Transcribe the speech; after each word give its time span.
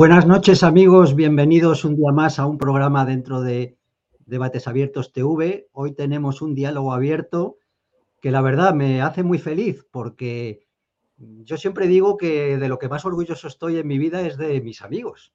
Buenas 0.00 0.26
noches 0.26 0.62
amigos, 0.62 1.14
bienvenidos 1.14 1.84
un 1.84 1.94
día 1.94 2.10
más 2.10 2.38
a 2.38 2.46
un 2.46 2.56
programa 2.56 3.04
dentro 3.04 3.42
de 3.42 3.76
Debates 4.24 4.66
Abiertos 4.66 5.12
TV. 5.12 5.68
Hoy 5.72 5.92
tenemos 5.94 6.40
un 6.40 6.54
diálogo 6.54 6.94
abierto 6.94 7.58
que 8.18 8.30
la 8.30 8.40
verdad 8.40 8.72
me 8.72 9.02
hace 9.02 9.22
muy 9.22 9.38
feliz 9.38 9.86
porque 9.90 10.66
yo 11.18 11.58
siempre 11.58 11.86
digo 11.86 12.16
que 12.16 12.56
de 12.56 12.68
lo 12.70 12.78
que 12.78 12.88
más 12.88 13.04
orgulloso 13.04 13.46
estoy 13.46 13.76
en 13.76 13.86
mi 13.86 13.98
vida 13.98 14.22
es 14.22 14.38
de 14.38 14.62
mis 14.62 14.80
amigos. 14.80 15.34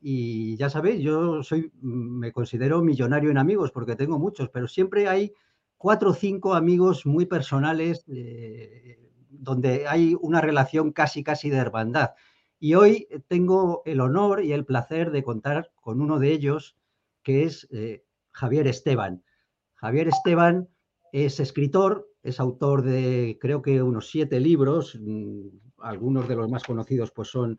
Y 0.00 0.56
ya 0.56 0.68
sabéis, 0.68 1.00
yo 1.00 1.44
soy, 1.44 1.70
me 1.80 2.32
considero 2.32 2.82
millonario 2.82 3.30
en 3.30 3.38
amigos 3.38 3.70
porque 3.70 3.94
tengo 3.94 4.18
muchos, 4.18 4.48
pero 4.48 4.66
siempre 4.66 5.06
hay 5.06 5.32
cuatro 5.76 6.10
o 6.10 6.14
cinco 6.14 6.54
amigos 6.54 7.06
muy 7.06 7.26
personales 7.26 8.04
eh, 8.08 8.98
donde 9.30 9.86
hay 9.86 10.16
una 10.20 10.40
relación 10.40 10.90
casi, 10.90 11.22
casi 11.22 11.50
de 11.50 11.58
hermandad. 11.58 12.10
Y 12.64 12.74
hoy 12.74 13.08
tengo 13.26 13.82
el 13.86 14.00
honor 14.00 14.44
y 14.44 14.52
el 14.52 14.64
placer 14.64 15.10
de 15.10 15.24
contar 15.24 15.72
con 15.80 16.00
uno 16.00 16.20
de 16.20 16.30
ellos, 16.30 16.76
que 17.24 17.42
es 17.42 17.66
eh, 17.72 18.04
Javier 18.30 18.68
Esteban. 18.68 19.24
Javier 19.74 20.06
Esteban 20.06 20.68
es 21.10 21.40
escritor, 21.40 22.08
es 22.22 22.38
autor 22.38 22.82
de 22.82 23.36
creo 23.40 23.62
que 23.62 23.82
unos 23.82 24.10
siete 24.10 24.38
libros, 24.38 24.96
mm, 24.96 25.48
algunos 25.78 26.28
de 26.28 26.36
los 26.36 26.48
más 26.48 26.62
conocidos 26.62 27.10
pues 27.10 27.30
son 27.30 27.58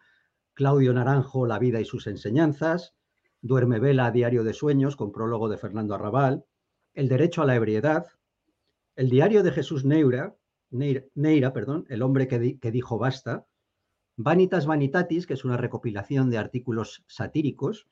Claudio 0.53 0.93
Naranjo, 0.93 1.45
La 1.45 1.59
vida 1.59 1.81
y 1.81 1.85
sus 1.85 2.07
enseñanzas, 2.07 2.95
Duerme 3.41 3.81
Vela, 3.81 4.09
Diario 4.09 4.45
de 4.45 4.53
Sueños, 4.53 4.95
con 4.95 5.11
prólogo 5.11 5.49
de 5.49 5.57
Fernando 5.57 5.95
Arrabal, 5.95 6.45
El 6.93 7.09
derecho 7.09 7.41
a 7.41 7.45
la 7.45 7.57
ebriedad, 7.57 8.05
El 8.95 9.09
diario 9.09 9.43
de 9.43 9.51
Jesús 9.51 9.83
Neira, 9.83 10.33
Neira, 10.69 11.51
perdón, 11.51 11.85
El 11.89 12.03
hombre 12.03 12.29
que, 12.29 12.57
que 12.57 12.71
dijo 12.71 12.97
basta, 12.97 13.45
Vanitas 14.16 14.66
Vanitatis, 14.66 15.25
que 15.25 15.33
es 15.33 15.45
una 15.45 15.58
recopilación 15.58 16.30
de 16.30 16.38
artículos 16.38 17.03
satíricos, 17.08 17.88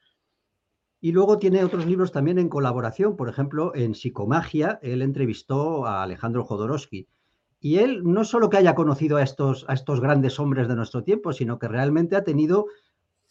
y 1.03 1.13
luego 1.13 1.39
tiene 1.39 1.63
otros 1.63 1.87
libros 1.87 2.11
también 2.11 2.37
en 2.37 2.47
colaboración, 2.47 3.15
por 3.17 3.27
ejemplo, 3.27 3.73
en 3.73 3.95
Psicomagia, 3.95 4.79
él 4.83 5.01
entrevistó 5.01 5.87
a 5.87 6.03
Alejandro 6.03 6.43
Jodorowsky. 6.43 7.07
Y 7.59 7.77
él 7.77 8.03
no 8.03 8.23
solo 8.23 8.49
que 8.49 8.57
haya 8.57 8.75
conocido 8.75 9.17
a 9.17 9.23
estos, 9.23 9.65
a 9.67 9.73
estos 9.73 9.99
grandes 9.99 10.39
hombres 10.39 10.67
de 10.67 10.75
nuestro 10.75 11.03
tiempo, 11.03 11.33
sino 11.33 11.57
que 11.57 11.67
realmente 11.67 12.15
ha 12.15 12.23
tenido 12.23 12.67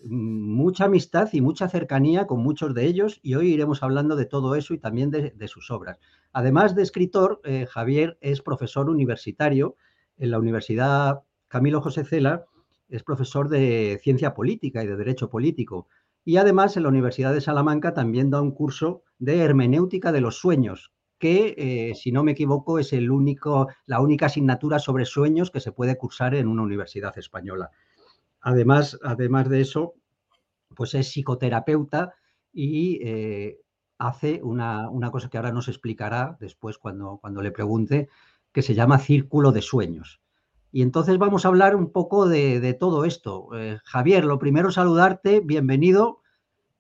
mm, 0.03 0.53
mucha 0.53 0.87
amistad 0.87 1.29
y 1.33 1.41
mucha 1.41 1.69
cercanía 1.69 2.27
con 2.27 2.43
muchos 2.43 2.75
de 2.75 2.87
ellos 2.87 3.21
y 3.23 3.37
hoy 3.37 3.53
iremos 3.53 3.85
hablando 3.85 4.17
de 4.17 4.27
todo 4.27 4.57
eso 4.57 4.75
y 4.75 4.79
también 4.79 5.13
de, 5.13 5.49
sus 5.49 5.71
obras. 5.71 5.99
Además 6.33 6.75
de 6.75 6.83
escritor, 6.83 7.41
eh, 7.45 7.67
Javier 7.67 8.19
es 8.21 8.43
profesor 8.43 8.91
universitario 8.91 9.77
en 10.17 10.33
la 10.33 10.41
Universidad 10.41 11.21
Camilo 11.47 11.81
José 11.81 12.05
Cela 12.05 12.47
es 12.91 13.03
profesor 13.03 13.49
de 13.49 14.01
ciencia 14.03 14.35
política 14.35 14.83
y 14.83 14.87
de 14.87 14.97
derecho 14.97 15.31
político. 15.31 15.89
Y 16.25 16.37
además 16.37 16.77
en 16.77 16.83
la 16.83 16.91
Universidad 16.91 17.33
de 17.33 17.41
Salamanca 17.41 17.95
también 17.95 18.31
da 18.31 18.43
un 18.43 18.51
curso 18.51 19.03
de 19.19 19.39
hermenéutica 19.39 20.13
de 20.13 20.21
los 20.21 20.37
sueños, 20.37 20.93
que, 21.19 21.55
eh, 21.57 21.95
si 21.95 22.13
no 22.13 22.25
me 22.25 22.33
equivoco, 22.33 22.79
es 22.79 22.93
el 22.93 23.11
único, 23.11 23.69
la 23.87 24.01
única 24.01 24.27
asignatura 24.27 24.79
sobre 24.79 25.05
sueños 25.05 25.51
que 25.51 25.61
se 25.61 25.73
puede 25.73 25.97
cursar 25.97 26.35
en 26.35 26.49
una 26.49 26.63
universidad 26.63 27.17
española. 27.19 27.71
Además, 28.41 28.99
además 29.03 29.49
de 29.49 29.61
eso, 29.61 29.95
pues 30.75 30.95
es 30.95 31.09
psicoterapeuta 31.11 32.15
y 32.53 33.01
eh, 33.03 33.59
hace 33.99 34.41
una, 34.43 34.89
una, 34.89 35.11
cosa 35.11 35.29
que 35.29 35.37
ahora 35.37 35.53
nos 35.53 35.69
explicará 35.69 36.37
después 36.41 36.79
cuando, 36.79 37.19
cuando 37.21 37.43
le 37.43 37.53
pregunte, 37.53 38.09
que 38.53 38.63
se 38.63 38.75
llama 38.75 38.99
Círculo 38.99 39.53
de 39.53 39.63
Sueños. 39.63 40.21
Y 40.73 40.83
entonces 40.83 41.19
vamos 41.19 41.45
a 41.45 41.49
hablar 41.49 41.75
un 41.75 41.91
poco 41.91 42.29
de, 42.29 42.75
todo 42.79 43.05
esto. 43.05 43.49
Eh, 43.55 43.79
Javier, 43.85 44.25
lo 44.25 44.39
primero 44.39 44.71
saludarte, 44.71 45.41
bienvenido. 45.41 46.21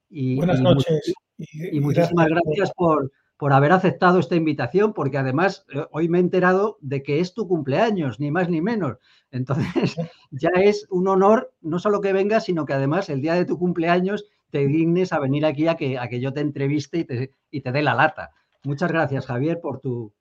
Y, 0.08 0.36
Buenas 0.36 0.60
noches. 0.60 1.12
Y, 1.38 1.80
muchísimas 1.80 2.28
gracias 2.28 2.72
por, 2.76 3.10
por, 3.36 3.52
haber 3.52 3.72
aceptado 3.72 4.18
esta 4.18 4.36
invitación, 4.36 4.92
porque 4.92 5.18
además 5.18 5.64
eh, 5.74 5.84
hoy 5.90 6.08
me 6.08 6.18
he 6.18 6.20
enterado 6.20 6.78
de 6.80 7.02
que 7.02 7.20
es 7.20 7.34
tu 7.34 7.48
cumpleaños, 7.48 8.20
ni 8.20 8.30
más 8.30 8.48
ni 8.48 8.60
menos. 8.60 8.98
Entonces 9.32 9.96
ya 10.30 10.50
es 10.50 10.86
un 10.90 11.08
honor 11.08 11.52
no 11.60 11.78
solo 11.78 12.00
que 12.00 12.12
vengas, 12.12 12.44
sino 12.44 12.66
que 12.66 12.74
además 12.74 13.08
el 13.08 13.22
día 13.22 13.34
de 13.34 13.44
tu 13.44 13.58
cumpleaños 13.58 14.26
te 14.50 14.66
dignes 14.66 15.12
a 15.12 15.18
venir 15.18 15.46
aquí 15.46 15.66
a 15.66 15.76
que, 15.76 15.98
a 15.98 16.08
que 16.08 16.20
yo 16.20 16.32
te 16.32 16.40
entreviste 16.40 16.98
y 16.98 17.04
te, 17.04 17.34
y 17.50 17.60
te 17.60 17.72
dé 17.72 17.82
la 17.82 17.94
lata. 17.94 18.30
Muchas 18.64 18.92
gracias, 18.92 19.26
Javier, 19.26 19.60
por 19.60 19.80
tu... 19.80 20.12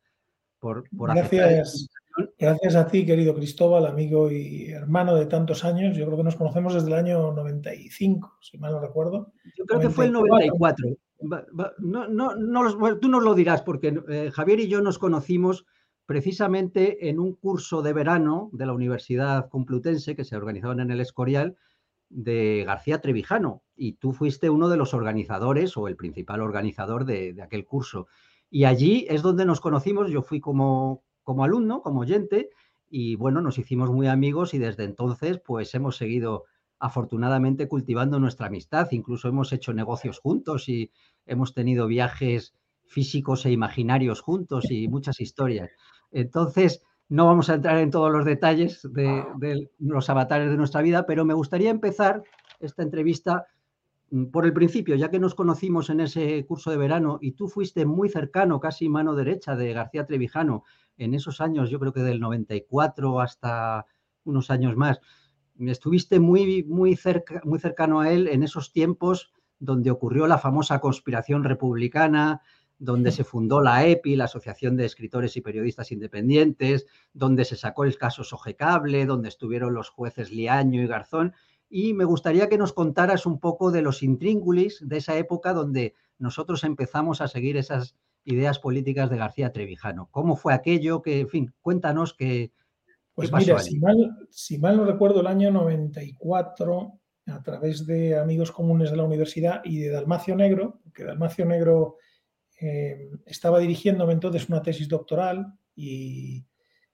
Por, 0.60 0.84
por 0.90 1.14
gracias. 1.14 1.88
Gracias 2.38 2.76
a 2.76 2.88
ti, 2.88 3.06
querido 3.06 3.36
Cristóbal, 3.36 3.86
amigo 3.86 4.32
y 4.32 4.72
hermano 4.72 5.16
de 5.16 5.26
tantos 5.26 5.64
años. 5.66 5.96
Yo 5.98 6.06
creo 6.06 6.18
que 6.18 6.24
nos 6.24 6.36
conocemos 6.36 6.74
desde 6.74 6.88
el 6.88 6.94
año 6.94 7.32
95, 7.34 8.38
si 8.42 8.58
mal 8.58 8.74
no 8.74 8.80
recuerdo. 8.80 9.32
Yo 9.56 9.66
creo 9.66 9.80
que 9.80 9.90
fue 9.90 10.06
el 10.06 10.14
94. 10.14 10.88
No, 11.80 12.08
no, 12.08 13.00
tú 13.00 13.10
nos 13.10 13.24
lo 13.24 13.36
dirás, 13.36 13.62
porque 13.62 14.02
eh, 14.10 14.32
Javier 14.32 14.62
y 14.62 14.68
yo 14.68 14.82
nos 14.82 15.00
conocimos 15.00 15.66
precisamente 16.06 17.10
en 17.10 17.20
un 17.20 17.36
curso 17.36 17.82
de 17.82 17.94
verano 17.94 18.50
de 18.54 18.66
la 18.66 18.74
Universidad 18.74 19.50
Complutense 19.50 20.16
que 20.16 20.24
se 20.24 20.36
organizaban 20.36 20.80
en 20.80 20.92
el 20.92 21.02
Escorial 21.02 21.58
de 22.10 22.64
García 22.66 23.02
Trevijano. 23.02 23.64
Y 23.76 23.94
tú 23.94 24.14
fuiste 24.14 24.50
uno 24.50 24.70
de 24.70 24.78
los 24.78 24.94
organizadores 24.94 25.78
o 25.78 25.88
el 25.88 25.96
principal 25.96 26.42
organizador 26.42 27.06
de, 27.06 27.34
de 27.34 27.42
aquel 27.42 27.66
curso. 27.66 28.08
Y 28.50 28.64
allí 28.64 29.06
es 29.10 29.22
donde 29.22 29.46
nos 29.46 29.62
conocimos. 29.62 30.10
Yo 30.10 30.24
fui 30.24 30.40
como, 30.40 31.04
como 31.30 31.44
alumno, 31.44 31.84
como 31.84 32.00
oyente, 32.00 32.50
y 32.90 33.16
bueno, 33.16 33.40
nos 33.40 33.60
hicimos 33.60 33.92
muy 33.92 34.08
amigos 34.08 34.56
y 34.56 34.58
desde 34.58 34.84
entonces 34.84 35.40
pues 35.46 35.76
hemos 35.76 35.96
seguido 35.96 36.46
afortunadamente 36.80 37.68
cultivando 37.68 38.20
nuestra 38.20 38.48
amistad, 38.48 38.88
incluso 38.90 39.28
hemos 39.28 39.54
hecho 39.54 39.72
negocios 39.72 40.18
juntos 40.18 40.68
y 40.70 40.92
hemos 41.28 41.54
tenido 41.54 41.86
viajes 41.86 42.56
físicos 42.88 43.46
e 43.46 43.52
imaginarios 43.52 44.22
juntos 44.22 44.72
y 44.72 44.88
muchas 44.88 45.22
historias. 45.22 45.70
Entonces, 46.10 46.82
no 47.10 47.28
vamos 47.28 47.52
a 47.52 47.54
entrar 47.54 47.78
en 47.78 47.92
todos 47.92 48.12
los 48.12 48.26
detalles 48.26 48.82
de, 48.92 49.24
de 49.38 49.70
los 49.78 50.10
avatares 50.10 50.50
de 50.50 50.58
nuestra 50.58 50.82
vida, 50.82 51.06
pero 51.06 51.26
me 51.26 51.36
gustaría 51.36 51.70
empezar 51.70 52.24
esta 52.60 52.82
entrevista 52.82 53.46
por 54.32 54.46
el 54.46 54.54
principio, 54.54 54.96
ya 54.96 55.10
que 55.10 55.20
nos 55.20 55.36
conocimos 55.36 55.90
en 55.90 56.00
ese 56.00 56.46
curso 56.46 56.72
de 56.72 56.78
verano 56.78 57.20
y 57.22 57.34
tú 57.34 57.48
fuiste 57.48 57.86
muy 57.86 58.10
cercano, 58.10 58.60
casi 58.60 58.90
mano 58.90 59.16
derecha 59.16 59.56
de 59.56 59.74
García 59.74 60.06
Trevijano 60.06 60.64
en 60.98 61.14
esos 61.14 61.42
años, 61.42 61.70
yo 61.70 61.80
creo 61.80 61.94
que 61.94 62.02
del 62.02 62.20
94 62.20 63.22
hasta 63.22 63.86
unos 64.24 64.50
años 64.50 64.76
más, 64.76 65.00
estuviste 65.60 66.20
muy, 66.20 66.64
muy, 66.64 66.96
cerca, 66.96 67.42
muy 67.44 67.60
cercano 67.60 68.00
a 68.00 68.12
él 68.12 68.28
en 68.28 68.44
esos 68.44 68.72
tiempos 68.72 69.32
donde 69.60 69.92
ocurrió 69.92 70.26
la 70.28 70.38
famosa 70.38 70.80
conspiración 70.80 71.44
republicana, 71.44 72.42
donde 72.78 73.12
se 73.12 73.26
fundó 73.26 73.62
la 73.62 73.86
EPI, 73.86 74.16
la 74.16 74.24
Asociación 74.24 74.78
de 74.78 74.86
Escritores 74.86 75.36
y 75.36 75.42
Periodistas 75.42 75.92
Independientes, 75.92 76.86
donde 77.14 77.44
se 77.44 77.58
sacó 77.58 77.84
el 77.84 77.98
caso 77.98 78.24
Sogecable, 78.24 79.06
donde 79.06 79.28
estuvieron 79.28 79.74
los 79.74 79.90
jueces 79.90 80.32
Liaño 80.32 80.82
y 80.82 80.88
Garzón. 80.88 81.34
Y 81.70 81.94
me 81.94 82.06
gustaría 82.06 82.50
que 82.50 82.58
nos 82.58 82.74
contaras 82.74 83.26
un 83.26 83.40
poco 83.40 83.72
de 83.72 83.82
los 83.82 84.02
intríngulis 84.02 84.80
de 84.82 84.98
esa 84.98 85.16
época 85.18 85.54
donde 85.54 85.94
nosotros 86.18 86.64
empezamos 86.64 87.22
a 87.22 87.28
seguir 87.28 87.58
esas 87.58 87.96
ideas 88.26 88.60
políticas 88.60 89.10
de 89.10 89.18
García 89.18 89.52
Trevijano. 89.52 90.10
¿Cómo 90.12 90.36
fue 90.36 90.54
aquello? 90.54 91.02
Que, 91.02 91.22
en 91.22 91.30
fin, 91.30 91.54
cuéntanos 91.62 92.14
qué. 92.14 92.52
Pues 93.14 93.32
mira, 93.32 93.60
si 93.60 93.80
mal, 93.80 94.18
si 94.30 94.58
mal 94.58 94.78
no 94.78 94.86
recuerdo, 94.86 95.22
el 95.22 95.28
año 95.28 95.52
94, 95.52 97.00
a 97.28 97.44
través 97.44 97.86
de 97.86 98.18
amigos 98.18 98.52
comunes 98.52 98.92
de 98.92 98.98
la 98.98 99.04
universidad 99.04 99.62
y 99.64 99.80
de 99.80 99.90
Dalmacio 99.90 100.36
Negro, 100.36 100.82
que 100.94 101.04
Dalmacio 101.04 101.46
Negro 101.46 101.98
eh, 102.62 103.10
estaba 103.26 103.60
dirigiéndome 103.60 104.14
entonces 104.14 104.50
una 104.50 104.62
tesis 104.62 104.88
doctoral 104.88 105.54
y 105.76 106.46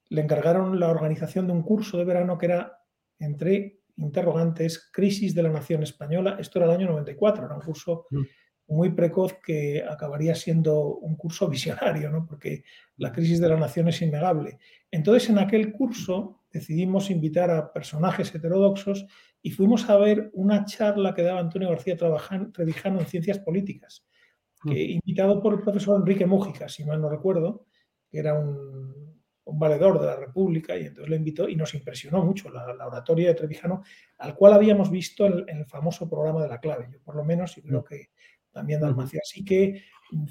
le 0.09 0.21
encargaron 0.21 0.79
la 0.79 0.89
organización 0.89 1.47
de 1.47 1.53
un 1.53 1.63
curso 1.63 1.97
de 1.97 2.05
verano 2.05 2.37
que 2.37 2.45
era 2.45 2.79
entre 3.19 3.79
interrogantes, 3.97 4.89
crisis 4.91 5.33
de 5.33 5.43
la 5.43 5.49
nación 5.49 5.83
española. 5.83 6.37
Esto 6.39 6.59
era 6.59 6.67
el 6.67 6.77
año 6.79 6.87
94, 6.87 7.45
era 7.45 7.55
un 7.55 7.61
curso 7.61 8.07
muy 8.67 8.91
precoz 8.91 9.39
que 9.45 9.83
acabaría 9.87 10.35
siendo 10.35 10.97
un 10.97 11.15
curso 11.15 11.47
visionario, 11.49 12.09
¿no? 12.09 12.25
porque 12.25 12.63
la 12.97 13.11
crisis 13.11 13.39
de 13.39 13.49
la 13.49 13.57
nación 13.57 13.87
es 13.89 14.01
innegable. 14.01 14.57
Entonces, 14.91 15.29
en 15.29 15.39
aquel 15.39 15.71
curso 15.71 16.41
decidimos 16.51 17.09
invitar 17.09 17.51
a 17.51 17.71
personajes 17.73 18.33
heterodoxos 18.33 19.05
y 19.41 19.51
fuimos 19.51 19.89
a 19.89 19.97
ver 19.97 20.31
una 20.33 20.65
charla 20.65 21.13
que 21.13 21.21
daba 21.21 21.39
Antonio 21.39 21.69
García 21.69 21.97
Trevijano 21.97 22.99
en 22.99 23.05
Ciencias 23.05 23.39
Políticas, 23.39 24.07
que, 24.63 24.81
invitado 24.83 25.41
por 25.41 25.53
el 25.53 25.61
profesor 25.61 25.99
Enrique 25.99 26.25
Mújica, 26.25 26.69
si 26.69 26.85
mal 26.85 27.01
no 27.01 27.09
recuerdo, 27.09 27.65
que 28.09 28.19
era 28.19 28.33
un, 28.33 29.04
valedor 29.45 29.99
de 29.99 30.07
la 30.07 30.15
República, 30.15 30.75
y 30.75 30.87
entonces 30.87 31.09
le 31.09 31.17
invitó 31.17 31.47
y 31.47 31.55
nos 31.55 31.73
impresionó 31.73 32.23
mucho 32.23 32.49
la, 32.49 32.65
oratoria 32.85 33.29
de 33.29 33.35
Trevijano, 33.35 33.83
al 34.17 34.35
cual 34.35 34.53
habíamos 34.53 34.89
visto 34.89 35.25
en, 35.25 35.47
el 35.49 35.65
famoso 35.65 36.09
programa 36.09 36.41
de 36.41 36.49
la 36.49 36.59
clave. 36.59 36.87
Yo, 36.91 36.99
por 37.03 37.15
lo 37.15 37.23
menos, 37.23 37.57
y 37.57 37.61
creo 37.61 37.81
mm. 37.81 37.85
que 37.85 38.09
también 38.51 38.81
Dalmacio. 38.81 39.19
Así 39.23 39.43
que 39.43 39.83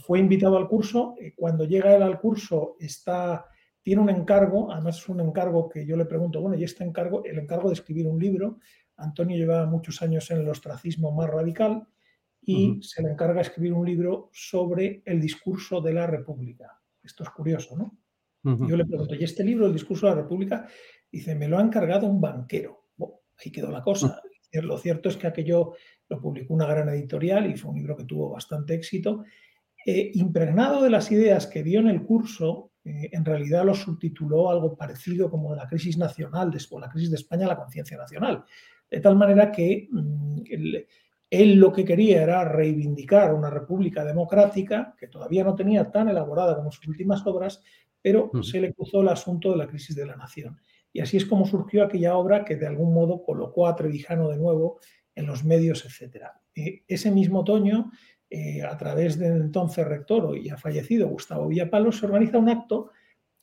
fue 0.03 0.19
invitado 0.19 0.57
al 0.57 0.67
curso. 0.67 1.15
Eh, 1.21 1.35
cuando 1.37 1.65
llega 1.65 1.95
él 1.95 2.03
al 2.03 2.19
curso, 2.19 2.77
está, 2.81 3.47
tiene 3.83 4.03
un 4.03 4.11
encargo, 4.11 4.73
además 4.73 4.99
es 4.99 5.09
un 5.09 5.21
encargo 5.21 5.69
que 5.69 5.87
yo 5.87 5.97
le 5.97 6.07
pregunto, 6.07 6.41
bueno, 6.41 6.57
y 6.57 6.65
este 6.65 6.85
encargo, 6.85 7.25
el 7.25 7.39
encargo 7.39 7.69
de 7.69 7.75
escribir 7.75 8.07
un 8.07 8.19
libro, 8.19 8.59
Antonio 8.97 9.37
llevaba 9.37 9.67
muchos 9.67 10.03
años 10.03 10.31
en 10.31 10.39
el 10.39 10.49
ostracismo 10.49 11.13
más 11.13 11.29
radical 11.29 11.87
y 12.41 12.81
se 12.83 13.03
le 13.03 13.11
encarga 13.11 13.41
escribir 13.41 13.73
un 13.73 13.87
libro 13.87 14.31
sobre 14.33 15.03
el 15.05 15.21
discurso 15.21 15.81
de 15.81 15.93
la 15.93 16.07
República. 16.07 16.81
Esto 17.03 17.23
es 17.23 17.31
curioso, 17.31 17.77
¿no? 17.77 17.97
Yo 18.45 18.77
le 18.77 18.85
pregunto, 18.85 19.15
¿y 19.15 19.25
este 19.25 19.43
libro, 19.43 19.67
el 19.67 19.73
discurso 19.73 20.07
de 20.07 20.15
la 20.15 20.23
República? 20.23 20.67
Dice, 21.11 21.35
me 21.35 21.49
lo 21.49 21.59
ha 21.59 21.63
encargado 21.63 22.07
un 22.07 22.21
banquero. 22.21 22.85
ahí 23.43 23.51
quedó 23.51 23.71
la 23.71 23.83
cosa. 23.83 24.21
Lo 24.53 24.79
cierto 24.79 25.09
es 25.09 25.17
que 25.17 25.27
aquello 25.27 25.73
lo 26.09 26.21
publicó 26.21 26.55
una 26.55 26.67
gran 26.67 26.89
editorial 26.91 27.51
y 27.51 27.57
fue 27.57 27.71
un 27.71 27.79
libro 27.79 27.97
que 27.97 28.05
tuvo 28.05 28.31
bastante 28.31 28.75
éxito. 28.75 29.25
Eh, 29.87 30.11
impregnado 30.15 30.83
de 30.83 30.91
las 30.91 31.11
ideas 31.11 31.47
que 31.47 31.63
dio 31.63 31.81
en 31.81 31.89
el 31.89 32.03
curso, 32.03 32.73
eh, 32.85 33.11
en 33.13 33.25
realidad 33.25 33.65
lo 33.65 33.75
subtituló 33.75 34.51
algo 34.51 34.77
parecido 34.77 35.31
como 35.31 35.55
la 35.55 35.67
crisis 35.67 35.99
nacional, 35.99 36.51
después 36.51 36.81
la 36.81 36.91
crisis 36.91 37.11
de 37.11 37.17
España, 37.17 37.47
la 37.47 37.57
conciencia 37.57 37.97
nacional. 37.97 38.45
De 38.91 39.01
tal 39.01 39.17
manera 39.17 39.51
que 39.51 39.89
mm, 39.91 40.43
él, 41.31 41.55
lo 41.57 41.73
que 41.73 41.85
quería 41.85 42.23
era 42.23 42.45
reivindicar 42.45 43.35
una 43.35 43.51
república 43.51 44.05
democrática 44.05 44.95
que 44.99 45.09
todavía 45.09 45.45
no 45.45 45.55
tenía 45.55 45.91
tan 45.91 46.09
elaborada 46.09 46.57
como 46.57 46.71
sus 46.71 46.87
últimas 46.87 47.27
obras, 47.27 47.63
pero 48.05 48.31
se 48.43 48.61
le 48.61 48.75
cruzó 48.75 49.01
el 49.01 49.09
asunto 49.09 49.51
de 49.51 49.57
la 49.57 49.67
crisis 49.67 49.97
de 49.97 50.05
la 50.05 50.15
nación. 50.15 50.61
Y 50.93 51.01
así 51.01 51.17
es 51.17 51.25
como 51.25 51.47
surgió 51.47 51.83
aquella 51.83 52.17
obra 52.17 52.45
que 52.45 52.57
de 52.57 52.67
algún 52.67 52.93
modo 52.93 53.23
colocó 53.25 53.67
a 53.67 53.75
Trevijano 53.75 54.29
de 54.29 54.37
nuevo 54.37 54.79
en 55.15 55.25
los 55.25 55.43
medios, 55.43 55.87
etc. 55.87 56.27
Ese 56.87 57.11
mismo 57.11 57.41
otoño 57.41 57.91
eh, 58.29 58.63
a 58.63 58.77
través 58.77 59.19
del 59.19 59.41
entonces 59.41 59.87
rector 59.87 60.37
y 60.37 60.51
ha 60.51 60.59
fallecido 60.59 61.09
Gustavo 61.09 61.49
Villapalos, 61.49 61.97
se 61.97 62.05
organiza 62.05 62.37
un 62.37 62.51
acto 62.51 62.91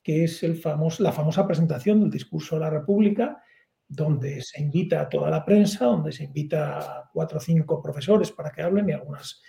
que 0.04 0.26
es 0.26 0.44
el 0.44 0.62
la 1.00 1.12
famosa 1.12 1.48
presentación 1.48 2.02
del 2.02 2.12
discurso 2.12 2.56
de 2.56 2.62
la 2.62 2.70
República, 2.70 3.42
donde 3.88 4.44
se 4.44 4.62
invita 4.62 5.02
a 5.02 5.10
toda 5.10 5.32
la 5.32 5.44
prensa, 5.44 5.86
donde 5.86 6.12
se 6.12 6.26
invita 6.26 6.78
a 6.78 7.10
cuatro 7.12 7.40
o 7.40 7.42
cinco 7.42 7.82
profesores 7.82 8.32
para 8.32 8.52
que 8.52 8.62
hablen 8.62 8.90
y 8.90 8.94
algunas 8.94 9.42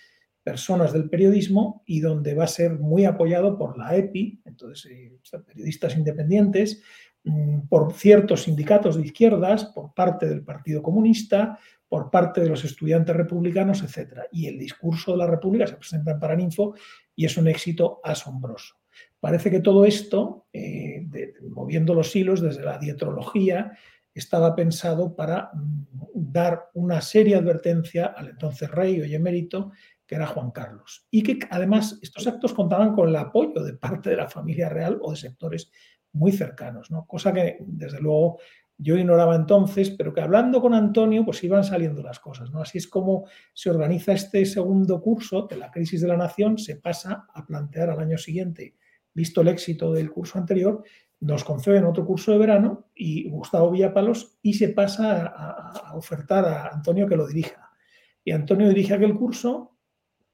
personas 0.42 0.92
del 0.92 1.08
periodismo 1.08 1.82
y 1.86 2.00
donde 2.00 2.34
va 2.34 2.44
a 2.44 2.48
ser 2.48 2.78
muy 2.78 3.04
apoyado 3.04 3.56
por 3.56 3.78
la 3.78 3.96
EPI, 3.96 4.42
entonces 4.44 4.90
eh, 4.90 5.12
periodistas 5.46 5.96
independientes, 5.96 6.82
mm, 7.24 7.68
por 7.68 7.92
ciertos 7.92 8.42
sindicatos 8.42 8.96
de 8.96 9.06
izquierdas, 9.06 9.66
por 9.66 9.94
parte 9.94 10.28
del 10.28 10.42
Partido 10.42 10.82
Comunista, 10.82 11.58
por 11.88 12.10
parte 12.10 12.40
de 12.40 12.48
los 12.48 12.64
estudiantes 12.64 13.14
republicanos, 13.14 13.82
etc. 13.82 14.22
Y 14.32 14.46
el 14.46 14.58
discurso 14.58 15.12
de 15.12 15.18
la 15.18 15.26
República 15.26 15.66
se 15.66 15.76
presenta 15.76 16.12
en 16.12 16.18
Paraninfo 16.18 16.74
y 17.14 17.26
es 17.26 17.36
un 17.36 17.48
éxito 17.48 18.00
asombroso. 18.02 18.76
Parece 19.20 19.50
que 19.50 19.60
todo 19.60 19.84
esto, 19.84 20.46
eh, 20.52 21.06
moviendo 21.50 21.94
los 21.94 22.14
hilos 22.16 22.40
desde 22.40 22.64
la 22.64 22.78
dietrología, 22.78 23.72
estaba 24.14 24.54
pensado 24.54 25.14
para 25.14 25.50
mm, 25.54 25.86
dar 26.14 26.70
una 26.74 27.00
seria 27.00 27.38
advertencia 27.38 28.06
al 28.06 28.30
entonces 28.30 28.70
rey, 28.70 29.00
hoy 29.00 29.14
emérito, 29.14 29.72
que 30.12 30.16
era 30.16 30.26
Juan 30.26 30.50
Carlos. 30.50 31.06
Y 31.10 31.22
que 31.22 31.38
además 31.48 31.98
estos 32.02 32.26
actos 32.26 32.52
contaban 32.52 32.94
con 32.94 33.08
el 33.08 33.16
apoyo 33.16 33.62
de 33.62 33.72
parte 33.72 34.10
de 34.10 34.16
la 34.16 34.28
familia 34.28 34.68
real 34.68 34.98
o 35.00 35.12
de 35.12 35.16
sectores 35.16 35.72
muy 36.12 36.32
cercanos, 36.32 36.90
¿no? 36.90 37.06
cosa 37.06 37.32
que 37.32 37.56
desde 37.60 37.98
luego 37.98 38.38
yo 38.76 38.98
ignoraba 38.98 39.34
entonces, 39.34 39.88
pero 39.88 40.12
que 40.12 40.20
hablando 40.20 40.60
con 40.60 40.74
Antonio, 40.74 41.24
pues 41.24 41.42
iban 41.44 41.64
saliendo 41.64 42.02
las 42.02 42.20
cosas. 42.20 42.50
¿no? 42.50 42.60
Así 42.60 42.76
es 42.76 42.88
como 42.88 43.24
se 43.54 43.70
organiza 43.70 44.12
este 44.12 44.44
segundo 44.44 45.00
curso 45.00 45.46
de 45.46 45.56
la 45.56 45.70
crisis 45.70 46.02
de 46.02 46.08
la 46.08 46.18
nación, 46.18 46.58
se 46.58 46.76
pasa 46.76 47.26
a 47.32 47.46
plantear 47.46 47.88
al 47.88 48.00
año 48.00 48.18
siguiente, 48.18 48.76
visto 49.14 49.40
el 49.40 49.48
éxito 49.48 49.94
del 49.94 50.10
curso 50.10 50.38
anterior, 50.38 50.82
nos 51.20 51.42
conceden 51.42 51.86
otro 51.86 52.04
curso 52.04 52.32
de 52.32 52.38
verano 52.38 52.90
y 52.94 53.30
Gustavo 53.30 53.70
Villapalos 53.70 54.36
y 54.42 54.52
se 54.52 54.68
pasa 54.68 55.26
a, 55.26 55.94
ofertar 55.96 56.44
a 56.44 56.66
Antonio 56.68 57.06
que 57.06 57.16
lo 57.16 57.26
dirija. 57.26 57.70
Y 58.24 58.32
Antonio 58.32 58.68
dirige 58.68 58.92
aquel 58.92 59.14
curso 59.14 59.71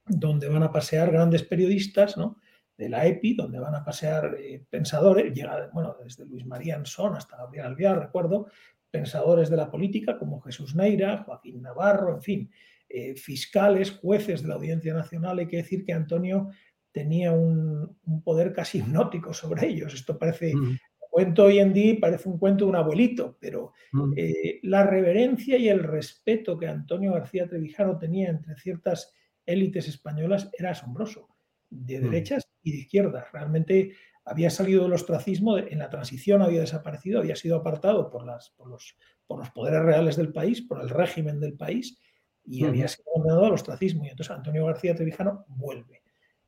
donde 0.09 0.49
van 0.49 0.63
a 0.63 0.73
pasear 0.73 1.11
grandes 1.11 1.43
periodistas, 1.43 2.17
¿no? 2.17 2.39
de 2.79 2.89
la 2.89 3.05
EPI, 3.07 3.35
donde 3.35 3.59
van 3.59 3.75
a 3.75 3.85
pasear 3.85 4.37
eh, 4.39 4.65
pensadores, 4.71 5.35
llega, 5.35 5.69
bueno, 5.73 5.97
desde 6.03 6.25
Luis 6.25 6.47
María 6.47 6.77
Ansón 6.77 7.17
hasta 7.17 7.37
Gabriel 7.37 7.67
Alvear, 7.67 7.99
recuerdo, 7.99 8.47
pensadores 8.89 9.51
de 9.51 9.57
la 9.57 9.69
política 9.71 10.17
como 10.17 10.41
Jesús 10.41 10.77
Neira, 10.77 11.25
Joaquín 11.25 11.61
Navarro, 11.61 12.15
en 12.15 12.23
fin, 12.23 12.51
eh, 12.89 13.17
fiscales, 13.17 13.91
jueces 13.91 14.43
de 14.43 14.49
la 14.49 14.55
Audiencia 14.55 14.95
Nacional. 14.95 15.41
Hay 15.41 15.49
que 15.49 15.59
decir 15.59 15.85
que 15.85 15.93
Antonio 15.93 16.51
tenía 16.93 17.33
un, 17.33 17.99
poder 18.25 18.53
casi 18.53 18.79
hipnótico 18.79 19.35
sobre 19.35 19.67
ellos. 19.67 19.93
Esto 19.93 20.17
parece, 20.17 20.55
un 20.55 20.79
cuento 21.11 21.45
hoy 21.45 21.59
en 21.59 21.73
día, 21.73 21.97
parece 22.01 22.29
un 22.29 22.39
cuento 22.39 22.65
de 22.65 22.71
un 22.71 22.77
abuelito, 22.77 23.37
pero 23.41 23.73
eh, 24.17 24.61
la 24.63 24.85
reverencia 24.85 25.59
y 25.59 25.69
el 25.69 25.83
respeto 25.83 26.57
que 26.57 26.69
Antonio 26.69 27.13
García 27.13 27.49
Trevijano 27.49 27.99
tenía 27.99 28.31
entre 28.31 28.57
ciertas 28.57 29.13
élites 29.49 29.89
españolas 29.89 30.51
era 30.57 30.71
asombroso 30.71 31.29
de 31.71 32.01
derechas 32.01 32.49
y 32.63 32.73
de 32.73 32.79
izquierdas. 32.79 33.27
Realmente 33.33 33.93
había 34.25 34.51
salido 34.51 34.83
del 34.85 34.93
ostracismo, 34.93 35.59
en 35.59 35.79
la 35.79 35.91
transición 35.91 36.43
había 36.43 36.61
desaparecido, 36.61 37.21
había 37.21 37.37
sido 37.37 37.57
apartado 37.57 38.11
por, 38.11 38.27
las, 38.27 38.51
por, 38.51 38.69
los, 38.69 38.97
por 39.27 39.39
los 39.39 39.51
poderes 39.51 39.83
reales 39.83 40.17
del 40.17 40.33
país, 40.33 40.63
por 40.63 40.81
el 40.81 40.91
régimen 40.91 41.41
del 41.41 41.55
país, 41.55 41.99
y 42.45 42.65
había 42.65 42.89
sido 42.89 43.05
condenado 43.15 43.47
al 43.47 43.53
ostracismo. 43.53 44.05
Y 44.05 44.09
entonces 44.09 44.35
Antonio 44.35 44.67
García 44.67 44.95
Trevijano 44.95 45.45
vuelve. 45.49 46.03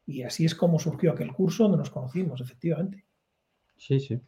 Y 0.06 0.22
así 0.22 0.44
es 0.44 0.54
como 0.54 0.78
surgió 0.78 1.12
aquel 1.12 1.32
curso 1.32 1.64
donde 1.64 1.78
nos 1.78 1.90
conocimos, 1.90 2.40
efectivamente. 2.40 3.06
Sí, 3.76 4.00
sí. 4.00 4.20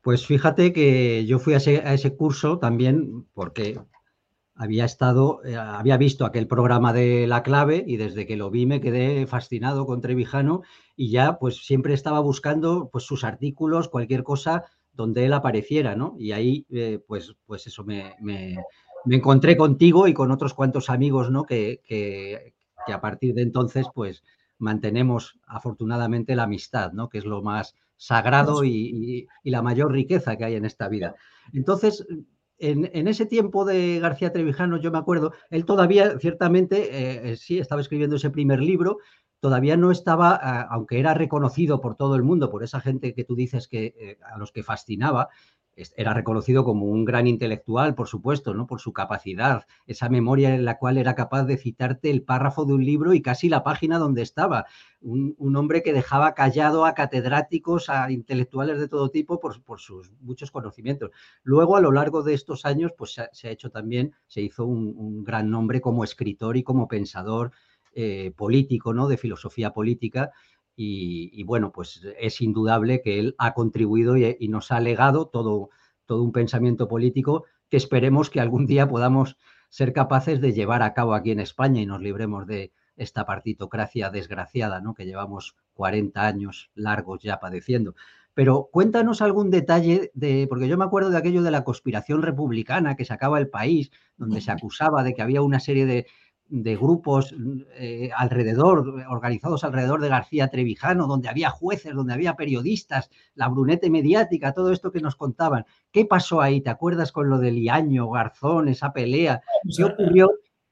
Pues 0.00 0.26
fíjate 0.26 0.72
que 0.72 1.24
yo 1.24 1.38
fui 1.38 1.54
a 1.54 1.58
ese, 1.58 1.78
a 1.78 1.94
ese 1.94 2.14
curso 2.14 2.58
también 2.58 3.26
porque 3.32 3.78
había 4.56 4.84
estado, 4.84 5.44
eh, 5.44 5.56
había 5.56 5.96
visto 5.96 6.24
aquel 6.24 6.46
programa 6.46 6.92
de 6.92 7.26
La 7.26 7.42
Clave 7.42 7.84
y 7.86 7.96
desde 7.96 8.26
que 8.26 8.36
lo 8.36 8.50
vi 8.50 8.66
me 8.66 8.80
quedé 8.80 9.26
fascinado 9.26 9.86
con 9.86 10.00
Trevijano 10.00 10.62
y 10.96 11.10
ya 11.10 11.38
pues 11.38 11.64
siempre 11.64 11.94
estaba 11.94 12.20
buscando 12.20 12.88
pues 12.90 13.04
sus 13.04 13.24
artículos, 13.24 13.88
cualquier 13.88 14.22
cosa 14.22 14.64
donde 14.92 15.24
él 15.26 15.32
apareciera, 15.32 15.96
¿no? 15.96 16.14
Y 16.18 16.32
ahí 16.32 16.66
eh, 16.70 17.00
pues, 17.06 17.34
pues 17.46 17.66
eso, 17.66 17.82
me, 17.84 18.14
me, 18.20 18.56
encontré 19.10 19.56
contigo 19.56 20.06
y 20.06 20.14
con 20.14 20.30
otros 20.30 20.54
cuantos 20.54 20.88
amigos, 20.88 21.30
¿no? 21.30 21.44
Que, 21.44 21.82
que, 21.84 22.54
a 22.92 23.00
partir 23.00 23.34
de 23.34 23.42
entonces 23.42 23.86
pues 23.92 24.22
mantenemos 24.58 25.40
afortunadamente 25.48 26.36
la 26.36 26.44
amistad, 26.44 26.92
¿no? 26.92 27.08
Que 27.08 27.18
es 27.18 27.24
lo 27.24 27.42
más 27.42 27.74
sagrado 27.96 28.62
y, 28.62 29.26
y 29.42 29.50
la 29.50 29.62
mayor 29.62 29.90
riqueza 29.90 30.36
que 30.36 30.44
hay 30.44 30.54
en 30.54 30.64
esta 30.64 30.88
vida. 30.88 31.16
Entonces, 31.52 32.06
en, 32.58 33.08
ese 33.08 33.26
tiempo 33.26 33.64
de 33.64 33.98
García 34.00 34.32
Trevijano, 34.32 34.76
yo 34.78 34.90
me 34.90 34.98
acuerdo, 34.98 35.32
él 35.50 35.64
todavía 35.64 36.18
ciertamente, 36.18 36.96
eh, 36.96 37.32
eh, 37.32 37.36
sí, 37.36 37.58
estaba 37.58 37.80
escribiendo 37.80 38.16
ese 38.16 38.30
primer 38.30 38.60
libro, 38.60 38.98
todavía 39.40 39.76
no 39.76 39.90
estaba, 39.90 40.34
aunque 40.70 40.98
era 40.98 41.12
reconocido 41.12 41.80
por 41.80 41.96
todo 41.96 42.16
el 42.16 42.22
mundo, 42.22 42.50
por 42.50 42.64
esa 42.64 42.80
gente 42.80 43.14
que 43.14 43.24
tú 43.24 43.34
dices 43.34 43.68
que 43.68 43.94
eh, 43.98 44.18
a 44.32 44.38
los 44.38 44.52
que 44.52 44.62
fascinaba, 44.62 45.28
era 45.76 46.14
reconocido 46.14 46.64
como 46.64 46.86
un 46.86 47.04
gran 47.04 47.26
intelectual, 47.26 47.94
por 47.94 48.06
supuesto, 48.06 48.54
¿no? 48.54 48.66
Por 48.66 48.80
su 48.80 48.92
capacidad, 48.92 49.66
esa 49.86 50.08
memoria 50.08 50.54
en 50.54 50.64
la 50.64 50.78
cual 50.78 50.98
era 50.98 51.14
capaz 51.14 51.44
de 51.44 51.56
citarte 51.56 52.10
el 52.10 52.22
párrafo 52.22 52.64
de 52.64 52.74
un 52.74 52.84
libro 52.84 53.12
y 53.12 53.22
casi 53.22 53.48
la 53.48 53.64
página 53.64 53.98
donde 53.98 54.22
estaba. 54.22 54.66
Un, 55.00 55.34
hombre 55.56 55.82
que 55.82 55.92
dejaba 55.92 56.34
callado 56.34 56.84
a 56.84 56.94
catedráticos, 56.94 57.90
a 57.90 58.10
intelectuales 58.10 58.78
de 58.78 58.88
todo 58.88 59.10
tipo 59.10 59.38
por, 59.40 59.80
sus 59.80 60.12
muchos 60.20 60.50
conocimientos. 60.50 61.10
Luego, 61.42 61.76
a 61.76 61.80
lo 61.80 61.92
largo 61.92 62.22
de 62.22 62.34
estos 62.34 62.64
años, 62.64 62.92
pues 62.96 63.20
se, 63.32 63.48
ha 63.48 63.50
hecho 63.50 63.70
también, 63.70 64.14
se 64.26 64.40
hizo 64.40 64.64
un, 64.64 65.24
gran 65.24 65.50
nombre 65.50 65.80
como 65.80 66.04
escritor 66.04 66.56
y 66.56 66.62
como 66.62 66.88
pensador 66.88 67.52
eh, 67.94 68.32
político, 68.36 68.92
¿no? 68.92 69.06
De 69.06 69.16
filosofía 69.16 69.72
política 69.72 70.32
y, 70.76 71.42
bueno, 71.44 71.70
pues 71.72 72.00
es 72.18 72.40
indudable 72.40 73.00
que 73.00 73.18
él 73.18 73.34
ha 73.38 73.54
contribuido 73.54 74.16
y, 74.16 74.48
nos 74.48 74.72
ha 74.72 74.80
legado 74.80 75.26
todo, 75.26 75.70
todo 76.06 76.22
un 76.22 76.32
pensamiento 76.32 76.88
político 76.88 77.44
que 77.68 77.76
esperemos 77.76 78.30
que 78.30 78.40
algún 78.40 78.66
día 78.66 78.88
podamos 78.88 79.36
ser 79.68 79.92
capaces 79.92 80.40
de 80.40 80.52
llevar 80.52 80.82
a 80.82 80.94
cabo 80.94 81.14
aquí 81.14 81.30
en 81.30 81.40
España 81.40 81.80
y 81.80 81.86
nos 81.86 82.00
libremos 82.00 82.46
de 82.46 82.72
esta 82.96 83.26
partitocracia 83.26 84.10
desgraciada, 84.10 84.80
¿no? 84.80 84.94
Que 84.94 85.04
llevamos 85.04 85.56
40 85.74 86.26
años 86.26 86.70
largos 86.74 87.22
ya 87.22 87.40
padeciendo. 87.40 87.94
Pero 88.34 88.68
cuéntanos 88.72 89.22
algún 89.22 89.50
detalle 89.50 90.10
de, 90.14 90.46
porque 90.48 90.68
yo 90.68 90.76
me 90.76 90.84
acuerdo 90.84 91.10
de 91.10 91.18
aquello 91.18 91.42
de 91.42 91.52
la 91.52 91.64
conspiración 91.64 92.22
republicana 92.22 92.96
que 92.96 93.04
sacaba 93.04 93.38
el 93.38 93.48
país, 93.48 93.90
donde 94.16 94.40
se 94.40 94.50
acusaba 94.50 95.04
de 95.04 95.14
que 95.14 95.22
había 95.22 95.42
una 95.42 95.60
serie 95.60 95.86
de, 95.86 96.06
de 96.48 96.76
grupos 96.76 97.34
eh, 97.76 98.10
alrededor, 98.16 99.04
organizados 99.08 99.64
alrededor 99.64 100.00
de 100.00 100.08
García 100.08 100.48
Trevijano, 100.48 101.06
donde 101.06 101.28
había 101.28 101.50
jueces, 101.50 101.94
donde 101.94 102.12
había 102.12 102.36
periodistas, 102.36 103.10
la 103.34 103.48
brunete 103.48 103.90
mediática, 103.90 104.52
todo 104.52 104.70
esto 104.70 104.92
que 104.92 105.00
nos 105.00 105.16
contaban. 105.16 105.64
¿Qué 105.90 106.04
pasó 106.04 106.40
ahí? 106.40 106.60
¿Te 106.60 106.70
acuerdas 106.70 107.12
con 107.12 107.30
lo 107.30 107.38
de 107.38 107.50
Liaño, 107.50 108.10
Garzón, 108.10 108.68
esa 108.68 108.92
pelea? 108.92 109.40
¿Qué 109.76 109.84
ocurrió? 109.84 110.30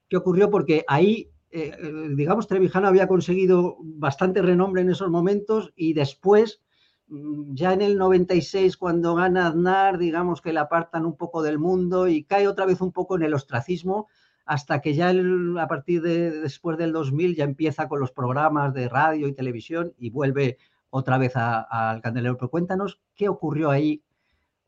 ¿Qué 0.09 0.17
ocurrió? 0.19 0.51
Porque 0.51 0.85
ahí, 0.89 1.31
eh, 1.51 1.75
digamos, 2.15 2.47
Trevijano 2.47 2.89
había 2.89 3.09
conseguido 3.09 3.77
bastante 3.81 4.43
renombre 4.43 4.83
en 4.83 4.91
esos 4.91 5.11
momentos 5.11 5.73
y 5.75 5.95
después 5.95 6.61
mm, 7.09 7.55
ya 7.55 7.73
en 7.73 7.81
el 7.81 7.97
96, 7.97 8.77
cuando 8.77 9.15
gana 9.15 9.47
Aznar, 9.47 9.97
digamos 9.97 10.43
que 10.43 10.53
le 10.53 10.61
apartan 10.61 11.07
un 11.07 11.17
poco 11.17 11.43
del 11.43 11.59
mundo 11.59 12.09
y 12.09 12.25
cae 12.25 12.47
otra 12.47 12.67
vez 12.67 12.83
un 12.83 12.93
poco 12.93 13.17
en 13.17 13.23
el 13.23 13.33
ostracismo, 13.33 14.09
hasta 14.53 14.83
que 14.83 14.93
ya 14.93 15.15
a 15.61 15.67
partir 15.67 16.03
de 16.03 16.31
después 16.31 16.77
del 16.77 16.93
2000 16.93 17.37
ya 17.37 17.45
empieza 17.45 17.89
con 17.89 18.01
los 18.01 18.13
programas 18.13 18.75
de 18.75 18.87
radio 18.87 19.27
y 19.27 19.33
televisión 19.33 19.95
y 19.97 20.11
vuelve 20.11 20.59
otra 20.91 21.17
vez 21.17 21.33
al 21.37 22.03
candelero. 22.03 22.37
Pero 22.37 22.51
cuéntanos 22.51 23.01
qué 23.15 23.31
ocurrió 23.31 23.71
ahí 23.71 24.03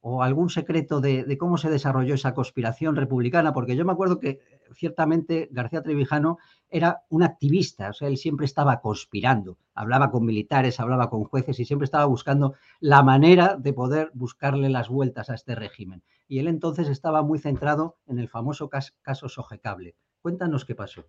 o 0.07 0.23
algún 0.23 0.51
secreto 0.51 1.01
de, 1.01 1.39
cómo 1.39 1.57
se 1.57 1.71
desarrolló 1.71 2.15
esa 2.15 2.35
conspiración 2.35 2.95
republicana, 2.95 3.55
porque 3.55 3.75
yo 3.75 3.87
me 3.87 3.93
acuerdo 3.93 4.21
que 4.21 4.39
ciertamente 4.75 5.49
García 5.51 5.83
Trevijano 5.83 6.37
era 6.69 7.05
un 7.09 7.23
activista, 7.23 7.89
o 7.89 7.93
sea, 7.95 8.09
él 8.09 8.19
siempre 8.19 8.45
estaba 8.45 8.83
conspirando, 8.83 9.57
hablaba 9.73 10.11
con 10.11 10.27
militares, 10.27 10.79
hablaba 10.79 11.09
con 11.09 11.25
jueces 11.25 11.59
y 11.59 11.65
siempre 11.65 11.87
estaba 11.87 12.05
buscando 12.05 12.53
la 12.81 13.03
manera 13.03 13.57
de 13.57 13.73
poder 13.73 14.11
buscarle 14.13 14.69
las 14.69 14.91
vueltas 14.91 15.31
a 15.31 15.35
este 15.37 15.55
régimen. 15.55 16.03
Y 16.29 16.39
él 16.39 16.49
entonces 16.49 16.91
estaba 16.91 17.23
muy 17.23 17.39
centrado 17.39 17.97
en 18.07 18.19
el 18.19 18.29
famoso 18.29 18.69
caso 18.69 19.29
Sojecable. 19.31 19.95
Cuéntanos 20.21 20.67
qué 20.67 20.75
pasó. 20.75 21.07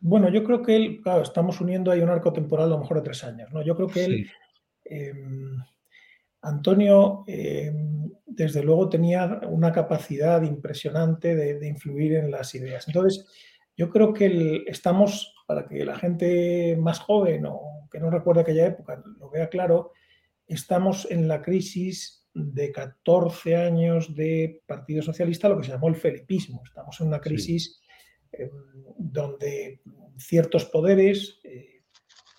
Bueno, 0.00 0.30
yo 0.30 0.44
creo 0.44 0.62
que 0.62 0.76
él, 0.76 1.00
claro, 1.02 1.20
estamos 1.20 1.60
uniendo 1.60 1.90
ahí 1.90 2.00
un 2.00 2.08
arco 2.08 2.32
temporal 2.32 2.68
a 2.68 2.70
lo 2.70 2.78
mejor 2.78 2.96
de 2.96 3.02
tres 3.02 3.22
años, 3.22 3.52
¿no? 3.52 3.60
Yo 3.60 3.76
creo 3.76 3.88
que 3.88 4.04
él... 4.06 4.30
Em, 4.86 5.58
Antonio, 6.42 7.24
eh, 7.26 7.72
desde 8.26 8.62
luego, 8.62 8.88
tenía 8.88 9.40
una 9.48 9.72
capacidad 9.72 10.42
impresionante 10.42 11.34
de, 11.34 11.68
influir 11.68 12.14
en 12.14 12.30
las 12.30 12.54
ideas. 12.54 12.86
Entonces, 12.86 13.26
yo 13.76 13.90
creo 13.90 14.12
que 14.12 14.64
estamos, 14.66 15.34
para 15.46 15.66
que 15.66 15.84
la 15.84 15.96
gente 15.96 16.76
más 16.78 17.00
joven 17.00 17.46
o 17.46 17.88
que 17.90 18.00
no 18.00 18.10
recuerde 18.10 18.42
aquella 18.42 18.66
época 18.66 19.02
lo 19.18 19.30
vea 19.30 19.48
claro, 19.48 19.92
estamos 20.46 21.06
en 21.10 21.28
la 21.28 21.42
crisis 21.42 22.26
de 22.32 22.70
14 22.72 23.56
años 23.56 24.14
de 24.14 24.62
Partido 24.66 25.02
Socialista, 25.02 25.48
lo 25.48 25.58
que 25.58 25.64
se 25.64 25.72
llamó 25.72 25.88
el 25.88 25.96
felipismo. 25.96 26.62
Estamos 26.64 27.00
en 27.00 27.08
una 27.08 27.20
crisis 27.20 27.80
em, 28.32 28.50
donde 28.96 29.80
ciertos 30.16 30.64
poderes 30.66 31.40
eh, 31.44 31.82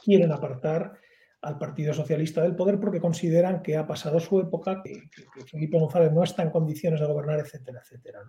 quieren 0.04 0.32
apartar 0.32 1.01
al 1.42 1.58
Partido 1.58 1.94
Socialista 1.94 2.42
del 2.42 2.56
poder 2.56 2.80
porque 2.80 3.02
consideran 3.02 3.62
que 3.62 3.76
ha 3.76 3.88
pasado 3.88 4.20
su 4.20 4.40
época, 4.40 4.82
que, 4.84 5.10
Felipe 5.46 5.80
González 5.80 6.12
no 6.12 6.24
está 6.24 6.44
en 6.44 6.52
condiciones 6.52 7.00
de 7.00 7.08
gobernar, 7.08 7.40
etcétera, 7.40 7.82
etcétera. 7.82 8.20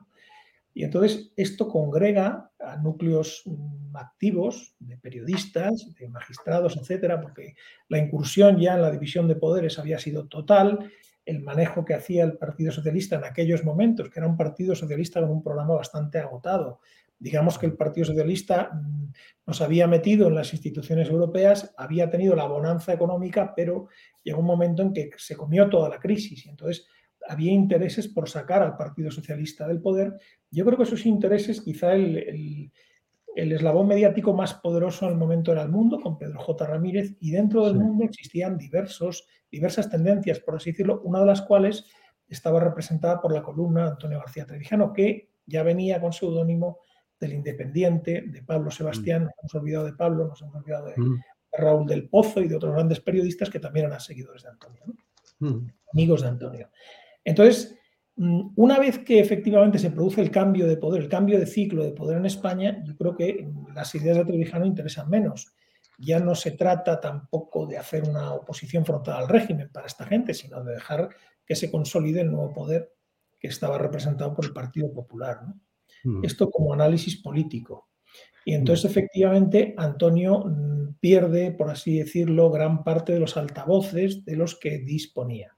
Y 0.75 0.85
entonces 0.85 1.33
esto 1.37 1.69
congrega 1.69 2.51
a 2.59 2.77
núcleos 2.77 3.43
mm, 3.45 3.95
activos 3.97 4.75
de 4.79 4.97
periodistas, 4.97 5.87
de 5.99 6.09
magistrados, 6.09 6.79
etcétera, 6.79 7.21
porque 7.21 7.55
la 7.89 7.99
incursión 7.99 8.59
ya 8.59 8.75
en 8.75 8.83
la 8.83 8.91
división 8.91 9.29
de 9.29 9.37
poderes 9.37 9.79
había 9.79 9.99
sido 9.99 10.27
total, 10.29 10.91
el 11.25 11.41
manejo 11.41 11.85
que 11.85 11.95
hacía 11.95 12.25
el 12.25 12.39
Partido 12.39 12.73
Socialista 12.73 13.17
en 13.17 13.25
aquellos 13.25 13.65
momentos, 13.65 14.09
que 14.09 14.19
era 14.19 14.27
un 14.27 14.37
Partido 14.37 14.75
Socialista 14.75 15.21
con 15.21 15.31
un 15.31 15.43
programa 15.43 15.75
bastante 15.75 16.19
agotado, 16.19 16.81
digamos 17.23 17.57
que 17.57 17.67
el 17.67 17.77
Partido 17.77 18.07
Socialista 18.07 18.71
mm, 18.73 19.13
nos 19.47 19.61
había 19.61 19.87
metido 19.87 20.27
en 20.27 20.35
las 20.35 20.53
instituciones 20.53 21.09
europeas, 21.09 21.73
había 21.77 22.11
tenido 22.11 22.35
la 22.35 22.47
bonanza 22.47 22.93
económica, 22.93 23.55
pero 23.55 23.89
llegó 24.25 24.41
un 24.41 24.47
momento 24.47 24.83
en 24.83 24.93
que 24.93 25.11
se 25.17 25.37
comió 25.37 25.69
toda 25.69 25.89
la 25.89 26.01
crisis 26.01 26.45
y 26.45 26.49
entonces 26.49 26.87
había 27.29 27.53
intereses 27.53 28.09
por 28.09 28.29
sacar 28.29 28.63
al 28.63 28.77
Partido 28.77 29.13
Socialista 29.13 29.69
del 29.69 29.81
poder. 29.81 30.19
Yo 30.51 30.65
creo 30.65 30.77
que 30.77 30.83
esos 30.83 31.07
intereses, 31.07 31.61
quizá 31.61 31.95
el, 31.95 32.73
eslabón 33.37 33.87
mediático 33.87 34.35
más 34.35 34.55
poderoso 34.55 35.07
en 35.07 35.13
el 35.13 35.19
momento 35.19 35.53
era 35.53 35.63
el 35.63 35.69
mundo, 35.69 36.01
con 36.01 36.19
Pedro 36.19 36.41
J. 36.41 36.67
Ramírez, 36.67 37.17
y 37.21 37.31
dentro 37.31 37.65
del 37.65 37.77
mundo 37.77 38.05
existían 38.05 38.59
diversos, 38.59 39.29
diversas 39.49 39.89
tendencias, 39.89 40.41
por 40.41 40.57
así 40.57 40.73
decirlo, 40.73 41.01
una 41.05 41.21
de 41.21 41.27
las 41.27 41.43
cuales 41.43 41.87
estaba 42.27 42.59
representada 42.59 43.21
por 43.21 43.33
la 43.33 43.43
columna 43.43 43.87
Antonio 43.87 44.19
García 44.19 44.45
Trevijano, 44.45 44.93
que 44.93 45.31
ya 45.47 45.63
venía 45.63 46.01
con 46.01 46.13
seudónimo 46.13 46.81
del 47.23 47.33
Independiente, 47.35 48.25
de 48.27 48.43
Pablo 48.43 48.71
Sebastián, 48.71 49.23
mm. 49.23 49.25
nos 49.25 49.35
hemos 49.39 49.55
olvidado 49.55 49.87
de 49.87 49.93
Pablo, 49.95 50.29
nos 50.29 50.43
hemos 50.43 50.55
olvidado 50.57 50.87
de, 50.89 50.95
mm. 50.97 51.21
Raúl 51.53 51.87
del 51.87 52.09
Pozo 52.09 52.41
y 52.41 52.49
de 52.49 52.57
otros 52.57 52.75
grandes 52.75 53.01
periodistas 53.01 53.51
que 53.51 53.61
también 53.61 53.87
eran 53.87 54.01
seguidores 54.01 54.43
de 54.43 54.49
Antonio, 54.51 54.83
mm. 55.39 55.67
amigos 55.93 56.23
de 56.23 56.29
Antonio. 56.29 56.71
Entonces, 57.25 57.79
una 58.17 58.79
vez 58.79 58.99
que 58.99 59.21
efectivamente 59.21 59.79
se 59.79 59.91
produce 59.91 60.21
el 60.21 60.31
cambio 60.31 60.67
de 60.67 60.77
poder, 60.77 61.03
el 61.03 61.09
cambio 61.09 61.39
de 61.39 61.47
ciclo 61.47 61.83
de 61.83 61.93
poder 61.93 62.19
en 62.19 62.27
España, 62.27 62.83
yo 62.85 62.97
creo 62.97 63.17
que 63.17 63.49
las 63.75 63.95
ideas 63.95 64.19
de 64.19 64.25
Trevijano 64.25 64.67
interesan 64.67 65.09
menos. 65.09 65.55
Ya 65.99 66.21
no 66.21 66.35
se 66.35 66.53
trata 66.53 67.01
tampoco 67.01 67.67
de 67.67 67.79
hacer 67.79 68.09
una 68.09 68.33
oposición 68.35 68.85
frontal 68.85 69.23
al 69.23 69.29
régimen 69.29 69.71
para 69.73 69.87
esta 69.87 70.05
gente, 70.05 70.35
sino 70.35 70.63
de 70.63 70.75
dejar 70.75 71.09
que 71.47 71.57
se 71.57 71.71
consolide 71.71 72.21
el 72.21 72.31
nuevo 72.31 72.53
poder 72.53 72.93
que 73.39 73.49
estaba 73.49 73.79
representado 73.79 74.35
por 74.35 74.45
el 74.45 74.53
Partido 74.53 74.93
Popular. 74.93 75.43
¿no? 75.43 75.61
Mm. 76.05 76.25
Esto 76.25 76.51
como 76.51 76.73
análisis 76.73 77.17
político. 77.17 77.89
Y 78.45 78.55
entonces, 78.55 78.85
mm. 78.85 78.89
efectivamente, 78.89 79.75
Antonio 79.77 80.45
mm, 80.45 80.95
pierde, 81.01 81.53
por 81.53 81.71
así 81.71 81.99
decirlo, 81.99 82.51
gran 82.51 82.83
parte 82.85 83.13
de 83.13 83.21
los 83.21 83.37
altavoces 83.37 84.25
de 84.25 84.37
los 84.37 84.59
que 84.59 84.79
disponía. 84.79 85.57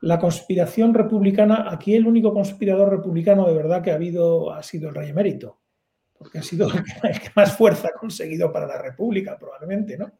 La 0.00 0.18
conspiración 0.18 0.92
republicana, 0.92 1.66
aquí 1.70 1.94
el 1.94 2.06
único 2.06 2.32
conspirador 2.32 2.90
republicano 2.90 3.48
de 3.48 3.54
verdad 3.54 3.82
que 3.82 3.90
ha 3.90 3.94
habido 3.94 4.52
ha 4.52 4.62
sido 4.62 4.90
el 4.90 4.94
rey 4.94 5.10
emérito, 5.10 5.60
porque 6.12 6.38
ha 6.38 6.42
sido 6.42 6.68
el 6.68 7.20
que 7.20 7.30
más 7.34 7.56
fuerza 7.56 7.88
ha 7.88 7.98
conseguido 7.98 8.52
para 8.52 8.66
la 8.66 8.80
república, 8.80 9.38
probablemente, 9.38 9.96
¿no? 9.96 10.12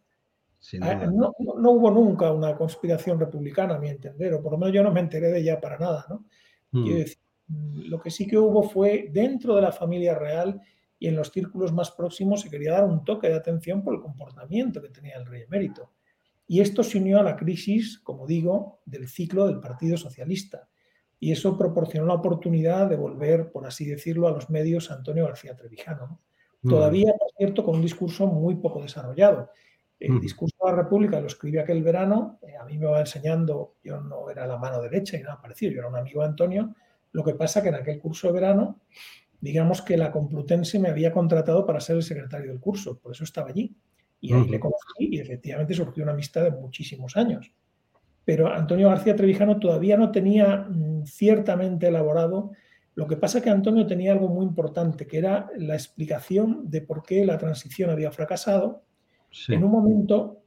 Ah, 0.81 0.95
no, 0.95 1.35
no, 1.59 1.71
hubo 1.73 1.91
nunca 1.91 2.33
una 2.33 2.57
conspiración 2.57 3.21
republicana, 3.21 3.75
a 3.75 3.79
mi 3.79 3.91
entender, 3.91 4.33
o 4.33 4.43
por 4.43 4.53
lo 4.53 4.59
menos 4.59 4.75
yo 4.75 4.83
no 4.83 4.91
me 4.91 5.01
enteré 5.01 5.31
de 5.31 5.41
ella 5.41 5.61
para 5.61 5.77
nada, 5.79 6.07
¿no? 6.09 6.25
Quiero 6.73 7.01
decir, 7.01 7.19
Mm, 7.19 7.24
lo 7.49 8.01
que 8.01 8.11
sí 8.11 8.27
que 8.27 8.39
hubo 8.39 8.63
fue 8.63 9.11
dentro 9.13 9.55
de 9.57 9.63
la 9.63 9.73
familia 9.73 10.15
real 10.15 10.61
y 10.99 11.09
en 11.09 11.17
los 11.17 11.31
círculos 11.31 11.73
más 11.73 11.91
próximos 11.91 12.41
se 12.41 12.51
quería 12.51 12.73
dar 12.73 12.85
un 12.85 13.05
toque 13.05 13.29
de 13.29 13.35
atención 13.35 13.83
por 13.83 13.95
el 13.95 14.01
comportamiento 14.01 14.81
que 14.81 14.89
tenía 14.89 15.17
el 15.17 15.27
rey 15.27 15.43
emérito. 15.43 15.93
Y 16.47 16.61
esto 16.61 16.83
se 16.83 16.99
unió 16.99 17.21
a 17.21 17.23
la 17.23 17.37
crisis, 17.37 17.99
como 17.99 18.27
digo, 18.27 18.81
del 18.85 19.09
ciclo 19.09 19.47
del 19.47 19.61
Partido 19.61 19.97
Socialista. 19.97 20.69
Y 21.19 21.33
eso 21.33 21.57
proporcionó 21.57 22.07
la 22.07 22.15
oportunidad 22.15 22.89
de 22.89 22.97
volver, 22.97 23.51
por 23.51 23.67
así 23.67 23.87
decirlo, 23.87 24.29
a 24.29 24.33
los 24.33 24.51
medios 24.51 24.91
a 24.91 24.95
Antonio 24.95 25.25
García 25.25 25.57
Trevijano. 25.57 26.21
Mm. 26.63 26.69
Todavía, 26.69 27.15
por 27.19 27.31
cierto, 27.37 27.65
con 27.65 27.77
un 27.77 27.83
discurso 27.83 28.27
muy 28.27 28.57
poco 28.57 28.83
desarrollado. 28.83 29.51
El 29.99 30.13
mm. 30.13 30.21
discurso 30.21 30.57
de 30.63 30.71
la 30.71 30.77
República 30.77 31.21
lo 31.21 31.29
escribí 31.29 31.59
aquel 31.59 31.83
verano, 31.83 32.39
eh, 32.43 32.57
a 32.57 32.65
mí 32.65 32.79
me 32.79 32.87
va 32.87 33.01
enseñando, 33.01 33.77
yo 33.83 34.01
no 34.01 34.29
era 34.29 34.47
la 34.47 34.59
mano 34.59 34.83
derecha 34.83 35.17
y 35.17 35.23
nada 35.23 35.41
parecido, 35.41 35.73
yo 35.73 35.79
era 35.79 35.89
un 35.89 35.97
amigo 35.97 36.21
de 36.21 36.29
Antonio, 36.29 36.75
lo 37.15 37.23
que 37.23 37.35
pasa 37.35 37.63
que 37.63 37.69
en 37.69 37.77
aquel 37.77 38.01
curso 38.01 38.27
de 38.27 38.35
verano, 38.35 38.81
digamos 39.41 39.83
que 39.83 39.97
la 39.97 40.11
Complutense 40.11 40.81
me 40.81 40.89
había 40.89 41.13
contratado 41.13 41.65
para 41.65 41.81
ser 41.81 41.97
el 41.97 42.03
secretario 42.03 42.51
del 42.51 42.61
curso, 42.61 42.99
por 42.99 43.13
eso 43.13 43.23
estaba 43.23 43.51
allí. 43.51 43.73
Y 44.21 44.33
ahí 44.33 44.49
le 44.49 44.59
conocí 44.59 44.99
y 44.99 45.21
efectivamente 45.21 45.75
surgió 45.75 46.03
una 46.03 46.13
amistad 46.13 46.43
de 46.43 46.51
muchísimos 46.51 47.17
años. 47.17 47.53
Pero 48.25 48.53
Antonio 48.53 48.89
García 48.89 49.15
Trevijano 49.15 49.61
todavía 49.61 49.97
no 49.97 50.11
tenía 50.11 50.67
mm, 50.69 51.05
ciertamente 51.05 51.87
elaborado. 51.87 52.51
Lo 52.97 53.07
que 53.07 53.17
pasa 53.17 53.41
que 53.41 53.51
Antonio 53.51 53.87
tenía 53.87 54.11
algo 54.11 54.29
muy 54.29 54.45
importante, 54.45 55.07
que 55.07 55.19
era 55.19 55.51
la 55.57 55.75
explicación 55.75 56.69
de 56.69 56.81
por 56.81 57.05
qué 57.05 57.25
la 57.25 57.39
transición 57.39 57.91
había 57.91 58.11
fracasado 58.11 58.83
en 59.49 59.63
un 59.63 59.71
momento 59.71 60.43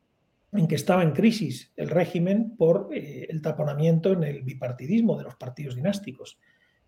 en 0.51 0.67
que 0.67 0.75
estaba 0.75 1.03
en 1.03 1.11
crisis 1.11 1.71
el 1.77 1.89
régimen 1.89 2.57
por 2.57 2.89
eh, 2.93 3.27
el 3.29 3.41
taponamiento 3.41 4.11
en 4.11 4.23
el 4.23 4.41
bipartidismo 4.41 5.17
de 5.17 5.25
los 5.25 5.35
partidos 5.35 5.75
dinásticos 5.75 6.39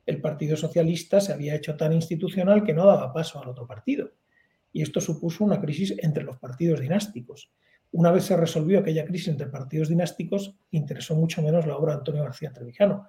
el 0.06 0.22
Partido 0.22 0.58
Socialista 0.58 1.22
se 1.22 1.34
había 1.34 1.56
hecho 1.56 1.76
tan 1.78 1.94
institucional 1.94 2.64
que 2.64 2.74
no 2.74 2.86
daba 2.86 3.14
paso 3.14 3.42
al 3.42 3.50
otro 3.50 3.68
partido. 3.68 4.12
Y 4.72 4.82
esto 4.82 5.02
supuso 5.02 5.44
una 5.44 5.60
crisis 5.60 5.96
entre 6.00 6.24
los 6.24 6.38
partidos 6.38 6.80
dinásticos. 6.80 7.52
Una 7.92 8.12
vez 8.12 8.26
se 8.26 8.38
resolvió 8.38 8.80
aquella 8.80 9.06
crisis 9.06 9.30
entre 9.30 9.48
partidos 9.48 9.90
dinásticos, 9.90 10.56
interesó 10.72 11.16
mucho 11.16 11.42
menos 11.42 11.66
la 11.66 11.78
obra 11.78 11.94
de 11.94 12.00
Antonio 12.00 12.24
García 12.24 12.54
Trevijano. 12.54 13.08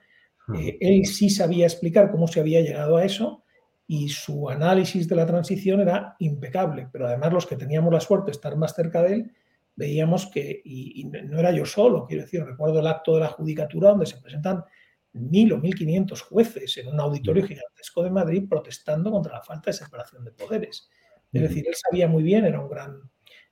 Eh, 0.56 0.78
él 0.80 1.06
sí 1.06 1.28
sabía 1.28 1.66
explicar 1.66 2.10
cómo 2.10 2.26
se 2.26 2.40
había 2.40 2.62
llegado 2.62 2.96
a 2.96 3.04
eso 3.04 3.44
y 3.86 4.08
su 4.08 4.48
análisis 4.48 5.08
de 5.08 5.16
la 5.16 5.26
transición 5.26 5.80
era 5.80 6.16
impecable, 6.18 6.88
pero 6.90 7.06
además 7.06 7.32
los 7.32 7.46
que 7.46 7.56
teníamos 7.56 7.92
la 7.92 8.00
suerte 8.00 8.26
de 8.26 8.32
estar 8.32 8.56
más 8.56 8.74
cerca 8.74 9.02
de 9.02 9.14
él, 9.14 9.32
veíamos 9.76 10.26
que, 10.26 10.62
y 10.64 11.04
no 11.04 11.38
era 11.38 11.52
yo 11.52 11.64
solo, 11.66 12.06
quiero 12.06 12.22
decir, 12.22 12.44
recuerdo 12.44 12.80
el 12.80 12.86
acto 12.86 13.14
de 13.14 13.20
la 13.20 13.28
judicatura 13.28 13.90
donde 13.90 14.06
se 14.06 14.18
presentan 14.18 14.64
mil 15.12 15.52
o 15.52 15.58
mil 15.58 15.74
quinientos 15.74 16.22
jueces 16.22 16.76
en 16.78 16.88
un 16.88 17.00
auditorio 17.00 17.44
gigantesco 17.44 18.02
de 18.02 18.10
Madrid 18.10 18.48
protestando 18.48 19.10
contra 19.10 19.34
la 19.34 19.42
falta 19.42 19.70
de 19.70 19.74
separación 19.74 20.24
de 20.24 20.32
poderes. 20.32 20.88
Es 21.32 21.42
decir, 21.42 21.64
él 21.66 21.74
sabía 21.74 22.08
muy 22.08 22.22
bien, 22.22 22.44
era 22.44 22.60
un 22.60 22.68
gran, 22.68 23.02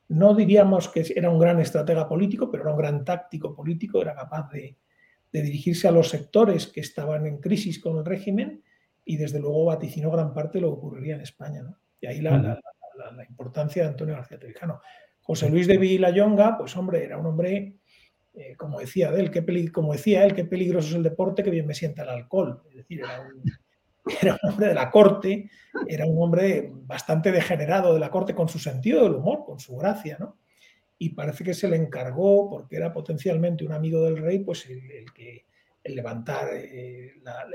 no 0.09 0.35
diríamos 0.35 0.89
que 0.89 1.05
era 1.15 1.31
un 1.31 1.39
gran 1.39 1.61
estratega 1.61 2.09
político, 2.09 2.51
pero 2.51 2.65
era 2.65 2.73
un 2.73 2.79
gran 2.79 3.05
táctico 3.05 3.55
político, 3.55 4.01
era 4.03 4.15
capaz 4.15 4.51
de, 4.51 4.77
dirigirse 5.31 5.87
a 5.87 5.93
los 5.93 6.09
sectores 6.09 6.67
que 6.67 6.81
estaban 6.81 7.27
en 7.27 7.39
crisis 7.39 7.79
con 7.79 7.99
el 7.99 8.05
régimen 8.05 8.65
y 9.05 9.19
desde 9.19 9.39
luego 9.39 9.67
vaticinó 9.67 10.11
gran 10.11 10.33
parte 10.33 10.59
de 10.59 10.63
lo 10.63 10.69
que 10.69 10.79
ocurriría 10.79 11.17
en 11.17 11.21
España. 11.21 11.63
Y 12.01 12.07
ahí 12.07 12.21
la, 12.23 12.59
importancia 13.29 13.83
de 13.83 13.91
Antonio 13.91 14.15
García 14.15 14.39
Trevijano. 14.39 14.81
José 15.21 15.51
Luis 15.51 15.67
de 15.67 15.77
Villayonga, 15.77 16.57
pues 16.57 16.75
hombre, 16.77 17.05
era 17.05 17.19
un 17.19 17.27
hombre 17.27 17.78
eh, 18.39 18.55
como, 18.57 18.79
decía 18.79 19.11
él, 19.11 19.31
qué 19.31 19.73
como 19.73 19.93
decía 19.93 20.25
él, 20.25 20.33
qué 20.33 20.45
peligroso 20.45 20.89
es 20.89 20.95
el 20.95 21.03
deporte, 21.03 21.43
que 21.43 21.51
bien 21.51 21.67
me 21.67 21.75
sienta 21.75 22.03
el 22.03 22.11
alcohol. 22.11 22.63
Es 22.71 22.77
decir, 22.77 23.01
era 23.01 23.21
un, 23.21 23.43
era 24.23 24.39
un 24.41 24.51
hombre 24.51 24.69
de 24.69 24.75
la 24.75 24.91
corte, 24.91 25.51
era 25.89 26.07
un 26.07 26.23
hombre 26.23 26.71
bastante 26.73 27.33
degenerado 27.33 27.93
de 27.95 28.01
la 28.01 28.11
corte 28.11 28.35
con 28.35 28.49
su 28.49 28.59
sentido 28.59 29.03
del 29.03 29.17
humor, 29.17 29.45
con 29.45 29.59
su 29.59 29.77
gracia, 29.77 30.17
¿no? 30.21 30.37
Y 30.99 31.11
parece 31.11 31.43
que 31.45 31.55
se 31.55 31.69
le 31.69 31.77
encargó, 31.77 32.49
porque 32.49 32.77
era 32.77 32.93
potencialmente 32.93 33.65
un 33.65 33.73
amigo 33.73 34.03
del 34.05 34.19
rey, 34.19 34.41
pues 34.41 34.69
el, 34.69 35.13
que 35.13 35.47
el 35.83 35.95
levantar 35.95 36.49
eh, 36.53 37.15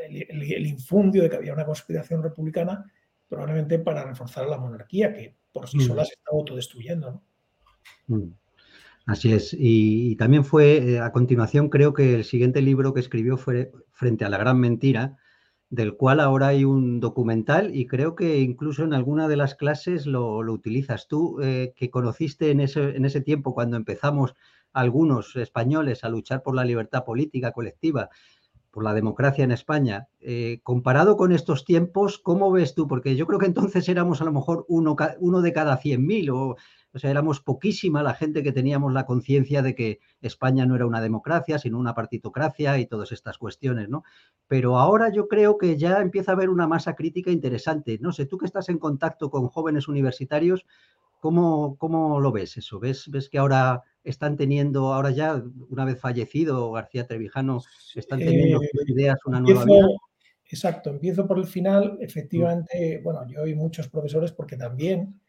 el, 0.10 0.68
infundio 0.68 1.24
de 1.24 1.30
que 1.30 1.36
había 1.38 1.54
una 1.54 1.66
conspiración 1.66 2.24
republicana, 2.24 2.92
probablemente 3.28 3.80
para 3.80 4.04
reforzar 4.04 4.46
a 4.46 4.50
la 4.50 4.58
monarquía, 4.58 5.14
que 5.14 5.36
por 5.52 5.70
sí 5.70 5.78
mm. 5.78 5.82
sola 5.82 6.06
se 6.06 6.14
estaba 6.14 6.38
autodestruyendo. 6.38 7.12
¿no? 7.12 8.18
Mm. 8.18 8.34
Así 9.06 9.34
es. 9.34 9.56
Y, 9.58 10.16
también 10.16 10.46
fue, 10.46 10.78
eh, 10.78 11.00
a 11.00 11.12
continuación, 11.12 11.70
creo 11.70 11.94
que 11.94 12.16
el 12.16 12.24
siguiente 12.24 12.62
libro 12.62 12.94
que 12.94 13.02
escribió 13.02 13.38
fue 13.38 13.72
Frente 13.92 14.24
a 14.24 14.30
la 14.30 14.38
Gran 14.38 14.60
Mentira, 14.60 15.18
del 15.70 15.98
cual 15.98 16.20
ahora 16.20 16.48
hay 16.48 16.64
un 16.66 17.00
documental 17.00 17.76
y 17.76 17.88
creo 17.88 18.16
que 18.16 18.40
incluso 18.40 18.84
en 18.84 18.94
alguna 18.94 19.28
de 19.28 19.38
las 19.38 19.56
clases 19.56 20.06
lo, 20.06 20.38
utilizas. 20.38 21.08
Tú, 21.08 21.40
eh, 21.42 21.74
que 21.76 21.90
conociste 21.90 22.52
en 22.52 22.62
ese, 22.62 22.96
en 22.96 23.06
ese 23.06 23.22
tiempo 23.22 23.54
cuando 23.54 23.76
empezamos 23.76 24.36
algunos 24.72 25.36
españoles 25.36 26.04
a 26.04 26.10
luchar 26.10 26.42
por 26.44 26.56
la 26.56 26.64
libertad 26.64 27.04
política 27.04 27.52
colectiva, 27.52 28.10
por 28.72 28.84
la 28.84 28.94
democracia 28.94 29.44
en 29.44 29.52
España, 29.52 30.08
eh, 30.20 30.60
comparado 30.64 31.18
con 31.18 31.32
estos 31.32 31.66
tiempos, 31.66 32.18
¿cómo 32.20 32.52
ves 32.52 32.74
tú? 32.74 32.88
Porque 32.88 33.16
yo 33.16 33.28
creo 33.28 33.40
que 33.40 33.46
entonces 33.46 33.88
éramos 33.90 34.22
a 34.22 34.26
lo 34.26 34.32
mejor 34.32 34.66
uno, 34.68 34.96
uno 35.20 35.42
de 35.42 35.54
cada 35.54 35.80
100.000 35.80 36.30
o 36.32 36.56
o 36.94 37.00
sea, 37.00 37.10
éramos 37.10 37.42
poquísima 37.42 38.04
la 38.04 38.14
gente 38.14 38.44
que 38.44 38.52
teníamos 38.52 38.94
la 38.94 39.06
conciencia 39.06 39.64
de 39.64 39.74
que 39.74 40.00
España 40.22 40.66
no 40.66 40.76
era 40.76 40.86
una 40.86 41.02
democracia, 41.02 41.58
sino 41.58 41.80
una 41.80 41.96
partitocracia 41.96 42.78
y 42.78 42.86
todas 42.86 43.12
estas 43.12 43.40
cuestiones, 43.40 43.90
¿no? 43.90 44.04
Pero 44.48 44.78
ahora 44.78 45.12
yo 45.12 45.28
creo 45.28 45.58
que 45.58 45.76
ya 45.78 46.02
empieza 46.02 46.32
a 46.32 46.36
haber 46.36 46.50
una 46.50 46.68
masa 46.68 46.96
crítica 46.96 47.32
interesante. 47.32 47.98
No 48.00 48.12
sé, 48.12 48.28
tú 48.28 48.38
que 48.38 48.46
estás 48.46 48.70
en 48.70 48.78
contacto 48.78 49.32
con 49.32 49.48
jóvenes 49.48 49.88
universitarios, 49.88 50.68
¿cómo, 51.20 51.78
cómo 51.78 52.20
lo 52.20 52.32
ves 52.32 52.58
eso? 52.58 52.80
¿Ves, 52.80 53.10
¿Ves 53.10 53.28
que 53.28 53.40
ahora 53.40 53.82
están 54.04 54.38
teniendo, 54.38 54.94
ahora 54.94 55.10
ya, 55.10 55.44
una 55.70 55.86
vez 55.86 56.00
fallecido 56.00 56.72
García 56.72 57.08
Trevijano, 57.08 57.64
están 57.96 58.20
teniendo 58.20 58.62
eh, 58.62 58.70
ideas, 58.88 59.18
una 59.26 59.40
nueva 59.40 59.66
vida? 59.66 59.88
Exacto, 60.46 60.92
empiezo 60.92 61.26
por 61.26 61.40
el 61.40 61.48
final. 61.48 61.98
Mm. 61.98 62.04
Efectivamente, 62.04 63.02
bueno, 63.04 63.26
yo 63.28 63.48
y 63.48 63.56
muchos 63.56 63.88
profesores, 63.88 64.32
porque 64.32 64.58
también 64.58 65.20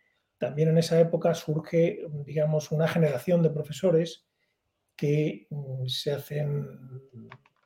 también 0.44 0.68
en 0.68 0.76
esa 0.76 1.00
época 1.00 1.32
surge, 1.32 2.00
digamos, 2.26 2.70
una 2.70 2.86
generación 2.86 3.42
de 3.42 3.48
profesores 3.48 4.26
que 4.94 5.46
mm, 5.48 5.86
se 5.86 6.12
hacen 6.12 6.68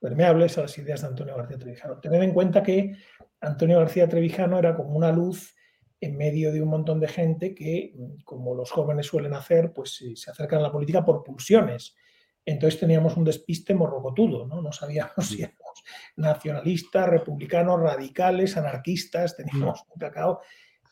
permeables 0.00 0.56
a 0.56 0.62
las 0.62 0.78
ideas 0.78 1.00
de 1.00 1.08
Antonio 1.08 1.36
García 1.36 1.58
Trevijano. 1.58 1.98
Tened 1.98 2.22
en 2.22 2.32
cuenta 2.32 2.62
que 2.62 2.94
Antonio 3.40 3.80
García 3.80 4.08
Trevijano 4.08 4.60
era 4.60 4.76
como 4.76 4.90
una 4.90 5.10
luz 5.10 5.56
en 6.00 6.16
medio 6.16 6.52
de 6.52 6.62
un 6.62 6.68
montón 6.68 7.00
de 7.00 7.08
gente 7.08 7.52
que, 7.52 7.94
mm, 7.96 8.22
como 8.22 8.54
los 8.54 8.70
jóvenes 8.70 9.06
suelen 9.06 9.34
hacer, 9.34 9.72
pues 9.72 10.00
se 10.14 10.30
acercan 10.30 10.60
a 10.60 10.62
la 10.62 10.72
política 10.72 11.04
por 11.04 11.24
pulsiones. 11.24 11.96
Entonces 12.44 12.78
teníamos 12.78 13.16
un 13.16 13.24
despiste 13.24 13.74
morrocotudo, 13.74 14.46
¿no? 14.46 14.62
No 14.62 14.70
sabíamos 14.70 15.26
si 15.26 15.42
éramos 15.42 15.82
nacionalistas, 16.14 17.08
republicanos, 17.08 17.80
radicales, 17.80 18.56
anarquistas, 18.56 19.36
teníamos 19.36 19.82
un 19.92 19.98
cacao 19.98 20.40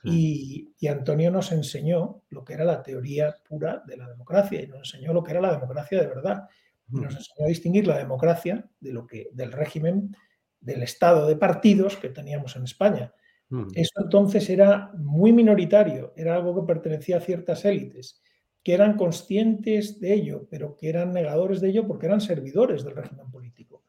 y, 0.05 0.87
Antonio 0.89 1.31
nos 1.31 1.51
enseñó 1.53 2.23
lo 2.29 2.45
que 2.45 2.55
era 2.55 2.65
la 2.65 2.83
teoría 2.83 3.35
pura 3.49 3.83
de 3.87 3.97
la 3.97 4.09
democracia 4.09 4.63
y 4.63 4.69
nos 4.69 4.95
enseñó 4.95 5.13
lo 5.13 5.23
que 5.23 5.33
era 5.33 5.41
la 5.41 5.53
democracia 5.53 6.01
de 6.01 6.07
verdad. 6.07 6.49
nos 6.89 7.15
enseñó 7.15 7.45
a 7.45 7.49
distinguir 7.49 7.87
la 7.87 7.99
democracia 7.99 8.69
de 8.81 8.93
lo 8.93 9.07
que, 9.07 9.29
del 9.33 9.53
régimen, 9.53 10.17
del 10.61 10.83
estado 10.83 11.27
de 11.27 11.37
partidos 11.37 11.97
que 11.97 12.09
teníamos 12.09 12.57
en 12.57 12.65
España. 12.65 13.13
Eso 13.75 14.01
entonces 14.03 14.51
era 14.51 14.91
muy 14.99 15.33
minoritario, 15.33 16.13
era 16.17 16.35
algo 16.35 16.55
que 16.55 16.73
pertenecía 16.73 17.19
a 17.19 17.21
ciertas 17.21 17.65
élites, 17.65 18.21
que 18.65 18.75
eran 18.75 18.97
conscientes 18.97 20.01
de 20.01 20.15
ello, 20.15 20.49
pero 20.51 20.77
que 20.77 20.89
eran 20.89 21.13
negadores 21.13 21.61
de 21.61 21.69
ello 21.69 21.87
porque 21.87 22.07
eran 22.07 22.21
servidores 22.21 22.85
del 22.85 22.97
régimen 22.97 23.31
político. 23.31 23.85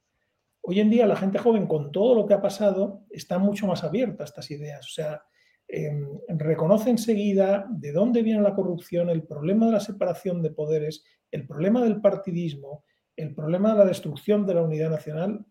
Hoy 0.62 0.80
en 0.80 0.92
día 0.92 1.08
la 1.08 1.16
gente 1.16 1.40
joven, 1.40 1.66
con 1.66 1.92
todo 1.92 2.14
lo 2.14 2.28
que 2.28 2.36
ha 2.36 2.42
pasado, 2.42 3.06
está 3.10 3.40
mucho 3.40 3.66
más 3.66 3.84
abierta 3.84 4.24
a 4.24 4.26
estas 4.26 4.52
ideas. 4.52 4.86
O 4.86 4.90
sea, 4.90 5.24
Em, 5.70 6.08
reconoce 6.30 6.90
enseguida 6.90 7.68
de 7.70 7.92
dónde 7.92 8.22
viene 8.24 8.42
la 8.42 8.56
corrupción, 8.56 9.10
el 9.10 9.24
problema 9.24 9.66
de 9.66 9.74
la 9.74 9.80
separación 9.82 10.42
de 10.42 10.52
poderes, 10.52 11.04
el 11.30 11.46
problema 11.46 11.84
del 11.84 12.00
partidismo, 12.00 12.86
el 13.16 13.36
problema 13.36 13.74
de 13.74 13.80
la 13.80 13.86
destrucción 13.86 14.46
de 14.46 14.54
la 14.54 14.62
unidad 14.62 14.90
nacional, 14.90 15.46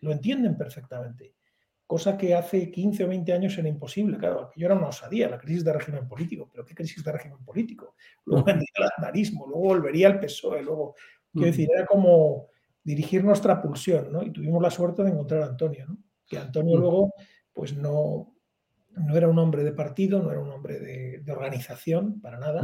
lo 0.00 0.12
entienden 0.12 0.56
perfectamente. 0.56 1.34
Cosa 1.86 2.18
que 2.18 2.34
hace 2.34 2.72
15 2.72 3.04
o 3.04 3.08
20 3.08 3.32
años 3.32 3.56
era 3.56 3.68
imposible. 3.68 4.18
Claro, 4.18 4.42
aquello 4.42 4.66
era 4.66 4.74
una 4.74 4.88
osadía, 4.88 5.28
la 5.28 5.38
crisis 5.38 5.64
de 5.64 5.72
régimen 5.72 6.08
político. 6.08 6.48
¿Pero 6.50 6.64
qué 6.64 6.74
crisis 6.74 7.04
de 7.04 7.12
régimen 7.12 7.44
político? 7.44 7.94
Luego 8.24 8.44
vendría 8.44 8.72
el 8.74 8.84
aznarismo, 8.84 9.46
luego 9.46 9.62
volvería 9.62 10.08
el 10.08 10.18
PSOE, 10.18 10.62
luego... 10.62 10.94
Quiero 11.32 11.48
decir, 11.48 11.68
era 11.70 11.84
como 11.84 12.48
dirigir 12.82 13.22
nuestra 13.22 13.60
pulsión, 13.60 14.10
¿no? 14.10 14.22
Y 14.22 14.30
tuvimos 14.30 14.62
la 14.62 14.70
suerte 14.70 15.02
de 15.02 15.10
encontrar 15.10 15.42
a 15.42 15.46
Antonio, 15.46 15.84
¿no? 15.86 15.98
Que 16.26 16.38
Antonio 16.38 16.78
luego, 16.78 17.12
pues 17.52 17.76
no, 17.76 18.35
no 18.96 19.16
era 19.16 19.28
un 19.28 19.38
hombre 19.38 19.64
de 19.64 19.72
partido, 19.72 20.22
no 20.22 20.30
era 20.30 20.40
un 20.40 20.50
hombre 20.50 20.78
de, 20.80 21.32
organización, 21.32 22.20
para 22.20 22.38
nada. 22.38 22.62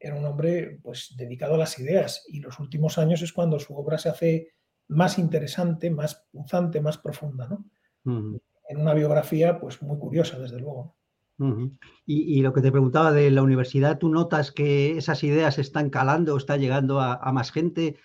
Era 0.00 0.14
un 0.14 0.24
hombre 0.24 0.78
pues, 0.82 1.14
dedicado 1.16 1.54
a 1.54 1.58
las 1.58 1.78
ideas 1.78 2.24
y 2.28 2.40
los 2.40 2.58
últimos 2.58 2.98
años 2.98 3.22
es 3.22 3.32
cuando 3.32 3.58
su 3.58 3.76
obra 3.76 3.98
se 3.98 4.08
hace 4.08 4.52
más 4.88 5.18
interesante, 5.18 5.90
más 5.90 6.26
punzante, 6.30 6.80
más 6.80 6.98
profunda. 6.98 7.48
¿no? 7.48 7.64
En 8.68 8.80
una 8.80 8.94
biografía 8.94 9.60
pues, 9.60 9.82
muy 9.82 9.98
curiosa, 9.98 10.38
desde 10.38 10.58
luego. 10.58 10.96
y, 12.06 12.40
lo 12.42 12.52
que 12.52 12.62
te 12.62 12.72
preguntaba 12.72 13.12
de 13.12 13.30
la 13.30 13.42
universidad, 13.42 13.98
¿tú 13.98 14.08
notas 14.08 14.50
que 14.52 14.96
esas 14.96 15.22
ideas 15.22 15.58
están 15.58 15.90
calando, 15.90 16.36
está 16.36 16.56
llegando 16.56 17.00
a 17.00 17.32
más 17.32 17.52
gente, 17.52 17.96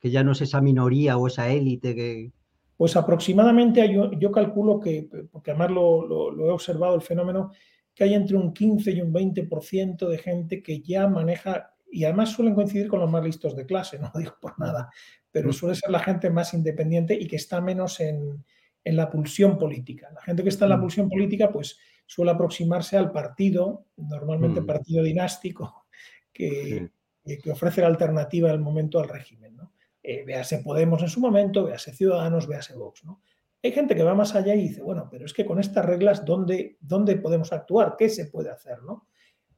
que 0.00 0.10
ya 0.10 0.22
no 0.22 0.32
es 0.32 0.40
esa 0.40 0.60
minoría 0.60 1.16
o 1.16 1.26
esa 1.26 1.48
élite 1.48 1.94
que, 1.94 2.32
pues 2.78 2.94
aproximadamente 2.94 3.92
yo, 3.92 4.30
calculo 4.30 4.78
que, 4.78 5.08
porque 5.32 5.50
además 5.50 5.72
lo, 5.72 6.46
he 6.46 6.50
observado 6.52 6.94
el 6.94 7.02
fenómeno, 7.02 7.50
que 7.92 8.04
hay 8.04 8.14
entre 8.14 8.36
un 8.36 8.54
15 8.54 8.92
y 8.92 9.00
un 9.00 9.12
20% 9.12 10.08
de 10.08 10.18
gente 10.18 10.62
que 10.62 10.80
ya 10.80 11.08
maneja, 11.08 11.74
y 11.90 12.04
además 12.04 12.30
suelen 12.30 12.54
coincidir 12.54 12.86
con 12.86 13.00
los 13.00 13.10
más 13.10 13.24
listos 13.24 13.56
de 13.56 13.66
clase, 13.66 13.98
no 13.98 14.12
digo 14.14 14.36
por 14.40 14.56
nada, 14.60 14.88
pero 15.28 15.52
suele 15.52 15.74
ser 15.74 15.90
la 15.90 15.98
gente 15.98 16.30
más 16.30 16.54
independiente 16.54 17.14
y 17.14 17.26
que 17.26 17.34
está 17.34 17.60
menos 17.60 17.98
en, 17.98 18.44
la 18.84 19.10
pulsión 19.10 19.58
política. 19.58 20.08
La 20.14 20.22
gente 20.22 20.42
que 20.42 20.48
está 20.48 20.64
en 20.64 20.70
la 20.70 20.76
mm. 20.78 20.80
pulsión 20.80 21.08
política, 21.10 21.50
pues 21.50 21.78
suele 22.06 22.30
aproximarse 22.30 22.96
al 22.96 23.10
partido, 23.10 23.86
normalmente 23.96 24.62
mm. 24.62 24.66
partido 24.66 25.02
dinástico, 25.02 25.86
que, 26.32 26.88
que 27.22 27.50
ofrece 27.50 27.82
la 27.82 27.88
alternativa 27.88 28.50
al 28.50 28.60
momento 28.60 28.98
al 28.98 29.08
régimen. 29.08 29.56
¿no? 29.56 29.72
Eh, 30.08 30.24
véase 30.24 30.60
Podemos 30.60 31.02
en 31.02 31.10
su 31.10 31.20
momento, 31.20 31.64
véase 31.64 31.92
Ciudadanos, 31.92 32.46
véase 32.46 32.74
Vox. 32.74 33.04
¿no? 33.04 33.20
Hay 33.62 33.72
gente 33.72 33.94
que 33.94 34.02
va 34.02 34.14
más 34.14 34.34
allá 34.34 34.54
y 34.54 34.68
dice, 34.68 34.80
bueno, 34.80 35.06
pero 35.10 35.26
es 35.26 35.34
que 35.34 35.44
con 35.44 35.60
estas 35.60 35.84
reglas, 35.84 36.24
¿dónde, 36.24 36.78
dónde 36.80 37.16
podemos 37.16 37.52
actuar? 37.52 37.94
¿Qué 37.98 38.08
se 38.08 38.24
puede 38.24 38.48
hacer? 38.48 38.82
¿no? 38.82 39.06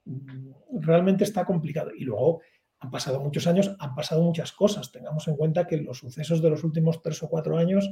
Mm, 0.06 0.50
realmente 0.80 1.22
está 1.22 1.44
complicado. 1.44 1.92
Y 1.96 2.02
luego 2.02 2.40
han 2.80 2.90
pasado 2.90 3.20
muchos 3.20 3.46
años, 3.46 3.76
han 3.78 3.94
pasado 3.94 4.22
muchas 4.22 4.50
cosas. 4.50 4.90
Tengamos 4.90 5.28
en 5.28 5.36
cuenta 5.36 5.68
que 5.68 5.76
los 5.76 5.98
sucesos 5.98 6.42
de 6.42 6.50
los 6.50 6.64
últimos 6.64 7.00
tres 7.00 7.22
o 7.22 7.28
cuatro 7.28 7.56
años, 7.56 7.88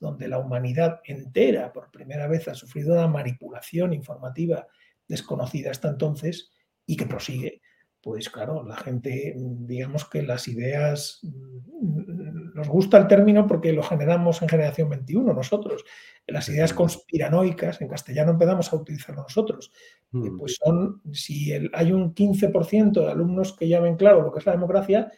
donde 0.00 0.26
la 0.26 0.38
humanidad 0.38 1.00
entera 1.04 1.72
por 1.72 1.92
primera 1.92 2.26
vez 2.26 2.48
ha 2.48 2.54
sufrido 2.54 2.94
una 2.94 3.06
manipulación 3.06 3.92
informativa 3.92 4.66
desconocida 5.06 5.70
hasta 5.70 5.88
entonces 5.88 6.50
y 6.86 6.96
que 6.96 7.06
prosigue, 7.06 7.62
pues 8.02 8.30
claro, 8.30 8.64
la 8.66 8.76
gente, 8.76 9.34
digamos 9.36 10.08
que 10.08 10.22
las 10.22 10.48
ideas, 10.48 11.20
mm, 11.22 12.54
nos 12.54 12.68
gusta 12.68 12.96
el 12.98 13.06
término 13.06 13.46
porque 13.46 13.72
lo 13.72 13.82
generamos 13.82 14.40
en 14.40 14.48
generación 14.48 14.88
21 14.88 15.34
nosotros, 15.34 15.84
las 16.26 16.48
ideas 16.48 16.72
conspiranoicas, 16.72 17.80
en 17.80 17.88
castellano 17.88 18.32
empezamos 18.32 18.72
a 18.72 18.76
utilizarlo 18.76 19.22
nosotros, 19.22 19.72
mm. 20.12 20.38
pues 20.38 20.56
son, 20.62 21.02
si 21.12 21.52
hay 21.72 21.92
un 21.92 22.14
15% 22.14 22.92
de 23.04 23.10
alumnos 23.10 23.54
que 23.54 23.68
ya 23.68 23.80
ven 23.80 23.96
claro 23.96 24.22
lo 24.22 24.32
que 24.32 24.38
es 24.38 24.46
la 24.46 24.52
democracia, 24.52 25.10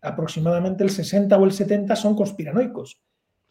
aproximadamente 0.00 0.84
el 0.84 0.90
60 0.90 1.36
o 1.36 1.44
el 1.44 1.52
70 1.52 1.96
son 1.96 2.14
conspiranoicos. 2.14 3.00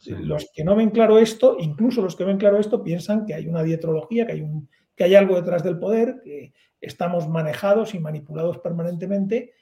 Los 0.06 0.50
que 0.52 0.64
no 0.64 0.76
ven 0.76 0.90
claro 0.90 1.18
esto, 1.18 1.56
incluso 1.58 2.02
los 2.02 2.14
que 2.14 2.24
ven 2.24 2.36
claro 2.36 2.58
esto, 2.58 2.82
piensan 2.82 3.24
que 3.24 3.34
hay 3.34 3.46
una 3.46 3.62
dietrología, 3.62 4.26
que 4.26 4.32
hay, 4.32 4.40
un, 4.42 4.68
que 4.94 5.04
hay 5.04 5.14
algo 5.14 5.36
detrás 5.36 5.62
del 5.64 5.78
poder, 5.78 6.20
que 6.22 6.52
estamos 6.84 7.28
manejados 7.28 7.94
y 7.94 7.98
manipulados 7.98 8.58
permanentemente 8.58 9.54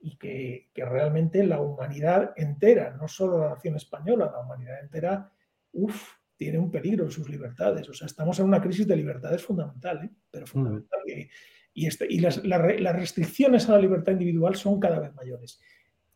y 0.00 0.16
que, 0.16 0.70
realmente 0.74 1.44
la 1.44 1.60
humanidad 1.60 2.32
entera, 2.36 2.96
no 3.00 3.08
solo 3.08 3.38
la 3.38 3.50
nación 3.50 3.76
española, 3.76 4.30
la 4.30 4.40
humanidad 4.40 4.80
entera, 4.82 5.32
uff, 5.72 6.12
tiene 6.36 6.58
un 6.58 6.70
peligro 6.70 7.04
en 7.04 7.10
sus 7.10 7.28
libertades. 7.30 7.88
O 7.88 7.94
sea, 7.94 8.06
estamos 8.06 8.38
en 8.38 8.46
una 8.46 8.60
crisis 8.60 8.86
de 8.86 8.96
libertades 8.96 9.42
fundamental, 9.42 10.04
¿eh? 10.04 10.10
pero 10.30 10.46
fundamental. 10.46 11.00
Y, 11.72 11.86
este, 11.86 12.06
y 12.08 12.20
las, 12.20 12.44
las, 12.44 12.96
restricciones 12.96 13.68
a 13.68 13.72
la 13.72 13.78
libertad 13.78 14.12
individual 14.12 14.54
son 14.56 14.78
cada 14.78 14.98
vez 14.98 15.14
mayores. 15.14 15.60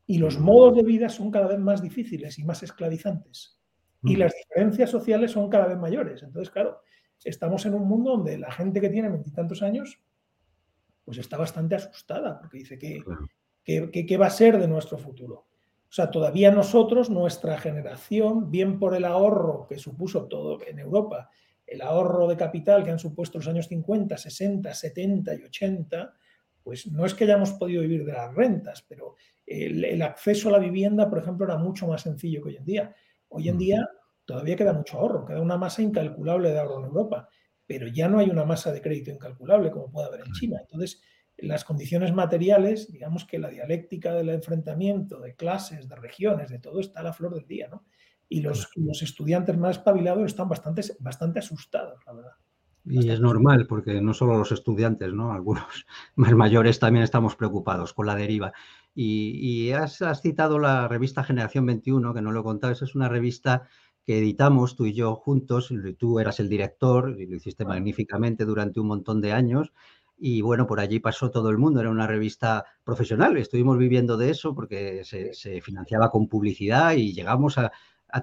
Y 0.07 0.18
los 0.18 0.38
modos 0.38 0.77
de 0.77 0.83
vida 0.83 1.09
son 1.09 1.31
cada 1.31 1.49
vez 1.49 1.59
más 1.59 1.81
difíciles 1.81 2.38
y 2.38 2.44
más 2.44 2.62
esclavizantes. 2.62 3.59
Y 4.03 4.16
las 4.16 4.33
diferencias 4.35 4.90
sociales 4.90 5.33
son 5.33 5.49
cada 5.49 5.66
vez 5.66 5.79
mayores. 5.79 6.23
Entonces, 6.23 6.51
claro, 6.51 6.83
estamos 7.25 7.66
en 7.66 7.75
un 7.75 7.88
mundo 7.88 8.12
donde 8.12 8.38
la 8.38 8.51
gente 8.53 8.81
que 8.81 8.90
tiene 8.90 9.09
veintitantos 9.09 9.62
años, 9.62 10.01
pues 11.09 11.16
está 11.16 11.38
bastante 11.38 11.75
asustada, 11.75 12.38
porque 12.38 12.59
dice 12.59 12.79
que, 12.79 13.03
¿qué 13.64 14.16
va 14.18 14.27
a 14.27 14.31
ser 14.31 14.59
de 14.59 14.68
nuestro 14.68 14.99
futuro? 14.99 15.47
O 15.88 15.90
sea, 15.90 16.11
todavía 16.11 16.51
nosotros, 16.51 17.09
nuestra 17.09 17.57
generación, 17.57 18.51
bien 18.51 18.79
por 18.79 18.94
el 18.94 19.07
ahorro 19.07 19.66
que 19.66 19.79
supuso 19.79 20.27
todo 20.27 20.59
en 20.66 20.79
Europa, 20.79 21.31
el 21.66 21.81
ahorro 21.81 22.29
de 22.29 22.37
capital 22.37 22.85
que 22.85 22.90
han 22.90 22.99
supuesto 22.99 23.38
los 23.38 23.49
años 23.49 23.68
50, 23.68 24.18
60, 24.18 24.75
70 24.75 25.35
y 25.35 25.44
80, 25.44 26.14
pues 26.62 26.92
no 26.92 27.07
es 27.07 27.14
que 27.14 27.25
hayamos 27.25 27.53
podido 27.53 27.81
vivir 27.81 28.05
de 28.05 28.12
las 28.12 28.35
rentas, 28.35 28.85
pero 28.87 29.14
el, 29.47 30.03
acceso 30.03 30.51
a 30.51 30.53
la 30.53 30.59
vivienda, 30.59 31.09
por 31.09 31.21
ejemplo, 31.21 31.47
era 31.47 31.57
mucho 31.57 31.87
más 31.87 32.03
sencillo 32.03 32.42
que 32.42 32.51
hoy 32.51 32.57
en 32.57 32.66
día. 32.66 32.94
Hoy 33.29 33.49
en 33.49 33.57
día 33.57 33.88
todavía 34.27 34.57
queda 34.57 34.75
mucho 34.75 34.99
ahorro, 34.99 35.25
queda 35.25 35.40
una 35.40 35.57
masa 35.57 35.81
incalculable 35.81 36.51
de 36.51 36.59
ahorro 36.59 36.81
en 36.81 36.85
Europa, 36.85 37.31
pero 37.68 37.87
ya 37.87 38.09
no 38.09 38.18
hay 38.18 38.31
una 38.31 38.44
masa 38.44 38.72
de 38.72 38.81
crédito 38.81 39.12
incalculable 39.12 39.70
como 39.70 39.92
puede 39.92 40.09
haber 40.09 40.26
en 40.26 40.33
China. 40.33 40.59
Entonces, 40.61 41.00
las 41.37 41.64
condiciones 41.64 42.12
materiales, 42.12 42.90
digamos 42.90 43.24
que 43.24 43.38
la 43.38 43.50
dialéctica 43.50 44.14
del 44.14 44.31
enfrentamiento 44.31 45.20
de 45.20 45.37
clases, 45.37 45.88
de 45.88 45.94
regiones, 45.94 46.50
de 46.50 46.59
todo 46.59 46.81
está 46.81 47.00
a 47.00 47.04
la 47.04 47.12
flor 47.12 47.35
del 47.35 47.46
día, 47.46 47.68
¿no? 47.68 47.85
Y 48.28 48.40
los, 48.40 48.70
los 48.74 49.02
estudiantes 49.02 49.57
más 49.57 49.76
espabilados 49.76 50.26
están 50.26 50.48
bastante, 50.48 50.83
bastante 50.98 51.38
asustados, 51.38 52.00
la 52.07 52.12
verdad. 52.14 52.33
Y 52.90 53.11
es 53.11 53.20
normal, 53.20 53.66
porque 53.66 54.00
no 54.00 54.14
solo 54.14 54.38
los 54.38 54.50
estudiantes, 54.50 55.12
¿no? 55.12 55.33
Algunos 55.33 55.87
más 56.16 56.33
mayores 56.33 56.78
también 56.78 57.04
estamos 57.04 57.37
preocupados 57.37 57.92
con 57.92 58.07
la 58.07 58.14
deriva. 58.14 58.52
Y, 58.94 59.70
has, 59.72 60.00
citado 60.22 60.59
la 60.59 60.88
revista 60.88 61.22
Generación 61.22 61.66
21, 61.66 62.14
que 62.14 62.22
no 62.22 62.33
lo 62.33 62.42
contabas, 62.42 62.83
es 62.83 62.96
una 62.96 63.09
revista 63.09 63.68
que 64.09 64.16
editamos 64.16 64.75
tú 64.75 64.87
y 64.87 64.94
yo 64.94 65.14
juntos, 65.16 65.71
tú 65.99 66.18
eras 66.18 66.40
el 66.40 66.49
director 66.49 67.14
y 67.21 67.27
lo 67.27 67.37
hiciste 67.37 67.66
magníficamente 67.66 68.47
durante 68.47 68.81
un 68.81 68.87
montón 68.87 69.21
de 69.21 69.33
años, 69.33 69.71
y 70.16 70.40
bueno, 70.40 70.66
por 70.66 70.81
allí 70.81 70.99
pasó 70.99 71.31
todo 71.31 71.51
el 71.51 71.59
mundo, 71.59 71.81
era 71.81 71.90
una 71.90 72.07
revista 72.07 72.64
profesional, 72.85 73.37
estuvimos 73.37 73.77
viviendo 73.77 74.16
de 74.16 74.31
eso 74.31 74.55
porque 74.55 75.03
se, 75.05 75.61
financiaba 75.61 76.11
con 76.11 76.27
publicidad 76.27 76.94
y 76.94 77.12
llegamos 77.12 77.59
a, 77.59 77.71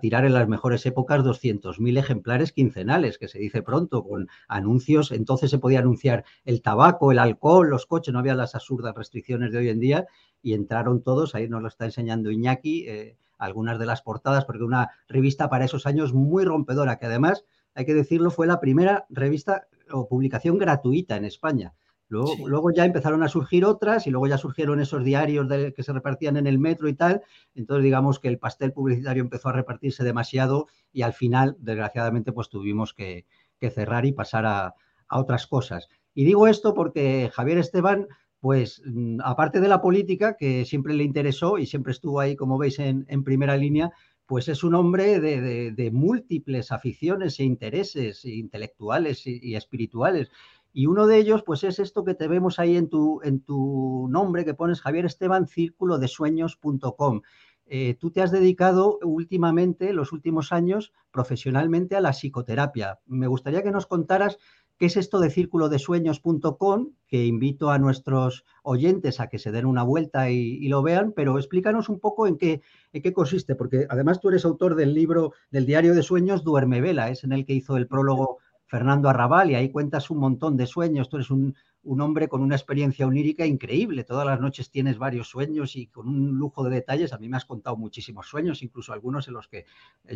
tirar 0.02 0.26
en 0.26 0.34
las 0.34 0.48
mejores 0.48 0.84
épocas 0.88 1.24
200.000 1.24 2.00
ejemplares 2.00 2.52
quincenales, 2.52 3.20
que 3.20 3.28
se 3.28 3.38
dice 3.38 3.62
pronto, 3.62 4.04
con 4.04 4.28
anuncios. 4.48 5.12
Entonces 5.12 5.52
se 5.52 5.60
podía 5.60 5.78
anunciar 5.78 6.26
el 6.46 6.64
tabaco, 6.64 7.12
el 7.12 7.20
alcohol, 7.20 7.70
los 7.70 7.86
coches, 7.86 8.12
no 8.12 8.18
había 8.18 8.34
las 8.34 8.56
absurdas 8.56 8.96
restricciones 8.96 9.52
de 9.52 9.60
hoy 9.60 9.70
en 9.70 9.80
día 9.80 10.08
y 10.42 10.54
entraron 10.54 11.04
todos, 11.04 11.36
ahí 11.36 11.48
nos 11.48 11.62
lo 11.62 11.68
está 11.68 11.86
enseñando 11.86 12.32
Iñaki, 12.32 12.88
eh, 12.88 13.18
algunas 13.38 13.80
de 13.80 13.86
las 13.86 14.02
portadas, 14.02 14.46
porque 14.46 14.64
una 14.64 14.92
revista 15.08 15.50
para 15.50 15.66
esos 15.66 15.86
años 15.86 16.14
muy 16.14 16.46
rompedora, 16.46 16.98
que 16.98 17.06
además, 17.06 17.46
hay 17.74 17.86
que 17.86 17.94
decirlo, 17.94 18.32
fue 18.32 18.48
la 18.48 18.60
primera 18.60 19.06
revista 19.10 19.68
o 19.92 20.08
publicación 20.08 20.58
gratuita 20.58 21.16
en 21.16 21.26
España. 21.26 21.74
Luego, 22.08 22.72
ya 22.72 22.86
empezaron 22.86 23.24
a 23.24 23.28
surgir 23.28 23.66
otras 23.66 24.06
y 24.06 24.12
luego 24.12 24.28
ya 24.28 24.38
surgieron 24.38 24.80
esos 24.80 25.04
diarios 25.04 25.48
que 25.74 25.84
se 25.84 25.92
repartían 25.92 26.38
en 26.38 26.46
el 26.46 26.60
metro 26.60 26.88
y 26.88 26.94
tal. 26.94 27.24
Entonces, 27.56 27.84
digamos 27.84 28.20
que 28.20 28.28
el 28.28 28.38
pastel 28.38 28.74
publicitario 28.74 29.24
empezó 29.24 29.50
a 29.50 29.54
repartirse 29.54 30.04
demasiado 30.04 30.68
y 30.94 31.02
al 31.02 31.14
final, 31.14 31.56
desgraciadamente, 31.60 32.32
pues 32.32 32.50
tuvimos 32.50 32.94
que, 32.94 33.26
cerrar 33.74 34.06
y 34.06 34.12
pasar 34.12 34.46
a, 34.46 34.76
otras 35.10 35.48
cosas. 35.48 35.90
Y 36.14 36.24
digo 36.26 36.48
esto 36.48 36.76
porque 36.76 37.32
Javier 37.34 37.58
Esteban, 37.58 38.08
pues 38.46 38.80
mm, 38.86 39.22
aparte 39.24 39.60
de 39.60 39.68
la 39.68 39.82
política, 39.82 40.38
que 40.38 40.66
siempre 40.66 40.94
le 40.94 41.04
interesó 41.04 41.58
y 41.58 41.66
siempre 41.66 41.94
estuvo 41.94 42.20
ahí, 42.20 42.36
como 42.36 42.60
veis, 42.60 42.78
en, 42.78 43.24
primera 43.24 43.58
línea, 43.58 43.90
pues 44.28 44.50
es 44.50 44.64
un 44.64 44.76
hombre 44.76 45.20
de, 45.20 45.90
múltiples 45.92 46.72
aficiones 46.72 47.40
e 47.40 47.44
intereses 47.44 48.24
intelectuales 48.24 49.26
y 49.26 49.56
espirituales. 49.56 50.30
Y 50.72 50.86
uno 50.86 51.08
de 51.08 51.18
ellos, 51.18 51.42
pues 51.44 51.64
es 51.64 51.80
esto 51.80 52.06
que 52.06 52.14
te 52.14 52.28
vemos 52.28 52.60
ahí 52.60 52.78
en 52.78 52.88
tu, 52.88 53.20
en 53.24 53.40
tu 53.40 54.08
nombre, 54.12 54.46
que 54.46 54.54
pones 54.54 54.80
Javier 54.80 55.06
Esteban, 55.06 55.48
círculo 55.48 55.98
de 55.98 56.08
sueños.com. 56.08 57.22
Eh, 57.66 57.96
tú 58.00 58.12
te 58.12 58.22
has 58.22 58.30
dedicado 58.30 59.00
últimamente, 59.02 59.92
los 59.92 60.12
últimos 60.12 60.52
años, 60.52 60.94
profesionalmente 61.10 61.96
a 61.96 62.02
la 62.02 62.12
psicoterapia. 62.12 63.00
Me 63.08 63.26
gustaría 63.26 63.64
que 63.64 63.72
nos 63.72 63.88
contaras 63.88 64.38
qué 64.78 64.88
es 64.88 64.98
esto 64.98 65.20
de 65.20 65.30
círculo 65.30 65.70
de 65.70 65.80
sueños.com, 65.80 66.92
que 67.08 67.26
invito 67.26 67.72
a 67.72 67.80
nuestros 67.80 68.46
oyentes 68.64 69.20
a 69.20 69.28
que 69.28 69.40
se 69.40 69.52
den 69.52 69.66
una 69.66 69.84
vuelta 69.84 70.30
y, 70.30 70.68
lo 70.68 70.82
vean, 70.82 71.14
pero 71.16 71.38
explícanos 71.38 71.90
un 71.90 72.00
poco 72.00 72.28
en 72.28 72.38
qué, 72.38 72.62
en 72.92 73.02
qué 73.02 73.14
consiste, 73.14 73.56
porque 73.56 73.88
además 73.90 74.20
tú 74.20 74.30
eres 74.30 74.46
autor 74.46 74.76
del 74.76 74.94
libro 74.94 75.34
del 75.52 75.66
diario 75.66 75.94
de 75.94 76.04
sueños 76.04 76.44
Duerme 76.44 76.82
Vela, 76.82 77.10
es 77.10 77.24
en 77.24 77.32
el 77.32 77.46
que 77.46 77.54
hizo 77.54 77.78
el 77.78 77.88
prólogo 77.88 78.40
Fernando 78.66 79.10
Arrabal, 79.10 79.52
y 79.52 79.56
ahí 79.56 79.70
cuentas 79.70 80.10
un 80.10 80.18
montón 80.18 80.58
de 80.58 80.66
sueños. 80.66 81.10
Tú 81.10 81.18
eres 81.18 81.30
un, 81.30 81.56
hombre 81.84 82.28
con 82.28 82.42
una 82.42 82.56
experiencia 82.56 83.06
onírica 83.06 83.46
increíble. 83.46 84.04
Todas 84.04 84.26
las 84.26 84.42
noches 84.42 84.72
tienes 84.72 84.98
varios 84.98 85.30
sueños 85.30 85.76
y 85.76 85.88
con 85.88 86.08
un 86.08 86.38
lujo 86.38 86.64
de 86.64 86.72
detalles. 86.72 87.14
A 87.14 87.20
mí 87.20 87.30
me 87.30 87.38
has 87.38 87.46
contado 87.46 87.78
muchísimos 87.78 88.28
sueños, 88.28 88.64
incluso 88.64 88.92
algunos 88.92 89.28
en 89.28 89.36
los 89.36 89.48
que 89.48 89.66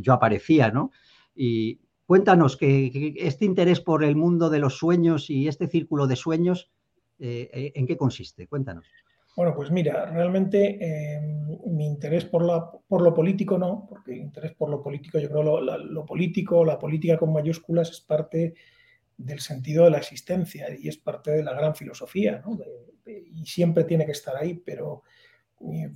yo 0.01 0.13
aparecía, 0.13 0.71
¿no? 0.71 0.91
Y 1.35 1.79
cuéntanos 2.09 2.57
que, 2.57 3.13
este 3.17 3.45
interés 3.45 3.81
por 3.81 4.03
el 4.03 4.15
mundo 4.15 4.49
de 4.49 4.57
los 4.57 4.79
sueños 4.79 5.29
y 5.29 5.47
este 5.47 5.67
círculo 5.67 6.07
de 6.07 6.15
sueños, 6.15 6.71
eh, 7.19 7.51
eh, 7.53 7.71
¿en 7.75 7.85
qué 7.85 7.97
consiste? 7.97 8.47
Cuéntanos. 8.47 8.87
Bueno, 9.37 9.53
pues 9.55 9.69
mira, 9.69 10.07
realmente 10.07 10.79
em, 10.81 11.59
mi 11.67 11.85
interés 11.85 12.25
por, 12.25 12.41
lo 12.43 13.13
político 13.13 13.59
no, 13.59 13.85
porque 13.87 14.15
interés 14.15 14.53
por 14.53 14.71
lo 14.71 14.81
político, 14.81 15.19
yo 15.19 15.29
creo 15.29 15.43
lo, 15.43 15.77
lo 15.77 16.03
político, 16.03 16.65
la 16.65 16.79
política 16.79 17.15
con 17.15 17.31
mayúsculas 17.31 17.91
es 17.91 18.01
parte 18.01 18.55
del 19.15 19.39
sentido 19.39 19.83
de 19.83 19.91
la 19.91 19.99
existencia 19.99 20.65
y 20.75 20.87
es 20.87 20.97
parte 20.97 21.29
de 21.29 21.43
la 21.43 21.53
gran 21.53 21.75
filosofía, 21.75 22.41
¿no? 22.43 22.57
y 23.05 23.45
siempre 23.45 23.83
tiene 23.83 24.07
que 24.07 24.13
estar 24.13 24.35
ahí, 24.35 24.55
pero 24.55 25.03
eh, 25.61 25.91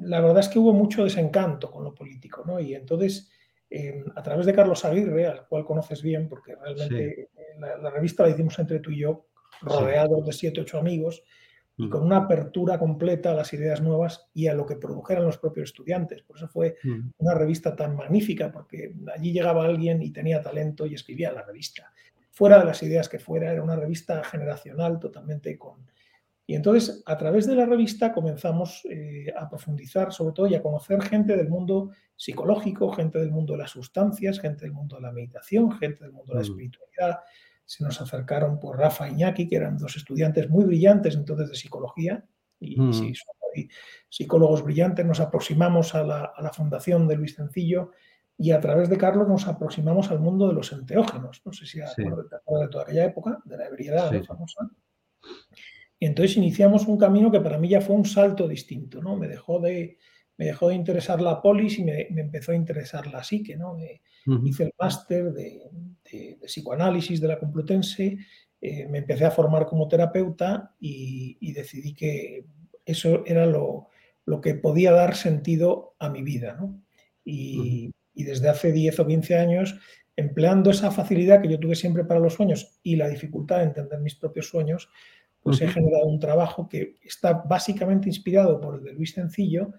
la 0.00 0.22
verdad 0.22 0.40
es 0.40 0.48
que 0.48 0.58
hubo 0.58 0.72
mucho 0.72 1.04
desencanto 1.04 1.70
con 1.70 1.84
lo 1.84 1.94
político, 1.94 2.42
¿no? 2.46 2.58
Y 2.58 2.74
entonces, 2.74 3.30
em, 3.70 4.04
a 4.14 4.22
través 4.22 4.46
de 4.46 4.54
Carlos 4.54 4.84
Aguirre, 4.84 5.26
al 5.26 5.46
cual 5.46 5.64
conoces 5.64 6.02
bien, 6.02 6.28
porque 6.28 6.54
realmente 6.56 7.30
la, 7.58 7.90
revista 7.90 8.22
la 8.22 8.30
hicimos 8.30 8.58
entre 8.58 8.80
tú 8.80 8.90
y 8.90 9.00
yo, 9.00 9.26
rodeados 9.62 10.24
de 10.24 10.32
siete, 10.32 10.60
ocho 10.60 10.78
amigos, 10.78 11.22
y 11.76 11.86
mm. 11.86 11.90
con 11.90 12.02
una 12.02 12.18
apertura 12.18 12.78
completa 12.78 13.30
a 13.30 13.34
las 13.34 13.52
ideas 13.52 13.80
nuevas 13.80 14.28
y 14.34 14.48
a 14.48 14.54
lo 14.54 14.66
que 14.66 14.76
produjeran 14.76 15.24
los 15.24 15.38
propios 15.38 15.70
estudiantes. 15.70 16.22
Por 16.22 16.36
eso 16.36 16.48
fue 16.48 16.76
mm. 16.82 17.10
una 17.18 17.34
revista 17.34 17.74
tan 17.74 17.96
magnífica, 17.96 18.50
porque 18.52 18.94
allí 19.14 19.32
llegaba 19.32 19.64
alguien 19.64 20.02
y 20.02 20.10
tenía 20.10 20.42
talento 20.42 20.86
y 20.86 20.94
escribía 20.94 21.32
la 21.32 21.42
revista. 21.42 21.92
Fuera 22.30 22.58
de 22.58 22.64
las 22.64 22.82
ideas 22.82 23.08
que 23.08 23.18
fuera, 23.18 23.52
era 23.52 23.62
una 23.62 23.76
revista 23.76 24.22
generacional 24.24 24.98
totalmente 24.98 25.58
con... 25.58 25.86
Y 26.46 26.54
entonces, 26.54 27.02
a 27.04 27.16
través 27.18 27.46
de 27.46 27.54
la 27.54 27.66
revista 27.66 28.12
comenzamos 28.12 28.86
eh, 28.88 29.26
a 29.36 29.50
profundizar, 29.50 30.12
sobre 30.12 30.32
todo, 30.32 30.46
y 30.46 30.54
a 30.54 30.62
conocer 30.62 31.02
gente 31.02 31.36
del 31.36 31.50
mundo 31.50 31.90
psicológico, 32.18 32.92
gente 32.92 33.20
del 33.20 33.30
mundo 33.30 33.52
de 33.52 33.60
las 33.60 33.70
sustancias, 33.70 34.40
gente 34.40 34.64
del 34.64 34.72
mundo 34.72 34.96
de 34.96 35.02
la 35.02 35.12
meditación, 35.12 35.70
gente 35.78 36.02
del 36.02 36.12
mundo 36.12 36.32
de 36.32 36.40
la 36.40 36.44
espiritualidad, 36.44 37.20
se 37.64 37.84
nos 37.84 38.00
acercaron 38.00 38.58
por 38.58 38.76
Rafa 38.76 39.06
e 39.06 39.12
Iñaki, 39.12 39.46
que 39.46 39.56
eran 39.56 39.78
dos 39.78 39.96
estudiantes 39.96 40.50
muy 40.50 40.64
brillantes 40.64 41.14
entonces 41.14 41.48
de 41.48 41.54
psicología, 41.54 42.24
y 42.58 42.80
mm. 42.80 42.92
sí, 42.92 43.12
psicólogos 44.08 44.64
brillantes, 44.64 45.06
nos 45.06 45.20
aproximamos 45.20 45.94
a 45.94 46.02
la, 46.02 46.52
fundación 46.52 47.06
de 47.06 47.16
Luis 47.16 47.34
Sencillo 47.34 47.92
y 48.36 48.50
a 48.50 48.60
través 48.60 48.88
de 48.88 48.98
Carlos 48.98 49.28
nos 49.28 49.46
aproximamos 49.46 50.10
al 50.10 50.18
mundo 50.18 50.48
de 50.48 50.54
los 50.54 50.72
enteógenos. 50.72 51.40
No 51.44 51.52
sé 51.52 51.66
si 51.66 51.78
te 51.78 51.84
acuerdas 51.84 52.66
de 52.66 52.68
toda 52.68 52.82
aquella 52.82 53.04
época, 53.04 53.38
de 53.44 53.56
la 53.56 53.66
ebriedad 53.66 54.12
famosa. 54.24 54.68
Y 56.00 56.06
entonces 56.06 56.36
iniciamos 56.36 56.86
un 56.86 56.98
camino 56.98 57.30
que 57.30 57.40
para 57.40 57.58
mí 57.58 57.68
ya 57.68 57.80
fue 57.80 57.94
un 57.94 58.04
salto 58.04 58.48
distinto, 58.48 59.00
¿no? 59.02 59.16
Me 59.16 59.28
dejó 59.28 59.60
de, 59.60 59.98
me 60.38 60.46
dejó 60.46 60.68
de 60.68 60.76
interesar 60.76 61.20
la 61.20 61.42
polis 61.42 61.78
y 61.78 61.84
me, 61.84 62.02
empezó 62.16 62.52
a 62.52 62.56
interesar 62.56 63.08
la 63.08 63.24
psique, 63.24 63.56
¿no? 63.56 63.76
Hice 64.44 64.64
el 64.64 64.72
máster 64.78 65.32
de, 65.32 65.62
psicoanálisis 66.42 67.20
de 67.20 67.28
la 67.28 67.38
Complutense, 67.38 68.18
eh, 68.60 68.86
me 68.88 68.98
empecé 68.98 69.24
a 69.24 69.30
formar 69.30 69.66
como 69.66 69.88
terapeuta 69.88 70.74
y, 70.80 71.52
decidí 71.52 71.92
que 71.92 72.44
eso 72.84 73.24
era 73.26 73.46
lo, 73.46 73.88
que 74.40 74.54
podía 74.54 74.92
dar 74.92 75.16
sentido 75.16 75.96
a 75.98 76.08
mi 76.08 76.22
vida, 76.22 76.56
¿no? 76.58 76.80
Y, 77.24 77.92
desde 78.14 78.48
hace 78.48 78.72
10 78.72 78.98
o 79.00 79.06
15 79.06 79.36
años, 79.36 79.78
empleando 80.16 80.70
esa 80.70 80.90
facilidad 80.90 81.40
que 81.40 81.48
yo 81.48 81.60
tuve 81.60 81.76
siempre 81.76 82.04
para 82.04 82.18
los 82.18 82.34
sueños 82.34 82.78
y 82.82 82.96
la 82.96 83.08
dificultad 83.08 83.58
de 83.58 83.64
entender 83.64 84.00
mis 84.00 84.16
propios 84.16 84.48
sueños, 84.48 84.88
pues 85.40 85.60
he 85.60 85.68
generado 85.68 86.06
un 86.06 86.18
trabajo 86.18 86.68
que 86.68 86.96
está 87.02 87.32
básicamente 87.32 88.08
inspirado 88.08 88.60
por 88.60 88.74
el 88.74 88.84
de 88.84 88.92
Luis 88.92 89.12
Sencillo, 89.12 89.72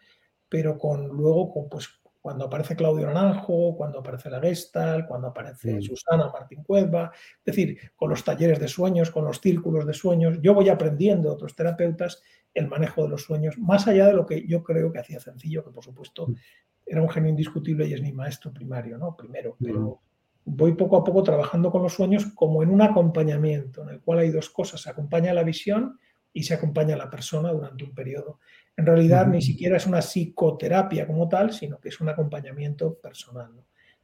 pero 0.50 0.78
con 0.78 1.08
luego 1.08 1.52
con, 1.54 1.70
pues, 1.70 1.88
cuando 2.22 2.46
aparece 2.46 2.76
Claudio 2.76 3.08
Naranjo, 3.08 3.78
cuando 3.78 4.00
aparece 4.00 4.30
la 4.30 4.42
Gestalt, 4.42 5.08
cuando 5.08 5.30
aparece 5.30 5.82
Susana 5.82 6.30
Martín 6.32 6.64
Cueva, 6.64 7.12
es 7.14 7.46
decir, 7.46 7.78
con 7.96 8.10
los 8.10 8.24
talleres 8.24 8.60
de 8.60 8.68
sueños, 8.68 9.10
con 9.10 9.24
los 9.24 9.40
círculos 9.40 9.86
de 9.86 9.94
sueños, 9.94 10.38
yo 10.42 10.54
voy 10.54 10.68
aprendiendo 10.68 11.30
de 11.30 11.36
otros 11.36 11.56
terapeutas 11.56 12.22
el 12.54 12.68
manejo 12.68 13.04
de 13.04 13.10
los 13.10 13.24
sueños, 13.24 13.58
más 13.58 13.88
allá 13.88 14.08
de 14.08 14.14
lo 14.14 14.26
que 14.26 14.46
yo 14.46 14.64
creo 14.64 14.92
que 14.92 15.00
hacía 15.00 15.20
sencillo, 15.20 15.64
que 15.64 15.72
por 15.72 15.84
supuesto 15.84 16.28
mm. 16.28 16.36
era 16.88 17.02
un 17.02 17.10
genio 17.10 17.30
indiscutible 17.30 17.88
y 17.88 17.94
es 17.94 18.02
mi 18.02 18.12
maestro 18.12 18.52
primario, 18.52 18.98
¿no? 18.98 19.16
Primero, 19.16 19.56
pero 19.60 20.02
voy 20.46 20.74
poco 20.74 20.98
a 20.98 21.04
poco 21.04 21.24
trabajando 21.24 21.72
con 21.72 21.84
los 21.84 21.94
sueños 21.94 22.26
como 22.36 22.64
en 22.64 22.70
un 22.70 22.82
acompañamiento, 22.82 23.84
en 23.84 23.90
el 23.90 24.02
cual 24.02 24.20
hay 24.20 24.30
dos 24.30 24.50
cosas, 24.50 24.82
se 24.82 24.90
acompaña 24.90 25.34
la 25.34 25.44
visión 25.44 26.00
y 26.34 26.44
se 26.44 26.54
acompaña 26.54 26.96
a 26.96 26.98
la 26.98 27.10
persona 27.10 27.52
durante 27.52 27.84
un 27.84 27.94
periodo. 27.94 28.40
En 28.80 28.86
realidad 28.86 29.28
ni 29.28 29.42
siquiera 29.42 29.76
es 29.76 29.86
una 29.86 30.02
psicoterapia 30.02 31.06
como 31.06 31.28
tal, 31.28 31.52
sino 31.52 31.82
que 31.82 31.90
es 31.90 32.00
un 32.00 32.08
acompañamiento 32.08 32.94
personal. 32.94 33.52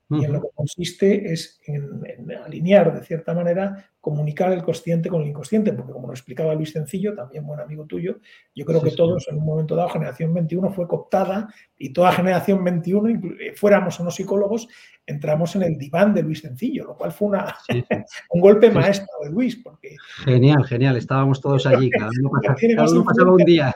Y 0.10 0.26
en 0.26 0.34
lo 0.34 0.42
que 0.42 0.50
consiste 0.54 1.32
es 1.32 1.62
en, 1.66 2.04
alinear, 2.44 2.94
de 2.94 3.06
cierta 3.06 3.34
manera, 3.34 3.90
comunicar 4.02 4.52
el 4.52 4.64
consciente 4.64 5.10
con 5.10 5.22
el 5.22 5.30
inconsciente, 5.30 5.72
porque 5.72 5.94
como 5.94 6.08
lo 6.08 6.14
explicaba 6.14 6.54
Luis 6.54 6.74
Sencillo, 6.74 7.16
también 7.16 7.48
buen 7.48 7.62
amigo 7.62 7.86
tuyo, 7.86 8.20
yo 8.54 8.66
creo 8.66 8.82
que 8.82 8.92
todos 8.92 9.28
en 9.30 9.38
un 9.38 9.46
momento 9.46 9.78
dado, 9.78 9.90
generación 9.90 10.34
21 10.34 10.72
fue 10.72 10.88
cooptada 10.88 11.48
y 11.78 11.94
toda 11.94 12.12
generación 12.12 12.64
21, 12.64 13.10
eh, 13.10 13.54
fuéramos 13.56 13.98
o 14.00 14.04
no 14.04 14.12
psicólogos, 14.12 14.68
entramos 15.08 15.56
en 15.56 15.64
el 15.64 15.78
diván 15.78 16.14
de 16.14 16.24
Luis 16.24 16.42
Sencillo, 16.42 16.84
lo 16.86 16.98
cual 16.98 17.12
fue 17.12 17.30
una, 17.30 17.56
un 18.30 18.42
golpe 18.42 18.70
maestro 18.70 19.08
de 19.24 19.32
Luis. 19.32 19.56
Porque, 19.56 19.96
genial, 20.24 20.66
genial, 20.66 20.98
estábamos 20.98 21.42
todos 21.42 21.66
allí, 21.66 21.90
cada 21.90 22.12
uno 22.20 23.04
pasaba, 23.04 23.32
un 23.32 23.44
día. 23.44 23.74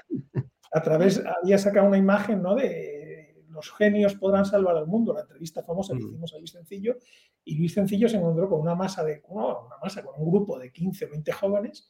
A 0.71 0.81
través, 0.81 1.23
había 1.41 1.57
sacado 1.57 1.87
una 1.87 1.97
imagen 1.97 2.41
¿no? 2.41 2.55
de 2.55 3.19
los 3.49 3.71
genios 3.71 4.15
podrán 4.15 4.45
salvar 4.45 4.77
al 4.77 4.87
mundo, 4.87 5.13
la 5.13 5.21
entrevista 5.21 5.63
famosa 5.63 5.93
que 5.93 6.03
mm. 6.03 6.07
hicimos 6.07 6.33
a 6.33 6.37
Luis 6.37 6.51
Sencillo, 6.51 6.97
y 7.43 7.55
Luis 7.55 7.73
Sencillo 7.73 8.07
se 8.07 8.17
encontró 8.17 8.47
con 8.49 8.61
una 8.61 8.75
masa 8.75 9.03
de, 9.03 9.21
una 9.27 9.77
masa, 9.81 10.03
con 10.03 10.21
un 10.21 10.29
grupo 10.29 10.57
de 10.57 10.71
15 10.71 11.05
o 11.05 11.09
20 11.09 11.31
jóvenes, 11.31 11.89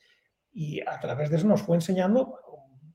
y 0.52 0.82
a 0.82 1.00
través 1.00 1.30
de 1.30 1.38
eso 1.38 1.48
nos 1.48 1.62
fue 1.62 1.76
enseñando, 1.76 2.40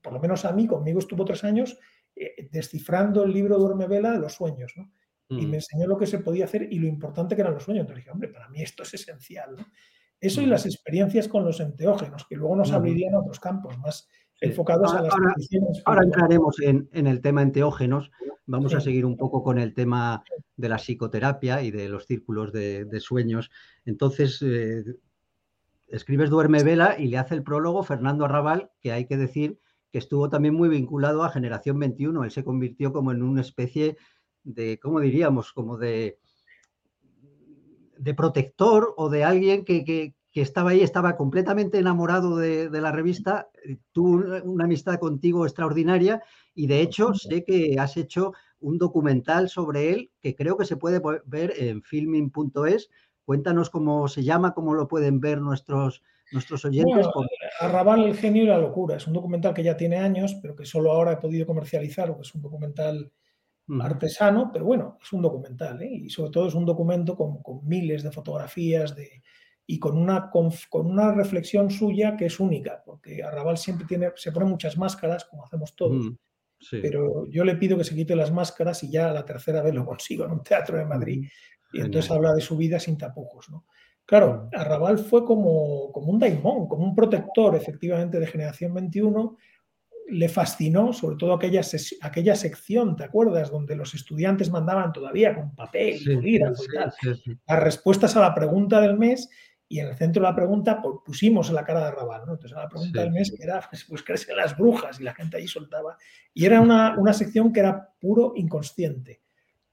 por 0.01 0.13
lo 0.13 0.19
menos 0.19 0.45
a 0.45 0.51
mí, 0.51 0.67
conmigo 0.67 0.99
estuvo 0.99 1.23
tres 1.25 1.43
años, 1.43 1.77
eh, 2.15 2.49
descifrando 2.51 3.23
el 3.23 3.31
libro 3.31 3.57
Duerme 3.57 3.87
Vela 3.87 4.11
de 4.11 4.19
los 4.19 4.33
sueños, 4.33 4.73
¿no? 4.75 4.91
Y 5.27 5.45
mm. 5.45 5.49
me 5.49 5.57
enseñó 5.57 5.87
lo 5.87 5.97
que 5.97 6.05
se 6.05 6.19
podía 6.19 6.45
hacer 6.45 6.67
y 6.71 6.77
lo 6.77 6.87
importante 6.87 7.35
que 7.35 7.41
eran 7.41 7.53
los 7.53 7.63
sueños. 7.63 7.81
Entonces 7.81 8.03
dije, 8.03 8.11
hombre, 8.11 8.29
para 8.29 8.47
mí 8.49 8.61
esto 8.61 8.83
es 8.83 8.93
esencial, 8.93 9.55
¿no? 9.55 9.65
Eso 10.19 10.41
y 10.41 10.45
mm. 10.45 10.49
las 10.49 10.65
experiencias 10.65 11.27
con 11.27 11.43
los 11.43 11.59
enteógenos, 11.59 12.25
que 12.27 12.35
luego 12.35 12.55
nos 12.55 12.71
abrirían 12.71 13.15
otros 13.15 13.39
campos 13.39 13.77
más 13.79 14.07
enfocados 14.41 14.93
a 14.93 15.01
las 15.01 15.13
ahora, 15.13 15.35
ahora 15.85 16.03
entraremos 16.03 16.59
en, 16.59 16.89
el 16.91 17.21
tema 17.21 17.41
enteógenos. 17.41 18.11
Vamos 18.45 18.73
a 18.73 18.81
seguir 18.81 19.05
un 19.05 19.17
poco 19.17 19.43
con 19.43 19.57
el 19.57 19.73
tema 19.73 20.23
de 20.55 20.69
la 20.69 20.77
psicoterapia 20.77 21.61
y 21.63 21.71
de 21.71 21.89
los 21.89 22.05
círculos 22.05 22.51
de, 22.51 22.99
sueños. 22.99 23.49
Entonces, 23.85 24.41
eh, 24.41 24.83
escribes 25.87 26.29
Duerme 26.29 26.63
Vela 26.63 26.95
y 26.99 27.07
le 27.07 27.17
hace 27.17 27.35
el 27.35 27.43
prólogo 27.43 27.83
Fernando 27.83 28.25
Arrabal, 28.25 28.71
que 28.81 28.91
hay 28.91 29.05
que 29.05 29.17
decir 29.17 29.59
que 29.91 29.99
estuvo 29.99 30.29
también 30.29 30.53
muy 30.53 30.69
vinculado 30.69 31.23
a 31.23 31.29
Generación 31.29 31.79
21. 31.79 32.23
Él 32.23 32.31
se 32.31 32.43
convirtió 32.43 32.91
como 32.91 33.11
en 33.11 33.23
una 33.23 33.41
especie 33.41 33.97
de, 34.43 34.77
¿cómo 34.79 34.99
diríamos? 34.99 35.53
Como 35.53 35.77
de, 35.77 36.19
de 37.97 38.13
protector 38.13 38.93
o 38.97 39.09
de 39.09 39.23
alguien 39.23 39.65
que, 39.65 39.83
que 39.83 40.13
estaba 40.41 40.71
ahí, 40.71 40.81
estaba 40.81 41.15
completamente 41.15 41.79
enamorado 41.79 42.35
de, 42.35 42.69
la 42.69 42.91
revista, 42.91 43.47
eh, 43.63 43.77
tuvo 43.93 44.43
una 44.43 44.65
amistad 44.65 44.99
contigo 44.99 45.45
extraordinaria 45.45 46.21
y 46.53 46.67
de 46.67 46.81
hecho 46.81 47.13
sé 47.13 47.45
que 47.45 47.77
has 47.79 47.95
hecho 47.95 48.33
un 48.59 48.77
documental 48.77 49.47
sobre 49.47 49.91
él 49.91 50.11
que 50.19 50.35
creo 50.35 50.57
que 50.57 50.65
se 50.65 50.75
puede 50.75 51.01
ver 51.25 51.53
en 51.57 51.81
filming.es. 51.81 52.89
Cuéntanos 53.23 53.69
cómo 53.69 54.07
se 54.09 54.23
llama, 54.23 54.53
cómo 54.53 54.73
lo 54.73 54.87
pueden 54.89 55.21
ver 55.21 55.39
nuestros, 55.39 56.03
nuestros 56.33 56.65
oyentes. 56.65 57.07
Arrabal, 57.61 58.03
el 58.03 58.17
genio 58.17 58.43
y 58.43 58.47
la 58.47 58.57
locura. 58.57 58.97
Es 58.97 59.07
un 59.07 59.13
documental 59.13 59.53
que 59.53 59.63
ya 59.63 59.77
tiene 59.77 59.97
años, 59.97 60.35
pero 60.41 60.55
que 60.55 60.65
solo 60.65 60.91
ahora 60.91 61.13
he 61.13 61.17
podido 61.17 61.45
comercializar, 61.45 62.09
porque 62.09 62.23
es 62.23 62.35
un 62.35 62.41
documental 62.41 63.11
artesano, 63.81 64.51
pero 64.51 64.65
bueno, 64.65 64.97
es 65.01 65.11
un 65.13 65.21
documental, 65.21 65.81
¿eh? 65.81 65.89
y 66.03 66.09
sobre 66.09 66.29
todo 66.29 66.47
es 66.47 66.53
un 66.53 66.65
documento 66.65 67.15
con 67.15 67.39
miles 67.63 68.03
de 68.03 68.11
fotografías, 68.11 68.95
de, 68.95 69.23
y 69.67 69.79
con 69.79 69.97
una, 69.97 70.29
con, 70.29 70.51
una 70.71 71.11
reflexión 71.11 71.71
suya 71.71 72.15
que 72.15 72.25
es 72.25 72.39
única, 72.39 72.83
porque 72.85 73.23
Arrabal 73.23 73.57
siempre 73.57 73.87
tiene, 73.87 74.11
se 74.15 74.31
pone 74.31 74.45
muchas 74.45 74.77
máscaras, 74.77 75.25
como 75.25 75.43
hacemos 75.43 75.75
todos, 75.75 76.05
mm, 76.05 76.17
pero 76.81 77.27
yo 77.29 77.43
le 77.43 77.55
pido 77.55 77.77
que 77.77 77.83
se 77.83 77.95
quite 77.95 78.15
las 78.15 78.31
máscaras 78.31 78.83
y 78.83 78.91
ya 78.91 79.11
la 79.11 79.25
tercera 79.25 79.61
vez 79.61 79.73
lo 79.73 79.85
consigo 79.85 80.25
en 80.25 80.31
un 80.31 80.43
teatro 80.43 80.77
de 80.77 80.85
Madrid. 80.85 81.27
Y 81.73 81.81
entonces 81.81 82.09
habla 82.09 82.33
de 82.33 82.41
su 82.41 82.55
vida 82.55 82.79
sin 82.79 82.97
tapujos. 82.97 83.49
¿no? 83.49 83.65
Claro, 84.05 84.49
mm. 84.51 84.57
Arrabal 84.57 84.99
fue 84.99 85.25
como, 85.25 85.91
como 85.91 86.11
un 86.11 86.19
daimón, 86.19 86.67
como 86.67 86.85
un 86.85 86.95
protector 86.95 87.55
efectivamente 87.55 88.19
de 88.19 88.27
Generación 88.27 88.73
21. 88.73 89.37
Le 90.07 90.29
fascinó, 90.29 90.93
sobre 90.93 91.17
todo 91.17 91.33
aquella, 91.33 91.61
aquella 92.01 92.35
sección, 92.35 92.95
¿te 92.95 93.03
acuerdas? 93.03 93.49
Donde 93.51 93.75
los 93.75 93.93
estudiantes 93.95 94.51
mandaban 94.51 94.93
todavía 94.93 95.35
con 95.35 95.55
papel 95.55 95.99
y 95.99 96.15
bolígrafo 96.15 96.63
y 96.63 96.75
tal, 96.75 96.93
las 97.47 97.63
respuestas 97.63 98.15
a 98.15 98.21
la 98.21 98.35
pregunta 98.35 98.79
del 98.79 98.97
mes 98.97 99.29
y 99.75 99.79
en 99.81 99.87
el 99.87 99.95
centro 99.97 100.21
de 100.21 100.29
la 100.29 100.35
pregunta 100.35 100.81
pues, 100.81 100.99
pusimos 101.03 101.51
la 101.51 101.65
cara 101.65 101.83
de 101.83 101.91
Raval, 101.91 102.21
¿no? 102.25 102.33
Entonces 102.35 102.57
la 102.57 102.69
pregunta 102.69 103.01
del 103.01 103.11
mes 103.11 103.35
era, 103.37 103.69
pues, 103.89 104.03
crecen 104.03 104.37
las 104.37 104.57
brujas? 104.57 105.01
Y 105.01 105.03
la 105.03 105.13
gente 105.13 105.35
ahí 105.35 105.49
soltaba. 105.49 105.97
Y 106.33 106.45
era 106.45 106.61
una, 106.61 106.97
una 106.97 107.11
sección 107.11 107.51
que 107.51 107.59
era 107.59 107.89
puro 107.99 108.31
inconsciente. 108.37 109.21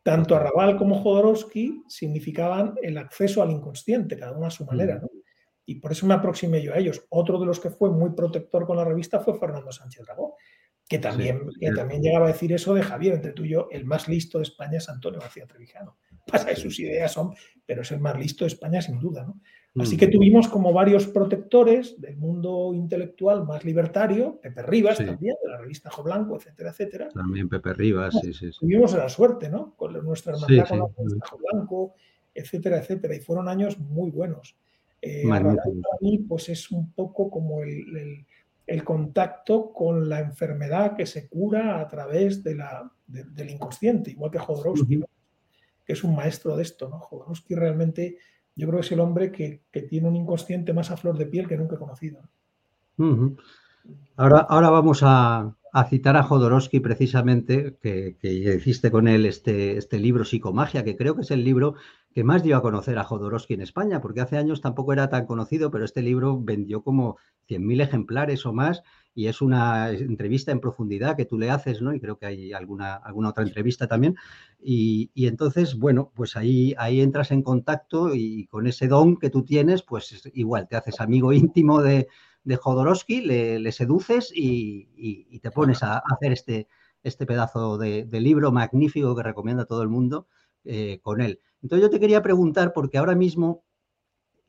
Tanto 0.02 0.34
Arrabal 0.34 0.76
como 0.76 1.00
Jodorowsky 1.00 1.84
significaban 1.86 2.74
el 2.82 2.98
acceso 2.98 3.44
al 3.44 3.52
inconsciente, 3.52 4.18
cada 4.18 4.32
uno 4.32 4.46
a 4.46 4.50
su 4.50 4.64
manera, 4.64 4.98
¿no? 4.98 5.08
Y 5.64 5.76
por 5.76 5.92
eso 5.92 6.04
me 6.04 6.14
aproximé 6.14 6.60
yo 6.60 6.74
a 6.74 6.78
ellos. 6.78 7.04
Otro 7.10 7.38
de 7.38 7.46
los 7.46 7.60
que 7.60 7.70
fue 7.70 7.88
muy 7.88 8.10
protector 8.10 8.66
con 8.66 8.76
la 8.76 8.84
revista 8.84 9.20
fue 9.20 9.38
Fernando 9.38 9.70
Sánchez 9.70 10.04
Dragó, 10.04 10.34
que 10.88 10.98
también, 10.98 11.48
que 11.60 11.70
también 11.70 12.02
llegaba 12.02 12.24
a 12.24 12.32
decir 12.32 12.52
eso 12.52 12.74
de 12.74 12.82
Javier, 12.82 13.14
entre 13.14 13.34
tú 13.34 13.44
y 13.44 13.50
yo, 13.50 13.68
el 13.70 13.84
más 13.84 14.08
listo 14.08 14.38
de 14.38 14.42
España 14.42 14.78
es 14.78 14.88
Antonio 14.88 15.20
García 15.20 15.46
Trevijano. 15.46 15.96
Pasa 16.26 16.46
que 16.46 16.56
sus 16.56 16.80
ideas 16.80 17.12
son, 17.12 17.32
pero 17.64 17.82
es 17.82 17.92
el 17.92 18.00
más 18.00 18.18
listo 18.18 18.44
de 18.44 18.48
España 18.48 18.82
sin 18.82 18.98
duda, 18.98 19.24
¿no? 19.24 19.40
Así 19.80 19.96
que 19.96 20.06
tuvimos 20.06 20.48
como 20.48 20.72
varios 20.72 21.06
protectores 21.06 21.98
del 21.98 22.18
mundo 22.18 22.72
intelectual 22.74 23.46
más 23.46 23.64
libertario, 23.64 24.38
Pepe 24.42 24.62
Rivas 24.62 24.98
también, 24.98 25.34
de 25.42 25.50
la 25.50 25.58
revista 25.58 25.90
Jo 25.90 26.02
Blanco, 26.02 26.36
etcétera, 26.36 26.70
etcétera. 26.70 27.08
También 27.08 27.48
Pepe 27.48 27.72
Rivas, 27.72 28.14
sí, 28.20 28.34
sí, 28.34 28.50
Tuvimos 28.58 28.92
la 28.92 29.08
suerte, 29.08 29.48
¿no? 29.48 29.74
Con 29.74 29.92
nuestra 30.04 30.34
hermandad 30.34 30.68
con 30.68 30.78
la 30.78 30.86
revista 30.98 31.26
Jo 31.26 31.38
Blanco, 31.38 31.94
etcétera, 32.34 32.78
etcétera. 32.78 33.14
Y 33.14 33.20
fueron 33.20 33.48
años 33.48 33.78
muy 33.78 34.10
buenos. 34.10 34.56
Eh, 35.00 35.24
para 35.26 35.56
mí, 36.00 36.18
pues 36.18 36.50
es 36.50 36.70
un 36.70 36.92
poco 36.92 37.30
como 37.30 37.62
el, 37.62 38.26
contacto 38.84 39.72
con 39.72 40.08
la 40.08 40.20
enfermedad 40.20 40.96
que 40.96 41.06
se 41.06 41.28
cura 41.28 41.80
a 41.80 41.88
través 41.88 42.42
de 42.42 42.56
la, 42.56 42.90
del 43.06 43.50
inconsciente, 43.50 44.10
igual 44.10 44.30
que 44.30 44.38
Jodorowsky, 44.38 45.02
que 45.84 45.92
es 45.92 46.04
un 46.04 46.14
maestro 46.14 46.56
de 46.56 46.62
esto, 46.62 46.88
¿no? 46.88 47.00
Jodorowsky 47.00 47.54
realmente 47.54 48.16
yo 48.54 48.66
creo 48.66 48.80
que 48.80 48.86
es 48.86 48.92
el 48.92 49.00
hombre 49.00 49.32
que, 49.32 49.62
tiene 49.88 50.08
un 50.08 50.16
inconsciente 50.16 50.72
más 50.72 50.90
a 50.90 50.96
flor 50.96 51.16
de 51.16 51.26
piel 51.26 51.48
que 51.48 51.56
nunca 51.56 51.76
he 51.76 51.78
conocido. 51.78 52.20
ahora, 54.16 54.38
ahora 54.40 54.70
vamos 54.70 55.00
a, 55.02 55.54
citar 55.88 56.16
a 56.16 56.22
Jodorowsky 56.22 56.80
precisamente, 56.80 57.76
que, 57.82 58.16
que, 58.20 58.32
hiciste 58.32 58.90
con 58.90 59.08
él 59.08 59.24
este, 59.26 59.78
este 59.78 59.98
libro 59.98 60.24
Psicomagia, 60.24 60.84
que 60.84 60.96
creo 60.96 61.14
que 61.14 61.22
es 61.22 61.30
el 61.30 61.44
libro 61.44 61.74
que 62.14 62.24
más 62.24 62.42
dio 62.42 62.56
a 62.56 62.62
conocer 62.62 62.98
a 62.98 63.04
Jodorowsky 63.04 63.54
en 63.54 63.62
España, 63.62 64.00
porque 64.00 64.20
hace 64.20 64.36
años 64.36 64.60
tampoco 64.60 64.92
era 64.92 65.08
tan 65.08 65.26
conocido, 65.26 65.70
pero 65.70 65.84
este 65.84 66.02
libro 66.02 66.38
vendió 66.40 66.82
como 66.82 67.16
100.000 67.48 67.82
ejemplares 67.82 68.44
o 68.44 68.52
más 68.52 68.82
y 69.14 69.26
es 69.26 69.42
una 69.42 69.90
entrevista 69.90 70.52
en 70.52 70.60
profundidad 70.60 71.16
que 71.16 71.26
tú 71.26 71.38
le 71.38 71.50
haces, 71.50 71.82
¿no? 71.82 71.94
Y 71.94 72.00
creo 72.00 72.16
que 72.18 72.26
hay 72.26 72.52
alguna, 72.52 72.94
alguna 72.94 73.30
otra 73.30 73.44
entrevista 73.44 73.86
también. 73.86 74.16
Y, 74.58 75.10
entonces, 75.14 75.78
bueno, 75.78 76.12
pues 76.14 76.36
ahí, 76.36 76.74
ahí 76.78 77.00
entras 77.00 77.30
en 77.30 77.42
contacto 77.42 78.14
y 78.14 78.46
con 78.46 78.66
ese 78.66 78.88
don 78.88 79.16
que 79.16 79.30
tú 79.30 79.44
tienes, 79.44 79.82
pues 79.82 80.22
igual 80.32 80.68
te 80.68 80.76
haces 80.76 81.00
amigo 81.00 81.32
íntimo 81.32 81.82
de, 81.82 82.08
de 82.44 82.56
Jodorowsky, 82.56 83.20
le, 83.20 83.72
seduces 83.72 84.32
y, 84.34 85.38
te 85.40 85.50
pones 85.50 85.82
a, 85.82 85.98
hacer 85.98 86.32
este, 86.32 86.68
este 87.02 87.26
pedazo 87.26 87.76
de, 87.78 88.06
libro 88.12 88.50
magnífico 88.50 89.14
que 89.14 89.22
recomienda 89.22 89.64
a 89.64 89.66
todo 89.66 89.82
el 89.82 89.88
mundo 89.88 90.26
eh, 90.64 91.00
con 91.02 91.20
él. 91.20 91.40
Entonces 91.62 91.82
yo 91.82 91.90
te 91.90 92.00
quería 92.00 92.22
preguntar, 92.22 92.72
porque 92.72 92.98
ahora 92.98 93.14
mismo 93.14 93.64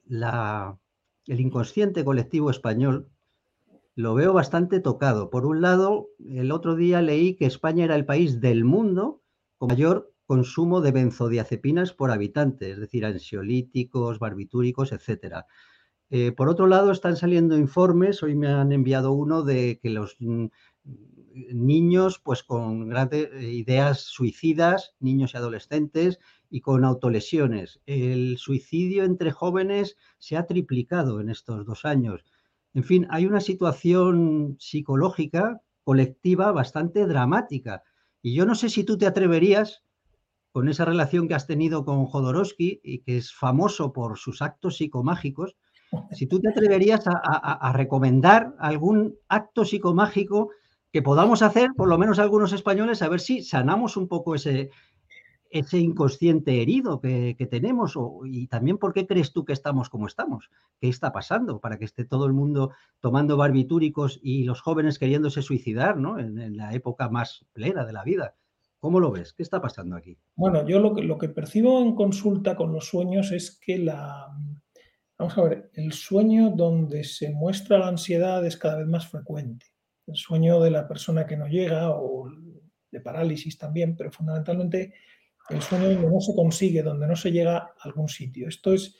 la, 0.06 0.78
el 1.28 1.40
inconsciente 1.40 2.04
colectivo 2.06 2.50
español 2.50 3.10
lo 3.96 4.14
veo 4.16 4.34
bastante 4.34 4.80
tocado. 4.80 5.30
Por 5.30 5.46
un 5.46 5.62
lado, 5.62 6.10
el 6.28 6.52
otro 6.52 6.76
día 6.76 7.02
leí 7.02 7.36
que 7.36 7.46
España 7.46 7.86
era 7.86 7.96
el 7.96 8.06
país 8.06 8.42
del 8.42 8.66
mundo 8.66 9.22
con 9.58 9.70
mayor 9.70 10.14
consumo 10.26 10.82
de 10.82 10.92
benzodiazepinas 10.92 11.94
por 11.94 12.12
habitante, 12.12 12.72
es 12.72 12.80
decir, 12.80 13.06
ansiolíticos, 13.06 14.20
barbitúricos, 14.20 14.92
etc. 14.92 15.46
Eh, 16.10 16.32
por 16.32 16.50
otro 16.50 16.68
lado, 16.68 16.92
están 16.92 17.18
saliendo 17.18 17.58
informes, 17.58 18.24
hoy 18.24 18.36
me 18.36 18.48
han 18.48 18.72
enviado 18.72 19.12
uno 19.14 19.44
de 19.44 19.80
que 19.82 19.90
los, 19.90 20.16
mm, 20.20 20.48
niños 21.54 22.20
pues 22.24 22.44
con 22.44 22.90
grandes 22.90 23.30
ideas 23.42 24.02
suicidas, 24.02 24.96
niños 25.00 25.34
y 25.34 25.38
adolescentes, 25.38 26.20
y 26.50 26.62
con 26.62 26.86
autolesiones. 26.86 27.82
El 27.88 28.38
suicidio 28.38 29.04
entre 29.04 29.32
jóvenes 29.32 29.98
se 30.20 30.38
ha 30.38 30.46
triplicado 30.46 31.20
en 31.20 31.30
estos 31.30 31.66
dos 31.66 31.86
años. 31.86 32.24
En 32.74 32.84
fin, 32.84 33.08
hay 33.10 33.26
una 33.26 33.40
situación 33.40 34.56
psicológica 34.60 35.62
colectiva 35.84 36.52
bastante 36.52 37.06
dramática. 37.06 37.84
Y 38.22 38.34
yo 38.34 38.46
no 38.46 38.56
sé 38.56 38.70
si 38.70 38.84
tú 38.84 38.98
te 38.98 39.06
atreverías, 39.06 39.84
con 40.52 40.70
esa 40.70 40.86
relación 40.86 41.28
que 41.28 41.34
has 41.34 41.48
tenido 41.48 41.84
con 41.84 42.06
Jodorowsky 42.06 42.80
y 42.84 43.00
que 43.00 43.18
es 43.18 43.34
famoso 43.34 43.92
por 43.92 44.18
sus 44.18 44.42
actos 44.42 44.78
psicomágicos, 44.78 45.56
si 46.12 46.28
tú 46.28 46.40
te 46.40 46.50
atreverías 46.50 47.04
a, 47.06 47.72
recomendar 47.74 48.56
algún 48.60 49.16
acto 49.28 49.66
psicomágico 49.66 50.50
que 50.92 51.02
podamos 51.02 51.42
hacer, 51.42 51.72
por 51.76 51.88
lo 51.88 51.98
menos 51.98 52.20
algunos 52.20 52.54
españoles, 52.54 53.02
a 53.02 53.10
ver 53.10 53.20
si 53.20 53.44
sanamos 53.44 53.98
un 53.98 54.08
poco 54.08 54.36
ese, 54.36 54.70
ese 55.54 55.78
inconsciente 55.78 56.62
herido 56.62 57.00
que, 57.00 57.48
tenemos 57.50 57.94
y 58.26 58.48
también 58.48 58.80
por 58.80 58.92
qué 58.92 59.06
crees 59.06 59.32
tú 59.32 59.46
que 59.46 59.54
estamos 59.54 59.90
como 59.90 60.08
estamos, 60.08 60.50
qué 60.80 60.90
está 60.90 61.14
pasando 61.14 61.60
para 61.60 61.78
que 61.78 61.86
esté 61.86 62.06
todo 62.06 62.26
el 62.26 62.34
mundo 62.34 62.72
tomando 63.00 63.38
barbitúricos 63.38 64.20
y 64.24 64.46
los 64.46 64.62
jóvenes 64.62 64.98
queriéndose 64.98 65.44
suicidar 65.44 65.98
¿no? 65.98 66.18
en, 66.18 66.58
la 66.58 66.74
época 66.74 67.08
más 67.08 67.46
plena 67.54 67.86
de 67.86 67.94
la 67.94 68.04
vida. 68.04 68.36
¿Cómo 68.80 69.00
lo 69.00 69.12
ves? 69.12 69.34
¿Qué 69.34 69.44
está 69.44 69.62
pasando 69.62 69.96
aquí? 69.96 70.18
Bueno, 70.36 70.68
yo 70.68 70.80
lo 70.80 70.94
que, 70.94 71.04
lo 71.04 71.18
que 71.18 71.30
percibo 71.30 71.82
en 71.82 71.96
consulta 71.96 72.56
con 72.56 72.74
los 72.74 72.88
sueños 72.88 73.32
es 73.32 73.58
que 73.60 73.78
la, 73.78 74.36
Vamos 75.18 75.38
a 75.38 75.44
ver, 75.44 75.70
el 75.76 75.94
sueño 75.94 76.50
donde 76.50 77.04
se 77.04 77.32
muestra 77.32 77.78
la 77.78 77.88
ansiedad 77.88 78.46
es 78.46 78.58
cada 78.58 78.80
vez 78.80 78.88
más 78.88 79.08
frecuente. 79.08 79.68
El 80.08 80.16
sueño 80.16 80.60
de 80.60 80.72
la 80.72 80.88
persona 80.88 81.26
que 81.26 81.38
no 81.38 81.48
llega 81.48 81.92
o 81.92 82.30
de 82.92 83.00
parálisis 83.00 83.58
también, 83.58 83.96
pero 83.96 84.12
fundamentalmente 84.12 84.94
el 85.50 85.62
sueño 85.62 85.90
donde 85.90 86.10
no 86.10 86.22
se 86.22 86.36
consigue, 86.36 86.84
donde 86.84 87.08
no 87.08 87.16
se 87.16 87.32
llega 87.32 87.58
a 87.58 87.74
algún 87.82 88.08
sitio. 88.08 88.48
Esto 88.48 88.74
es, 88.74 88.96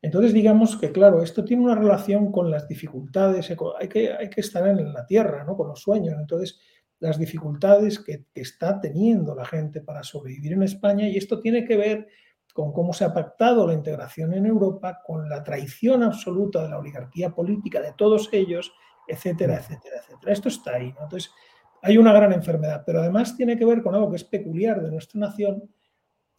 entonces 0.00 0.32
digamos 0.32 0.76
que 0.76 0.90
claro, 0.92 1.22
esto 1.22 1.44
tiene 1.44 1.62
una 1.62 1.74
relación 1.74 2.32
con 2.32 2.50
las 2.50 2.66
dificultades, 2.68 3.52
hay 3.78 3.88
que, 3.88 4.12
hay 4.12 4.30
que 4.30 4.40
estar 4.40 4.66
en 4.66 4.92
la 4.92 5.06
tierra, 5.06 5.44
¿no? 5.44 5.56
Con 5.56 5.68
los 5.68 5.80
sueños. 5.80 6.16
Entonces, 6.18 6.58
las 6.98 7.18
dificultades 7.18 7.98
que, 7.98 8.24
que 8.32 8.40
está 8.40 8.80
teniendo 8.80 9.34
la 9.34 9.44
gente 9.44 9.80
para 9.80 10.02
sobrevivir 10.02 10.52
en 10.52 10.62
España 10.62 11.08
y 11.08 11.16
esto 11.16 11.40
tiene 11.40 11.64
que 11.64 11.76
ver 11.76 12.08
con 12.52 12.72
cómo 12.72 12.92
se 12.92 13.04
ha 13.04 13.12
pactado 13.12 13.66
la 13.66 13.74
integración 13.74 14.34
en 14.34 14.46
Europa, 14.46 15.00
con 15.04 15.28
la 15.28 15.42
traición 15.42 16.02
absoluta 16.02 16.62
de 16.62 16.68
la 16.68 16.78
oligarquía 16.78 17.30
política 17.30 17.80
de 17.80 17.94
todos 17.96 18.28
ellos, 18.32 18.72
etcétera, 19.08 19.56
etcétera, 19.56 19.96
etcétera. 20.00 20.32
Esto 20.32 20.48
está 20.48 20.74
ahí. 20.74 20.94
Entonces, 21.00 21.32
hay 21.82 21.98
una 21.98 22.12
gran 22.12 22.32
enfermedad, 22.32 22.84
pero 22.86 23.00
además 23.00 23.36
tiene 23.36 23.56
que 23.56 23.64
ver 23.64 23.82
con 23.82 23.94
algo 23.94 24.10
que 24.10 24.16
es 24.16 24.24
peculiar 24.24 24.82
de 24.82 24.90
nuestra 24.90 25.18
nación, 25.20 25.68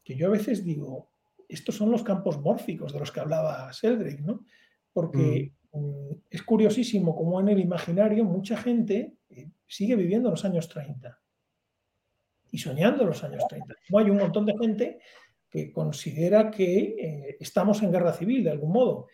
que 0.03 0.15
yo 0.15 0.27
a 0.27 0.31
veces 0.31 0.63
digo, 0.63 1.09
estos 1.47 1.75
son 1.75 1.91
los 1.91 2.03
campos 2.03 2.39
mórficos 2.39 2.93
de 2.93 2.99
los 2.99 3.11
que 3.11 3.19
hablaba 3.19 3.71
Sheldrick, 3.71 4.19
¿no? 4.21 4.45
Porque 4.91 5.53
mm. 5.71 5.79
Mm, 5.79 6.11
es 6.29 6.43
curiosísimo 6.43 7.15
cómo 7.15 7.39
en 7.39 7.49
el 7.49 7.59
imaginario 7.59 8.23
mucha 8.23 8.57
gente 8.57 9.17
eh, 9.29 9.49
sigue 9.65 9.95
viviendo 9.95 10.29
los 10.29 10.45
años 10.45 10.69
30 10.69 11.19
y 12.51 12.57
soñando 12.59 13.05
los 13.05 13.23
años 13.23 13.43
30. 13.49 13.73
Como 13.87 13.99
hay 13.99 14.11
un 14.11 14.17
montón 14.17 14.45
de 14.45 14.55
gente 14.57 14.99
que 15.49 15.71
considera 15.71 16.51
que 16.51 16.77
eh, 16.77 17.37
estamos 17.39 17.81
en 17.81 17.91
guerra 17.91 18.13
civil 18.13 18.43
de 18.43 18.51
algún 18.51 18.71
modo 18.71 19.07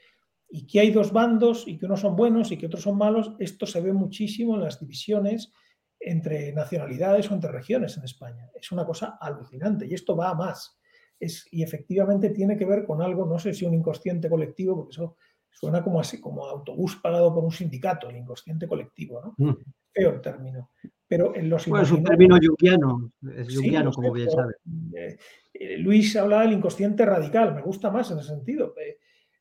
y 0.49 0.67
que 0.67 0.81
hay 0.81 0.91
dos 0.91 1.13
bandos 1.13 1.65
y 1.65 1.77
que 1.77 1.85
unos 1.85 2.01
son 2.01 2.17
buenos 2.17 2.51
y 2.51 2.57
que 2.57 2.65
otros 2.65 2.83
son 2.83 2.97
malos, 2.97 3.33
esto 3.39 3.65
se 3.65 3.79
ve 3.79 3.93
muchísimo 3.93 4.55
en 4.55 4.61
las 4.61 4.79
divisiones 4.79 5.53
entre 5.97 6.51
nacionalidades 6.51 7.29
o 7.31 7.35
entre 7.35 7.51
regiones 7.51 7.95
en 7.97 8.03
España. 8.03 8.49
Es 8.53 8.71
una 8.71 8.85
cosa 8.85 9.17
alucinante 9.21 9.87
y 9.87 9.93
esto 9.93 10.15
va 10.15 10.31
a 10.31 10.35
más. 10.35 10.78
Es, 11.19 11.47
y 11.51 11.63
efectivamente 11.63 12.29
tiene 12.29 12.57
que 12.57 12.65
ver 12.65 12.85
con 12.85 13.01
algo, 13.01 13.25
no 13.25 13.37
sé 13.39 13.53
si 13.53 13.65
un 13.65 13.73
inconsciente 13.73 14.29
colectivo, 14.29 14.75
porque 14.75 14.91
eso 14.91 15.17
suena 15.49 15.83
como 15.83 15.99
así, 15.99 16.21
como 16.21 16.45
autobús 16.45 16.97
pagado 16.97 17.33
por 17.33 17.43
un 17.43 17.51
sindicato, 17.51 18.09
el 18.09 18.17
inconsciente 18.17 18.67
colectivo, 18.67 19.21
¿no? 19.21 19.35
Mm. 19.37 19.57
Feo 19.91 20.21
término. 20.21 20.69
Pero 21.07 21.35
en 21.35 21.49
los 21.49 21.67
bueno, 21.67 21.83
es 21.83 21.91
un 21.91 22.03
término 22.03 22.37
yugiano, 22.39 23.11
es 23.35 23.95
como 23.95 24.13
bien 24.13 24.29
sabe. 24.29 24.53
Eh, 24.95 25.17
eh, 25.53 25.77
Luis 25.79 26.15
hablaba 26.15 26.43
del 26.43 26.53
inconsciente 26.53 27.03
radical, 27.03 27.55
me 27.55 27.61
gusta 27.61 27.89
más 27.89 28.11
en 28.11 28.19
ese 28.19 28.29
sentido. 28.29 28.75
Eh, 28.79 28.99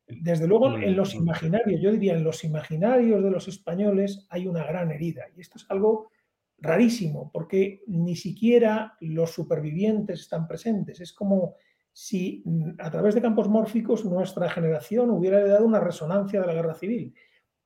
desde 0.09 0.47
luego, 0.47 0.75
en 0.79 0.97
los 0.97 1.15
imaginarios, 1.15 1.83
yo 1.83 1.93
diría, 1.93 2.15
en 2.15 2.25
los 2.25 2.43
imaginarios 2.43 3.23
de 3.23 3.31
los 3.31 3.47
españoles 3.49 4.27
hay 4.31 4.47
una 4.47 4.65
gran 4.65 4.91
herida. 4.91 5.27
Y 5.37 5.43
esto 5.43 5.59
es 5.59 5.67
algo 5.69 6.09
rarísimo, 6.57 7.31
porque 7.31 7.83
ni 7.87 8.17
siquiera 8.17 8.97
los 9.01 9.31
supervivientes 9.33 10.21
están 10.21 10.49
presentes. 10.49 11.03
Es 11.03 11.13
como 11.13 11.57
si 12.01 12.43
mm, 12.45 12.75
a 12.79 12.93
través 12.93 13.17
de 13.17 13.21
campos 13.21 13.49
mórficos 13.49 14.05
nuestra 14.05 14.49
generación 14.49 15.11
hubiera 15.11 15.45
dado 15.45 15.67
una 15.67 15.81
resonancia 15.81 16.41
de 16.41 16.47
la 16.47 16.55
guerra 16.55 16.75
civil. 16.75 17.13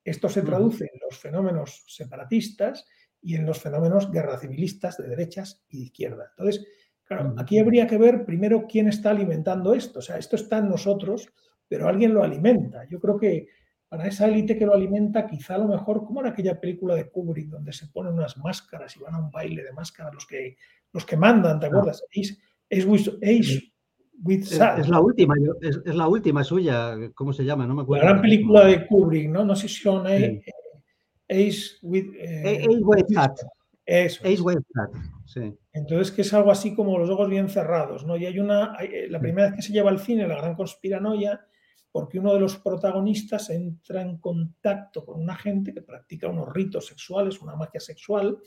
Esto 0.02 0.30
se 0.30 0.40
traduce 0.40 0.84
en 0.84 1.00
los 1.02 1.18
fenómenos 1.18 1.84
separatistas 1.86 2.86
y 3.20 3.34
en 3.34 3.44
los 3.44 3.60
fenómenos 3.60 4.10
guerra 4.10 4.38
civilistas 4.38 4.96
de 4.96 5.06
derechas 5.06 5.62
y 5.68 5.76
de 5.76 5.84
izquierda. 5.84 6.30
Entonces, 6.30 6.66
claro, 7.04 7.34
aquí 7.36 7.58
habría 7.58 7.86
que 7.86 7.98
ver 7.98 8.24
primero 8.24 8.66
quién 8.66 8.88
está 8.88 9.10
alimentando 9.10 9.74
esto. 9.74 9.98
O 9.98 10.02
sea, 10.02 10.16
esto 10.16 10.36
está 10.36 10.58
en 10.58 10.70
nosotros, 10.70 11.28
pero 11.68 11.86
alguien 11.86 12.14
lo 12.14 12.22
alimenta. 12.22 12.86
Yo 12.88 13.00
creo 13.00 13.18
que 13.18 13.48
para 13.86 14.06
esa 14.06 14.26
élite 14.28 14.56
que 14.56 14.64
lo 14.64 14.72
alimenta, 14.72 15.26
quizá 15.26 15.56
a 15.56 15.58
lo 15.58 15.68
mejor, 15.68 16.06
como 16.06 16.22
en 16.22 16.28
aquella 16.28 16.58
película 16.58 16.94
de 16.94 17.10
Kubrick, 17.10 17.50
donde 17.50 17.74
se 17.74 17.88
ponen 17.88 18.14
unas 18.14 18.38
máscaras 18.38 18.96
y 18.96 19.00
van 19.00 19.14
a 19.14 19.18
un 19.18 19.30
baile 19.30 19.62
de 19.62 19.72
máscaras 19.74 20.14
los 20.14 20.26
que, 20.26 20.56
los 20.90 21.04
que 21.04 21.18
mandan, 21.18 21.60
¿te 21.60 21.66
acuerdas? 21.66 22.02
Es, 24.28 24.52
es, 24.52 24.60
es, 24.78 24.88
la 24.88 25.00
última, 25.00 25.34
es, 25.60 25.84
la 25.84 26.06
última 26.06 26.44
suya, 26.44 26.96
¿cómo 27.14 27.32
se 27.32 27.44
llama? 27.44 27.66
No 27.66 27.74
me 27.74 27.82
acuerdo. 27.82 28.04
La 28.04 28.10
gran 28.10 28.22
película 28.22 28.66
de 28.66 28.86
Kubrick, 28.86 29.28
¿no? 29.28 29.44
No 29.44 29.56
sé 29.56 29.68
si 29.68 29.82
son 29.82 30.06
eh, 30.06 30.42
Ace 31.28 31.78
with. 31.82 32.14
Eh, 32.18 32.66
Ace 33.86 34.20
Eso. 34.24 34.24
Ace 34.24 34.42
sí. 35.26 35.54
Entonces, 35.72 36.12
que 36.12 36.22
es 36.22 36.32
algo 36.34 36.52
así 36.52 36.74
como 36.74 36.98
los 36.98 37.10
ojos 37.10 37.28
bien 37.28 37.48
cerrados, 37.48 38.06
¿no? 38.06 38.16
Y 38.16 38.26
hay 38.26 38.38
una. 38.38 38.76
Eh, 38.80 39.08
la 39.08 39.18
primera 39.18 39.48
vez 39.48 39.56
que 39.56 39.62
se 39.62 39.72
lleva 39.72 39.90
al 39.90 39.98
cine, 39.98 40.28
la 40.28 40.36
gran 40.36 40.54
conspiranoia, 40.54 41.40
porque 41.90 42.18
uno 42.18 42.32
de 42.32 42.40
los 42.40 42.58
protagonistas 42.58 43.50
entra 43.50 44.02
en 44.02 44.18
contacto 44.18 45.04
con 45.04 45.20
una 45.20 45.36
gente 45.36 45.74
que 45.74 45.82
practica 45.82 46.28
unos 46.28 46.52
ritos 46.52 46.86
sexuales, 46.86 47.40
una 47.40 47.56
magia 47.56 47.80
sexual, 47.80 48.38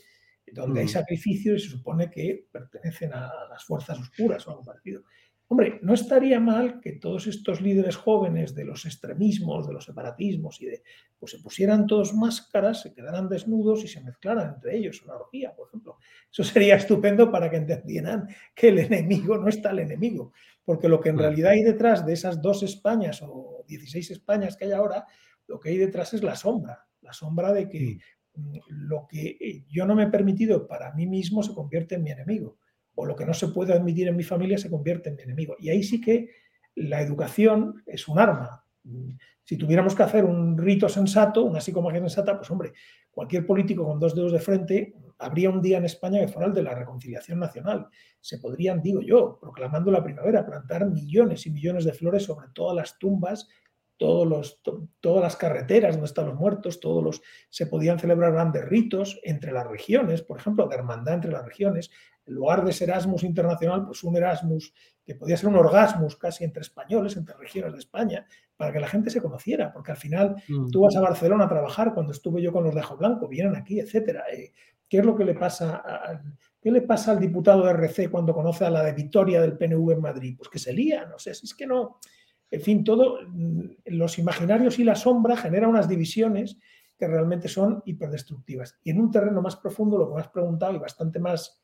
donde 0.52 0.80
hay 0.80 0.88
sacrificios 0.88 1.62
y 1.62 1.64
se 1.64 1.76
supone 1.76 2.10
que 2.10 2.46
pertenecen 2.50 3.12
a 3.12 3.30
las 3.50 3.64
fuerzas 3.64 3.98
oscuras 3.98 4.46
o 4.46 4.50
algo 4.50 4.64
parecido. 4.64 5.02
Hombre, 5.48 5.78
no 5.80 5.94
estaría 5.94 6.40
mal 6.40 6.80
que 6.80 6.94
todos 6.94 7.28
estos 7.28 7.60
líderes 7.60 7.94
jóvenes 7.94 8.52
de 8.52 8.64
los 8.64 8.84
extremismos, 8.84 9.68
de 9.68 9.74
los 9.74 9.84
separatismos 9.84 10.60
y 10.60 10.66
de, 10.66 10.82
pues 11.20 11.32
se 11.32 11.38
pusieran 11.38 11.86
todos 11.86 12.14
máscaras, 12.14 12.82
se 12.82 12.92
quedaran 12.92 13.28
desnudos 13.28 13.84
y 13.84 13.88
se 13.88 14.00
mezclaran 14.00 14.54
entre 14.54 14.76
ellos, 14.76 15.02
una 15.02 15.14
orgía, 15.14 15.54
por 15.54 15.68
ejemplo. 15.68 15.98
Eso 16.32 16.42
sería 16.42 16.74
estupendo 16.74 17.30
para 17.30 17.48
que 17.48 17.58
entendieran 17.58 18.28
que 18.56 18.70
el 18.70 18.80
enemigo 18.80 19.38
no 19.38 19.48
está 19.48 19.70
el 19.70 19.78
enemigo, 19.78 20.32
porque 20.64 20.88
lo 20.88 21.00
que 21.00 21.10
en 21.10 21.18
realidad 21.18 21.52
hay 21.52 21.62
detrás 21.62 22.04
de 22.04 22.14
esas 22.14 22.42
dos 22.42 22.64
Españas 22.64 23.22
o 23.22 23.64
16 23.68 24.10
Españas 24.10 24.56
que 24.56 24.64
hay 24.64 24.72
ahora, 24.72 25.06
lo 25.46 25.60
que 25.60 25.68
hay 25.68 25.76
detrás 25.76 26.12
es 26.12 26.24
la 26.24 26.34
sombra, 26.34 26.88
la 27.02 27.12
sombra 27.12 27.52
de 27.52 27.68
que 27.68 27.98
mm, 28.34 28.58
lo 28.68 29.06
que 29.06 29.64
yo 29.68 29.86
no 29.86 29.94
me 29.94 30.04
he 30.04 30.08
permitido 30.08 30.66
para 30.66 30.92
mí 30.92 31.06
mismo 31.06 31.44
se 31.44 31.54
convierte 31.54 31.94
en 31.94 32.02
mi 32.02 32.10
enemigo 32.10 32.58
o 32.96 33.06
lo 33.06 33.14
que 33.14 33.24
no 33.24 33.32
se 33.32 33.48
puede 33.48 33.72
admitir 33.72 34.08
en 34.08 34.16
mi 34.16 34.24
familia 34.24 34.58
se 34.58 34.70
convierte 34.70 35.10
en 35.10 35.16
mi 35.16 35.22
enemigo. 35.22 35.56
Y 35.60 35.68
ahí 35.68 35.82
sí 35.82 36.00
que 36.00 36.30
la 36.74 37.00
educación 37.00 37.82
es 37.86 38.08
un 38.08 38.18
arma. 38.18 38.64
Si 39.44 39.56
tuviéramos 39.56 39.94
que 39.94 40.02
hacer 40.02 40.24
un 40.24 40.58
rito 40.58 40.88
sensato, 40.88 41.44
una 41.44 41.60
psicomagia 41.60 42.00
sensata, 42.00 42.36
pues 42.36 42.50
hombre, 42.50 42.72
cualquier 43.10 43.46
político 43.46 43.84
con 43.84 44.00
dos 44.00 44.14
dedos 44.14 44.32
de 44.32 44.40
frente, 44.40 44.94
habría 45.18 45.50
un 45.50 45.62
día 45.62 45.78
en 45.78 45.84
España 45.84 46.20
que 46.20 46.28
fuera 46.28 46.48
el 46.48 46.54
de 46.54 46.62
la 46.62 46.74
reconciliación 46.74 47.38
nacional. 47.38 47.86
Se 48.20 48.38
podrían, 48.38 48.82
digo 48.82 49.00
yo, 49.00 49.38
proclamando 49.40 49.90
la 49.90 50.02
primavera, 50.02 50.44
plantar 50.44 50.86
millones 50.86 51.46
y 51.46 51.50
millones 51.50 51.84
de 51.84 51.92
flores 51.92 52.24
sobre 52.24 52.48
todas 52.52 52.76
las 52.76 52.98
tumbas 52.98 53.48
todos 53.96 54.26
los, 54.26 54.60
todas 55.00 55.22
las 55.22 55.36
carreteras 55.36 55.94
donde 55.94 56.06
están 56.06 56.26
los 56.26 56.34
muertos, 56.34 56.80
todos 56.80 57.02
los, 57.02 57.22
se 57.48 57.66
podían 57.66 57.98
celebrar 57.98 58.32
grandes 58.32 58.64
ritos 58.64 59.18
entre 59.22 59.52
las 59.52 59.66
regiones, 59.66 60.22
por 60.22 60.38
ejemplo, 60.38 60.66
de 60.68 60.76
hermandad 60.76 61.14
entre 61.14 61.32
las 61.32 61.44
regiones. 61.44 61.90
En 62.26 62.34
lugar 62.34 62.64
de 62.64 62.70
ese 62.70 62.84
Erasmus 62.84 63.24
internacional, 63.24 63.86
pues 63.86 64.02
un 64.04 64.16
Erasmus 64.16 64.72
que 65.04 65.14
podía 65.14 65.36
ser 65.36 65.48
un 65.48 65.56
orgasmus 65.56 66.16
casi 66.16 66.44
entre 66.44 66.62
españoles, 66.62 67.16
entre 67.16 67.36
regiones 67.36 67.72
de 67.72 67.78
España, 67.78 68.26
para 68.56 68.72
que 68.72 68.80
la 68.80 68.88
gente 68.88 69.10
se 69.10 69.20
conociera, 69.20 69.72
porque 69.72 69.92
al 69.92 69.96
final 69.96 70.36
mm. 70.48 70.70
tú 70.70 70.80
vas 70.80 70.96
a 70.96 71.00
Barcelona 71.00 71.44
a 71.44 71.48
trabajar, 71.48 71.94
cuando 71.94 72.12
estuve 72.12 72.42
yo 72.42 72.52
con 72.52 72.64
los 72.64 72.74
de 72.74 72.80
Ajo 72.80 72.96
Blanco, 72.96 73.28
vienen 73.28 73.54
aquí, 73.54 73.78
etcétera. 73.78 74.24
Eh, 74.32 74.52
¿Qué 74.88 74.98
es 74.98 75.04
lo 75.04 75.16
que 75.16 75.24
le 75.24 75.34
pasa 75.34 75.82
¿Qué 76.66 76.72
le 76.72 76.82
pasa 76.82 77.12
al 77.12 77.20
diputado 77.20 77.64
de 77.64 77.70
RC 77.70 78.10
cuando 78.10 78.34
conoce 78.34 78.64
a 78.64 78.70
la 78.70 78.82
de 78.82 78.92
Vitoria 78.92 79.40
del 79.40 79.56
PNV 79.56 79.92
en 79.92 80.00
Madrid? 80.00 80.34
Pues 80.36 80.48
que 80.48 80.58
se 80.58 80.72
lía, 80.72 81.06
no 81.06 81.16
sé, 81.16 81.32
si 81.32 81.46
es 81.46 81.54
que 81.54 81.64
no, 81.64 82.00
en 82.50 82.60
fin, 82.60 82.82
todo, 82.82 83.20
mm, 83.24 83.60
los 83.84 84.18
imaginarios 84.18 84.76
y 84.80 84.82
la 84.82 84.96
sombra 84.96 85.36
generan 85.36 85.70
unas 85.70 85.88
divisiones 85.88 86.58
que 86.98 87.06
realmente 87.06 87.46
son 87.46 87.84
hiperdestructivas. 87.84 88.80
Y 88.82 88.90
en 88.90 89.00
un 89.00 89.12
terreno 89.12 89.40
más 89.42 89.54
profundo, 89.54 89.96
lo 89.96 90.08
que 90.08 90.14
me 90.16 90.20
has 90.22 90.28
preguntado 90.28 90.74
y 90.74 90.78
bastante 90.78 91.20
más 91.20 91.62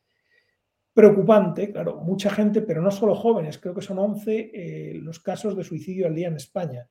preocupante, 0.95 1.73
claro, 1.73 1.97
mucha 1.97 2.31
gente, 2.31 2.63
pero 2.63 2.83
no 2.83 2.91
solo 2.91 3.15
jóvenes, 3.15 3.59
creo 3.59 3.75
que 3.75 3.83
son 3.83 3.99
11 3.99 4.51
eh, 4.53 4.95
los 4.95 5.21
casos 5.21 5.57
de 5.57 5.65
suicidio 5.65 6.07
al 6.07 6.15
día 6.15 6.29
en 6.29 6.37
España. 6.37 6.89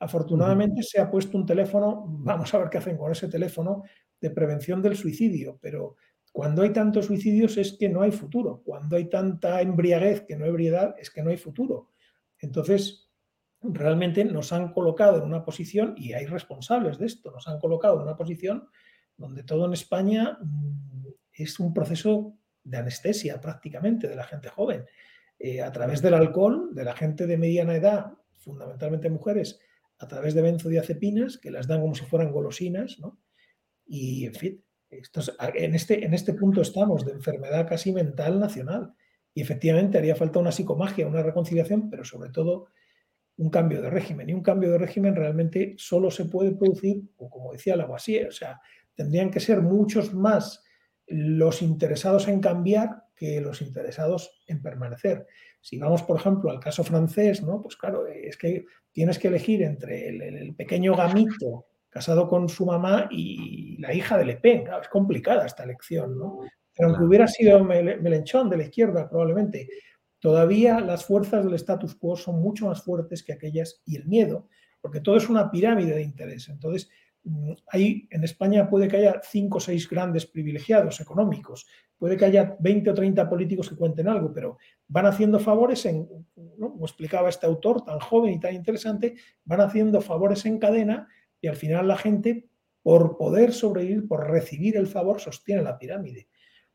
Afortunadamente 0.00 0.82
se 0.82 1.00
ha 1.00 1.10
puesto 1.10 1.36
un 1.36 1.46
teléfono, 1.46 2.04
vamos 2.06 2.52
a 2.54 2.58
ver 2.58 2.68
qué 2.70 2.78
hacen 2.78 2.96
con 2.96 3.10
ese 3.10 3.28
teléfono 3.28 3.82
de 4.20 4.30
prevención 4.30 4.82
del 4.82 4.96
suicidio, 4.96 5.58
pero 5.60 5.96
cuando 6.30 6.62
hay 6.62 6.70
tantos 6.72 7.06
suicidios 7.06 7.56
es 7.56 7.72
que 7.72 7.88
no 7.88 8.02
hay 8.02 8.12
futuro, 8.12 8.62
cuando 8.64 8.96
hay 8.96 9.08
tanta 9.08 9.60
embriaguez 9.60 10.22
que 10.22 10.36
no 10.36 10.44
hay 10.44 10.50
ebriedad 10.50 10.94
es 10.98 11.10
que 11.10 11.22
no 11.22 11.30
hay 11.30 11.36
futuro. 11.36 11.90
Entonces, 12.38 13.10
realmente 13.60 14.24
nos 14.24 14.52
han 14.52 14.72
colocado 14.72 15.18
en 15.18 15.24
una 15.24 15.44
posición, 15.44 15.94
y 15.96 16.12
hay 16.12 16.26
responsables 16.26 16.98
de 16.98 17.06
esto, 17.06 17.30
nos 17.30 17.48
han 17.48 17.58
colocado 17.58 17.96
en 17.96 18.02
una 18.02 18.16
posición 18.16 18.68
donde 19.16 19.42
todo 19.42 19.66
en 19.66 19.72
España 19.72 20.38
mm, 20.40 21.06
es 21.32 21.58
un 21.58 21.74
proceso 21.74 22.36
de 22.68 22.78
anestesia 22.78 23.40
prácticamente 23.40 24.08
de 24.08 24.16
la 24.16 24.24
gente 24.24 24.48
joven. 24.48 24.84
Eh, 25.38 25.62
a 25.62 25.72
través 25.72 26.02
del 26.02 26.14
alcohol, 26.14 26.74
de 26.74 26.84
la 26.84 26.94
gente 26.94 27.26
de 27.26 27.38
mediana 27.38 27.76
edad, 27.76 28.12
fundamentalmente 28.38 29.08
mujeres, 29.10 29.60
a 29.98 30.06
través 30.06 30.34
de 30.34 30.42
benzodiazepinas, 30.42 31.38
que 31.38 31.50
las 31.50 31.66
dan 31.66 31.80
como 31.80 31.94
si 31.94 32.04
fueran 32.04 32.32
golosinas, 32.32 32.98
¿no? 32.98 33.20
Y, 33.86 34.26
en 34.26 34.34
fin, 34.34 34.64
en, 34.90 35.74
este, 35.74 36.04
en 36.04 36.14
este 36.14 36.34
punto 36.34 36.60
estamos 36.60 37.04
de 37.04 37.12
enfermedad 37.12 37.66
casi 37.68 37.92
mental 37.92 38.38
nacional. 38.38 38.94
Y 39.32 39.40
efectivamente 39.40 39.98
haría 39.98 40.16
falta 40.16 40.40
una 40.40 40.52
psicomagia, 40.52 41.06
una 41.06 41.22
reconciliación, 41.22 41.88
pero 41.88 42.04
sobre 42.04 42.30
todo 42.30 42.68
un 43.36 43.50
cambio 43.50 43.80
de 43.80 43.90
régimen. 43.90 44.28
Y 44.28 44.34
un 44.34 44.42
cambio 44.42 44.72
de 44.72 44.78
régimen 44.78 45.14
realmente 45.14 45.74
solo 45.78 46.10
se 46.10 46.26
puede 46.26 46.52
producir, 46.52 47.02
o 47.16 47.30
como 47.30 47.52
decía 47.52 47.76
Lavoisier, 47.76 48.28
o 48.28 48.32
sea, 48.32 48.60
tendrían 48.94 49.30
que 49.30 49.40
ser 49.40 49.62
muchos 49.62 50.12
más 50.12 50.64
los 51.08 51.62
interesados 51.62 52.28
en 52.28 52.40
cambiar 52.40 53.04
que 53.16 53.40
los 53.40 53.62
interesados 53.62 54.42
en 54.46 54.62
permanecer. 54.62 55.26
Si 55.60 55.78
vamos, 55.78 56.02
por 56.02 56.16
ejemplo, 56.16 56.50
al 56.50 56.60
caso 56.60 56.84
francés, 56.84 57.42
¿no? 57.42 57.60
Pues 57.60 57.76
claro, 57.76 58.06
es 58.06 58.36
que 58.36 58.64
tienes 58.92 59.18
que 59.18 59.28
elegir 59.28 59.62
entre 59.62 60.08
el, 60.08 60.54
pequeño 60.54 60.94
gamito 60.94 61.66
casado 61.88 62.28
con 62.28 62.48
su 62.48 62.64
mamá 62.64 63.08
y 63.10 63.76
la 63.78 63.92
hija 63.92 64.16
de 64.16 64.24
Le 64.24 64.36
Pen. 64.36 64.64
es 64.80 64.88
complicada 64.88 65.46
esta 65.46 65.64
elección, 65.64 66.18
¿no? 66.18 66.40
Pero 66.76 66.90
aunque 66.90 67.04
hubiera 67.04 67.26
sido 67.26 67.64
Melenchón 67.64 68.48
de 68.48 68.56
la 68.56 68.62
izquierda, 68.64 69.08
probablemente, 69.08 69.68
todavía 70.20 70.80
las 70.80 71.04
fuerzas 71.04 71.44
del 71.44 71.54
status 71.54 71.96
quo 71.96 72.16
son 72.16 72.40
mucho 72.40 72.66
más 72.66 72.82
fuertes 72.82 73.24
que 73.24 73.32
aquellas 73.32 73.82
y 73.84 73.96
el 73.96 74.06
miedo, 74.06 74.48
porque 74.80 75.00
todo 75.00 75.16
es 75.16 75.28
una 75.28 75.50
pirámide 75.50 75.96
de 75.96 76.02
interés. 76.02 76.48
Entonces, 76.48 76.88
Mm, 77.24 77.52
hay, 77.68 78.08
en 78.10 78.24
España 78.24 78.68
puede 78.68 78.88
que 78.88 78.98
haya 78.98 79.20
cinco 79.22 79.58
o 79.58 79.60
seis 79.60 79.88
grandes 79.88 80.26
privilegiados 80.26 81.00
económicos, 81.00 81.66
puede 81.98 82.16
que 82.16 82.24
haya 82.24 82.56
20 82.60 82.90
o 82.90 82.94
30 82.94 83.28
políticos 83.28 83.68
que 83.68 83.76
cuenten 83.76 84.08
algo, 84.08 84.32
pero 84.32 84.58
van 84.86 85.06
haciendo 85.06 85.38
favores, 85.38 85.84
en, 85.86 86.06
como 86.58 86.86
explicaba 86.86 87.28
este 87.28 87.46
autor 87.46 87.84
tan 87.84 87.98
joven 88.00 88.34
y 88.34 88.40
tan 88.40 88.54
interesante, 88.54 89.16
van 89.44 89.60
haciendo 89.60 90.00
favores 90.00 90.46
en 90.46 90.58
cadena 90.58 91.08
y 91.40 91.48
al 91.48 91.56
final 91.56 91.88
la 91.88 91.96
gente, 91.96 92.48
por 92.82 93.16
poder 93.18 93.52
sobrevivir, 93.52 94.06
por 94.06 94.28
recibir 94.30 94.76
el 94.76 94.86
favor, 94.86 95.20
sostiene 95.20 95.62
la 95.62 95.78
pirámide. 95.78 96.28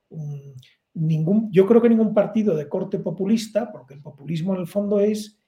Mm, 0.10 0.52
ningún, 0.96 1.52
yo 1.52 1.66
creo 1.66 1.82
que 1.82 1.90
ningún 1.90 2.14
partido 2.14 2.56
de 2.56 2.70
corte 2.70 3.00
populista, 3.00 3.72
porque 3.72 3.94
el 3.94 4.02
populismo 4.02 4.54
en 4.54 4.62
el 4.62 4.68
fondo 4.68 5.00
es 5.00 5.43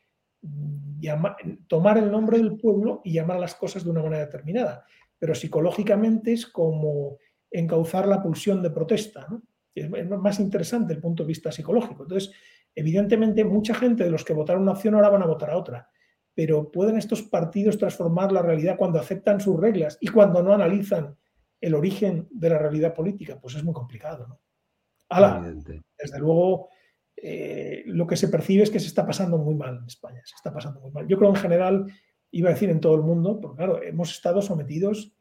tomar 1.68 1.98
el 1.98 2.12
nombre 2.12 2.38
del 2.38 2.58
pueblo 2.58 3.02
y 3.04 3.14
llamar 3.14 3.40
las 3.40 3.56
cosas 3.56 3.84
de 3.84 3.90
una 3.90 4.04
manera 4.04 4.26
determinada. 4.26 4.86
Pero 5.18 5.36
psicológicamente 5.36 6.34
es 6.34 6.46
como 6.48 7.18
encauzar 7.52 8.08
la 8.08 8.22
pulsión 8.22 8.62
de 8.62 8.70
protesta. 8.70 9.28
Es 9.74 9.90
más 9.90 10.40
interesante 10.40 10.94
el 10.94 11.02
punto 11.02 11.24
de 11.24 11.28
vista 11.28 11.52
psicológico. 11.52 12.04
Entonces, 12.04 12.32
evidentemente, 12.74 13.44
mucha 13.44 13.74
gente 13.76 14.04
de 14.04 14.12
los 14.12 14.24
que 14.24 14.34
votaron 14.34 14.64
una 14.64 14.72
opción 14.72 14.96
ahora 14.96 15.10
van 15.10 15.24
a 15.24 15.28
votar 15.28 15.52
a 15.52 15.58
otra. 15.58 15.90
Pero 16.34 16.72
¿pueden 16.72 16.98
estos 16.98 17.24
partidos 17.24 17.78
transformar 17.78 18.32
la 18.32 18.42
realidad 18.42 18.78
cuando 18.78 19.00
aceptan 19.00 19.40
sus 19.40 19.60
reglas 19.60 19.98
y 20.02 20.08
cuando 20.08 20.44
no 20.44 20.54
analizan 20.54 21.18
el 21.62 21.76
origen 21.76 22.28
de 22.30 22.50
la 22.50 22.58
realidad 22.58 22.94
política? 22.94 23.40
Pues 23.40 23.56
es 23.56 23.64
muy 23.64 23.74
complicado. 23.74 24.28
¿no? 24.28 24.40
desde 25.98 26.20
luego, 26.20 26.70
eh, 27.18 27.84
lo 27.86 28.06
que 28.06 28.18
se 28.18 28.28
percibe 28.28 28.64
es 28.64 28.70
que 28.70 28.80
se 28.80 28.88
está 28.88 29.06
pasando 29.06 29.38
muy 29.38 29.56
mal 29.56 29.78
en 29.78 29.86
España, 29.86 30.22
se 30.26 30.36
está 30.36 30.54
pasando 30.54 30.82
muy 30.82 30.92
mal. 30.92 31.08
Yo 31.08 31.18
creo 31.18 31.30
en 31.30 31.36
general, 31.38 31.86
iba 32.32 32.50
a 32.50 32.54
decir 32.54 32.70
en 32.70 32.80
todo 32.80 32.96
el 32.96 33.02
mundo, 33.02 33.40
porque 33.40 33.58
claro, 33.58 33.82
hemos 33.82 34.12
estado 34.12 34.42
sometidos 34.42 35.16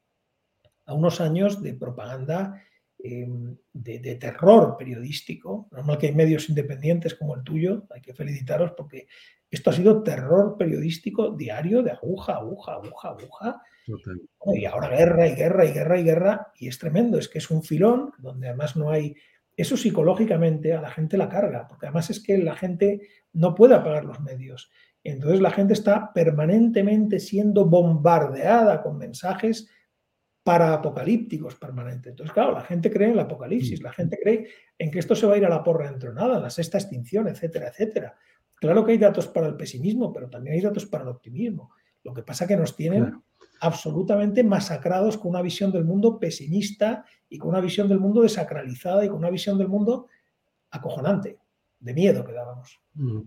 a 0.87 0.95
unos 0.95 1.21
años 1.21 1.63
de 1.63 1.75
propaganda, 1.75 2.61
em, 2.99 3.57
de, 3.73 4.17
terror 4.17 4.77
periodístico. 4.77 5.69
Normal 5.71 5.99
que 5.99 6.09
hay 6.09 6.15
medios 6.15 6.49
independientes 6.49 7.15
como 7.15 7.37
el 7.37 7.43
tuyo, 7.43 7.87
hay 7.91 8.01
que 8.01 8.15
felicitaros 8.15 8.73
porque 8.73 9.07
esto 9.51 9.71
ha 9.71 9.73
sido 9.73 10.03
terror 10.03 10.57
periodístico 10.59 11.31
diario 11.31 11.83
de 11.83 11.93
aguja, 11.93 12.35
aguja, 12.35 12.75
aguja, 12.75 13.09
aguja. 13.11 13.63
Y 14.53 14.65
ahora 14.65 14.89
guerra 14.89 15.29
y 15.29 15.35
guerra 15.35 15.65
y 15.65 15.73
guerra 15.73 16.01
y 16.01 16.03
guerra, 16.03 16.53
y 16.59 16.69
es 16.69 16.79
tremendo, 16.79 17.19
es 17.19 17.29
que 17.29 17.39
es 17.39 17.51
un 17.51 17.63
filón 17.63 18.13
donde 18.19 18.49
además 18.49 18.77
no 18.77 18.91
hay 18.91 19.15
eso 19.57 19.77
psicológicamente 19.77 20.73
a 20.73 20.81
la 20.81 20.91
gente 20.91 21.17
la 21.17 21.29
carga, 21.29 21.67
porque 21.69 21.87
además 21.87 22.11
es 22.11 22.21
que 22.21 22.39
la 22.39 22.57
gente 22.57 23.09
no 23.33 23.55
puede 23.55 23.75
apagar 23.75 24.05
los 24.05 24.21
medios. 24.21 24.71
Entonces 25.03 25.41
la 25.41 25.51
gente 25.51 25.75
está 25.75 26.13
permanentemente 26.13 27.21
siendo 27.21 27.67
bombardeada 27.67 28.83
con 28.83 28.97
mensajes 28.97 29.69
para 30.43 30.75
apocalípticos 30.75 31.55
permanentes. 31.55 32.11
Entonces, 32.11 32.33
claro, 32.33 32.53
la 32.53 32.61
gente 32.61 32.91
cree 32.91 33.09
en 33.09 33.15
el 33.15 33.21
apocalipsis, 33.21 33.83
la 33.83 33.93
gente 33.93 34.19
cree 34.23 34.47
en 34.79 34.91
que 34.91 34.99
esto 34.99 35.15
se 35.15 35.27
va 35.27 35.35
a 35.35 35.39
ir 35.39 35.47
a 35.47 35.49
la 35.49 35.63
porra 35.63 35.91
dentro 35.91 36.11
de 36.11 36.17
nada, 36.17 36.39
la 36.39 36.51
sexta 36.51 36.79
extinción, 36.79 37.29
etcétera, 37.29 37.69
etcétera. 37.69 38.15
Claro 38.55 38.85
que 38.85 38.93
hay 38.93 38.99
datos 38.99 39.27
para 39.27 39.47
el 39.47 39.57
pesimismo, 39.57 40.13
pero 40.13 40.29
también 40.29 40.57
hay 40.57 40.61
datos 40.61 40.87
para 40.87 41.05
el 41.05 41.11
optimismo. 41.11 41.73
Lo 42.03 42.13
que 42.13 42.23
pasa 42.23 42.47
que 42.47 42.57
nos 42.57 42.77
tienen 42.77 43.15
absolutamente 43.65 44.45
masacrados 44.45 45.17
con 45.17 45.31
una 45.31 45.41
visión 45.41 45.73
del 45.73 45.87
mundo 45.87 46.19
pesimista 46.19 47.07
y 47.31 47.39
con 47.39 47.49
una 47.49 47.61
visión 47.61 47.89
del 47.89 47.99
mundo 47.99 48.21
desacralizada 48.21 49.05
y 49.05 49.09
con 49.09 49.19
una 49.19 49.31
visión 49.31 49.57
del 49.57 49.69
mundo 49.69 50.09
acojonante, 50.71 51.39
de 51.81 51.95
miedo 51.95 52.27
que 52.27 52.35
dábamos. 52.35 52.79
Mm. 52.93 53.21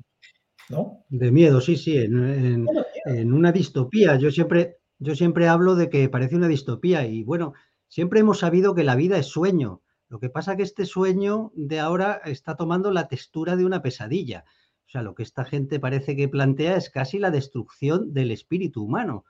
¿No? 0.70 1.06
De 1.10 1.32
miedo, 1.32 1.60
sí, 1.60 1.76
sí, 1.76 1.98
en, 1.98 3.34
una 3.34 3.52
distopía. 3.52 4.16
Yo 4.18 4.30
siempre, 4.30 4.78
yo 5.00 5.16
siempre 5.16 5.48
hablo 5.48 5.76
de 5.76 5.90
que 5.90 6.08
parece 6.08 6.36
una 6.36 6.50
distopía 6.50 7.08
y 7.08 7.24
bueno, 7.24 7.54
siempre 7.88 8.20
hemos 8.20 8.40
sabido 8.40 8.76
que 8.76 8.84
la 8.84 8.96
vida 8.96 9.18
es 9.18 9.26
sueño. 9.26 9.82
Lo 10.08 10.20
que 10.20 10.30
pasa 10.30 10.52
es 10.52 10.58
que 10.58 10.64
este 10.64 10.86
sueño 10.86 11.52
de 11.56 11.80
ahora 11.80 12.22
está 12.26 12.56
tomando 12.56 12.92
la 12.92 13.08
textura 13.08 13.56
de 13.56 13.66
una 13.66 13.82
pesadilla. 13.82 14.46
O 14.86 14.90
sea, 14.90 15.02
lo 15.02 15.16
que 15.16 15.24
esta 15.24 15.46
gente 15.46 15.80
parece 15.80 16.16
que 16.16 16.30
plantea 16.30 16.76
es 16.76 16.92
casi 16.92 17.18
la 17.18 17.32
destrucción 17.32 18.14
del 18.14 18.30
espíritu 18.32 18.84
humano. 18.84 19.26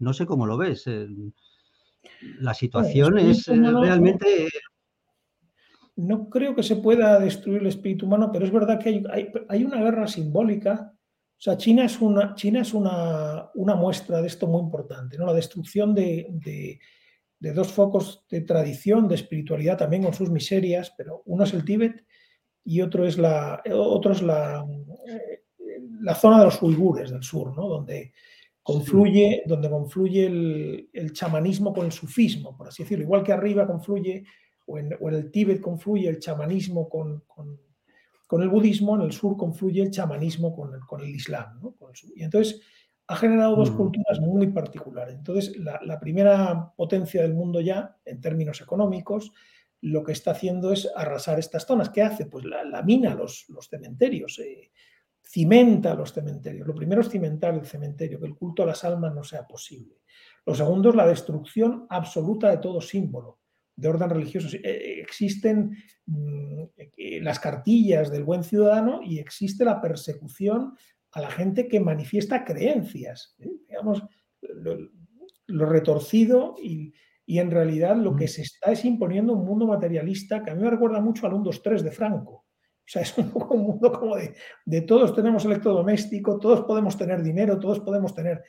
No 0.00 0.12
sé 0.12 0.26
cómo 0.26 0.46
lo 0.46 0.56
ves. 0.56 0.86
Eh, 0.86 1.06
la 2.40 2.54
situación 2.54 3.18
es 3.18 3.46
eh, 3.48 3.54
realmente... 3.54 4.48
No 5.96 6.30
creo 6.30 6.54
que 6.54 6.62
se 6.62 6.76
pueda 6.76 7.18
destruir 7.20 7.60
el 7.60 7.66
espíritu 7.66 8.06
humano, 8.06 8.30
pero 8.32 8.46
es 8.46 8.52
verdad 8.52 8.78
que 8.78 9.02
hay, 9.48 9.64
una 9.64 9.82
guerra 9.82 10.06
simbólica. 10.06 10.92
O 10.94 11.40
sea, 11.42 11.58
China 11.58 11.84
es 11.84 12.00
una, 12.00 12.34
China 12.34 12.62
es 12.62 12.72
una, 12.72 13.50
muestra 13.54 14.22
de 14.22 14.28
esto 14.28 14.46
muy 14.46 14.62
importante, 14.62 15.18
¿no? 15.18 15.26
La 15.26 15.34
destrucción 15.34 15.94
de, 15.94 16.78
dos 17.38 17.70
focos 17.70 18.24
de 18.30 18.40
tradición, 18.42 19.08
de 19.08 19.16
espiritualidad, 19.16 19.76
también 19.76 20.04
con 20.04 20.14
sus 20.14 20.30
miserias, 20.30 20.94
pero 20.96 21.22
uno 21.26 21.44
es 21.44 21.52
el 21.52 21.66
Tíbet 21.66 22.06
y 22.64 22.80
otro 22.80 23.04
es 23.04 23.18
la, 23.18 23.62
otro 23.70 24.12
es 24.12 24.22
la, 24.22 24.64
eh, 25.06 25.42
la 26.00 26.14
zona 26.14 26.38
de 26.38 26.44
los 26.46 26.62
uigures 26.62 27.10
del 27.10 27.22
sur, 27.22 27.54
¿no? 27.54 27.68
Donde, 27.68 28.14
confluye, 28.62 29.42
donde 29.46 29.70
confluye 29.70 30.26
el, 30.92 31.12
chamanismo 31.12 31.72
con 31.72 31.86
el 31.86 31.92
sufismo, 31.92 32.56
por 32.56 32.68
así 32.68 32.82
decirlo. 32.82 33.04
Igual 33.04 33.22
que 33.22 33.32
arriba 33.32 33.66
confluye, 33.66 34.24
o 34.66 34.78
en, 34.78 34.96
el 35.00 35.30
Tíbet 35.30 35.60
confluye 35.60 36.08
el 36.08 36.18
chamanismo 36.18 36.88
con, 36.88 37.22
el 38.42 38.48
budismo, 38.48 38.96
en 38.96 39.02
el 39.02 39.12
sur 39.12 39.36
confluye 39.36 39.82
el 39.82 39.90
chamanismo 39.90 40.54
con 40.54 40.74
el, 40.74 40.80
con 40.80 41.00
el 41.00 41.08
islam. 41.08 41.60
y 42.14 42.22
entonces 42.22 42.60
ha 43.10 43.16
generado 43.16 43.56
dos 43.56 43.72
mm. 43.72 43.76
culturas 43.76 44.20
muy 44.20 44.46
particulares. 44.48 45.16
Entonces, 45.16 45.56
la, 45.56 45.98
primera 45.98 46.72
potencia 46.76 47.22
del 47.22 47.34
mundo 47.34 47.60
ya, 47.60 47.96
en 48.04 48.20
términos 48.20 48.60
económicos, 48.60 49.32
lo 49.80 50.04
que 50.04 50.12
está 50.12 50.30
haciendo 50.30 50.72
es 50.72 50.88
arrasar 50.94 51.40
estas 51.40 51.66
zonas. 51.66 51.88
¿Qué 51.88 52.02
hace? 52.02 52.26
Pues 52.26 52.44
la, 52.44 52.82
mina 52.84 53.16
los, 53.16 53.46
los 53.48 53.68
cementerios. 53.68 54.38
Eh, 54.38 54.70
cimenta 55.30 55.94
los 55.94 56.12
cementerios. 56.12 56.66
Lo 56.66 56.74
primero 56.74 57.02
es 57.02 57.08
cimentar 57.08 57.54
el 57.54 57.64
cementerio, 57.64 58.18
que 58.18 58.26
el 58.26 58.34
culto 58.34 58.64
a 58.64 58.66
las 58.66 58.82
almas 58.84 59.14
no 59.14 59.22
sea 59.22 59.46
posible. 59.46 60.00
Lo 60.44 60.54
segundo 60.54 60.90
es 60.90 60.96
la 60.96 61.06
destrucción 61.06 61.86
absoluta 61.88 62.50
de 62.50 62.58
todo 62.58 62.80
símbolo 62.80 63.38
de 63.80 63.88
orden 63.88 64.10
religioso. 64.10 64.56
Eh, 64.62 65.00
existen 65.00 65.76
mm, 66.06 66.62
eh, 66.76 67.20
las 67.22 67.40
cartillas 67.40 68.10
del 68.10 68.24
buen 68.24 68.44
ciudadano 68.44 69.00
y 69.02 69.18
existe 69.18 69.64
la 69.64 69.80
persecución 69.80 70.74
a 71.12 71.20
la 71.20 71.30
gente 71.30 71.66
que 71.66 71.80
manifiesta 71.80 72.44
creencias. 72.44 73.36
¿eh? 73.38 73.50
Digamos, 73.68 74.02
lo, 74.42 75.66
retorcido 75.66 76.56
y, 76.62 76.92
y 77.24 77.38
en 77.38 77.50
realidad 77.50 77.96
lo 77.96 78.14
que 78.14 78.26
mm. 78.26 78.28
se 78.28 78.42
está 78.42 78.72
es 78.72 78.84
imponiendo 78.84 79.32
un 79.32 79.46
mundo 79.46 79.66
materialista 79.66 80.42
que 80.42 80.50
a 80.50 80.54
mí 80.54 80.62
me 80.62 80.70
recuerda 80.70 81.00
mucho 81.00 81.26
al 81.26 81.34
1, 81.34 81.44
2, 81.44 81.62
3 81.62 81.82
de 81.84 81.92
Franco. 81.92 82.46
O 82.90 82.92
sea, 82.92 83.02
es 83.02 83.16
un, 83.18 83.30
mundo 83.32 83.92
como 83.92 84.16
de, 84.16 84.34
de 84.64 84.80
todos 84.80 85.14
tenemos 85.14 85.44
electrodoméstico, 85.44 86.40
todos 86.40 86.62
podemos 86.62 86.98
tener 86.98 87.22
dinero, 87.22 87.60
todos 87.60 87.78
podemos 87.78 88.12
tener 88.16 88.42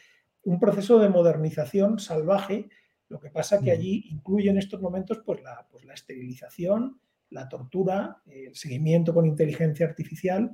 un 0.45 0.59
proceso 0.59 0.97
de 0.97 1.09
modernización 1.09 1.99
salvaje. 1.99 2.67
Lo 3.07 3.19
que 3.19 3.29
pasa 3.29 3.59
que 3.59 3.69
mm. 3.69 3.77
allí 3.77 4.05
incluye 4.09 4.49
en 4.49 4.57
estos 4.57 4.81
momentos 4.81 5.21
pues 5.23 5.43
la, 5.43 5.67
pues 5.69 5.85
la 5.85 5.93
esterilización, 5.93 6.99
la 7.29 7.47
tortura, 7.47 8.23
el 8.25 8.55
seguimiento 8.55 9.13
con 9.13 9.27
inteligencia 9.27 9.85
artificial, 9.85 10.49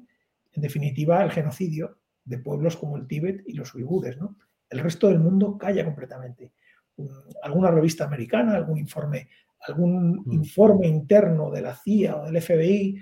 en 0.52 0.62
definitiva 0.62 1.24
el 1.24 1.32
genocidio 1.32 2.00
de 2.26 2.40
pueblos 2.40 2.76
como 2.76 2.98
el 2.98 3.08
Tíbet 3.08 3.44
y 3.46 3.54
los 3.54 3.74
uigures. 3.74 4.18
¿no? 4.18 4.36
El 4.70 4.80
resto 4.80 5.08
del 5.08 5.20
mundo 5.20 5.58
calla 5.58 5.86
completamente. 5.86 6.52
Alguna 7.42 7.72
revista 7.72 8.04
americana, 8.04 8.56
algún 8.56 8.80
informe, 8.80 9.30
algún 9.62 10.24
mm. 10.26 10.34
informe 10.34 10.88
interno 10.88 11.50
de 11.52 11.62
la 11.62 11.74
CIA 11.74 12.18
o 12.18 12.26
del 12.26 12.42
FBI 12.42 12.98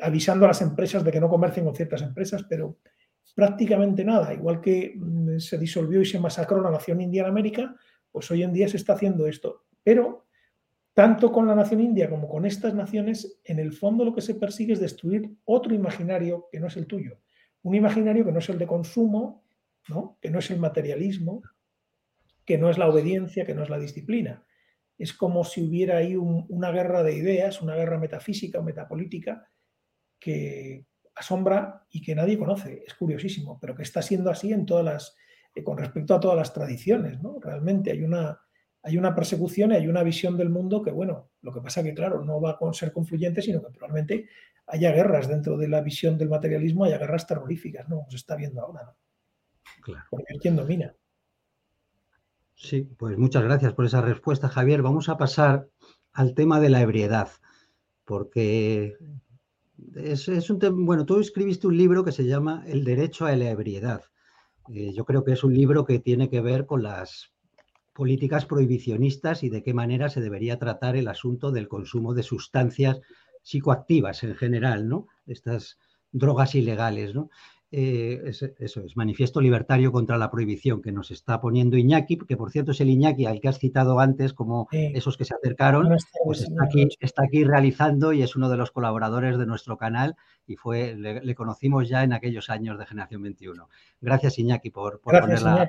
avisando 0.00 0.44
a 0.44 0.48
las 0.48 0.62
empresas 0.62 1.04
de 1.04 1.10
que 1.10 1.20
no 1.20 1.28
comercien 1.28 1.64
con 1.64 1.74
ciertas 1.74 2.02
empresas, 2.02 2.44
pero 2.48 2.78
prácticamente 3.34 4.04
nada. 4.04 4.32
Igual 4.34 4.60
que 4.60 4.94
mm, 4.96 5.38
se 5.38 5.58
disolvió 5.58 6.00
y 6.00 6.06
se 6.06 6.18
masacró 6.18 6.60
la 6.60 6.70
nación 6.70 7.00
india 7.00 7.22
en 7.22 7.28
América, 7.28 7.74
pues 8.10 8.30
hoy 8.30 8.42
en 8.42 8.52
día 8.52 8.68
se 8.68 8.76
está 8.76 8.94
haciendo 8.94 9.26
esto. 9.26 9.64
Pero 9.82 10.26
tanto 10.94 11.32
con 11.32 11.46
la 11.46 11.54
nación 11.54 11.80
india 11.80 12.10
como 12.10 12.28
con 12.28 12.44
estas 12.44 12.74
naciones, 12.74 13.40
en 13.44 13.58
el 13.58 13.72
fondo 13.72 14.04
lo 14.04 14.14
que 14.14 14.20
se 14.20 14.34
persigue 14.34 14.74
es 14.74 14.80
destruir 14.80 15.36
otro 15.44 15.74
imaginario 15.74 16.48
que 16.50 16.60
no 16.60 16.66
es 16.66 16.76
el 16.76 16.86
tuyo. 16.86 17.20
Un 17.62 17.74
imaginario 17.74 18.24
que 18.24 18.32
no 18.32 18.38
es 18.38 18.48
el 18.48 18.58
de 18.58 18.66
consumo, 18.66 19.44
¿no? 19.88 20.18
que 20.20 20.30
no 20.30 20.38
es 20.38 20.50
el 20.50 20.58
materialismo, 20.58 21.42
que 22.44 22.58
no 22.58 22.68
es 22.70 22.78
la 22.78 22.88
obediencia, 22.88 23.46
que 23.46 23.54
no 23.54 23.62
es 23.62 23.70
la 23.70 23.78
disciplina. 23.78 24.44
Es 24.98 25.12
como 25.12 25.44
si 25.44 25.62
hubiera 25.62 25.98
ahí 25.98 26.16
una 26.16 26.70
guerra 26.72 27.02
de 27.02 27.14
ideas, 27.14 27.62
una 27.62 27.74
guerra 27.74 27.98
metafísica 27.98 28.58
o 28.58 28.62
metapolítica 28.62 29.48
que, 30.20 30.84
asombra 31.20 31.86
y 31.90 32.00
que 32.00 32.14
nadie 32.14 32.38
conoce. 32.38 32.82
Es 32.86 32.94
curiosísimo, 32.94 33.58
pero 33.60 33.74
que 33.74 33.82
está 33.82 34.02
siendo 34.02 34.30
así 34.30 34.52
en 34.52 34.66
todas 34.66 34.84
las, 34.84 35.16
eh, 35.54 35.62
con 35.62 35.78
respecto 35.78 36.14
a 36.14 36.20
todas 36.20 36.36
las 36.36 36.52
tradiciones. 36.52 37.20
¿no? 37.22 37.38
Realmente 37.40 37.92
hay 37.92 38.02
una, 38.02 38.40
hay 38.82 38.96
una 38.96 39.14
persecución 39.14 39.72
y 39.72 39.76
hay 39.76 39.86
una 39.86 40.02
visión 40.02 40.36
del 40.36 40.48
mundo 40.48 40.82
que, 40.82 40.90
bueno, 40.90 41.30
lo 41.42 41.52
que 41.52 41.60
pasa 41.60 41.82
que, 41.82 41.94
claro, 41.94 42.24
no 42.24 42.40
va 42.40 42.58
a 42.60 42.72
ser 42.72 42.92
confluyente, 42.92 43.42
sino 43.42 43.62
que 43.62 43.70
probablemente 43.70 44.28
haya 44.66 44.92
guerras 44.92 45.28
dentro 45.28 45.56
de 45.56 45.68
la 45.68 45.82
visión 45.82 46.16
del 46.16 46.30
materialismo, 46.30 46.84
haya 46.84 46.98
guerras 46.98 47.26
terroríficas, 47.26 47.88
¿no? 47.88 47.96
Como 47.96 48.10
se 48.10 48.16
está 48.16 48.36
viendo 48.36 48.62
ahora, 48.62 48.84
¿no? 48.84 48.96
Claro. 49.82 50.04
Porque 50.10 50.34
quién 50.40 50.56
domina. 50.56 50.94
Sí, 52.54 52.82
pues 52.82 53.16
muchas 53.16 53.42
gracias 53.42 53.72
por 53.72 53.86
esa 53.86 54.00
respuesta, 54.00 54.48
Javier. 54.48 54.82
Vamos 54.82 55.08
a 55.08 55.16
pasar 55.16 55.68
al 56.12 56.34
tema 56.34 56.60
de 56.60 56.68
la 56.68 56.82
ebriedad, 56.82 57.28
porque 58.04 58.96
es, 59.96 60.50
un 60.50 60.58
tema, 60.58 60.76
bueno, 60.78 61.04
tú 61.04 61.20
escribiste 61.20 61.66
un 61.66 61.76
libro 61.76 62.04
que 62.04 62.12
se 62.12 62.24
llama 62.24 62.64
El 62.66 62.84
derecho 62.84 63.26
a 63.26 63.36
la 63.36 63.50
ebriedad. 63.50 64.02
Eh, 64.72 64.92
yo 64.94 65.04
creo 65.04 65.24
que 65.24 65.32
es 65.32 65.44
un 65.44 65.54
libro 65.54 65.84
que 65.84 65.98
tiene 65.98 66.28
que 66.28 66.40
ver 66.40 66.66
con 66.66 66.82
las 66.82 67.32
políticas 67.92 68.46
prohibicionistas 68.46 69.42
y 69.42 69.50
de 69.50 69.62
qué 69.62 69.74
manera 69.74 70.08
se 70.08 70.20
debería 70.20 70.58
tratar 70.58 70.96
el 70.96 71.08
asunto 71.08 71.50
del 71.50 71.68
consumo 71.68 72.14
de 72.14 72.22
sustancias 72.22 73.00
psicoactivas 73.42 74.22
en 74.22 74.34
general, 74.36 74.88
¿no? 74.88 75.06
Estas 75.26 75.78
drogas 76.12 76.54
ilegales, 76.54 77.14
¿no? 77.14 77.30
Eh, 77.72 78.22
eso 78.24 78.48
es, 78.58 78.96
manifiesto 78.96 79.40
libertario 79.40 79.92
contra 79.92 80.18
la 80.18 80.28
prohibición 80.28 80.82
que 80.82 80.90
nos 80.90 81.12
está 81.12 81.40
poniendo 81.40 81.76
Iñaki, 81.76 82.18
que 82.18 82.36
por 82.36 82.50
cierto 82.50 82.72
es 82.72 82.80
el 82.80 82.90
Iñaki 82.90 83.26
al 83.26 83.40
que 83.40 83.46
has 83.46 83.60
citado 83.60 84.00
antes 84.00 84.32
como 84.32 84.66
esos 84.72 85.16
que 85.16 85.24
se 85.24 85.36
acercaron, 85.36 85.88
pues 86.24 86.40
está 86.40 86.64
aquí, 86.64 86.88
está 86.98 87.22
aquí 87.22 87.44
realizando 87.44 88.12
y 88.12 88.22
es 88.22 88.34
uno 88.34 88.48
de 88.48 88.56
los 88.56 88.72
colaboradores 88.72 89.38
de 89.38 89.46
nuestro 89.46 89.78
canal 89.78 90.16
y 90.48 90.56
fue, 90.56 90.96
le, 90.96 91.34
conocimos 91.36 91.88
ya 91.88 92.02
en 92.02 92.12
aquellos 92.12 92.50
años 92.50 92.76
de 92.76 92.86
Generación 92.86 93.22
21. 93.22 93.68
Gracias 94.00 94.40
Iñaki 94.40 94.70
por, 94.70 95.00
por 95.00 95.20
ponerla. 95.20 95.68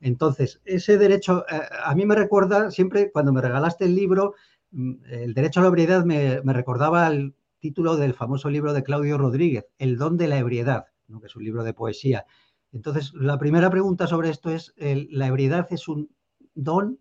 Entonces, 0.00 0.60
ese 0.64 0.98
derecho, 0.98 1.44
eh, 1.48 1.60
a 1.84 1.94
mí 1.94 2.04
me 2.04 2.16
recuerda 2.16 2.72
siempre 2.72 3.12
cuando 3.12 3.32
me 3.32 3.40
regalaste 3.40 3.84
el 3.84 3.94
libro, 3.94 4.34
mm, 4.72 4.94
el 5.10 5.32
derecho 5.32 5.60
a 5.60 5.62
la 5.62 5.68
ebriedad 5.68 6.04
me, 6.04 6.42
me 6.42 6.52
recordaba 6.52 7.06
el 7.06 7.34
título 7.62 7.96
del 7.96 8.12
famoso 8.12 8.50
libro 8.50 8.74
de 8.74 8.82
Claudio 8.82 9.16
Rodríguez, 9.16 9.66
El 9.78 9.96
don 9.96 10.16
de 10.16 10.26
la 10.26 10.36
ebriedad, 10.38 10.86
que 11.06 11.26
es 11.26 11.36
un 11.36 11.44
libro 11.44 11.62
de 11.62 11.72
poesía. 11.72 12.26
Entonces, 12.72 13.12
la 13.14 13.38
primera 13.38 13.70
pregunta 13.70 14.08
sobre 14.08 14.30
esto 14.30 14.50
es, 14.50 14.74
¿la 14.76 15.28
ebriedad 15.28 15.68
es 15.70 15.86
un 15.86 16.10
don 16.54 16.98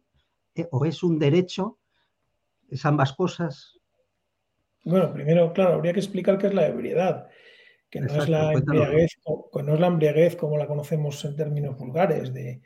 eh, 0.53 0.67
o 0.71 0.85
es 0.85 1.01
un 1.01 1.17
derecho? 1.17 1.79
¿Es 2.69 2.85
ambas 2.85 3.13
cosas? 3.13 3.79
Bueno, 4.85 5.11
primero, 5.11 5.51
claro, 5.51 5.73
habría 5.73 5.93
que 5.93 5.99
explicar 5.99 6.37
qué 6.37 6.47
es 6.47 6.53
la 6.53 6.67
ebriedad, 6.67 7.27
que 7.89 7.99
no, 7.99 8.15
es 8.15 8.29
la 8.29 8.53
embriaguez, 8.53 9.17
no 9.25 9.73
es 9.73 9.79
la 9.79 9.87
embriaguez 9.87 10.35
como 10.35 10.57
la 10.57 10.67
conocemos 10.67 11.25
en 11.25 11.35
términos 11.35 11.75
vulgares, 11.75 12.33
de, 12.35 12.61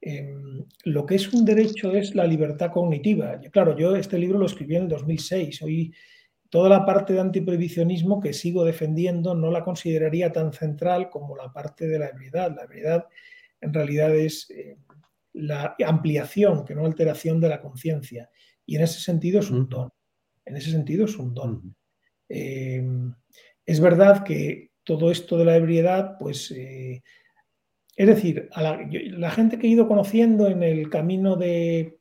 em, 0.00 0.64
lo 0.84 1.04
que 1.04 1.16
es 1.16 1.30
un 1.34 1.44
derecho 1.44 1.92
es 1.92 2.14
la 2.14 2.26
libertad 2.26 2.72
cognitiva. 2.72 3.38
Claro, 3.52 3.76
yo 3.76 3.94
este 3.94 4.18
libro 4.18 4.38
lo 4.38 4.46
escribí 4.46 4.76
en 4.76 4.84
el 4.84 4.88
2006. 4.88 5.62
Hoy 5.62 5.92
toda 6.50 6.68
la 6.68 6.86
parte 6.86 7.12
de 7.12 7.20
antiprohibicionismo 7.20 8.20
que 8.20 8.32
sigo 8.32 8.64
defendiendo 8.64 9.34
no 9.34 9.50
la 9.50 9.64
consideraría 9.64 10.32
tan 10.32 10.52
central 10.52 11.10
como 11.10 11.36
la 11.36 11.52
parte 11.52 11.86
de 11.86 11.98
la 11.98 12.08
ebriedad. 12.08 12.54
La 12.54 12.64
ebriedad 12.64 13.06
en 13.60 13.74
realidad 13.74 14.14
es 14.14 14.50
eh, 14.50 14.78
la 15.32 15.76
ampliación, 15.86 16.64
que 16.64 16.74
no 16.74 16.86
alteración 16.86 17.40
de 17.40 17.48
la 17.48 17.60
conciencia. 17.60 18.30
Y 18.64 18.76
en 18.76 18.82
ese 18.82 19.00
sentido 19.00 19.40
es 19.40 19.50
un 19.50 19.68
don. 19.68 19.90
En 20.44 20.56
ese 20.56 20.70
sentido 20.70 21.04
es 21.04 21.16
un 21.16 21.34
don. 21.34 21.76
Eh, 22.28 22.84
es 23.64 23.80
verdad 23.80 24.24
que 24.24 24.72
todo 24.84 25.10
esto 25.10 25.36
de 25.36 25.44
la 25.44 25.56
ebriedad, 25.56 26.16
pues, 26.18 26.50
eh, 26.52 27.02
es 27.96 28.06
decir, 28.06 28.48
a 28.52 28.62
la, 28.62 28.88
la 28.90 29.30
gente 29.30 29.58
que 29.58 29.66
he 29.66 29.70
ido 29.70 29.88
conociendo 29.88 30.48
en 30.48 30.62
el 30.62 30.88
camino 30.90 31.36
de, 31.36 31.98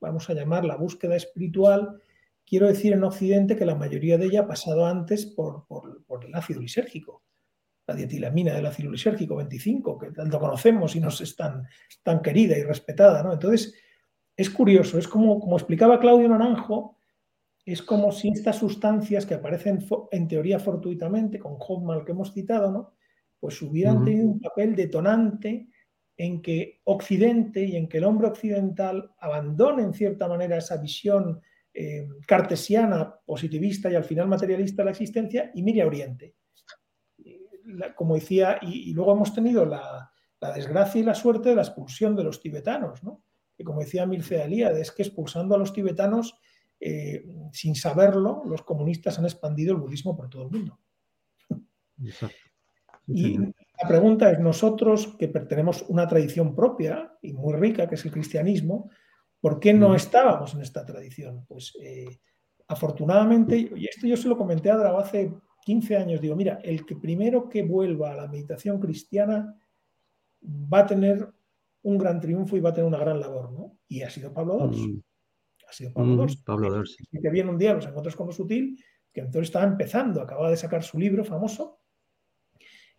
vamos 0.00 0.28
a 0.30 0.34
llamar, 0.34 0.64
la 0.64 0.76
búsqueda 0.76 1.16
espiritual, 1.16 2.00
quiero 2.48 2.66
decir 2.66 2.92
en 2.92 3.04
Occidente 3.04 3.56
que 3.56 3.66
la 3.66 3.74
mayoría 3.74 4.16
de 4.16 4.26
ella 4.26 4.40
ha 4.40 4.46
pasado 4.46 4.86
antes 4.86 5.26
por, 5.26 5.66
el 6.26 6.34
ácido 6.34 6.60
lisérgico, 6.60 7.22
la 7.86 7.94
dietilamina 7.94 8.54
del 8.54 8.66
ácido 8.66 8.90
lisérgico 8.90 9.36
25, 9.36 9.98
que 9.98 10.10
tanto 10.12 10.38
conocemos 10.38 10.96
y 10.96 11.00
nos 11.00 11.20
es 11.20 11.36
tan, 11.36 11.66
querida 12.22 12.56
y 12.56 12.62
respetada. 12.62 13.22
¿no? 13.22 13.32
Entonces, 13.32 13.74
es 14.36 14.50
curioso, 14.50 14.98
es 14.98 15.08
como, 15.08 15.38
como 15.40 15.56
explicaba 15.56 16.00
Claudio 16.00 16.28
Naranjo, 16.28 16.96
es 17.64 17.82
como 17.82 18.12
si 18.12 18.30
estas 18.30 18.56
sustancias 18.56 19.26
que 19.26 19.34
aparecen 19.34 19.84
en 20.10 20.28
teoría 20.28 20.58
fortuitamente, 20.58 21.38
con 21.38 21.56
Hoffman 21.58 22.04
que 22.04 22.12
hemos 22.12 22.32
citado, 22.32 22.70
¿no? 22.70 22.94
pues 23.40 23.60
hubieran 23.62 24.04
tenido 24.04 24.26
un 24.26 24.40
papel 24.40 24.74
detonante 24.74 25.68
en 26.16 26.42
que 26.42 26.80
Occidente 26.84 27.64
y 27.64 27.76
en 27.76 27.88
que 27.88 27.98
el 27.98 28.04
hombre 28.04 28.26
occidental 28.26 29.12
abandone 29.20 29.82
en 29.82 29.94
cierta 29.94 30.26
manera 30.26 30.56
esa 30.56 30.76
visión 30.78 31.40
eh, 31.80 32.08
cartesiana, 32.26 33.20
positivista 33.24 33.88
y 33.88 33.94
al 33.94 34.02
final 34.02 34.26
materialista 34.26 34.82
de 34.82 34.86
la 34.86 34.90
existencia 34.90 35.52
y 35.54 35.62
mire 35.62 35.82
a 35.82 35.86
Oriente. 35.86 36.34
como 37.94 38.16
decía, 38.16 38.58
y, 38.62 38.92
luego 38.94 39.12
hemos 39.12 39.32
tenido 39.32 39.64
la, 39.64 40.10
desgracia 40.56 41.00
y 41.00 41.04
la 41.04 41.14
suerte 41.14 41.50
de 41.50 41.54
la 41.54 41.62
expulsión 41.62 42.16
de 42.16 42.24
los 42.24 42.40
tibetanos, 42.40 43.04
¿no? 43.04 43.22
que 43.56 43.62
como 43.62 43.78
decía 43.78 44.06
Mircea 44.06 44.46
Eliade, 44.46 44.80
es 44.80 44.90
que 44.90 45.04
expulsando 45.04 45.54
a 45.54 45.58
los 45.58 45.72
tibetanos, 45.72 46.40
eh, 46.80 47.24
sin 47.52 47.76
saberlo, 47.76 48.42
los 48.44 48.62
comunistas 48.62 49.16
han 49.20 49.26
expandido 49.26 49.72
el 49.72 49.80
budismo 49.80 50.16
por 50.16 50.28
todo 50.28 50.46
el 50.46 50.50
mundo. 50.50 50.80
Y 53.06 53.38
la 53.38 53.86
pregunta 53.86 54.32
es, 54.32 54.40
nosotros 54.40 55.14
que 55.16 55.28
pertenecemos 55.28 55.82
a 55.82 55.86
una 55.90 56.08
tradición 56.08 56.56
propia 56.56 57.16
y 57.22 57.34
muy 57.34 57.54
rica, 57.54 57.88
que 57.88 57.94
es 57.94 58.04
el 58.04 58.10
cristianismo, 58.10 58.90
¿Por 59.40 59.60
qué 59.60 59.72
no 59.72 59.94
estábamos 59.94 60.54
en 60.54 60.62
esta 60.62 60.84
tradición? 60.84 61.44
Pues 61.46 61.76
eh, 61.80 62.20
afortunadamente, 62.66 63.56
y 63.56 63.86
esto 63.86 64.06
yo 64.06 64.16
se 64.16 64.28
lo 64.28 64.36
comenté 64.36 64.70
a 64.70 64.76
Drao 64.76 64.98
hace 64.98 65.32
15 65.64 65.96
años, 65.96 66.20
digo, 66.20 66.34
mira, 66.34 66.60
el 66.62 66.84
que 66.84 66.96
primero 66.96 67.48
que 67.48 67.62
vuelva 67.62 68.12
a 68.12 68.16
la 68.16 68.26
meditación 68.26 68.80
cristiana 68.80 69.56
va 70.42 70.80
a 70.80 70.86
tener 70.86 71.28
un 71.82 71.98
gran 71.98 72.20
triunfo 72.20 72.56
y 72.56 72.60
va 72.60 72.70
a 72.70 72.74
tener 72.74 72.88
una 72.88 72.98
gran 72.98 73.20
labor, 73.20 73.52
¿no? 73.52 73.78
Y 73.88 74.02
ha 74.02 74.10
sido 74.10 74.32
Pablo 74.32 74.70
II. 74.72 74.88
Mm. 74.88 75.02
Ha 75.68 75.72
sido 75.72 75.92
Pablo 75.92 76.26
II. 76.26 76.34
Mm, 76.34 76.44
Pablo 76.44 76.84
II. 76.84 77.06
Y 77.12 77.20
que 77.20 77.30
viene 77.30 77.50
un 77.50 77.58
día 77.58 77.74
los 77.74 77.86
encuentros 77.86 78.16
con 78.16 78.26
lo 78.26 78.32
sutil, 78.32 78.82
que 79.12 79.20
entonces 79.20 79.48
estaba 79.48 79.66
empezando, 79.66 80.20
acababa 80.20 80.50
de 80.50 80.56
sacar 80.56 80.82
su 80.82 80.98
libro 80.98 81.24
famoso, 81.24 81.78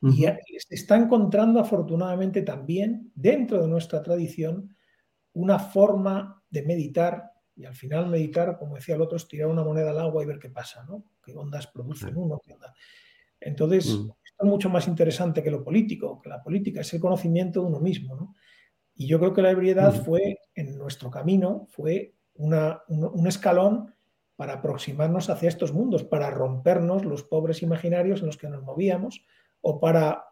y 0.02 0.24
se 0.24 0.76
está 0.76 0.96
encontrando 0.96 1.60
afortunadamente 1.60 2.42
también 2.42 3.12
dentro 3.16 3.62
de 3.62 3.68
nuestra 3.68 4.02
tradición 4.02 4.74
una 5.34 5.60
forma 5.60 6.44
de 6.50 6.64
meditar 6.64 7.32
y 7.56 7.66
al 7.66 7.76
final 7.76 8.08
meditar, 8.08 8.58
como 8.58 8.76
decía 8.76 8.96
el 8.96 9.02
otro, 9.02 9.18
es 9.18 9.28
tirar 9.28 9.48
una 9.48 9.64
moneda 9.64 9.90
al 9.92 10.00
agua 10.00 10.24
y 10.24 10.26
ver 10.26 10.40
qué 10.40 10.50
pasa, 10.50 10.86
¿no? 10.86 11.04
¿Qué 11.22 11.34
ondas 11.36 11.68
producen 11.68 12.16
uno? 12.16 12.42
¿Qué 12.44 12.54
onda? 12.54 12.74
Entonces, 13.38 13.88
mm. 13.88 14.12
esto 14.24 14.44
es 14.44 14.48
mucho 14.48 14.70
más 14.70 14.88
interesante 14.88 15.44
que 15.44 15.52
lo 15.52 15.62
político, 15.62 16.22
que 16.22 16.30
la 16.30 16.42
política 16.42 16.82
es 16.82 16.94
el 16.94 17.02
conocimiento 17.02 17.62
de 17.62 17.68
uno 17.68 17.82
mismo, 17.82 18.16
¿no? 18.16 18.36
Y 18.96 19.08
yo 19.08 19.20
creo 19.20 19.34
que 19.34 19.42
la 19.42 19.52
ebriedad 19.52 19.94
fue, 19.94 20.40
en 20.56 20.78
nuestro 20.78 21.10
camino, 21.10 21.68
fue 21.70 22.16
un, 22.36 23.28
escalón 23.28 23.94
para 24.36 24.56
aproximarnos 24.56 25.30
hacia 25.30 25.50
estos 25.50 25.74
mundos, 25.74 26.04
para 26.04 26.30
rompernos 26.30 27.06
los 27.06 27.24
pobres 27.24 27.62
imaginarios 27.62 28.22
en 28.22 28.28
los 28.28 28.38
que 28.38 28.50
nos 28.50 28.64
movíamos 28.64 29.26
o 29.62 29.80
para 29.80 30.26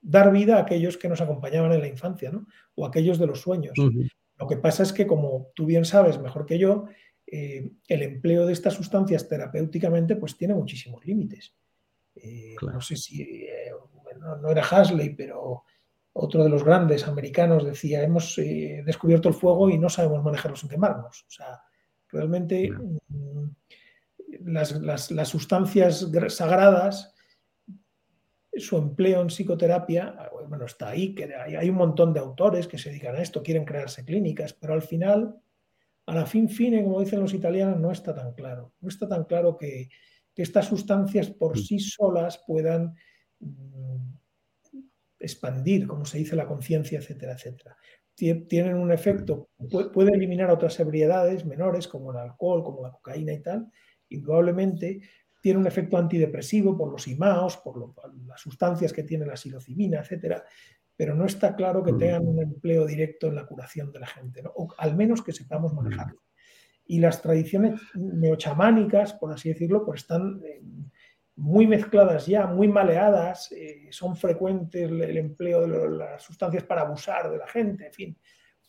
dar 0.00 0.32
vida 0.32 0.56
a 0.56 0.60
aquellos 0.62 0.96
que 0.98 1.08
nos 1.08 1.20
acompañaban 1.20 1.72
en 1.72 1.80
la 1.80 1.88
infancia, 1.88 2.30
¿no? 2.30 2.46
O 2.74 2.86
aquellos 2.86 3.18
de 3.18 3.26
los 3.26 3.40
sueños. 3.40 3.74
Lo 4.42 4.48
que 4.48 4.56
pasa 4.56 4.82
es 4.82 4.92
que, 4.92 5.06
como 5.06 5.52
tú 5.54 5.66
bien 5.66 5.84
sabes 5.84 6.18
mejor 6.18 6.46
que 6.46 6.58
yo, 6.58 6.86
eh, 7.24 7.70
el 7.86 8.02
empleo 8.02 8.44
de 8.44 8.52
estas 8.52 8.74
sustancias 8.74 9.28
terapéuticamente 9.28 10.16
pues 10.16 10.36
tiene 10.36 10.52
muchísimos 10.52 11.06
límites. 11.06 11.54
Eh, 12.16 12.56
no 12.60 12.80
sé 12.80 12.96
si, 12.96 13.22
eh, 13.22 13.70
no, 14.18 14.50
era 14.50 14.64
Hasley, 14.64 15.10
pero 15.10 15.62
otro 16.14 16.42
de 16.42 16.50
los 16.50 16.64
grandes 16.64 17.06
americanos 17.06 17.64
decía, 17.64 18.02
hemos 18.02 18.34
descubierto 18.84 19.28
el 19.28 19.34
fuego 19.34 19.70
y 19.70 19.78
no 19.78 19.88
sabemos 19.88 20.24
manejarlo 20.24 20.56
sin 20.56 20.68
quemarnos. 20.68 21.24
O 21.28 21.30
sea, 21.30 21.62
realmente 22.08 22.68
mm, 22.68 23.46
las, 24.40 25.28
sustancias 25.28 26.08
sagradas 26.30 27.11
su 28.54 28.76
empleo 28.76 29.22
en 29.22 29.28
psicoterapia, 29.28 30.30
bueno, 30.48 30.66
está 30.66 30.90
ahí, 30.90 31.14
que 31.14 31.34
hay, 31.34 31.70
un 31.70 31.76
montón 31.76 32.12
de 32.12 32.20
autores 32.20 32.66
que 32.66 32.78
se 32.78 32.90
dedican 32.90 33.16
a 33.16 33.22
esto, 33.22 33.42
quieren 33.42 33.64
crearse 33.64 34.04
clínicas, 34.04 34.52
pero 34.52 34.74
al 34.74 34.82
final, 34.82 35.36
a 36.06 36.14
la 36.14 36.26
fin 36.26 36.48
fine, 36.48 36.82
como 36.82 37.00
dicen 37.00 37.20
los 37.20 37.32
italianos, 37.32 37.80
no 37.80 37.90
está 37.90 38.14
tan 38.14 38.34
claro. 38.34 38.74
No 38.80 38.88
está 38.88 39.08
tan 39.08 39.24
claro 39.24 39.56
que, 39.56 39.88
estas 40.34 40.66
sustancias 40.66 41.28
por 41.30 41.58
sí 41.58 41.78
solas 41.78 42.42
puedan 42.46 42.94
mm, 43.38 44.14
expandir, 45.20 45.86
como 45.86 46.04
se 46.04 46.18
dice, 46.18 46.36
la 46.36 46.46
conciencia, 46.46 46.98
etcétera, 46.98 47.32
etcétera. 47.34 47.76
Tienen 48.14 48.74
un 48.74 48.92
efecto, 48.92 49.48
puede 49.92 50.12
eliminar 50.12 50.50
otras 50.50 50.78
ebriedades 50.80 51.44
menores, 51.44 51.88
como 51.88 52.12
el 52.12 52.18
alcohol, 52.18 52.62
como 52.62 52.82
la 52.82 52.92
cocaína 52.92 53.32
y 53.32 53.42
tal, 53.42 53.70
indudablemente, 54.10 55.00
tiene 55.42 55.58
un 55.58 55.66
efecto 55.66 55.98
antidepresivo 55.98 56.78
por 56.78 56.90
los 56.90 57.08
imaos, 57.08 57.56
por, 57.58 57.92
las 58.26 58.40
sustancias 58.40 58.92
que 58.92 59.02
tiene 59.02 59.26
la 59.26 59.36
psilocibina, 59.36 59.98
etcétera, 59.98 60.44
pero 60.96 61.14
no 61.16 61.26
está 61.26 61.56
claro 61.56 61.82
que 61.82 61.92
mm. 61.92 61.98
tengan 61.98 62.28
un 62.28 62.40
empleo 62.40 62.86
directo 62.86 63.26
en 63.26 63.34
la 63.34 63.44
curación 63.44 63.90
de 63.92 63.98
la 63.98 64.06
gente, 64.06 64.42
o 64.54 64.68
al 64.78 64.96
menos 64.96 65.20
que 65.20 65.32
sepamos 65.32 65.74
manejarlo. 65.74 66.22
Y 66.86 67.00
las 67.00 67.20
tradiciones 67.20 67.80
neochamánicas, 67.94 69.14
por 69.14 69.32
así 69.32 69.48
decirlo, 69.48 69.84
pues 69.84 70.02
están 70.02 70.40
eh, 70.44 70.62
muy 71.34 71.66
mezcladas 71.66 72.26
ya, 72.26 72.46
muy 72.46 72.68
maleadas, 72.68 73.50
eh, 73.50 73.88
son 73.90 74.14
frecuentes 74.14 74.88
el, 74.88 75.16
empleo 75.16 75.66
de 75.66 75.90
las 75.90 76.22
sustancias 76.22 76.62
para 76.62 76.82
abusar 76.82 77.32
de 77.32 77.38
la 77.38 77.48
gente, 77.48 77.86
en 77.86 77.92
fin. 77.92 78.18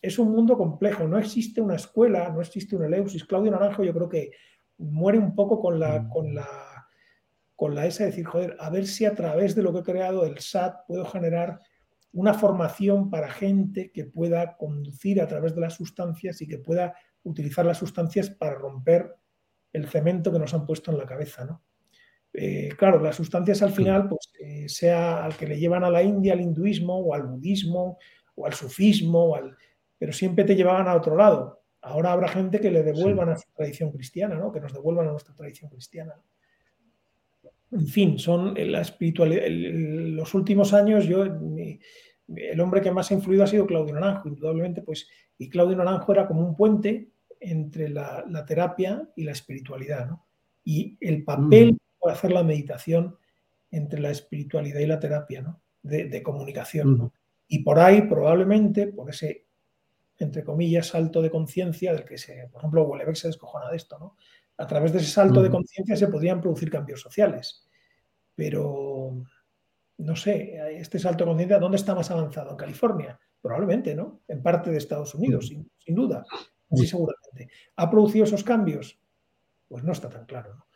Es 0.02 0.18
un 0.18 0.32
mundo 0.32 0.58
complejo, 0.58 1.06
no 1.06 1.18
existe 1.18 1.60
una 1.60 1.76
escuela, 1.76 2.28
no 2.30 2.40
existe 2.40 2.74
un 2.74 2.84
Eleusis. 2.84 3.24
Claudio 3.24 3.52
Naranjo 3.52 3.84
yo 3.84 3.94
creo 3.94 4.08
que 4.08 4.32
muere 4.78 5.18
un 5.18 5.34
poco 5.34 5.60
con 5.60 5.78
la, 5.78 6.00
mm. 6.00 6.08
con 6.08 6.34
la, 6.34 6.86
con 7.56 7.74
la 7.74 7.86
esa 7.86 8.04
de 8.04 8.10
decir, 8.10 8.24
joder, 8.26 8.56
a 8.58 8.70
ver 8.70 8.86
si 8.86 9.04
a 9.04 9.14
través 9.14 9.54
de 9.54 9.62
lo 9.62 9.72
que 9.72 9.80
he 9.80 9.84
creado 9.84 10.24
el 10.24 10.38
SAT 10.38 10.86
puedo 10.86 11.04
generar 11.04 11.60
una 12.12 12.34
formación 12.34 13.10
para 13.10 13.30
gente 13.30 13.90
que 13.90 14.04
pueda 14.04 14.56
conducir 14.56 15.20
a 15.20 15.26
través 15.26 15.54
de 15.54 15.60
las 15.60 15.74
sustancias 15.74 16.40
y 16.42 16.46
que 16.46 16.58
pueda 16.58 16.94
utilizar 17.24 17.66
las 17.66 17.78
sustancias 17.78 18.30
para 18.30 18.54
romper 18.54 19.14
el 19.72 19.88
cemento 19.88 20.30
que 20.30 20.38
nos 20.38 20.54
han 20.54 20.66
puesto 20.66 20.92
en 20.92 20.98
la 20.98 21.06
cabeza, 21.06 21.44
¿no? 21.44 21.62
Eh, 22.32 22.70
claro, 22.76 23.00
las 23.00 23.14
sustancias 23.14 23.62
al 23.62 23.70
final, 23.70 24.08
pues 24.08 24.32
eh, 24.40 24.68
sea 24.68 25.24
al 25.24 25.36
que 25.36 25.46
le 25.46 25.58
llevan 25.58 25.84
a 25.84 25.90
la 25.90 26.02
India, 26.02 26.32
al 26.32 26.40
hinduismo 26.40 26.98
o 26.98 27.14
al 27.14 27.22
budismo 27.22 27.98
o 28.34 28.46
al 28.46 28.54
sufismo, 28.54 29.36
al... 29.36 29.56
pero 29.96 30.12
siempre 30.12 30.44
te 30.44 30.56
llevaban 30.56 30.88
a 30.88 30.96
otro 30.96 31.16
lado. 31.16 31.63
Ahora 31.84 32.12
habrá 32.12 32.28
gente 32.28 32.60
que 32.60 32.70
le 32.70 32.82
devuelvan 32.82 33.28
a 33.28 33.36
su 33.36 33.44
tradición 33.54 33.92
cristiana, 33.92 34.36
¿no? 34.36 34.50
que 34.50 34.58
nos 34.58 34.72
devuelvan 34.72 35.06
a 35.06 35.10
nuestra 35.10 35.34
tradición 35.34 35.68
cristiana. 35.68 36.14
En 37.72 37.86
fin, 37.86 38.18
son 38.18 38.54
la 38.56 38.80
espiritualidad. 38.80 39.42
los 39.48 40.32
últimos 40.32 40.72
años, 40.72 41.04
yo, 41.04 41.24
el 41.24 42.60
hombre 42.60 42.80
que 42.80 42.90
más 42.90 43.10
ha 43.10 43.14
influido 43.14 43.44
ha 43.44 43.48
sido 43.48 43.66
Claudio 43.66 43.94
Naranjo, 43.94 44.28
indudablemente, 44.28 44.80
pues, 44.80 45.08
y 45.36 45.50
Claudio 45.50 45.76
Naranjo 45.76 46.10
era 46.12 46.26
como 46.26 46.40
un 46.40 46.56
puente 46.56 47.10
entre 47.38 47.90
la, 47.90 48.24
terapia 48.46 49.06
y 49.14 49.24
la 49.24 49.32
espiritualidad, 49.32 50.08
¿no? 50.08 50.26
Y 50.64 50.96
el 51.02 51.22
papel 51.22 51.72
mm. 51.72 52.06
de 52.06 52.12
hacer 52.12 52.32
la 52.32 52.44
meditación 52.44 53.16
entre 53.70 54.00
la 54.00 54.10
espiritualidad 54.10 54.80
y 54.80 54.86
la 54.86 55.00
terapia, 55.00 55.42
¿no? 55.42 55.60
De, 55.82 56.22
comunicación, 56.22 56.96
¿no? 56.96 57.12
Y 57.46 57.58
por 57.58 57.78
ahí, 57.78 58.02
probablemente, 58.02 58.86
por 58.86 59.10
ese 59.10 59.43
entre 60.18 60.44
comillas, 60.44 60.88
salto 60.88 61.20
de 61.22 61.30
conciencia 61.30 61.92
del 61.92 62.04
que, 62.04 62.18
se, 62.18 62.48
por 62.52 62.60
ejemplo, 62.60 62.84
Wellebeck 62.84 63.16
se 63.16 63.28
descojona 63.28 63.70
de 63.70 63.76
esto, 63.76 63.98
¿no? 63.98 64.16
A 64.56 64.66
través 64.66 64.92
de 64.92 64.98
ese 64.98 65.10
salto 65.10 65.42
de 65.42 65.50
conciencia 65.50 65.96
se 65.96 66.06
podrían 66.06 66.40
producir 66.40 66.70
cambios 66.70 67.00
sociales, 67.00 67.66
pero 68.34 69.24
no 69.98 70.16
sé, 70.16 70.56
este 70.78 70.98
salto 70.98 71.24
de 71.24 71.30
conciencia, 71.30 71.58
¿dónde 71.58 71.76
está 71.76 71.94
más 71.94 72.10
avanzado? 72.10 72.52
¿En 72.52 72.56
California? 72.56 73.18
Probablemente, 73.40 73.94
¿no? 73.94 74.20
En 74.28 74.42
parte 74.42 74.70
de 74.70 74.78
Estados 74.78 75.14
Unidos, 75.14 75.48
sin, 75.48 75.94
duda, 75.94 76.24
sí, 76.72 76.86
seguramente. 76.86 77.48
¿Ha 77.76 77.90
producido 77.90 78.24
esos 78.24 78.44
cambios? 78.44 78.98
Pues 79.68 79.82
no 79.82 79.92
está 79.92 80.08
tan 80.08 80.24
claro, 80.26 80.54
¿no? 80.54 80.66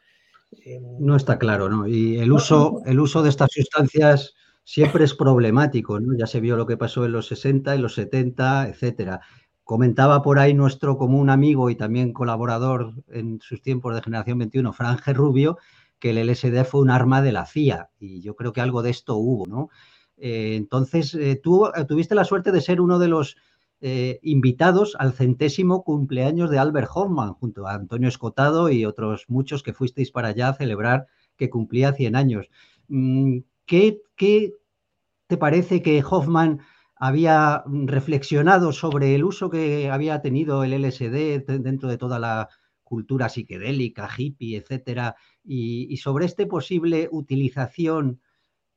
no 0.99 1.14
está 1.14 1.39
claro, 1.39 1.68
¿no? 1.68 1.86
Y 1.86 2.18
el 2.18 2.32
uso, 2.32 2.80
el 2.86 2.99
uso 2.99 3.22
de 3.22 3.28
estas 3.28 3.51
sustancias 3.53 4.34
siempre 4.69 5.05
es 5.05 5.14
problemático, 5.14 5.99
¿no? 5.99 6.14
Ya 6.14 6.27
se 6.27 6.41
vio 6.41 6.55
lo 6.55 6.66
que 6.66 6.77
pasó 6.77 7.07
en 7.07 7.12
los 7.12 7.27
60, 7.29 7.75
en 7.75 7.81
los 7.81 7.95
70, 7.95 8.69
etcétera. 8.69 9.23
Comentaba 9.64 10.21
por 10.21 10.39
ahí 10.39 10.53
nuestro 10.53 10.99
común 10.99 11.31
amigo 11.31 11.71
y 11.71 11.75
también 11.75 12.12
colaborador 12.12 12.93
en 13.09 13.41
sus 13.41 13.62
tiempos 13.62 13.95
de 13.95 14.03
Generación 14.03 14.37
21, 14.37 14.75
Franje 14.75 15.14
Rubio, 15.14 15.57
que 15.99 16.11
el 16.11 16.19
LSD 16.19 16.66
fue 16.66 16.83
un 16.83 16.91
arma 16.91 17.23
de 17.23 17.33
la 17.33 17.47
CIA 17.47 17.89
y 17.99 18.21
yo 18.21 18.37
creo 18.37 18.53
que 18.53 18.61
algo 18.61 18.83
de 18.83 18.91
esto 18.91 19.16
hubo, 19.16 19.47
¿no? 19.47 19.71
Eh, 20.19 20.57
entonces, 20.57 21.14
eh, 21.14 21.41
tú 21.43 21.69
eh, 21.69 21.87
tuviste 21.87 22.14
la 22.14 22.25
suerte 22.25 22.53
de 22.53 22.61
ser 22.61 22.83
uno 22.83 22.99
de 22.99 23.09
los 23.09 23.37
invitados 24.23 24.97
al 24.99 25.12
centésimo 25.12 25.85
cumpleaños 25.85 26.51
de 26.51 26.59
Albert 26.59 26.91
Hoffman, 26.93 27.35
junto 27.35 27.69
a 27.69 27.75
Antonio 27.75 28.09
Escotado 28.09 28.71
y 28.71 28.85
otros 28.85 29.27
muchos 29.29 29.62
que 29.62 29.73
fuisteis 29.73 30.11
para 30.11 30.29
allá 30.29 30.49
a 30.49 30.55
celebrar 30.55 31.07
que 31.37 31.49
cumplía 31.49 31.93
100 31.93 32.16
años. 32.16 32.51
¿Qué, 33.69 34.01
te 35.27 35.37
parece 35.37 35.83
que 35.83 36.03
Hoffman 36.03 36.61
había 36.97 37.62
reflexionado 37.66 38.73
sobre 38.73 39.14
el 39.14 39.25
uso 39.25 39.51
que 39.51 39.91
había 39.91 40.23
tenido 40.23 40.64
el 40.64 40.73
LSD 40.73 41.45
dentro 41.61 41.91
de 41.91 41.99
toda 41.99 42.19
la 42.19 42.49
cultura 42.83 43.29
psiquedélica, 43.29 44.09
hippie, 44.16 44.57
etcétera, 44.57 45.16
y, 45.45 45.95
sobre 45.99 46.25
este 46.25 46.47
posible 46.47 47.11
utilización 47.12 48.23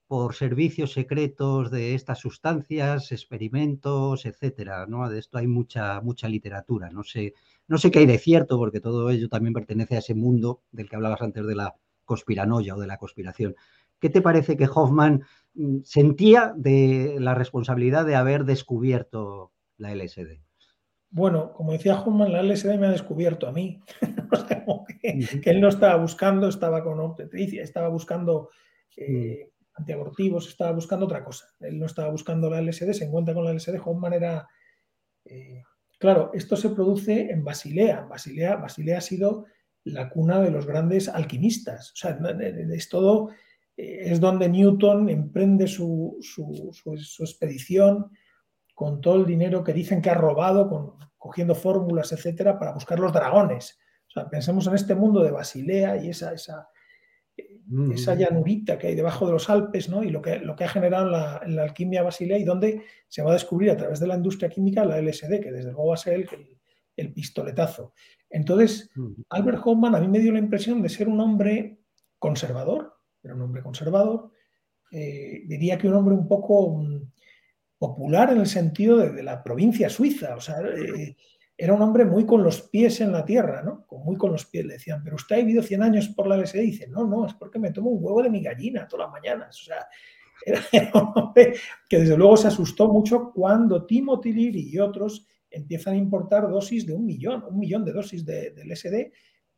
por 0.08 0.36
servicios 0.36 0.92
secretos 0.92 1.72
de 1.72 1.96
estas 1.96 2.20
sustancias, 2.20 3.14
experimentos, 3.14 4.26
etcétera. 4.26 4.86
De 4.86 5.20
esto 5.20 5.38
hay 5.38 5.48
mucha, 5.48 6.02
mucha 6.02 6.28
literatura. 6.28 6.90
No 6.90 7.04
sé, 7.04 7.34
no 7.70 7.78
sé 7.78 7.92
qué 7.92 8.00
hay 8.00 8.08
de 8.08 8.18
cierto, 8.18 8.58
porque 8.58 8.82
todo 8.82 9.10
ello 9.10 9.30
también 9.30 9.54
pertenece 9.54 9.96
a 9.96 10.00
ese 10.00 10.16
mundo 10.16 10.64
del 10.74 10.90
que 10.90 10.98
hablabas 10.98 11.22
antes 11.22 11.48
de 11.48 11.56
la 11.56 11.76
conspiranoia 12.04 12.76
o 12.76 12.80
de 12.80 12.88
la 12.88 12.98
conspiración. 12.98 13.56
¿Qué 14.02 14.10
te 14.10 14.22
parece 14.22 14.58
que 14.58 14.68
Hoffman 14.68 15.24
mm, 15.54 15.82
sentía 15.84 16.54
de 16.58 17.18
la 17.20 17.36
responsabilidad 17.36 18.04
de 18.04 18.16
haber 18.16 18.46
descubierto 18.46 19.54
la 19.78 19.96
LSD? 19.96 20.42
Bueno, 21.12 21.54
como 21.54 21.74
decía 21.74 22.02
Hoffman, 22.02 22.32
la 22.32 22.42
LSD 22.42 22.80
me 22.80 22.88
ha 22.88 22.92
descubierto 22.92 23.48
a 23.48 23.52
mí. 23.52 23.80
que, 25.02 25.50
él 25.50 25.62
no 25.62 25.68
estaba 25.68 25.98
buscando, 25.98 26.48
estaba 26.48 26.84
con 26.84 27.00
obstetricia, 27.00 27.62
estaba 27.62 27.90
buscando 27.90 28.50
eh, 28.98 29.52
mm. 29.52 29.64
antiabortivos, 29.76 30.48
estaba 30.48 30.72
buscando 30.72 31.06
otra 31.06 31.24
cosa. 31.24 31.46
Él 31.60 31.78
no 31.78 31.86
estaba 31.86 32.10
buscando 32.10 32.50
la 32.50 32.60
LSD, 32.60 32.94
se 32.94 33.06
encuentra 33.06 33.36
con 33.36 33.46
la 33.46 33.54
LSD. 33.54 33.80
Hoffman 33.86 34.14
era. 34.14 34.48
Eh, 35.26 35.62
claro, 36.00 36.32
esto 36.34 36.56
se 36.56 36.70
produce 36.70 37.30
en 37.30 37.44
Basilea. 37.44 38.02
Basilea. 38.02 38.56
Basilea 38.56 38.98
ha 38.98 39.02
sido 39.02 39.46
la 39.84 40.10
cuna 40.10 40.42
de 40.42 40.50
los 40.50 40.66
grandes 40.66 41.08
alquimistas. 41.08 41.92
O 41.92 41.96
sea, 41.96 42.18
es 42.74 42.90
todo 42.90 43.30
es 43.78 44.20
donde 44.20 44.50
Newton 44.50 45.10
emprende 45.10 45.68
su, 45.68 46.20
expedición 47.20 48.12
con 48.76 49.02
todo 49.02 49.16
el 49.16 49.26
dinero 49.26 49.64
que 49.64 49.74
dicen 49.74 50.02
que 50.02 50.10
ha 50.10 50.16
robado, 50.16 50.98
cogiendo 51.18 51.56
fórmulas, 51.56 52.12
etcétera, 52.12 52.58
para 52.58 52.74
buscar 52.74 53.00
los 53.00 53.14
dragones. 53.14 53.80
O 54.08 54.12
sea, 54.12 54.30
pensemos 54.30 54.68
en 54.68 54.76
este 54.76 54.96
mundo 54.96 55.24
de 55.24 55.32
Basilea 55.32 56.04
y 56.04 56.10
esa, 56.10 56.34
esa, 56.34 56.68
mm. 57.68 57.92
esa 57.94 58.16
llanurita 58.16 58.78
que 58.78 58.88
hay 58.88 58.96
debajo 58.96 59.26
de 59.26 59.34
los 59.34 59.50
Alpes, 59.50 59.88
¿no? 59.88 60.04
Y 60.04 60.10
lo 60.10 60.22
que, 60.22 60.40
lo 60.40 60.56
que 60.56 60.64
ha 60.64 60.70
generado 60.70 61.06
en 61.44 61.56
la, 61.56 61.64
alquimia 61.64 62.04
Basilea 62.04 62.38
y 62.38 62.44
donde 62.44 62.84
se 63.08 63.22
va 63.22 63.32
a 63.32 63.34
descubrir 63.34 63.72
a 63.72 63.78
través 63.78 64.00
de 64.00 64.08
la 64.08 64.16
industria 64.16 64.50
química 64.50 64.84
la 64.84 65.00
LSD, 65.02 65.40
que 65.40 65.52
desde 65.52 65.72
luego 65.72 65.88
va 65.88 65.94
a 65.94 65.98
ser 65.98 66.16
el, 66.16 66.30
el 66.98 67.14
pistoletazo. 67.14 67.94
Entonces, 68.30 68.90
mm. 68.96 69.22
Albert 69.30 69.62
Hoffman 69.64 69.96
a 69.96 70.00
mí 70.00 70.08
me 70.08 70.20
dio 70.20 70.32
la 70.32 70.40
impresión 70.40 70.82
de 70.82 70.90
ser 70.90 71.08
un 71.08 71.20
hombre 71.20 71.80
conservador, 72.20 73.01
era 73.24 73.36
un 73.36 73.42
hombre 73.42 73.62
conservador, 73.62 74.32
eh, 74.92 75.44
diría 75.46 75.78
que 75.78 75.88
un 75.88 75.94
hombre 75.96 76.16
un 76.16 76.28
poco, 76.28 76.78
mm, 76.78 77.12
popular 77.78 78.32
en 78.32 78.40
el 78.40 78.48
sentido 78.48 78.98
de, 78.98 79.24
la 79.24 79.44
provincia 79.44 79.90
suiza, 79.90 80.36
o 80.36 80.42
sea, 80.42 80.58
eh, 80.62 81.16
era 81.58 81.74
un 81.74 81.82
hombre 81.84 82.06
muy 82.06 82.26
con 82.26 82.44
los 82.44 82.62
pies 82.64 83.02
en 83.02 83.12
la 83.12 83.24
tierra, 83.24 83.62
¿no? 83.62 83.86
Muy 84.04 84.18
con 84.18 84.32
los 84.32 84.48
pies. 84.48 84.66
Le 84.66 84.74
decían, 84.74 85.04
pero 85.04 85.16
usted 85.16 85.36
ha 85.36 85.40
vivido 85.40 85.62
100 85.62 85.84
años 85.84 86.08
por 86.10 86.26
la 86.26 86.36
LSD. 86.36 86.58
Y 86.58 86.72
dice, 86.72 86.88
no, 86.88 87.06
no, 87.06 87.28
es 87.28 87.36
porque 87.36 87.60
me 87.60 87.72
tomo 87.72 87.92
un 87.92 88.04
huevo 88.04 88.24
de 88.24 88.32
mi 88.32 88.42
gallina 88.42 88.88
todas 88.88 89.06
las 89.06 89.14
mañanas. 89.14 89.62
O 89.62 89.66
sea, 89.66 89.88
era 90.72 90.92
un 90.96 91.12
hombre 91.16 91.54
que 91.88 92.00
desde 92.00 92.18
luego 92.18 92.36
se 92.36 92.48
asustó 92.48 92.88
mucho 92.88 93.32
cuando 93.32 93.86
Timothy 93.86 94.34
Leary 94.34 94.70
y 94.72 94.80
otros 94.80 95.28
empiezan 95.52 95.94
a 95.94 95.98
importar 95.98 96.50
dosis 96.50 96.88
de 96.88 96.94
un 96.94 97.06
millón, 97.06 97.44
un 97.48 97.60
millón 97.60 97.86
de 97.86 97.94
dosis 97.94 98.26
de, 98.26 98.52
del 98.52 98.70
LSD, 98.72 99.12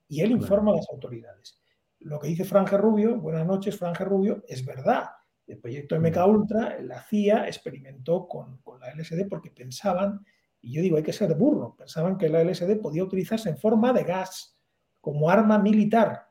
y 0.10 0.20
él 0.20 0.32
informa 0.32 0.74
a 0.74 0.76
las 0.76 0.90
autoridades. 0.90 1.63
Lo 2.04 2.20
que 2.20 2.28
dice 2.28 2.44
Franje 2.44 2.78
Rubio, 2.78 3.18
buenas 3.18 3.46
noches, 3.46 3.78
Franje 3.78 4.04
Rubio, 4.04 4.44
es 4.48 4.66
verdad 4.66 5.06
el 5.48 5.60
proyecto 5.60 6.00
MK 6.00 6.18
Ultra, 6.28 6.78
la 6.82 7.02
CIA 7.04 7.48
experimentó 7.48 8.28
con, 8.28 8.62
la 8.80 8.94
LSD 8.94 9.28
porque 9.30 9.52
pensaban, 9.52 10.26
y 10.62 10.74
yo 10.74 10.82
digo, 10.82 10.98
hay 10.98 11.04
que 11.04 11.14
ser 11.14 11.34
burro, 11.36 11.76
pensaban 11.76 12.18
que 12.18 12.30
la 12.30 12.44
LSD 12.44 12.80
podía 12.82 13.04
utilizarse 13.04 13.50
en 13.50 13.58
forma 13.58 13.94
de 13.94 14.04
gas, 14.04 14.58
como 15.02 15.30
arma 15.30 15.60
militar. 15.60 16.30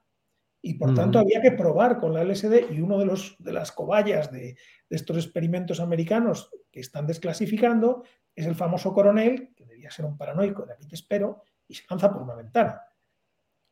Y 0.64 0.74
por 0.74 0.94
tanto 0.94 1.18
había 1.18 1.42
que 1.42 1.52
probar 1.52 1.98
con 1.98 2.14
la 2.14 2.22
LSD 2.22 2.70
y 2.70 2.80
uno 2.80 2.96
de, 2.96 3.04
los, 3.04 3.34
de 3.40 3.52
las 3.52 3.72
cobayas 3.72 4.30
de, 4.30 4.56
estos 4.88 5.16
experimentos 5.16 5.80
americanos 5.80 6.50
que 6.70 6.80
están 6.80 7.06
desclasificando 7.06 8.04
es 8.34 8.46
el 8.46 8.54
famoso 8.54 8.92
coronel, 8.92 9.52
que 9.56 9.66
debía 9.66 9.90
ser 9.90 10.04
un 10.04 10.16
paranoico, 10.16 10.64
de 10.64 10.74
aquí 10.74 10.86
te 10.86 10.94
espero, 10.94 11.42
y 11.66 11.74
se 11.74 11.84
lanza 11.90 12.12
por 12.12 12.22
una 12.22 12.34
ventana. 12.34 12.80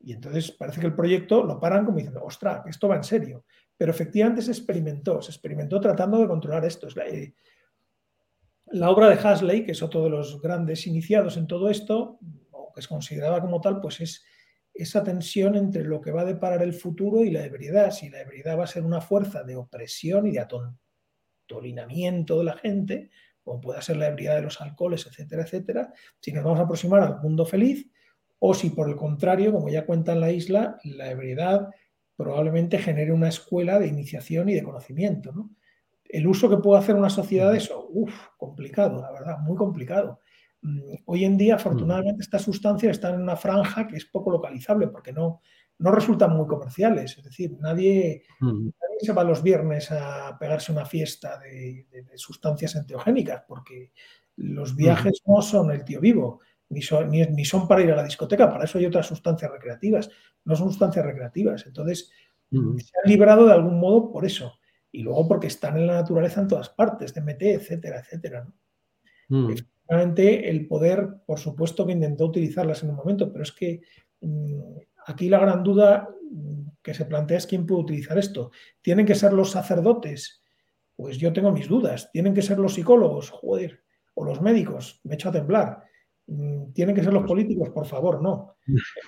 Y 0.03 0.13
entonces 0.15 0.51
parece 0.53 0.81
que 0.81 0.87
el 0.87 0.95
proyecto 0.95 1.45
lo 1.45 1.61
paran 1.61 1.85
como 1.85 1.99
diciendo, 1.99 2.25
ostras, 2.25 2.63
esto 2.67 2.89
va 2.89 2.97
en 2.97 3.05
serio. 3.05 3.45
Pero 3.77 3.93
efectivamente 3.93 4.43
se 4.43 4.51
experimentó, 4.51 5.21
se 5.21 5.31
experimentó 5.31 5.81
tratando 5.81 6.19
de 6.19 6.27
controlar 6.27 6.65
esto. 6.65 6.89
Eh, 7.07 7.35
la, 8.67 8.91
obra 8.91 9.09
de 9.09 9.17
Hasley, 9.17 9.65
que 9.65 9.73
es 9.73 9.83
otro 9.83 10.05
de 10.05 10.11
los 10.11 10.41
grandes 10.41 10.87
iniciados 10.87 11.37
en 11.37 11.47
todo 11.47 11.69
esto, 11.69 12.19
o 12.51 12.73
que 12.73 12.81
es 12.81 12.89
considerada 12.89 13.41
como 13.41 13.61
tal, 13.61 13.81
pues 13.81 14.01
es 14.01 14.25
esa 14.73 15.03
tensión 15.03 15.57
entre 15.57 15.85
lo 15.85 16.01
que 16.01 16.13
va 16.13 16.23
a 16.23 16.27
deparar 16.27 16.63
el 16.63 16.73
futuro 16.73 17.23
y 17.23 17.31
la 17.31 17.45
ebriedad. 17.45 17.91
Si 17.91 18.09
la 18.09 18.21
ebriedad 18.21 18.59
va 18.59 18.65
a 18.65 18.69
ser 18.69 18.85
una 18.85 19.03
fuerza 19.03 19.45
de 19.45 19.57
opresión 19.57 20.27
y 20.27 20.33
de 20.33 20.41
atontolinamiento 20.41 22.39
de 22.39 22.45
la 22.45 22.57
gente, 22.57 23.11
como 23.43 23.61
pueda 23.61 23.83
ser 23.83 23.97
la 23.97 24.09
ebriedad 24.09 24.37
de 24.37 24.43
los 24.43 24.61
alcoholes, 24.61 25.07
etcétera, 25.07 25.43
etcétera, 25.43 25.93
si 26.21 26.33
nos 26.33 26.45
vamos 26.45 26.61
a 26.61 26.63
aproximar 26.63 27.03
al 27.03 27.21
mundo 27.21 27.45
feliz, 27.45 27.91
o 28.41 28.55
si 28.55 28.71
por 28.71 28.89
el 28.89 28.97
contrario, 28.97 29.53
como 29.53 29.69
ya 29.69 29.87
cuenta 29.87 30.13
en 30.13 30.21
la 30.21 30.33
isla, 30.33 30.79
la 30.85 31.11
ebriedad 31.11 31.69
probablemente 32.17 32.79
genere 32.79 33.13
una 33.13 33.29
escuela 33.29 33.79
de 33.79 33.87
iniciación 33.87 34.49
y 34.49 34.55
de 34.55 34.63
conocimiento. 34.63 35.33
¿no? 35.33 35.51
El 36.05 36.27
uso 36.27 36.51
que 36.51 36.57
puede 36.57 36.81
hacer 36.81 36.97
una 36.97 37.11
sociedad 37.11 37.53
de 37.53 37.59
eso, 37.59 37.87
uff, 37.91 38.15
complicado, 38.37 39.01
la 39.01 39.13
verdad, 39.13 39.39
muy 39.39 39.57
complicado. 39.57 40.21
Mm, 40.63 40.95
hoy 41.05 41.25
en 41.25 41.37
día, 41.37 41.55
afortunadamente, 41.55 42.23
estas 42.23 42.43
sustancias 42.43 42.93
están 42.93 43.15
en 43.15 43.23
una 43.23 43.37
franja 43.37 43.87
que 43.87 43.97
es 43.97 44.07
poco 44.07 44.31
localizable 44.31 44.89
porque 44.89 45.13
no, 45.13 45.41
no 45.79 45.91
resultan 45.93 46.37
muy 46.37 46.47
comerciales. 46.47 47.17
Es 47.17 47.25
decir, 47.25 47.57
nadie, 47.59 48.25
se 49.01 49.13
va 49.13 49.25
los 49.25 49.43
viernes 49.43 49.91
a 49.91 50.37
pegarse 50.39 50.73
una 50.73 50.85
fiesta 50.85 51.39
de, 51.39 51.87
sustancias 52.17 52.75
enteogénicas 52.77 53.45
porque 53.49 53.93
los 54.37 54.77
viajes 54.77 55.23
no 55.27 55.43
son 55.43 55.71
el 55.71 55.85
tío 55.85 56.01
vivo 56.01 56.41
ni 56.71 56.83
son, 57.45 57.69
para 57.69 57.83
ir 57.83 57.91
a 57.91 57.97
la 57.97 58.05
discoteca, 58.05 58.49
para 58.49 58.65
eso 58.65 58.79
hay 58.79 58.87
otras 58.87 59.07
sustancias 59.07 59.51
recreativas, 59.51 60.09
no 60.45 60.55
son 60.55 60.69
sustancias 60.69 61.05
recreativas. 61.05 61.67
Entonces, 61.67 62.11
se 62.51 62.57
han 62.57 63.11
librado 63.11 63.47
de 63.47 63.53
algún 63.53 63.81
modo 63.81 64.13
por 64.13 64.25
eso. 64.25 64.59
Y 64.93 65.03
luego 65.03 65.27
porque 65.27 65.49
están 65.49 65.77
en 65.77 65.89
la 65.89 65.95
naturaleza 65.95 66.41
en 66.41 66.49
todas 66.49 66.69
partes, 66.69 67.13
DMT, 67.13 67.43
etcétera, 67.43 68.01
etcétera. 68.01 68.49
Efectivamente, 69.29 70.49
el 70.49 70.67
poder, 70.67 71.09
por 71.27 71.39
supuesto 71.39 71.87
que 71.87 71.93
intentó 71.93 72.27
utilizarlas 72.27 72.83
en 72.83 72.91
un 72.91 72.97
momento, 72.97 73.33
pero 73.33 73.43
es 73.43 73.53
que 73.53 73.81
mm, 74.21 74.79
aquí 75.07 75.29
la 75.29 75.39
gran 75.39 75.63
duda 75.63 76.09
mm, 76.31 76.69
que 76.83 76.95
se 76.95 77.05
plantea 77.05 77.39
es 77.39 77.47
quién 77.47 77.67
puede 77.67 77.83
utilizar 77.83 78.19
esto. 78.19 78.51
¿Tienen 78.81 79.07
que 79.07 79.15
ser 79.15 79.33
los 79.33 79.51
sacerdotes? 79.51 80.43
Pues 80.95 81.19
yo 81.19 81.33
tengo 81.33 81.51
mis 81.51 81.69
dudas. 81.69 82.11
¿Tienen 82.13 82.35
que 82.35 82.43
ser 82.43 82.59
los 82.59 82.75
psicólogos? 82.75 83.31
Joder. 83.31 83.83
O 84.15 84.25
los 84.25 84.41
médicos. 84.41 85.01
Me 85.05 85.15
echo 85.15 85.29
a 85.29 85.33
temblar. 85.33 85.90
Mm, 86.33 86.73
tienen 86.73 86.95
que 86.95 87.03
ser 87.03 87.13
los 87.13 87.23
pues 87.23 87.31
políticos, 87.31 87.71
por 87.71 87.87
favor, 87.87 88.23
no. 88.23 88.57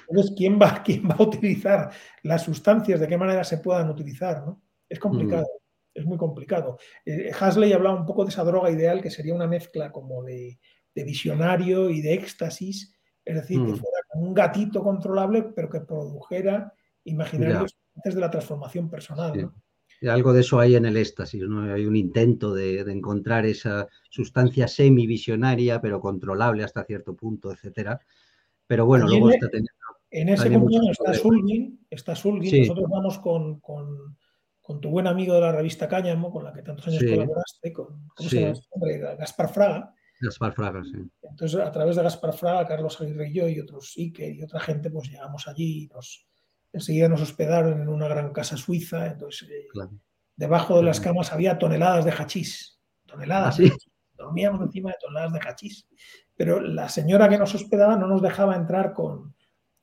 Entonces, 0.09 0.35
¿quién 0.37 0.59
va, 0.61 0.83
¿quién 0.85 1.09
va 1.09 1.15
a 1.17 1.23
utilizar 1.23 1.91
las 2.25 2.43
sustancias? 2.43 2.99
¿De 2.99 3.07
qué 3.07 3.17
manera 3.17 3.45
se 3.45 3.59
puedan 3.59 3.89
utilizar? 3.89 4.45
¿no? 4.45 4.61
Es 4.89 4.99
complicado, 4.99 5.47
es 5.95 6.05
muy 6.05 6.19
complicado. 6.19 6.79
Eh, 7.07 7.31
Hasley 7.39 7.73
hablaba 7.73 7.97
un 7.97 8.07
poco 8.07 8.25
de 8.25 8.31
esa 8.31 8.43
droga 8.43 8.73
ideal 8.73 9.01
que 9.01 9.11
sería 9.11 9.35
una 9.35 9.47
mezcla 9.47 9.93
como 9.93 10.25
de, 10.25 10.59
visionario 10.95 11.91
y 11.91 12.03
de 12.03 12.15
éxtasis, 12.15 12.93
es 13.25 13.35
decir, 13.37 13.65
que 13.65 13.77
fuera 13.77 13.99
como 14.09 14.27
un 14.27 14.35
gatito 14.35 14.83
controlable, 14.83 15.45
pero 15.55 15.71
que 15.71 15.81
produjera 15.81 16.75
imaginarios 17.05 17.79
antes 17.95 18.17
de 18.17 18.21
la 18.21 18.31
transformación 18.31 18.91
personal. 18.91 19.41
¿no? 19.41 19.55
Algo 20.09 20.33
de 20.33 20.41
eso 20.41 20.59
hay 20.59 20.75
en 20.75 20.87
el 20.87 20.97
éxtasis, 20.97 21.43
¿no? 21.43 21.73
Hay 21.73 21.87
un 21.87 21.97
intento 21.97 22.55
de, 22.55 22.81
encontrar 22.81 23.47
esa 23.47 23.89
sustancia 24.11 24.69
semivisionaria, 24.69 25.81
pero 25.81 26.01
controlable 26.01 26.65
hasta 26.65 26.85
cierto 26.85 27.15
punto, 27.15 27.53
etcétera. 27.53 28.01
Pero 28.67 28.87
bueno, 28.87 29.07
luego 29.07 29.31
está 29.31 29.49
teniendo. 29.49 29.71
En 30.11 30.29
ese 30.29 30.51
cumpleaños 30.51 30.99
está 30.99 31.15
Sulgin, 31.15 31.87
está 31.89 32.15
Sulgin. 32.15 32.61
Nosotros 32.61 32.91
vamos 32.91 33.19
con, 33.19 33.61
con, 33.61 34.17
con, 34.61 34.81
tu 34.81 34.91
buen 34.91 35.07
amigo 35.07 35.35
de 35.35 35.41
la 35.41 35.53
revista 35.53 35.89
Cáñamo, 35.89 36.31
con 36.31 36.45
la 36.45 36.53
que 36.53 36.63
tantos 36.63 36.87
años 36.89 37.03
colaboraste, 37.03 37.73
con 37.73 38.09
¿cómo 38.15 38.29
se 38.29 38.41
llama 38.41 38.53
este 38.53 38.99
Gaspar 38.99 39.53
Fraga. 39.53 39.95
Gaspar 40.21 40.53
Fraga, 40.53 40.85
sí. 40.85 40.99
Entonces, 41.23 41.61
a 41.61 41.73
través 41.73 41.97
de 41.97 42.03
Gaspar 42.03 42.35
Fraga, 42.35 42.67
Carlos 42.67 43.01
Aguirre 43.01 43.31
y 43.31 43.35
yo 43.35 43.49
y 43.49 43.59
otros 43.59 43.95
Iker 43.97 44.35
y 44.35 44.43
otra 44.43 44.61
gente, 44.61 44.91
pues 44.91 45.09
llegamos 45.09 45.49
allí 45.49 45.85
y 45.85 45.87
nos, 45.89 46.27
Enseguida 46.73 47.09
nos 47.09 47.21
hospedaron 47.21 47.83
en 47.83 47.89
una 47.89 48.09
gran 48.09 48.33
casa 48.33 48.57
suiza, 48.57 49.07
entonces 49.07 49.49
eh, 49.51 49.67
debajo 50.37 50.77
de 50.77 50.83
las 50.83 51.01
camas 51.01 51.33
había 51.33 51.59
toneladas 51.59 52.05
de 52.05 52.13
hachís, 52.13 52.81
toneladas. 53.07 53.61
¿Ah, 53.61 53.77
Dormíamos 54.17 54.63
encima 54.63 54.91
de 54.91 54.97
toneladas 55.01 55.33
de 55.33 55.41
hachís. 55.41 55.87
Pero 56.37 56.61
la 56.61 56.89
señora 56.89 57.29
que 57.29 57.39
nos 57.39 57.55
hospedaba 57.55 57.97
no 57.97 58.07
nos 58.07 58.23
dejaba 58.23 58.57
entrar 58.57 58.93
con, 58.93 59.35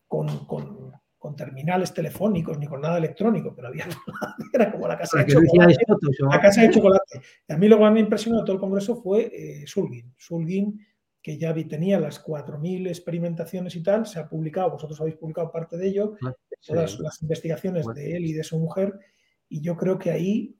con, 0.07 0.89
terminales 1.35 1.93
telefónicos 1.93 2.57
ni 2.57 2.65
con 2.65 2.81
nada 2.81 2.97
electrónico, 2.97 3.53
pero 3.55 3.67
había 3.67 3.85
era 4.53 4.71
como 4.71 4.87
la 4.87 4.97
casa 4.97 5.19
de 5.19 5.27
chocolate. 5.27 5.77
la 6.19 6.41
casa 6.41 6.61
de 6.61 6.69
chocolate. 6.71 7.21
Y 7.47 7.53
a 7.53 7.57
mí 7.57 7.67
lo 7.67 7.77
que 7.77 7.83
más 7.83 7.93
me 7.93 7.99
impresionó 7.99 8.39
de 8.39 8.43
todo 8.43 8.53
el 8.53 8.59
congreso 8.59 9.01
fue 9.01 9.29
eh, 9.31 9.67
Sulgin. 9.67 10.11
Sulgin 10.17 10.79
que 11.21 11.37
ya 11.37 11.53
tenía 11.53 11.99
las 11.99 12.23
4.000 12.23 12.87
experimentaciones 12.87 13.75
y 13.75 13.83
tal, 13.83 14.05
se 14.05 14.19
ha 14.19 14.29
publicado, 14.29 14.71
vosotros 14.71 14.99
habéis 15.01 15.17
publicado 15.17 15.51
parte 15.51 15.77
de 15.77 15.87
ello, 15.87 16.13
ah, 16.25 16.33
todas 16.65 16.99
las 16.99 17.21
investigaciones 17.21 17.85
de 17.93 18.15
él 18.15 18.25
y 18.25 18.33
de 18.33 18.43
su 18.43 18.57
mujer, 18.57 18.97
y 19.49 19.61
yo 19.61 19.75
creo 19.75 19.97
que 19.97 20.11
ahí, 20.11 20.55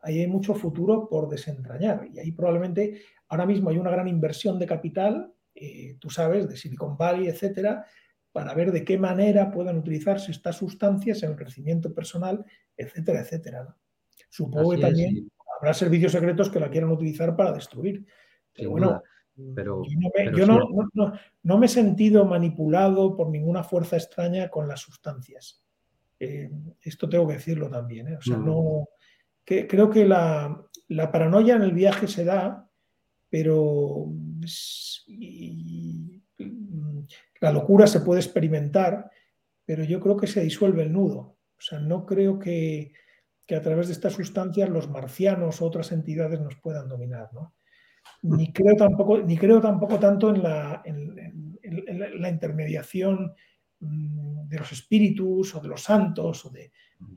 ahí 0.00 0.20
hay 0.20 0.26
mucho 0.26 0.54
futuro 0.54 1.08
por 1.08 1.28
desentrañar. 1.28 2.08
Y 2.12 2.18
ahí 2.18 2.32
probablemente 2.32 3.00
ahora 3.28 3.46
mismo 3.46 3.70
hay 3.70 3.78
una 3.78 3.90
gran 3.90 4.08
inversión 4.08 4.58
de 4.58 4.66
capital, 4.66 5.32
eh, 5.54 5.96
tú 6.00 6.10
sabes, 6.10 6.48
de 6.48 6.56
Silicon 6.56 6.96
Valley, 6.96 7.28
etcétera, 7.28 7.86
para 8.32 8.52
ver 8.54 8.72
de 8.72 8.84
qué 8.84 8.98
manera 8.98 9.50
pueden 9.50 9.78
utilizarse 9.78 10.32
estas 10.32 10.56
sustancias 10.56 11.22
en 11.22 11.30
el 11.30 11.36
crecimiento 11.36 11.94
personal, 11.94 12.44
etcétera, 12.76 13.20
etcétera. 13.20 13.76
Supongo 14.28 14.72
que 14.72 14.78
también 14.78 15.30
habrá 15.56 15.72
servicios 15.72 16.12
secretos 16.12 16.50
que 16.50 16.58
la 16.58 16.68
quieran 16.68 16.90
utilizar 16.90 17.36
para 17.36 17.52
destruir. 17.52 18.04
Pero 18.52 18.70
bueno, 18.70 19.02
pero, 19.54 19.82
yo, 20.36 20.46
no 21.42 21.58
me, 21.58 21.66
he 21.66 21.68
sentido 21.68 22.24
manipulado 22.24 23.16
por 23.16 23.30
ninguna 23.30 23.64
fuerza 23.64 23.96
extraña 23.96 24.48
con 24.48 24.68
las 24.68 24.80
sustancias. 24.80 25.64
Eh, 26.20 26.50
esto 26.80 27.08
tengo 27.08 27.26
que 27.26 27.34
decirlo 27.34 27.68
también. 27.68 28.08
¿eh? 28.08 28.16
O 28.16 28.22
sea, 28.22 28.36
no, 28.36 28.88
que, 29.44 29.66
creo 29.66 29.90
que 29.90 30.06
la, 30.06 30.68
paranoia 31.10 31.56
en 31.56 31.62
el 31.62 31.72
viaje 31.72 32.06
se 32.06 32.24
da, 32.24 32.68
pero 33.28 34.06
la 37.40 37.52
locura 37.52 37.88
se 37.88 38.00
puede 38.00 38.20
experimentar, 38.20 39.10
pero 39.64 39.82
yo 39.82 39.98
creo 39.98 40.16
que 40.16 40.28
se 40.28 40.42
disuelve 40.42 40.84
el 40.84 40.92
nudo. 40.92 41.38
O 41.58 41.60
sea, 41.60 41.80
no 41.80 42.06
creo 42.06 42.38
que, 42.38 42.92
que 43.46 43.56
a 43.56 43.62
través 43.62 43.88
de 43.88 43.94
estas 43.94 44.12
sustancias 44.12 44.68
los 44.68 44.88
marcianos 44.88 45.60
o 45.60 45.66
otras 45.66 45.90
entidades 45.90 46.40
nos 46.40 46.54
puedan 46.56 46.88
dominar. 46.88 47.30
¿no? 47.32 47.54
Ni 48.22 48.52
creo 48.52 48.74
tampoco, 48.76 49.18
ni 49.18 49.36
creo 49.36 49.60
tampoco 49.60 49.98
tanto 49.98 50.30
en 50.30 50.42
la, 50.42 50.82
la 52.18 52.28
intermediación 52.28 53.34
mm, 53.80 54.48
de 54.48 54.58
los 54.58 54.72
espíritus 54.72 55.54
o 55.54 55.60
de 55.60 55.68
los 55.68 55.82
santos, 55.82 56.44
o 56.46 56.50
de, 56.50 56.72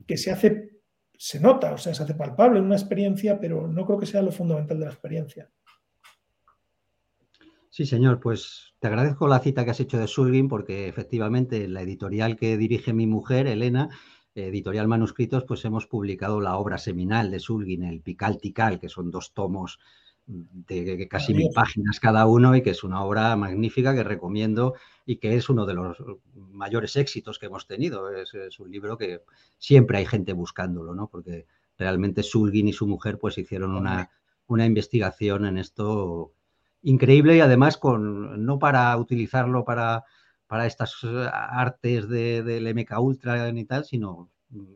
que 0.05 0.17
se 0.17 0.31
hace, 0.31 0.81
se 1.17 1.39
nota, 1.39 1.73
o 1.73 1.77
sea, 1.77 1.93
se 1.93 2.03
hace 2.03 2.15
palpable 2.15 2.59
en 2.59 2.65
una 2.65 2.75
experiencia, 2.75 3.39
pero 3.39 3.67
no 3.67 3.85
creo 3.85 3.99
que 3.99 4.05
sea 4.05 4.21
lo 4.21 4.31
fundamental 4.31 4.79
de 4.79 4.85
la 4.85 4.91
experiencia. 4.91 5.49
Sí, 7.69 7.85
señor, 7.85 8.19
pues 8.19 8.73
te 8.79 8.87
agradezco 8.87 9.27
la 9.27 9.39
cita 9.39 9.63
que 9.63 9.71
has 9.71 9.79
hecho 9.79 9.99
de 9.99 10.07
Sulgin, 10.07 10.47
porque 10.47 10.87
efectivamente 10.87 11.67
la 11.67 11.81
editorial 11.81 12.35
que 12.35 12.57
dirige 12.57 12.91
mi 12.91 13.05
mujer, 13.05 13.47
Elena, 13.47 13.89
editorial 14.33 14.87
Manuscritos, 14.87 15.43
pues 15.43 15.63
hemos 15.65 15.87
publicado 15.87 16.41
la 16.41 16.57
obra 16.57 16.77
seminal 16.77 17.31
de 17.31 17.39
Sulgin, 17.39 17.83
el 17.83 18.01
Pical 18.01 18.39
Tical, 18.39 18.79
que 18.79 18.89
son 18.89 19.11
dos 19.11 19.33
tomos 19.33 19.79
de 20.27 21.07
casi 21.09 21.33
mil 21.33 21.49
páginas 21.53 22.01
cada 22.01 22.25
uno 22.25 22.55
y 22.55 22.61
que 22.61 22.71
es 22.71 22.83
una 22.83 23.01
obra 23.01 23.35
magnífica 23.37 23.95
que 23.95 24.03
recomiendo 24.03 24.75
y 25.05 25.17
que 25.17 25.35
es 25.35 25.49
uno 25.49 25.65
de 25.65 25.73
los 25.73 25.97
mayores 26.51 26.97
éxitos 26.97 27.39
que 27.39 27.45
hemos 27.45 27.65
tenido. 27.65 28.11
Es, 28.11 28.59
un 28.59 28.69
libro 28.69 28.97
que 28.97 29.21
siempre 29.57 29.99
hay 29.99 30.05
gente 30.05 30.33
buscándolo, 30.33 30.93
¿no? 30.93 31.07
Porque 31.07 31.45
realmente 31.77 32.23
Sulgin 32.23 32.67
y 32.67 32.73
su 32.73 32.87
mujer 32.87 33.17
pues 33.17 33.37
hicieron 33.37 33.73
una, 33.73 34.09
una 34.47 34.65
investigación 34.65 35.45
en 35.45 35.57
esto 35.57 36.33
increíble 36.81 37.37
y 37.37 37.39
además 37.39 37.77
con 37.77 38.45
no 38.45 38.59
para 38.59 38.95
utilizarlo 38.97 39.63
para, 39.63 40.03
para 40.45 40.65
estas 40.65 40.93
artes 41.31 42.09
del 42.09 42.75
MK 42.75 42.99
Ultra 42.99 43.49
ni 43.53 43.63
tal, 43.63 43.85
sino 43.85 44.29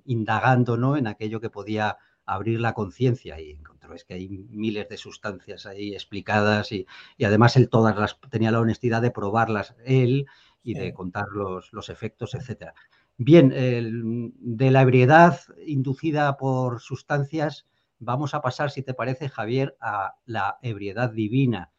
indagando 0.05 0.77
¿no? 0.77 0.95
en 0.95 1.07
aquello 1.07 1.41
que 1.41 1.49
podía 1.49 1.97
abrir 2.25 2.59
la 2.61 2.73
conciencia 2.73 3.39
y 3.39 3.51
encontró 3.51 3.93
es 3.93 4.05
que 4.05 4.13
hay 4.13 4.29
miles 4.29 4.87
de 4.89 4.97
sustancias 4.97 5.65
ahí 5.65 5.93
explicadas 5.93 6.71
y, 6.71 6.85
además 7.23 7.57
él 7.57 7.69
todas 7.69 7.97
las 7.97 8.19
tenía 8.29 8.51
la 8.51 8.59
honestidad 8.59 9.01
de 9.01 9.11
probarlas 9.11 9.75
él 9.85 10.27
y 10.63 10.75
de 10.75 10.93
contar 10.93 11.27
los, 11.33 11.73
los 11.73 11.89
efectos, 11.89 12.35
etcétera. 12.35 12.73
Bien, 13.17 13.49
de 13.49 14.71
la 14.71 14.81
ebriedad 14.81 15.39
inducida 15.65 16.37
por 16.37 16.81
sustancias, 16.81 17.67
vamos 17.99 18.33
a 18.33 18.41
pasar, 18.41 18.71
si 18.71 18.81
te 18.81 18.93
parece, 18.93 19.29
Javier, 19.29 19.77
a 19.79 20.15
la 20.25 20.57
ebriedad 20.61 21.11
divina, 21.11 21.71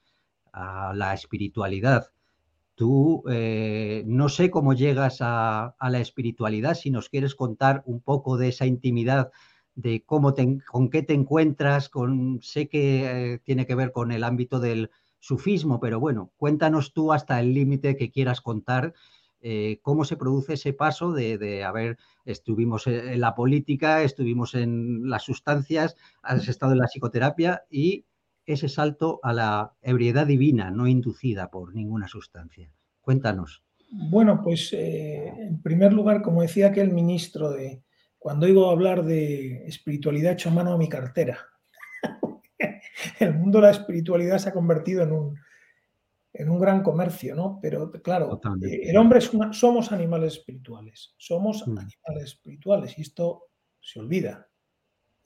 a 0.53 0.93
la 0.95 1.15
espiritualidad. 1.15 2.13
Tú 2.75 3.25
eh, 3.29 4.03
no 4.07 4.29
sé 4.29 4.51
cómo 4.51 4.73
llegas 4.73 5.19
a, 5.21 5.75
a, 5.79 5.91
la 5.91 6.01
espiritualidad, 6.01 6.75
si 6.75 6.91
nos 6.91 7.09
quieres 7.09 7.35
contar 7.35 7.83
un 7.87 8.01
poco 8.01 8.37
de 8.37 8.49
esa 8.49 8.67
intimidad 8.67 9.31
de 9.75 10.03
cómo 10.05 10.35
con 10.71 10.91
qué 10.91 11.03
te 11.03 11.15
encuentras, 11.15 11.89
con, 11.89 12.41
sé 12.43 12.69
que 12.69 13.35
eh, 13.35 13.39
tiene 13.45 13.67
que 13.67 13.75
ver 13.75 13.93
con 13.93 14.13
el 14.13 14.25
ámbito 14.25 14.61
del 14.61 14.91
sufismo, 15.19 15.81
pero 15.81 16.01
bueno, 16.01 16.33
cuéntanos 16.37 16.93
tú 16.93 17.13
hasta 17.13 17.41
el 17.41 17.55
límite 17.55 17.97
que 17.97 18.11
quieras 18.11 18.41
contar, 18.41 18.93
eh, 19.41 19.79
cómo 19.83 20.05
se 20.05 20.17
produce 20.17 20.55
ese 20.55 20.73
paso 20.73 21.13
de, 21.13 21.39
de, 21.39 21.65
a 21.65 21.73
ver, 21.73 21.99
estuvimos 22.25 22.87
en 22.87 23.21
la 23.21 23.35
política, 23.35 24.03
estuvimos 24.03 24.55
en 24.55 25.09
las 25.09 25.23
sustancias, 25.23 25.97
has 26.23 26.49
estado 26.49 26.73
en 26.73 26.79
la 26.79 26.87
psicoterapia 26.87 27.65
y 27.71 28.05
ese 28.47 28.69
salto 28.69 29.21
a 29.23 29.33
la 29.33 29.73
ebriedad 29.83 30.27
divina, 30.27 30.71
no 30.71 30.87
inducida 30.87 31.51
por 31.51 31.75
ninguna 31.75 32.09
sustancia. 32.09 32.71
Cuéntanos. 33.01 33.63
Bueno, 33.91 34.41
pues 34.43 34.73
eh, 34.73 35.29
en 35.29 35.61
primer 35.61 35.93
lugar, 35.93 36.23
como 36.23 36.43
decía 36.43 36.69
aquel 36.69 36.93
ministro 36.93 37.51
de, 37.51 37.83
cuando 38.23 38.47
oigo 38.47 38.71
hablar 38.71 39.03
de 39.05 39.67
espiritualidad, 39.67 40.35
hecho 40.35 40.49
mano 40.53 40.73
a 40.73 40.79
mi 40.79 40.89
cartera. 40.89 41.39
el 43.19 43.35
mundo 43.35 43.59
de 43.59 43.67
la 43.67 43.73
espiritualidad 43.73 44.39
se 44.39 44.51
ha 44.51 44.53
convertido 44.53 45.03
en 45.03 45.11
un, 45.11 45.39
en 46.33 46.49
un 46.49 46.61
gran 46.61 46.85
comercio, 46.85 47.35
¿no? 47.35 47.59
Pero 47.61 47.91
claro, 47.91 48.41
eh, 48.65 48.83
el 48.85 48.97
hombre 48.97 49.19
es 49.19 49.35
una, 49.35 49.53
somos 49.53 49.91
animales 49.91 50.35
espirituales, 50.35 51.17
somos 51.19 51.67
mm. 51.67 51.79
animales 51.79 52.23
espirituales 52.23 52.97
y 52.97 53.03
esto 53.03 53.49
se 53.81 53.99
olvida. 53.99 54.49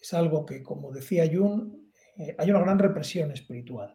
Es 0.01 0.14
algo 0.14 0.47
que, 0.47 0.62
como 0.62 0.90
decía 0.90 1.30
Jung, 1.30 1.74
eh, 2.16 2.34
hay 2.38 2.51
una 2.51 2.61
gran 2.61 2.78
represión 2.78 3.30
espiritual. 3.30 3.94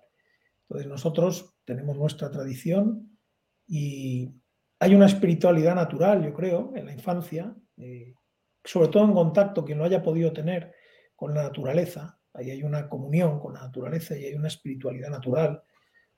Entonces 0.61 0.87
nosotros 0.87 1.57
tenemos 1.65 1.97
nuestra 1.97 2.29
tradición 2.29 3.17
y 3.65 4.29
hay 4.77 4.93
una 4.93 5.07
espiritualidad 5.07 5.73
natural, 5.73 6.23
yo 6.23 6.35
creo, 6.35 6.71
en 6.75 6.85
la 6.85 6.93
infancia. 6.93 7.55
Eh, 7.77 8.13
sobre 8.63 8.89
todo 8.89 9.05
en 9.05 9.13
contacto, 9.13 9.65
quien 9.65 9.77
lo 9.77 9.85
haya 9.85 10.01
podido 10.01 10.31
tener 10.31 10.73
con 11.15 11.33
la 11.33 11.43
naturaleza, 11.43 12.19
ahí 12.33 12.51
hay 12.51 12.63
una 12.63 12.87
comunión 12.87 13.39
con 13.39 13.53
la 13.53 13.61
naturaleza 13.61 14.17
y 14.17 14.25
hay 14.25 14.33
una 14.33 14.47
espiritualidad 14.47 15.09
natural. 15.09 15.61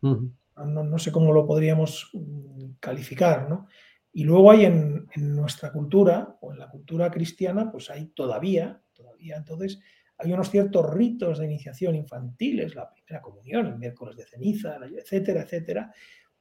no, 0.02 1.00
sé 1.00 1.12
cómo 1.12 1.34
lo 1.34 1.46
podríamos 1.46 2.10
mm, 2.14 2.74
calificar, 2.80 3.50
¿no? 3.50 3.68
Y 4.16 4.26
luego 4.26 4.52
hay 4.52 4.66
en, 4.66 5.08
nuestra 5.16 5.72
cultura, 5.72 6.38
o 6.42 6.52
en 6.52 6.60
la 6.60 6.70
cultura 6.70 7.10
cristiana, 7.10 7.72
pues 7.72 7.90
hay 7.90 8.08
todavía, 8.08 8.80
todavía 8.94 9.38
entonces, 9.38 9.80
hay 10.20 10.32
unos 10.32 10.52
ciertos 10.52 10.94
ritos 10.94 11.40
de 11.40 11.46
iniciación 11.46 11.96
infantiles, 11.96 12.76
la 12.76 12.92
primera 12.92 13.22
comunión, 13.22 13.66
el 13.66 13.80
miércoles 13.80 14.16
de 14.16 14.26
ceniza, 14.26 14.78
etcétera, 14.96 15.42
etcétera. 15.42 15.92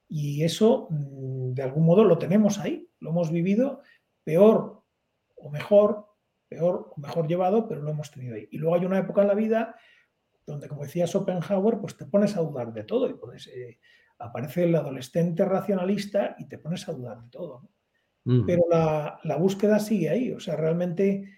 Y 0.07 0.44
eso, 0.44 0.88
mm, 0.90 1.55
de 1.55 1.62
algún 1.62 1.86
modo, 1.86 2.05
lo 2.05 2.18
tenemos 2.18 2.59
ahí, 2.59 2.86
lo 3.00 3.11
hemos 3.11 3.30
vivido 3.30 3.80
peor 4.22 4.82
o 5.43 5.51
mejor, 5.51 6.07
peor 6.49 6.93
o 6.95 7.01
mejor 7.01 7.26
llevado, 7.26 7.68
pero 7.68 7.82
lo 7.82 7.90
hemos 7.90 8.11
tenido 8.11 8.36
ahí. 8.36 8.49
Y 8.51 8.59
luego 8.59 8.76
hay 8.76 8.84
una 8.84 8.99
época 8.99 9.22
en 9.22 9.28
la 9.28 9.34
vida 9.34 9.76
donde, 10.47 10.68
como 10.68 10.82
decía 10.82 11.07
Schopenhauer, 11.07 11.78
pues 11.80 11.97
te 11.97 12.07
pones 12.07 12.36
a 12.36 12.40
dudar 12.40 12.72
de 12.72 12.84
todo 12.84 13.09
y 13.09 13.14
eh, 13.55 13.78
aparece 14.18 14.64
el 14.64 14.74
adolescente 14.74 15.45
racionalista 15.45 16.36
y 16.38 16.47
te 16.49 16.59
pones 16.59 16.88
a 16.88 16.93
dudar 16.93 17.22
de 17.22 17.28
todo. 17.30 17.68
Pero 18.24 18.62
la, 18.70 19.36
búsqueda 19.36 19.80
sigue 19.80 20.09
ahí, 20.09 20.30
o 20.30 20.38
sea, 20.38 20.55
realmente 20.55 21.28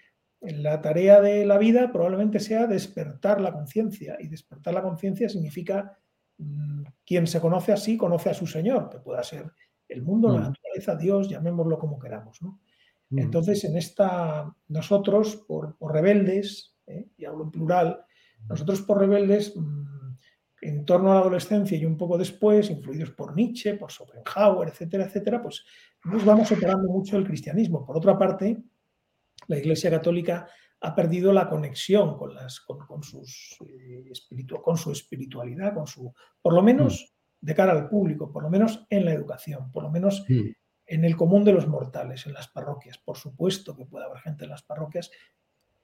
la 0.42 0.82
tarea 0.82 1.22
de 1.22 1.46
la 1.46 1.56
vida 1.56 1.90
probablemente 1.90 2.40
sea 2.40 2.66
despertar 2.66 3.40
la 3.40 3.54
conciencia 3.54 4.18
y 4.20 4.28
despertar 4.28 4.74
la 4.74 4.82
conciencia 4.82 5.30
significa 5.30 5.98
mm, 6.36 6.82
quien 7.06 7.26
se 7.26 7.40
conoce 7.40 7.72
así 7.72 7.96
conoce 7.96 8.28
a 8.28 8.34
su 8.34 8.46
Señor, 8.46 8.90
que 8.90 8.98
pueda 8.98 9.22
ser 9.22 9.50
el 9.88 10.02
mundo, 10.02 10.28
la 10.28 10.50
naturaleza, 10.50 10.94
Dios, 10.94 11.30
llamémoslo 11.30 11.78
como 11.78 11.98
queramos. 11.98 12.42
¿no? 12.42 12.60
Mm. 13.14 13.18
Entonces, 13.20 13.64
en 13.64 13.76
esta, 13.76 14.52
nosotros, 14.68 15.36
por, 15.46 15.76
rebeldes, 15.80 16.76
¿eh? 16.86 17.08
y 17.16 17.24
hablo 17.24 17.44
en 17.44 17.50
plural, 17.52 18.04
nosotros 18.48 18.82
por 18.82 18.98
rebeldes, 18.98 19.54
mm, 19.56 20.16
en 20.62 20.84
torno 20.84 21.12
a 21.12 21.14
la 21.14 21.20
adolescencia 21.20 21.78
y 21.78 21.84
un 21.84 21.96
poco 21.96 22.18
después, 22.18 22.70
influidos 22.70 23.10
por 23.10 23.36
Nietzsche, 23.36 23.74
por 23.74 23.92
Schopenhauer, 23.92 24.68
etcétera, 24.68 25.04
etcétera, 25.04 25.42
pues 25.42 25.64
nos 26.04 26.24
vamos 26.24 26.48
separando 26.48 26.88
mucho 26.90 27.16
del 27.16 27.26
cristianismo. 27.26 27.84
Por 27.86 27.96
otra 27.96 28.18
parte, 28.18 28.62
la 29.46 29.58
Iglesia 29.58 29.90
Católica 29.90 30.48
ha 30.80 30.94
perdido 30.94 31.32
la 31.32 31.48
conexión 31.48 32.16
con, 32.16 32.34
las, 32.34 32.60
con, 32.60 33.02
sus, 33.02 33.56
eh, 33.68 34.10
con 34.62 34.76
su 34.76 34.90
espiritualidad, 34.90 35.74
con 35.74 35.86
su, 35.86 36.12
por 36.42 36.52
lo 36.52 36.62
menos 36.62 37.14
mm. 37.40 37.46
de 37.46 37.54
cara 37.54 37.72
al 37.72 37.88
público, 37.88 38.32
por 38.32 38.42
lo 38.42 38.50
menos 38.50 38.84
en 38.90 39.04
la 39.04 39.12
educación, 39.12 39.70
por 39.70 39.84
lo 39.84 39.90
menos 39.90 40.24
en 40.86 41.04
el 41.04 41.16
común 41.16 41.44
de 41.44 41.52
los 41.52 41.66
mortales, 41.66 42.26
en 42.26 42.34
las 42.34 42.48
parroquias. 42.48 42.98
Por 42.98 43.16
supuesto 43.16 43.76
que 43.76 43.86
puede 43.86 44.04
haber 44.06 44.18
gente 44.18 44.44
en 44.44 44.50
las 44.50 44.62
parroquias, 44.62 45.10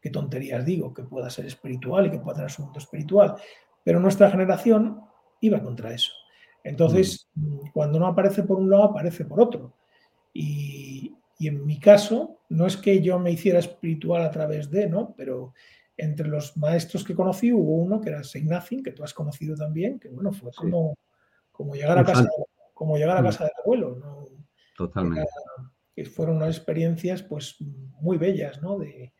qué 0.00 0.10
tonterías 0.10 0.64
digo, 0.64 0.92
que 0.92 1.02
pueda 1.02 1.30
ser 1.30 1.46
espiritual 1.46 2.06
y 2.06 2.10
que 2.10 2.18
pueda 2.18 2.36
tener 2.36 2.50
su 2.50 2.62
mundo 2.62 2.78
espiritual, 2.78 3.36
pero 3.84 4.00
nuestra 4.00 4.30
generación 4.30 5.00
iba 5.40 5.62
contra 5.62 5.92
eso. 5.92 6.12
Entonces, 6.62 7.28
mm. 7.34 7.70
cuando 7.72 7.98
no 7.98 8.06
aparece 8.06 8.42
por 8.42 8.58
un 8.58 8.70
lado, 8.70 8.84
aparece 8.84 9.24
por 9.24 9.40
otro. 9.40 9.74
Y, 10.32 11.16
en 11.40 11.64
mi 11.64 11.78
caso, 11.78 12.40
no 12.50 12.66
es 12.66 12.76
que 12.76 13.00
yo 13.00 13.18
me 13.18 13.30
hiciera 13.30 13.58
espiritual 13.58 14.22
a 14.22 14.30
través 14.30 14.70
de, 14.70 14.88
¿no? 14.88 15.14
Pero 15.16 15.54
entre 15.96 16.28
los 16.28 16.56
maestros 16.56 17.02
que 17.02 17.14
conocí 17.14 17.52
hubo 17.52 17.76
uno 17.76 18.00
que 18.00 18.10
era 18.10 18.24
Saint 18.24 18.50
que 18.84 18.92
tú 18.92 19.04
has 19.04 19.14
conocido 19.14 19.56
también, 19.56 19.98
que 19.98 20.08
bueno, 20.08 20.32
fue 20.32 20.50
como, 20.52 20.98
como 21.50 21.74
llegar 21.74 21.98
a 21.98 22.04
casa, 22.04 22.28
como 22.74 22.96
llegar 22.96 23.16
a 23.16 23.22
mm. 23.22 23.24
casa 23.24 23.44
del 23.44 23.52
abuelo, 23.62 23.96
¿no? 23.96 24.19
Totalmente. 24.80 25.28
Que 25.94 26.06
fueron 26.06 26.36
unas 26.36 26.56
experiencias 26.56 27.22
pues 27.22 27.56
muy 28.00 28.16
bellas, 28.16 28.62
¿no? 28.62 28.78
De, 28.78 29.12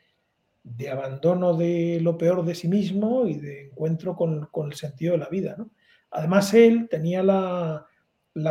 abandono 0.91 1.55
de 1.55 1.99
lo 2.01 2.17
peor 2.17 2.43
de 2.47 2.55
sí 2.55 2.67
mismo 2.67 3.27
y 3.27 3.35
de 3.35 3.67
encuentro 3.67 4.17
con, 4.17 4.49
el 4.65 4.73
sentido 4.73 5.13
de 5.13 5.19
la 5.19 5.29
vida, 5.29 5.57
¿no? 5.59 5.71
Además, 6.13 6.55
él 6.55 6.89
tenía 6.89 7.23
la, 7.23 7.87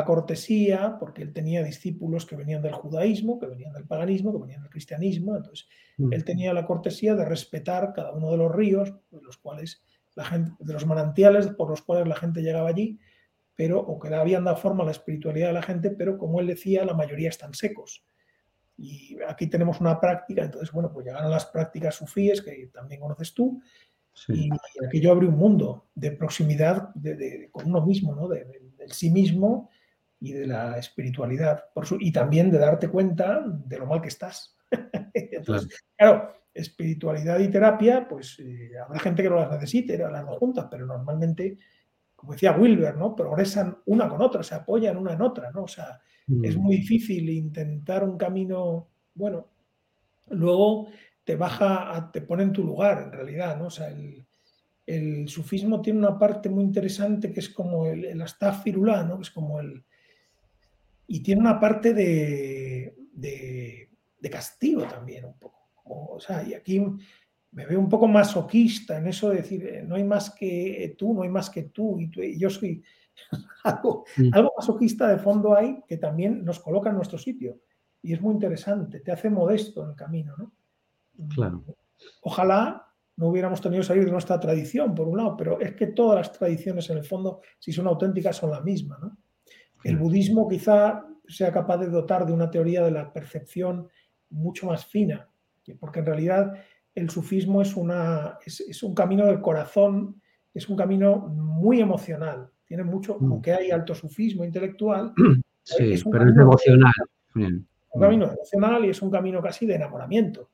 cortesía, 0.05 0.97
porque 0.99 1.24
él 1.24 1.34
tenía 1.34 1.64
discípulos 1.64 2.28
que 2.28 2.36
venían 2.36 2.62
del 2.62 2.74
judaísmo, 2.74 3.39
que 3.39 3.47
venían 3.47 3.74
del 3.74 3.88
paganismo, 3.88 4.32
que 4.32 4.41
venían 4.41 4.62
del 4.62 4.70
cristianismo, 4.70 5.36
entonces 5.36 5.68
mm. 5.97 6.14
él 6.14 6.24
tenía 6.24 6.53
la 6.53 6.68
cortesía 6.68 7.16
de 7.16 7.26
respetar 7.26 7.91
cada 7.93 8.14
uno 8.14 8.30
de 8.30 8.38
los 8.38 8.53
ríos, 8.53 8.93
de 9.10 9.22
los 9.24 9.38
cuales 9.38 9.82
la 10.14 10.26
gente, 10.26 10.51
de 10.60 10.74
los 10.74 10.86
manantiales 10.86 11.47
por 11.47 11.72
los 11.72 11.82
cuales 11.82 12.07
la 12.07 12.16
gente 12.16 12.41
llegaba 12.41 12.70
allí, 12.70 12.99
pero, 13.60 13.78
o 13.78 13.99
que 13.99 14.07
habían 14.16 14.45
dado 14.45 14.55
forma 14.55 14.84
a 14.84 14.86
la 14.86 14.93
espiritualidad 14.93 15.47
de 15.47 15.53
la 15.55 15.62
gente, 15.62 15.91
pero 15.91 16.18
como 16.18 16.39
él 16.39 16.47
decía, 16.47 16.86
la 16.86 16.93
mayoría 16.93 17.28
están 17.28 17.53
secos. 17.53 18.05
Y 18.78 19.18
aquí 19.28 19.47
tenemos 19.47 19.82
una 19.82 19.99
práctica, 19.99 20.45
entonces, 20.45 20.72
bueno, 20.72 20.93
pues 20.93 21.05
llegaron 21.05 21.30
las 21.30 21.45
prácticas 21.45 21.95
sufíes, 21.95 22.41
que 22.41 22.70
también 22.74 23.01
conoces 23.01 23.34
tú, 23.34 23.62
y 24.30 24.49
aquí 24.88 25.01
yo 25.01 25.12
abrí 25.12 25.28
un 25.28 25.38
mundo 25.38 25.89
de 25.93 26.12
proximidad 26.12 26.93
con 27.51 27.66
uno 27.66 27.86
mismo, 27.86 28.16
¿no? 28.16 28.30
del 28.30 28.45
sí 28.93 29.12
mismo 29.12 29.70
y 30.22 30.32
de 30.32 30.47
la 30.47 30.78
espiritualidad, 30.78 31.66
por 31.74 31.86
y 31.99 32.14
también 32.14 32.49
de 32.49 32.60
darte 32.60 32.88
cuenta 32.88 33.43
de 33.45 33.78
lo 33.78 33.88
mal 33.88 34.01
que 34.01 34.07
estás. 34.07 34.57
entonces, 35.14 35.84
claro. 35.97 36.34
espiritualidad 36.53 37.39
y 37.39 37.49
terapia, 37.49 38.07
pues 38.07 38.39
eh, 38.39 38.72
habrá 38.82 39.01
gente 39.01 39.22
que 39.22 39.30
no 39.30 39.36
las 39.36 39.51
necesite, 39.51 39.97
las 39.97 40.26
dos 40.26 40.38
juntas, 40.38 40.68
pero 40.72 40.86
normalmente 40.86 41.57
como 42.20 42.34
decía 42.34 42.51
Wilber, 42.51 42.97
¿no? 42.97 43.15
Progresan 43.15 43.78
una 43.86 44.09
con 44.09 44.22
otra, 44.22 44.43
se 44.43 44.53
apoyan 44.53 44.97
una 44.97 45.13
en 45.13 45.22
otra, 45.22 45.51
¿no? 45.51 45.63
O 45.63 45.67
sea, 45.70 46.01
es 46.43 46.57
mm. 46.57 46.59
muy 46.59 46.76
difícil 46.76 47.30
intentar 47.30 48.03
un 48.03 48.17
camino, 48.17 48.89
bueno, 49.15 49.47
luego 50.32 50.89
te 51.24 51.38
baja, 51.38 52.09
te 52.11 52.20
pone 52.20 52.43
en 52.43 52.51
tu 52.51 52.65
lugar, 52.65 53.03
en 53.03 53.13
realidad, 53.13 53.57
¿no? 53.57 53.67
O 53.67 53.72
sea, 53.72 53.88
el, 53.88 54.26
el 54.86 55.30
sufismo 55.30 55.82
tiene 55.82 55.99
una 55.99 56.20
parte 56.20 56.49
muy 56.49 56.65
interesante 56.65 57.32
que 57.32 57.39
es 57.39 57.49
como 57.49 57.86
el, 57.86 58.03
el 58.03 58.22
astafirulá, 58.22 59.03
¿no? 59.03 59.15
Que 59.15 59.24
es 59.24 59.32
como 59.32 59.61
el... 59.61 59.86
Y 61.07 61.22
tiene 61.22 61.39
una 61.39 61.57
parte 61.57 61.93
de, 61.93 62.95
de, 63.13 64.30
castigo 64.30 64.84
también 64.84 65.24
un 65.24 65.39
poco. 65.39 65.70
o 65.86 66.20
sea, 66.20 66.43
y 66.43 66.53
aquí 66.53 66.86
me 67.52 67.66
veo 67.66 67.80
un 67.80 67.89
poco 67.89 68.08
masoquista 68.08 68.97
en 68.97 69.08
eso 69.08 69.30
de 69.30 69.38
decir, 69.38 69.66
eh, 69.66 69.84
no 69.84 69.95
hay 69.95 70.04
más 70.04 70.32
que 70.32 70.95
tú, 70.97 71.14
no 71.14 71.24
hay 71.24 71.30
más 71.30 71.50
que 71.50 71.64
tú, 71.64 72.00
y, 72.00 72.10
tú, 72.10 72.22
y 72.22 72.38
yo 72.38 72.50
soy 72.50 72.84
algo, 73.64 74.06
mm. 74.18 74.30
algo 74.34 74.54
masoquista 74.58 75.08
de 75.08 75.18
fondo 75.18 75.56
hay 75.56 75.84
que 75.88 75.97
también 75.97 76.43
nos 76.45 76.60
coloca 76.60 76.89
en 76.89 76.95
nuestro 76.95 77.18
sitio. 77.18 77.60
Y 78.02 78.14
es 78.14 78.22
muy 78.22 78.34
interesante, 78.34 79.02
te 79.02 79.12
hace 79.12 79.30
modesto 79.30 79.84
en 79.84 79.89
el 79.89 79.95
camino, 79.95 80.36
¿no? 80.38 80.54
Claro. 81.34 81.64
Ojalá 82.22 82.89
no 83.18 83.28
hubiéramos 83.28 83.60
tenido 83.60 83.82
que 83.82 83.88
salir 83.88 84.06
de 84.06 84.12
nuestra 84.12 84.39
tradición, 84.39 84.95
por 84.95 85.08
un 85.08 85.18
lado, 85.18 85.36
pero 85.36 85.60
es 85.60 85.74
que 85.76 85.88
todas 85.88 86.16
las 86.16 86.32
tradiciones, 86.32 86.89
en 86.89 87.00
el 87.00 87.04
fondo, 87.04 87.41
si 87.58 87.74
son 87.74 87.88
auténticas, 87.88 88.38
son 88.38 88.52
la 88.52 88.62
misma. 88.62 88.97
¿no? 89.02 89.18
El 89.84 89.97
budismo 89.97 90.47
quizá 90.47 91.06
sea 91.28 91.52
capaz 91.52 91.80
de 91.80 91.89
dotar 91.89 92.26
de 92.26 92.32
una 92.32 92.50
teoría 92.50 92.82
de 92.82 92.91
la 92.91 93.12
percepción 93.12 93.89
mucho 94.30 94.68
más 94.68 94.86
fina, 94.86 95.30
porque 95.82 96.00
en 96.00 96.06
realidad 96.06 96.54
el 97.00 97.10
sufismo 97.10 97.62
es, 97.62 97.76
una, 97.76 98.38
es, 98.45 98.84
un 98.84 98.93
camino 98.93 99.26
del 99.26 99.41
corazón, 99.41 100.22
es 100.54 100.68
un 100.70 100.76
camino 100.76 101.18
muy 101.18 101.82
emocional. 101.82 102.50
Tiene 102.66 102.84
mucho, 102.84 103.18
mm. 103.20 103.32
aunque 103.32 103.54
hay 103.54 103.72
alto 103.72 103.95
sufismo 103.95 104.43
intelectual. 104.43 105.14
Sí, 105.62 106.02
pero 106.12 106.28
es 106.28 106.36
emocional. 106.36 106.93
Un 107.36 108.02
camino 108.02 108.26
emocional 108.32 108.86
y 108.86 108.89
es 108.89 109.04
un 109.04 109.12
camino 109.12 109.39
casi 109.39 109.68
de 109.68 109.76
enamoramiento. 109.76 110.50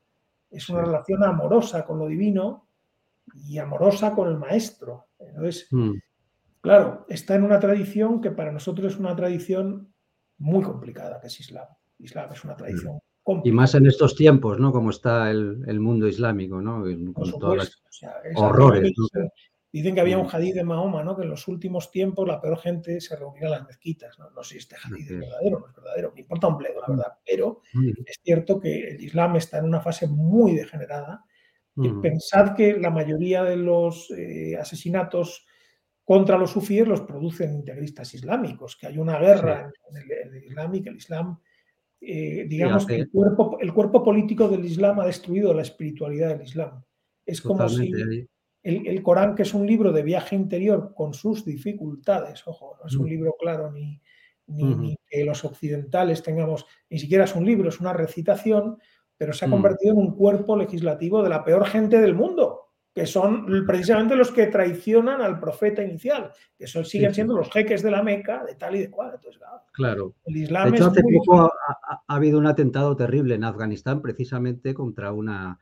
Es 0.50 0.68
una 0.68 0.82
relación 0.82 1.24
amorosa 1.24 1.86
con 1.86 1.98
lo 1.98 2.06
divino 2.06 2.66
y 3.34 3.56
amorosa 3.56 4.12
con 4.12 4.28
el 4.28 4.36
maestro. 4.36 5.06
Entonces, 5.18 5.68
mm. 5.70 5.92
claro, 6.60 7.06
está 7.08 7.34
en 7.36 7.44
una 7.44 7.58
tradición 7.58 8.20
que 8.20 8.30
para 8.30 8.52
nosotros 8.52 8.92
es 8.92 8.98
una 8.98 9.16
tradición 9.16 9.90
muy 10.36 10.62
complicada, 10.62 11.18
que 11.18 11.28
es 11.28 11.40
Islam. 11.40 11.68
Islam 11.98 12.30
es 12.30 12.44
una 12.44 12.52
mm. 12.52 12.58
tradición 12.58 12.98
Y 13.44 13.50
más 13.50 13.74
en 13.74 13.86
estos 13.86 14.14
tiempos, 14.14 14.58
¿no? 14.58 14.72
Como 14.72 14.90
está 14.90 15.30
el, 15.30 15.80
mundo 15.80 16.06
islámico, 16.06 16.60
¿no? 16.60 16.84
Con 17.12 17.38
todos 17.38 17.56
los 17.56 17.82
horrores. 18.36 18.92
Dicen 19.72 19.94
que 19.94 20.00
había 20.00 20.16
un 20.16 20.26
mm. 20.26 20.30
hadith 20.32 20.54
de 20.54 20.64
Mahoma, 20.64 21.02
¿no? 21.02 21.16
Que 21.16 21.24
en 21.24 21.30
los 21.30 21.48
últimos 21.48 21.90
tiempos 21.90 22.26
la 22.26 22.40
peor 22.40 22.58
gente 22.58 23.00
se 23.00 23.14
reunía 23.14 23.44
en 23.44 23.50
las 23.50 23.66
mezquitas. 23.66 24.18
No, 24.18 24.30
no 24.30 24.42
sé 24.42 24.52
si 24.52 24.58
este 24.58 24.76
hadith 24.82 25.10
es 25.10 25.18
verdadero 25.18 25.56
o 25.58 25.60
no 25.60 25.66
es 25.68 25.74
verdadero, 25.74 26.12
me 26.14 26.20
importa 26.20 26.46
un 26.46 26.56
bledo, 26.56 26.80
la 26.80 26.88
verdad. 26.88 27.12
Pero 27.26 27.60
es 28.06 28.20
cierto 28.22 28.58
que 28.58 28.88
el 28.88 29.02
Islam 29.02 29.36
está 29.36 29.58
en 29.58 29.66
una 29.66 29.80
fase 29.80 30.06
muy 30.06 30.54
degenerada. 30.54 31.24
Pensad 32.00 32.54
que 32.54 32.78
la 32.78 32.88
mayoría 32.90 33.44
de 33.44 33.56
los 33.56 34.10
eh, 34.12 34.56
asesinatos 34.58 35.46
contra 36.02 36.38
los 36.38 36.52
sufíes 36.52 36.88
los 36.88 37.02
producen 37.02 37.52
integristas 37.52 38.14
islámicos, 38.14 38.76
que 38.76 38.86
hay 38.86 38.96
una 38.96 39.18
guerra 39.18 39.70
en, 39.90 39.96
el, 39.96 40.44
Islam 40.44 40.74
y 40.76 40.82
que 40.82 40.88
el 40.88 40.96
Islam, 40.96 41.38
eh, 42.00 42.46
digamos, 42.48 42.88
el, 42.90 43.10
cuerpo, 43.10 43.58
el 43.60 43.72
cuerpo 43.72 44.04
político 44.04 44.48
del 44.48 44.64
Islam 44.64 45.00
ha 45.00 45.06
destruido 45.06 45.54
la 45.54 45.62
espiritualidad 45.62 46.30
del 46.30 46.42
Islam. 46.42 46.82
Es 47.24 47.40
como 47.40 47.68
si 47.68 47.90
el, 48.62 49.02
Corán, 49.02 49.34
que 49.34 49.42
es 49.42 49.54
un 49.54 49.66
libro 49.66 49.92
de 49.92 50.02
viaje 50.02 50.34
interior 50.34 50.92
con 50.94 51.14
sus 51.14 51.44
dificultades, 51.44 52.46
ojo, 52.46 52.76
no 52.80 52.86
es 52.86 52.96
un 52.96 53.08
libro 53.08 53.36
claro 53.38 53.70
ni, 53.70 54.00
ni, 54.46 54.96
que 55.08 55.24
los 55.24 55.44
occidentales 55.44 56.22
tengamos, 56.22 56.66
ni 56.90 56.98
siquiera 56.98 57.24
es 57.24 57.34
un 57.34 57.46
libro, 57.46 57.68
es 57.68 57.80
una 57.80 57.92
recitación, 57.92 58.78
pero 59.16 59.32
se 59.32 59.44
ha 59.44 59.48
mm. 59.48 59.52
convertido 59.52 59.92
en 59.94 60.00
un 60.00 60.16
cuerpo 60.16 60.56
legislativo 60.56 61.22
de 61.22 61.28
la 61.28 61.44
peor 61.44 61.64
gente 61.66 62.00
del 62.00 62.14
mundo, 62.14 62.65
que 62.96 63.04
son 63.04 63.44
precisamente 63.66 64.16
los 64.16 64.32
que 64.32 64.46
traicionan 64.46 65.20
al 65.20 65.38
profeta 65.38 65.82
inicial, 65.82 66.32
que 66.56 66.66
son, 66.66 66.86
siguen 66.86 67.12
siendo 67.12 67.36
los 67.36 67.50
jeques 67.50 67.82
de 67.82 67.90
la 67.90 68.02
Meca, 68.02 68.42
de 68.42 68.54
tal 68.54 68.74
y 68.74 68.78
de 68.78 68.90
cual. 68.90 69.12
Entonces, 69.16 69.38
claro, 69.74 70.14
El 70.24 70.38
Islam 70.38 70.70
de 70.70 70.78
hecho, 70.78 70.86
hace 70.86 71.02
poco 71.02 71.42
ha, 71.42 72.02
habido 72.06 72.38
un 72.38 72.46
atentado 72.46 72.96
terrible 72.96 73.34
en 73.34 73.44
Afganistán 73.44 74.00
precisamente 74.00 74.72
contra 74.72 75.12
una 75.12 75.60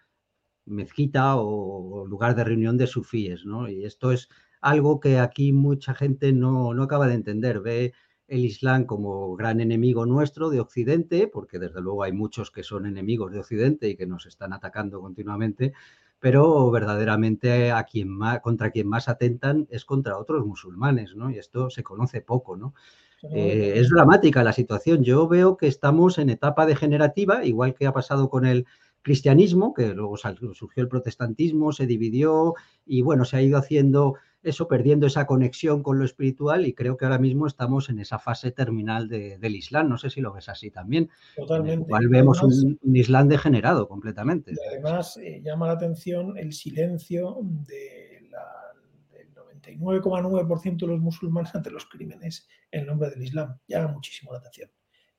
mezquita 0.65 1.35
o 1.35 2.07
lugar 2.07 2.37
de 2.37 2.45
reunión 2.45 2.79
de 2.79 2.87
sufíes, 2.87 3.45
¿no? 3.45 3.69
Y 3.69 3.85
esto 3.85 4.13
es 4.13 4.29
algo 4.61 5.01
que 5.01 5.19
aquí 5.19 5.53
mucha 5.53 5.93
gente 5.93 6.33
no, 6.33 6.73
no 6.73 6.85
acaba 6.85 7.09
de 7.09 7.15
entender. 7.15 7.59
Ve 7.59 7.95
el 8.29 8.45
Islam 8.45 8.85
como 8.85 9.35
gran 9.35 9.61
enemigo 9.61 10.07
nuestro 10.07 10.51
de 10.51 10.61
Occidente, 10.61 11.27
porque 11.27 11.59
desde 11.59 11.81
luego 11.81 12.05
hay 12.05 12.13
muchos 12.13 12.53
que 12.53 12.63
son 12.63 12.87
enemigos 12.87 13.33
de 13.33 13.41
Occidente 13.41 13.89
y 13.89 13.97
que 13.97 14.07
nos 14.07 14.25
están 14.27 14.53
atacando 14.53 15.01
continuamente, 15.01 15.73
pero 16.25 16.71
verdaderamente 16.71 17.71
a 17.71 17.85
quien 17.85 18.09
más, 18.09 18.41
contra 18.41 18.71
quien 18.71 18.89
más 18.89 19.11
atentan 19.11 19.67
es 19.69 19.85
contra 19.85 20.17
otros 20.17 20.47
musulmanes, 20.47 21.15
¿no? 21.15 21.31
Y 21.31 21.37
esto 21.37 21.69
se 21.69 21.83
conoce 21.83 22.23
poco, 22.23 22.57
¿no? 22.57 22.73
Eh, 23.31 23.75
es 23.77 23.91
dramática 23.91 24.43
la 24.43 24.55
situación. 24.55 25.05
Yo 25.05 25.29
veo 25.29 25.59
que 25.59 25.67
estamos 25.67 26.17
en 26.17 26.31
etapa 26.31 26.65
degenerativa, 26.65 27.45
igual 27.45 27.75
que 27.75 27.87
ha 27.87 27.93
pasado 27.93 28.31
con 28.31 28.47
el 28.47 28.65
cristianismo, 29.03 29.75
que 29.75 29.89
luego 29.93 30.17
surgió 30.17 30.83
el 30.83 30.89
protestantismo, 30.89 31.73
se 31.73 31.87
dividió 31.87 32.55
y 32.87 33.03
bueno, 33.03 33.27
se 33.27 33.37
ha 33.37 33.43
ido 33.43 33.59
haciendo 33.59 34.15
eso, 34.45 34.69
perdiendo 34.69 35.07
esa 35.07 35.27
conexión 35.27 35.83
con 35.83 35.99
lo 35.99 36.05
espiritual 36.05 36.67
y 36.67 36.75
creo 36.75 36.97
que 36.97 37.05
ahora 37.05 37.19
mismo 37.19 37.47
estamos 37.47 37.89
en 37.89 37.99
esa 37.99 38.19
fase 38.19 38.51
terminal 38.51 39.09
del 39.09 39.57
Islam. 39.57 39.89
No 39.89 39.99
sé 39.99 40.11
si 40.11 40.21
lo 40.21 40.33
ves 40.33 40.49
así 40.49 40.71
también. 40.71 41.11
Totalmente. 41.37 41.87
Igual 41.87 42.09
vemos 42.09 42.43
un, 42.43 42.79
Islam 42.95 43.29
degenerado 43.29 43.89
completamente. 43.89 44.53
Y 44.53 44.69
además 44.69 45.17
eh, 45.17 45.41
llama 45.43 45.67
la 45.67 45.73
atención 45.73 46.37
el 46.39 46.53
silencio 46.53 47.39
de 47.43 48.15
del 49.15 49.35
99,9% 49.35 50.79
de 50.79 50.87
los 50.87 51.01
musulmanes 51.01 51.55
ante 51.55 51.71
los 51.71 51.87
crímenes 51.87 52.47
en 52.71 52.87
nombre 52.87 53.11
del 53.11 53.23
Islam. 53.23 53.59
Llama 53.67 53.93
muchísimo 53.93 54.33
la 54.33 54.39
atención. 54.39 54.71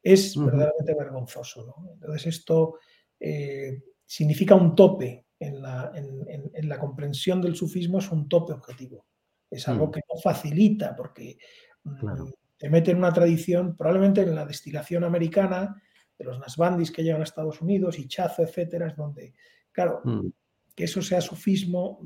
Es 0.01 0.38
verdaderamente 0.38 0.93
vergonzoso. 0.93 1.65
¿no? 1.65 1.93
Entonces 1.93 2.28
esto 2.28 2.78
eh, 3.19 3.82
significa 4.05 4.55
un 4.55 4.76
tope 4.76 5.26
en 5.39 5.61
la, 5.61 5.91
en, 5.95 6.69
la, 6.69 6.80
comprensión 6.80 7.41
del 7.41 7.55
sufismo, 7.55 7.99
es 7.99 8.09
un 8.11 8.30
tope 8.30 8.53
objetivo. 8.53 9.05
Es 9.50 9.68
algo 9.68 9.88
mm. 9.88 9.91
que 9.91 10.02
no 10.14 10.20
facilita 10.22 10.96
porque 10.96 11.38
mm, 11.84 12.30
te 12.58 12.70
mete 12.70 12.91
en 12.91 12.98
una 12.98 13.14
tradición, 13.14 13.76
probablemente 13.76 14.22
en 14.22 14.36
la 14.36 14.46
destilación 14.46 15.04
americana, 15.04 15.82
de 16.18 16.26
los 16.26 16.39
nasbandis 16.39 16.91
que 16.91 17.04
llegan 17.04 17.22
a 17.22 17.26
Estados 17.26 17.62
Unidos 17.62 18.00
y 18.00 18.08
Chazo, 18.08 18.43
etcétera, 18.43 18.88
es 18.88 18.96
donde, 18.96 19.34
claro, 19.72 20.02
mm. 20.04 20.28
que 20.76 20.86
eso 20.86 21.02
sea 21.02 21.22
sufismo 21.22 22.00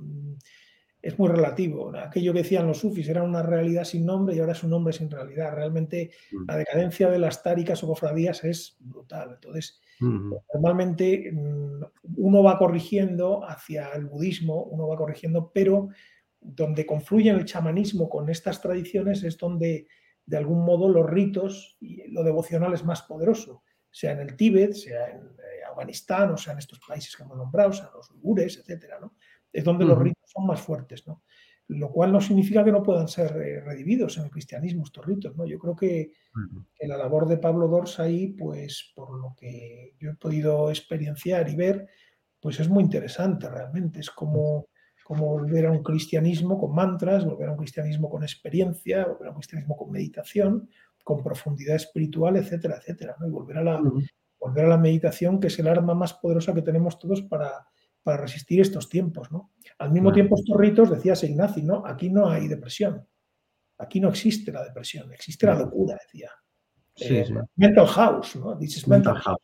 es 1.01 1.17
muy 1.17 1.29
relativo. 1.29 1.95
Aquello 1.95 2.33
que 2.33 2.39
decían 2.39 2.67
los 2.67 2.79
sufis 2.79 3.07
era 3.07 3.23
una 3.23 3.41
realidad 3.41 3.85
sin 3.85 4.05
nombre 4.05 4.35
y 4.35 4.39
ahora 4.39 4.51
es 4.51 4.63
un 4.63 4.71
nombre 4.71 4.91
sin 4.91 5.09
realidad. 5.09 5.55
Realmente 5.55 6.11
la 6.45 6.57
decadencia 6.57 7.09
de 7.09 7.19
las 7.19 7.41
táricas 7.41 7.81
o 7.83 7.87
cofradías 7.87 8.43
es 8.43 8.75
brutal. 8.79 9.31
Entonces, 9.35 9.79
Normalmente 10.01 11.31
mm, 11.31 11.83
uno 12.17 12.43
va 12.43 12.57
corrigiendo 12.57 13.43
hacia 13.45 13.91
el 13.91 14.05
budismo, 14.05 14.63
uno 14.63 14.87
va 14.87 14.95
corrigiendo, 14.95 15.51
pero 15.53 15.89
donde 16.41 16.85
confluyen 16.85 17.35
el 17.35 17.45
chamanismo 17.45 18.09
con 18.09 18.29
estas 18.29 18.61
tradiciones 18.61 19.23
es 19.23 19.37
donde 19.37 19.87
de 20.25 20.37
algún 20.37 20.63
modo 20.63 20.89
los 20.89 21.09
ritos 21.09 21.77
y 21.79 22.07
lo 22.11 22.23
devocional 22.23 22.73
es 22.73 22.85
más 22.85 23.01
poderoso, 23.01 23.63
sea 23.89 24.11
en 24.11 24.19
el 24.19 24.35
Tíbet, 24.35 24.73
sea 24.73 25.09
en 25.09 25.17
eh, 25.17 25.63
Afganistán, 25.69 26.31
o 26.31 26.37
sea 26.37 26.53
en 26.53 26.59
estos 26.59 26.79
países 26.87 27.15
que 27.15 27.23
hemos 27.23 27.37
nombrado, 27.37 27.73
sea 27.73 27.89
los 27.93 28.11
uigures, 28.11 28.57
etcétera, 28.57 28.99
¿no? 28.99 29.15
Es 29.51 29.63
donde 29.63 29.85
los 29.85 29.97
ritos 29.97 30.29
son 30.31 30.45
más 30.45 30.61
fuertes, 30.61 31.07
¿no? 31.07 31.23
lo 31.69 31.91
cual 31.91 32.11
no 32.11 32.19
significa 32.19 32.63
que 32.63 32.71
no 32.71 32.81
puedan 32.81 33.07
ser 33.07 33.31
eh, 33.37 33.61
redividos 33.61 34.17
en 34.17 34.23
el 34.23 34.31
cristianismo 34.31 34.83
estos 34.83 35.05
ritos, 35.05 35.35
¿no? 35.37 35.45
Yo 35.45 35.59
creo 35.59 35.75
que, 35.75 36.13
la 36.81 36.97
labor 36.97 37.27
de 37.27 37.37
Pablo 37.37 37.67
Dors 37.67 37.99
ahí, 37.99 38.29
pues 38.29 38.91
por 38.95 39.19
lo 39.19 39.35
que 39.37 39.93
yo 39.99 40.11
he 40.11 40.15
podido 40.15 40.69
experienciar 40.71 41.47
y 41.47 41.55
ver, 41.55 41.87
pues 42.39 42.59
es 42.59 42.69
muy 42.69 42.83
interesante 42.83 43.47
realmente, 43.47 43.99
es 43.99 44.09
como, 44.09 44.67
como 45.09 45.25
volver 45.25 45.65
a 45.65 45.71
un 45.71 45.81
cristianismo 45.81 46.59
con 46.59 46.75
mantras, 46.75 47.25
volver 47.25 47.49
a 47.49 47.53
un 47.53 47.57
cristianismo 47.57 48.11
con 48.11 48.21
experiencia, 48.21 49.07
volver 49.07 49.29
a 49.29 49.31
un 49.31 49.37
cristianismo 49.37 49.75
con 49.75 49.89
meditación, 49.89 50.69
con 51.03 51.23
profundidad 51.23 51.77
espiritual, 51.77 52.35
etcétera, 52.35 52.77
etcétera, 52.77 53.15
¿no? 53.19 53.27
Y 53.27 53.31
volver 53.31 53.57
a 53.57 53.63
la, 53.63 53.81
volver 54.39 54.65
a 54.65 54.69
la 54.69 54.77
meditación, 54.77 55.39
que 55.39 55.47
es 55.47 55.57
el 55.57 55.67
arma 55.67 55.95
más 55.95 56.13
poderosa 56.13 56.53
que 56.53 56.61
tenemos 56.61 56.99
todos 56.99 57.23
para 57.23 57.65
para 58.03 58.17
resistir 58.17 58.61
estos 58.61 58.89
tiempos, 58.89 59.31
¿no? 59.31 59.51
Al 59.77 59.91
mismo 59.91 60.11
tiempo, 60.11 60.35
estos 60.35 60.57
ritos, 60.57 60.89
decía 60.89 61.13
Ignacio, 61.29 61.63
¿no? 61.63 61.85
Aquí 61.85 62.09
no 62.09 62.29
hay 62.29 62.47
depresión. 62.47 63.05
Aquí 63.77 63.99
no 63.99 64.09
existe 64.09 64.51
la 64.51 64.63
depresión, 64.63 65.11
existe 65.13 65.45
la 65.45 65.55
locura, 65.55 65.97
decía. 66.01 66.31
Eh, 66.97 67.25
mental 67.55 67.87
house, 67.87 68.35
¿no? 68.35 68.57
This 68.57 68.87
mental, 68.87 69.15
house. 69.15 69.39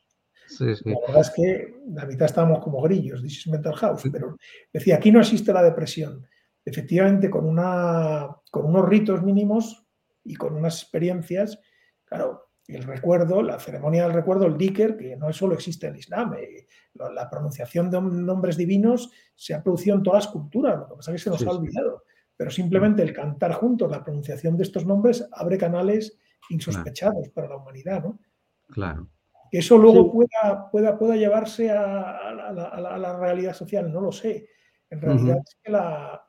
La 0.59 0.99
verdad 1.07 1.21
es 1.21 1.29
que 1.31 1.81
la 1.87 2.05
mitad 2.05 2.25
estábamos 2.25 2.59
como 2.59 2.81
grillos, 2.81 3.21
this 3.21 3.47
mental 3.47 3.75
house, 3.75 4.03
pero 4.11 4.37
decía, 4.71 4.95
aquí 4.95 5.11
no 5.11 5.19
existe 5.19 5.53
la 5.53 5.63
depresión. 5.63 6.25
Efectivamente, 6.63 7.29
con, 7.29 7.45
una, 7.45 8.27
con 8.51 8.65
unos 8.65 8.87
ritos 8.89 9.21
mínimos 9.21 9.85
y 10.23 10.35
con 10.35 10.55
unas 10.55 10.81
experiencias, 10.81 11.59
claro, 12.03 12.45
el 12.67 12.83
recuerdo, 12.83 13.43
la 13.43 13.59
ceremonia 13.59 14.03
del 14.03 14.13
recuerdo, 14.13 14.47
el 14.47 14.57
diker, 14.57 14.97
que 14.97 15.15
no 15.15 15.31
solo 15.31 15.53
existe 15.53 15.87
en 15.87 15.93
el 15.93 15.99
Islam. 15.99 16.33
Eh, 16.33 16.65
la 17.13 17.29
pronunciación 17.29 17.91
de 17.91 18.01
nombres 18.01 18.57
divinos 18.57 19.11
se 19.35 19.53
ha 19.53 19.61
producido 19.61 19.95
en 19.95 20.03
todas 20.03 20.25
las 20.25 20.33
culturas, 20.33 20.79
lo 20.79 20.87
que 20.87 20.95
pasa 20.95 21.11
es 21.11 21.15
que 21.15 21.23
se 21.23 21.29
nos 21.29 21.45
ha 21.45 21.57
olvidado. 21.57 22.03
Pero 22.35 22.51
simplemente 22.51 23.03
el 23.03 23.13
cantar 23.13 23.53
juntos 23.53 23.89
la 23.89 24.03
pronunciación 24.03 24.57
de 24.57 24.63
estos 24.63 24.85
nombres 24.85 25.27
abre 25.31 25.57
canales 25.57 26.17
insospechados 26.49 27.29
para 27.29 27.47
la 27.47 27.57
humanidad, 27.57 28.03
¿no? 28.03 28.19
Claro. 28.67 29.07
Que 29.55 29.59
eso 29.59 29.77
luego 29.77 30.11
pueda, 30.11 30.69
pueda, 30.69 30.97
pueda 30.97 31.15
llevarse 31.15 31.71
a, 31.71 32.33
la, 32.51 33.17
realidad 33.17 33.53
social, 33.53 33.89
no 33.89 34.01
lo 34.01 34.11
sé. 34.11 34.49
En 34.89 34.99
realidad 34.99 35.37
es 35.37 35.57
que 35.63 35.71
la, 35.71 36.21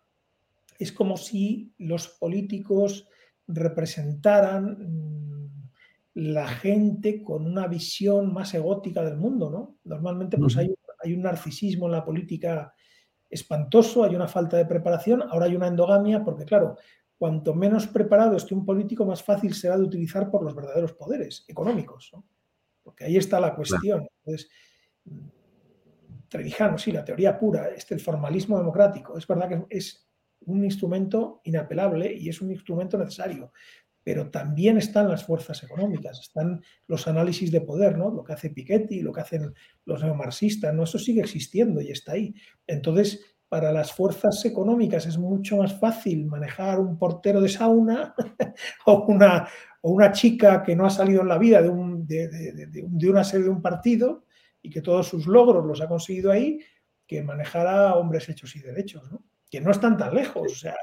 es 0.79 0.93
como 0.93 1.17
si 1.17 1.75
los 1.79 2.07
políticos 2.07 3.09
representaran 3.49 4.77
mm, 4.79 5.71
la 6.15 6.47
gente 6.47 7.21
con 7.25 7.47
una 7.47 7.67
visión 7.67 8.33
más 8.33 8.55
egótica 8.55 9.03
del 9.03 9.17
mundo, 9.17 9.51
¿no? 9.51 9.79
Normalmente 9.83 10.39
pues 10.39 10.57
hay, 10.57 10.73
hay, 11.03 11.13
un 11.13 11.23
narcisismo 11.23 11.87
en 11.87 11.93
la 11.95 12.05
política 12.05 12.73
espantoso, 13.29 14.05
hay 14.05 14.15
una 14.15 14.29
falta 14.29 14.57
de 14.57 14.67
preparación, 14.67 15.25
ahora 15.29 15.47
hay 15.47 15.57
una 15.57 15.67
endogamia, 15.67 16.23
porque 16.23 16.45
claro, 16.45 16.77
cuanto 17.19 17.57
menos 17.57 17.89
preparado 17.89 18.37
esté 18.37 18.55
un 18.55 18.65
político, 18.65 19.05
más 19.05 19.25
fácil 19.25 19.53
será 19.53 19.77
de 19.77 19.83
utilizar 19.83 20.31
por 20.31 20.45
los 20.45 20.55
verdaderos 20.55 20.93
poderes 20.93 21.45
económicos, 21.49 22.11
¿no? 22.13 22.25
Porque 22.87 23.05
ahí 23.05 23.17
está 23.17 23.41
la 23.41 23.53
cuestión. 23.53 24.07
Entonces, 24.19 24.49
mm, 25.07 25.29
Trevijano, 26.29 26.79
sí, 26.79 26.93
la 26.93 27.05
teoría 27.05 27.37
pura, 27.37 27.69
este, 27.71 27.95
el 27.95 28.01
formalismo 28.01 28.57
democrático, 28.59 29.19
es 29.19 29.27
verdad 29.27 29.49
que 29.49 29.77
es 29.77 30.09
un 30.43 30.65
instrumento 30.65 31.41
inapelable 31.45 32.13
y 32.13 32.29
es 32.29 32.41
un 32.41 32.53
instrumento 32.53 32.97
necesario, 32.97 33.53
pero 34.05 34.31
también 34.31 34.79
están 34.79 35.09
las 35.09 35.25
fuerzas 35.25 35.65
económicas, 35.65 36.21
están 36.21 36.63
los 36.87 37.09
análisis 37.09 37.51
de 37.51 37.61
poder, 37.61 37.99
¿no? 37.99 38.11
Lo 38.11 38.23
que 38.23 38.35
hace 38.35 38.51
Piketty, 38.51 39.01
lo 39.01 39.13
que 39.13 39.23
hacen 39.23 39.53
los 39.85 40.01
neomarxistas, 40.03 40.73
¿no? 40.73 40.85
Eso 40.85 41.01
sigue 41.01 41.23
existiendo 41.23 41.81
y 41.81 41.91
está 41.91 42.13
ahí. 42.13 42.33
Entonces, 42.69 43.37
para 43.49 43.73
las 43.73 43.93
fuerzas 43.93 44.45
económicas 44.45 45.07
es 45.07 45.19
mucho 45.19 45.57
más 45.59 45.79
fácil 45.79 46.27
manejar 46.27 46.81
un 46.81 46.99
portero 46.99 47.41
de 47.41 47.49
sauna 47.49 48.15
o, 48.87 49.05
una, 49.07 49.49
o 49.83 49.93
una 49.93 50.13
chica 50.13 50.63
que 50.63 50.75
no 50.75 50.87
ha 50.87 50.91
salido 50.91 51.23
en 51.23 51.29
la 51.29 51.39
vida 51.39 51.63
de, 51.63 51.69
un, 51.69 51.96
de, 52.07 52.29
de, 52.29 53.11
una 53.11 53.25
serie 53.25 53.45
de 53.45 53.51
un 53.51 53.63
partido 53.63 54.25
y 54.63 54.71
que 54.71 54.83
todos 54.83 55.09
sus 55.09 55.27
logros 55.27 55.65
los 55.65 55.81
ha 55.81 55.89
conseguido 55.89 56.31
ahí, 56.31 56.61
que 57.07 57.23
manejar 57.23 57.67
a 57.67 57.95
hombres 57.95 58.29
hechos 58.29 58.55
y 58.57 58.61
derechos, 58.61 59.11
¿no? 59.11 59.23
que 59.51 59.61
no 59.61 59.71
están 59.71 59.97
tan 59.97 60.15
lejos. 60.15 60.53
O 60.53 60.57
sea, 60.57 60.75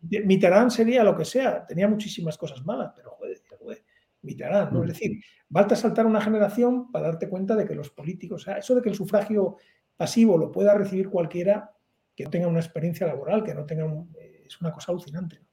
Mitterrand 0.00 0.70
sería 0.70 1.04
lo 1.04 1.16
que 1.16 1.24
sea, 1.24 1.64
tenía 1.66 1.88
muchísimas 1.88 2.36
cosas 2.36 2.64
malas, 2.64 2.92
pero 2.94 3.10
joder, 3.12 3.40
joder 3.58 3.84
Mitterrand, 4.22 4.72
¿no? 4.72 4.80
Es 4.82 4.86
mm. 4.86 4.92
decir, 4.92 5.20
falta 5.52 5.76
saltar 5.76 6.06
una 6.06 6.20
generación 6.20 6.90
para 6.90 7.06
darte 7.06 7.28
cuenta 7.28 7.54
de 7.54 7.66
que 7.66 7.74
los 7.74 7.90
políticos, 7.90 8.42
o 8.42 8.44
sea, 8.44 8.58
eso 8.58 8.74
de 8.74 8.82
que 8.82 8.88
el 8.88 8.94
sufragio 8.94 9.56
pasivo 9.96 10.36
lo 10.36 10.50
pueda 10.50 10.74
recibir 10.74 11.08
cualquiera 11.08 11.70
que 12.16 12.24
no 12.24 12.30
tenga 12.30 12.48
una 12.48 12.60
experiencia 12.60 13.06
laboral, 13.06 13.44
que 13.44 13.54
no 13.54 13.64
tenga 13.64 13.84
eh, 14.18 14.44
es 14.46 14.60
una 14.60 14.72
cosa 14.72 14.92
alucinante. 14.92 15.38
¿no? 15.40 15.46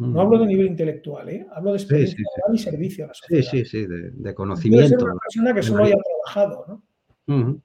No 0.00 0.22
hablo 0.22 0.38
de 0.38 0.46
nivel 0.46 0.66
intelectual, 0.66 1.28
¿eh? 1.28 1.46
hablo 1.52 1.72
de 1.72 1.76
experiencia 1.76 2.24
y 2.50 2.58
servicio 2.58 3.04
a 3.04 3.08
la 3.08 3.14
sociedad. 3.14 3.42
Sí, 3.50 3.64
sí, 3.64 3.64
sí, 3.66 3.86
de, 3.86 4.34
conocimiento. 4.34 4.98
Ser 4.98 5.08
una 5.08 5.20
persona 5.20 5.54
que 5.54 5.62
solo 5.62 5.84
haya 5.84 5.96
trabajado, 5.98 6.82
¿no? 7.26 7.62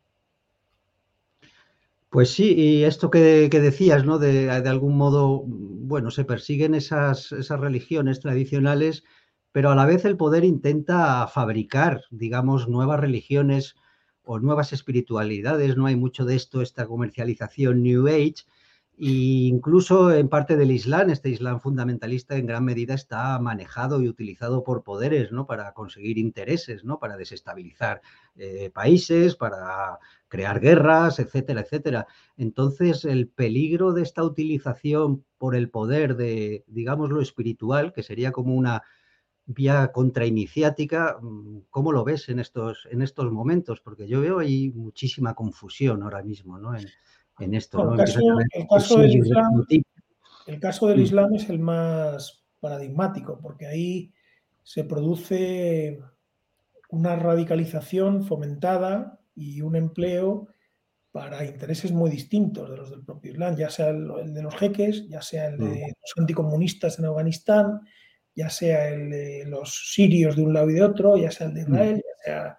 Pues 2.10 2.32
sí, 2.32 2.54
y 2.54 2.84
esto 2.84 3.10
que, 3.10 3.50
decías, 3.50 4.06
¿no? 4.06 4.20
De, 4.20 4.50
algún 4.50 4.98
modo, 4.98 5.44
bueno, 5.46 6.12
se 6.12 6.26
persiguen 6.26 6.76
esas, 6.76 7.32
esas 7.32 7.60
religiones 7.60 8.20
tradicionales, 8.20 9.06
pero 9.54 9.72
a 9.72 9.76
la 9.76 9.86
vez 9.86 10.04
el 10.04 10.18
poder 10.18 10.44
intenta 10.44 11.26
fabricar, 11.28 12.02
digamos, 12.12 12.68
nuevas 12.68 13.00
religiones 13.00 13.76
o 14.24 14.40
nuevas 14.40 14.74
espiritualidades. 14.74 15.78
No 15.78 15.86
hay 15.86 15.96
mucho 15.96 16.26
de 16.26 16.36
esto, 16.36 16.62
esta 16.62 16.86
comercialización 16.86 17.82
New 17.82 18.08
Age, 18.08 18.44
e 18.98 19.48
incluso 19.48 20.14
en 20.14 20.30
parte 20.30 20.56
del 20.56 20.72
Islam, 20.72 21.10
este 21.10 21.30
Islam 21.30 21.60
fundamentalista 21.60 22.38
en 22.38 22.46
gran 22.46 22.64
medida 22.64 22.94
está 22.94 23.38
manejado 23.40 24.02
y 24.02 24.08
utilizado 24.08 24.64
por 24.64 24.84
poderes, 24.84 25.32
¿no? 25.32 25.46
Para 25.46 25.74
conseguir 25.74 26.18
intereses, 26.18 26.86
¿no? 26.86 26.98
Para 26.98 27.18
desestabilizar 27.18 28.02
eh, 28.36 28.70
países, 28.74 29.36
para 29.36 30.00
crear 30.30 30.60
guerras, 30.62 31.20
etcétera, 31.20 31.62
etcétera. 31.62 32.08
Entonces, 32.38 33.04
el 33.06 33.28
peligro 33.28 33.92
de 33.92 34.04
esta 34.04 34.24
utilización 34.24 35.26
por 35.38 35.56
el 35.56 35.70
poder 35.70 36.16
de, 36.16 36.64
digamos, 36.68 37.10
lo 37.10 37.22
espiritual, 37.22 37.92
que 37.92 38.04
sería 38.04 38.32
como 38.32 38.56
una 38.56 38.84
vía 39.46 39.92
contrainiciática, 39.92 41.18
mm, 41.22 41.60
¿cómo 41.70 41.92
lo 41.92 42.04
ves 42.04 42.30
en 42.30 42.40
estos, 42.40 42.88
en 42.90 43.02
estos 43.02 43.32
momentos? 43.32 43.82
Porque 43.82 44.08
yo 44.08 44.22
veo 44.22 44.40
ahí 44.40 44.72
muchísima 44.74 45.34
confusión 45.34 46.02
ahora 46.04 46.24
mismo, 46.24 46.58
¿no? 46.58 46.74
Esto. 47.40 47.94
el, 47.94 48.68
caso, 48.70 49.00
del 50.88 51.00
Islam, 51.02 51.36
es 51.36 51.50
el 51.50 51.60
más 51.60 52.46
paradigmático, 52.60 53.40
porque 53.42 53.68
ahí 53.68 54.14
se 54.64 54.84
produce 54.84 56.00
una 56.90 57.16
radicalización 57.16 58.24
fomentada 58.24 59.20
y 59.36 59.62
un 59.62 59.76
empleo 59.76 60.48
para 61.12 61.46
intereses 61.46 61.92
muy 61.92 62.10
distintos 62.10 62.70
de 62.70 62.78
los 62.78 62.90
del 62.90 63.04
propio 63.04 63.32
Islam, 63.32 63.56
ya 63.56 63.70
sea 63.70 63.90
el, 63.90 64.34
de 64.34 64.42
los 64.42 64.56
jeques, 64.56 65.08
ya 65.08 65.22
sea 65.22 65.48
el 65.48 65.58
de 65.58 65.66
mm. 65.66 65.94
los 66.02 66.14
anticomunistas 66.18 67.00
en 67.00 67.06
Afganistán, 67.06 67.82
ya 68.36 68.50
sea 68.50 68.90
el 68.90 69.10
de 69.10 69.46
los 69.46 69.94
sirios 69.94 70.36
de 70.36 70.44
un 70.44 70.54
lado 70.54 70.70
y 70.70 70.74
de 70.74 70.84
otro, 70.84 71.16
ya 71.18 71.32
sea 71.32 71.48
el 71.48 71.54
de 71.54 71.66
mm. 71.66 71.72
Israel, 71.72 72.04
ya 72.06 72.24
sea 72.24 72.58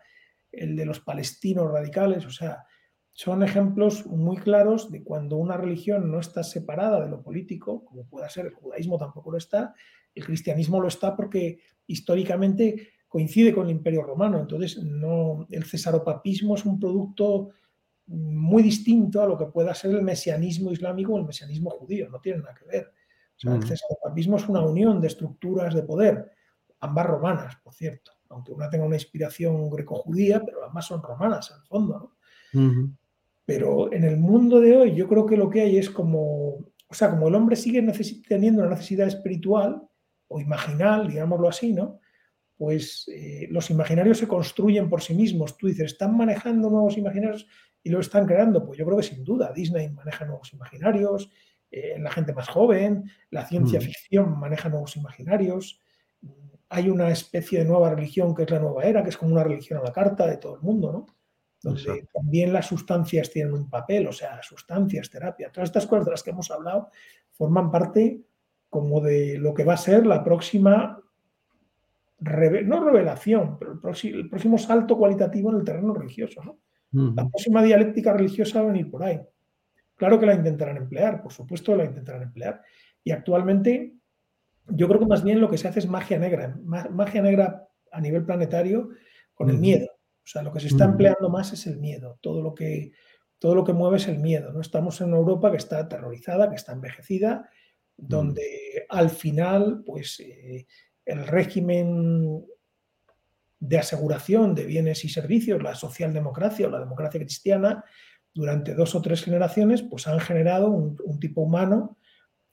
el 0.52 0.76
de 0.76 0.86
los 0.86 1.00
palestinos 1.00 1.70
radicales, 1.70 2.24
o 2.24 2.30
sea, 2.30 2.64
son 3.16 3.42
ejemplos 3.42 4.04
muy 4.04 4.36
claros 4.36 4.90
de 4.90 5.02
cuando 5.02 5.38
una 5.38 5.56
religión 5.56 6.10
no 6.10 6.20
está 6.20 6.44
separada 6.44 7.02
de 7.02 7.08
lo 7.08 7.22
político, 7.22 7.82
como 7.86 8.04
pueda 8.04 8.28
ser 8.28 8.44
el 8.44 8.52
judaísmo 8.52 8.98
tampoco 8.98 9.30
lo 9.30 9.38
está, 9.38 9.74
el 10.14 10.22
cristianismo 10.22 10.78
lo 10.82 10.88
está 10.88 11.16
porque 11.16 11.60
históricamente 11.86 12.90
coincide 13.08 13.54
con 13.54 13.64
el 13.64 13.72
imperio 13.72 14.02
romano, 14.02 14.38
entonces 14.38 14.82
no, 14.82 15.46
el 15.50 15.64
cesaropapismo 15.64 16.56
es 16.56 16.66
un 16.66 16.78
producto 16.78 17.52
muy 18.08 18.62
distinto 18.62 19.22
a 19.22 19.26
lo 19.26 19.38
que 19.38 19.46
pueda 19.46 19.74
ser 19.74 19.92
el 19.92 20.02
mesianismo 20.02 20.70
islámico 20.70 21.14
o 21.14 21.18
el 21.18 21.24
mesianismo 21.24 21.70
judío, 21.70 22.10
no 22.10 22.20
tienen 22.20 22.42
nada 22.42 22.54
que 22.54 22.66
ver. 22.66 22.92
el 23.44 23.66
cesaropapismo 23.66 24.36
es 24.36 24.46
una 24.46 24.60
unión 24.60 25.00
de 25.00 25.06
estructuras 25.06 25.74
de 25.74 25.84
poder, 25.84 26.32
ambas 26.80 27.06
romanas, 27.06 27.56
por 27.64 27.72
cierto, 27.72 28.12
aunque 28.28 28.52
una 28.52 28.68
tenga 28.68 28.84
una 28.84 28.96
inspiración 28.96 29.70
greco-judía, 29.70 30.42
pero 30.44 30.66
ambas 30.66 30.84
son 30.84 31.02
romanas 31.02 31.50
en 31.50 31.62
el 31.62 31.66
fondo. 31.66 31.98
¿no? 32.52 32.96
Pero 33.46 33.92
en 33.92 34.04
el 34.04 34.18
mundo 34.18 34.60
de 34.60 34.76
hoy 34.76 34.94
yo 34.94 35.08
creo 35.08 35.24
que 35.24 35.36
lo 35.36 35.48
que 35.48 35.62
hay 35.62 35.78
es 35.78 35.88
como, 35.88 36.56
o 36.88 36.94
sea, 36.94 37.10
como 37.10 37.28
el 37.28 37.34
hombre 37.36 37.54
sigue 37.54 37.80
teniendo 38.28 38.60
una 38.60 38.70
necesidad 38.70 39.06
espiritual 39.06 39.82
o 40.28 40.40
imaginal, 40.40 41.08
digámoslo 41.08 41.48
así, 41.48 41.72
¿no? 41.72 42.00
Pues 42.56 43.06
eh, 43.08 43.46
los 43.50 43.70
imaginarios 43.70 44.18
se 44.18 44.26
construyen 44.26 44.88
por 44.88 45.00
sí 45.00 45.14
mismos. 45.14 45.56
Tú 45.56 45.68
dices, 45.68 45.92
¿están 45.92 46.16
manejando 46.16 46.68
nuevos 46.68 46.98
imaginarios 46.98 47.46
y 47.84 47.90
lo 47.90 48.00
están 48.00 48.26
creando? 48.26 48.66
Pues 48.66 48.78
yo 48.78 48.84
creo 48.84 48.96
que 48.96 49.04
sin 49.04 49.22
duda 49.22 49.52
Disney 49.54 49.90
maneja 49.90 50.24
nuevos 50.24 50.52
imaginarios, 50.52 51.30
eh, 51.70 51.96
la 52.00 52.10
gente 52.10 52.32
más 52.32 52.48
joven, 52.48 53.08
la 53.30 53.46
ciencia 53.46 53.78
mm. 53.78 53.82
ficción 53.82 54.40
maneja 54.40 54.68
nuevos 54.68 54.96
imaginarios. 54.96 55.80
Hay 56.68 56.88
una 56.88 57.10
especie 57.10 57.60
de 57.60 57.64
nueva 57.66 57.90
religión 57.90 58.34
que 58.34 58.42
es 58.42 58.50
la 58.50 58.58
nueva 58.58 58.82
era, 58.82 59.04
que 59.04 59.10
es 59.10 59.16
como 59.16 59.32
una 59.32 59.44
religión 59.44 59.78
a 59.78 59.84
la 59.84 59.92
carta 59.92 60.26
de 60.26 60.38
todo 60.38 60.56
el 60.56 60.62
mundo, 60.62 60.90
¿no? 60.90 61.15
Donde 61.66 62.06
también 62.12 62.52
las 62.52 62.66
sustancias 62.66 63.30
tienen 63.30 63.52
un 63.52 63.68
papel, 63.68 64.06
o 64.06 64.12
sea, 64.12 64.42
sustancias, 64.42 65.10
terapia, 65.10 65.50
todas 65.50 65.68
estas 65.68 65.86
cosas 65.86 66.04
de 66.04 66.10
las 66.12 66.22
que 66.22 66.30
hemos 66.30 66.50
hablado 66.50 66.90
forman 67.32 67.70
parte 67.70 68.20
como 68.68 69.00
de 69.00 69.38
lo 69.38 69.52
que 69.54 69.64
va 69.64 69.74
a 69.74 69.78
ser 69.78 70.06
la 70.06 70.22
próxima, 70.22 71.00
no 72.18 72.84
revelación, 72.84 73.58
pero 73.58 73.72
el 73.72 74.28
próximo, 74.28 74.58
salto 74.58 74.96
cualitativo 74.96 75.50
en 75.50 75.56
el 75.56 75.64
terreno 75.64 75.94
religioso. 75.94 76.42
¿no? 76.42 76.58
La 77.14 77.28
próxima 77.28 77.62
dialéctica 77.62 78.12
religiosa 78.12 78.60
va 78.60 78.68
a 78.68 78.72
venir 78.72 78.90
por 78.90 79.02
ahí. 79.02 79.20
Claro 79.96 80.20
que 80.20 80.26
la 80.26 80.34
intentarán 80.34 80.76
emplear, 80.76 81.22
por 81.22 81.32
supuesto 81.32 81.74
la 81.74 81.84
intentarán 81.84 82.22
emplear. 82.22 82.62
Y 83.02 83.10
actualmente 83.10 83.94
yo 84.68 84.88
creo 84.88 85.00
que 85.00 85.06
más 85.06 85.24
bien 85.24 85.40
lo 85.40 85.48
que 85.48 85.58
se 85.58 85.68
hace 85.68 85.78
es 85.78 85.88
magia 85.88 86.18
negra, 86.18 86.56
magia 86.64 87.22
negra 87.22 87.66
a 87.90 88.00
nivel 88.00 88.24
planetario 88.24 88.90
con 89.34 89.50
el 89.50 89.58
miedo. 89.58 89.95
O 90.26 90.28
sea, 90.28 90.42
lo 90.42 90.52
que 90.52 90.58
se 90.58 90.66
está 90.66 90.86
empleando 90.86 91.28
más 91.28 91.52
es 91.52 91.68
el 91.68 91.78
miedo. 91.78 92.18
Todo 92.20 92.42
lo 92.42 92.52
que, 92.52 92.90
todo 93.38 93.54
lo 93.54 93.62
que 93.62 93.72
mueve 93.72 93.98
es 93.98 94.08
el 94.08 94.18
miedo. 94.18 94.52
¿no? 94.52 94.60
Estamos 94.60 95.00
en 95.00 95.08
una 95.08 95.18
Europa 95.18 95.52
que 95.52 95.56
está 95.56 95.78
aterrorizada, 95.78 96.50
que 96.50 96.56
está 96.56 96.72
envejecida, 96.72 97.48
donde 97.96 98.86
al 98.88 99.10
final, 99.10 99.84
pues, 99.86 100.18
eh, 100.18 100.66
el 101.04 101.24
régimen 101.28 102.44
de 103.60 103.78
aseguración 103.78 104.52
de 104.56 104.66
bienes 104.66 105.04
y 105.04 105.08
servicios, 105.08 105.62
la 105.62 105.76
socialdemocracia 105.76 106.66
o 106.66 106.70
la 106.70 106.80
democracia 106.80 107.20
cristiana, 107.20 107.84
durante 108.34 108.74
dos 108.74 108.96
o 108.96 109.02
tres 109.02 109.22
generaciones, 109.22 109.82
pues 109.82 110.08
han 110.08 110.18
generado 110.18 110.70
un, 110.70 111.20
tipo 111.20 111.42
humano 111.42 111.98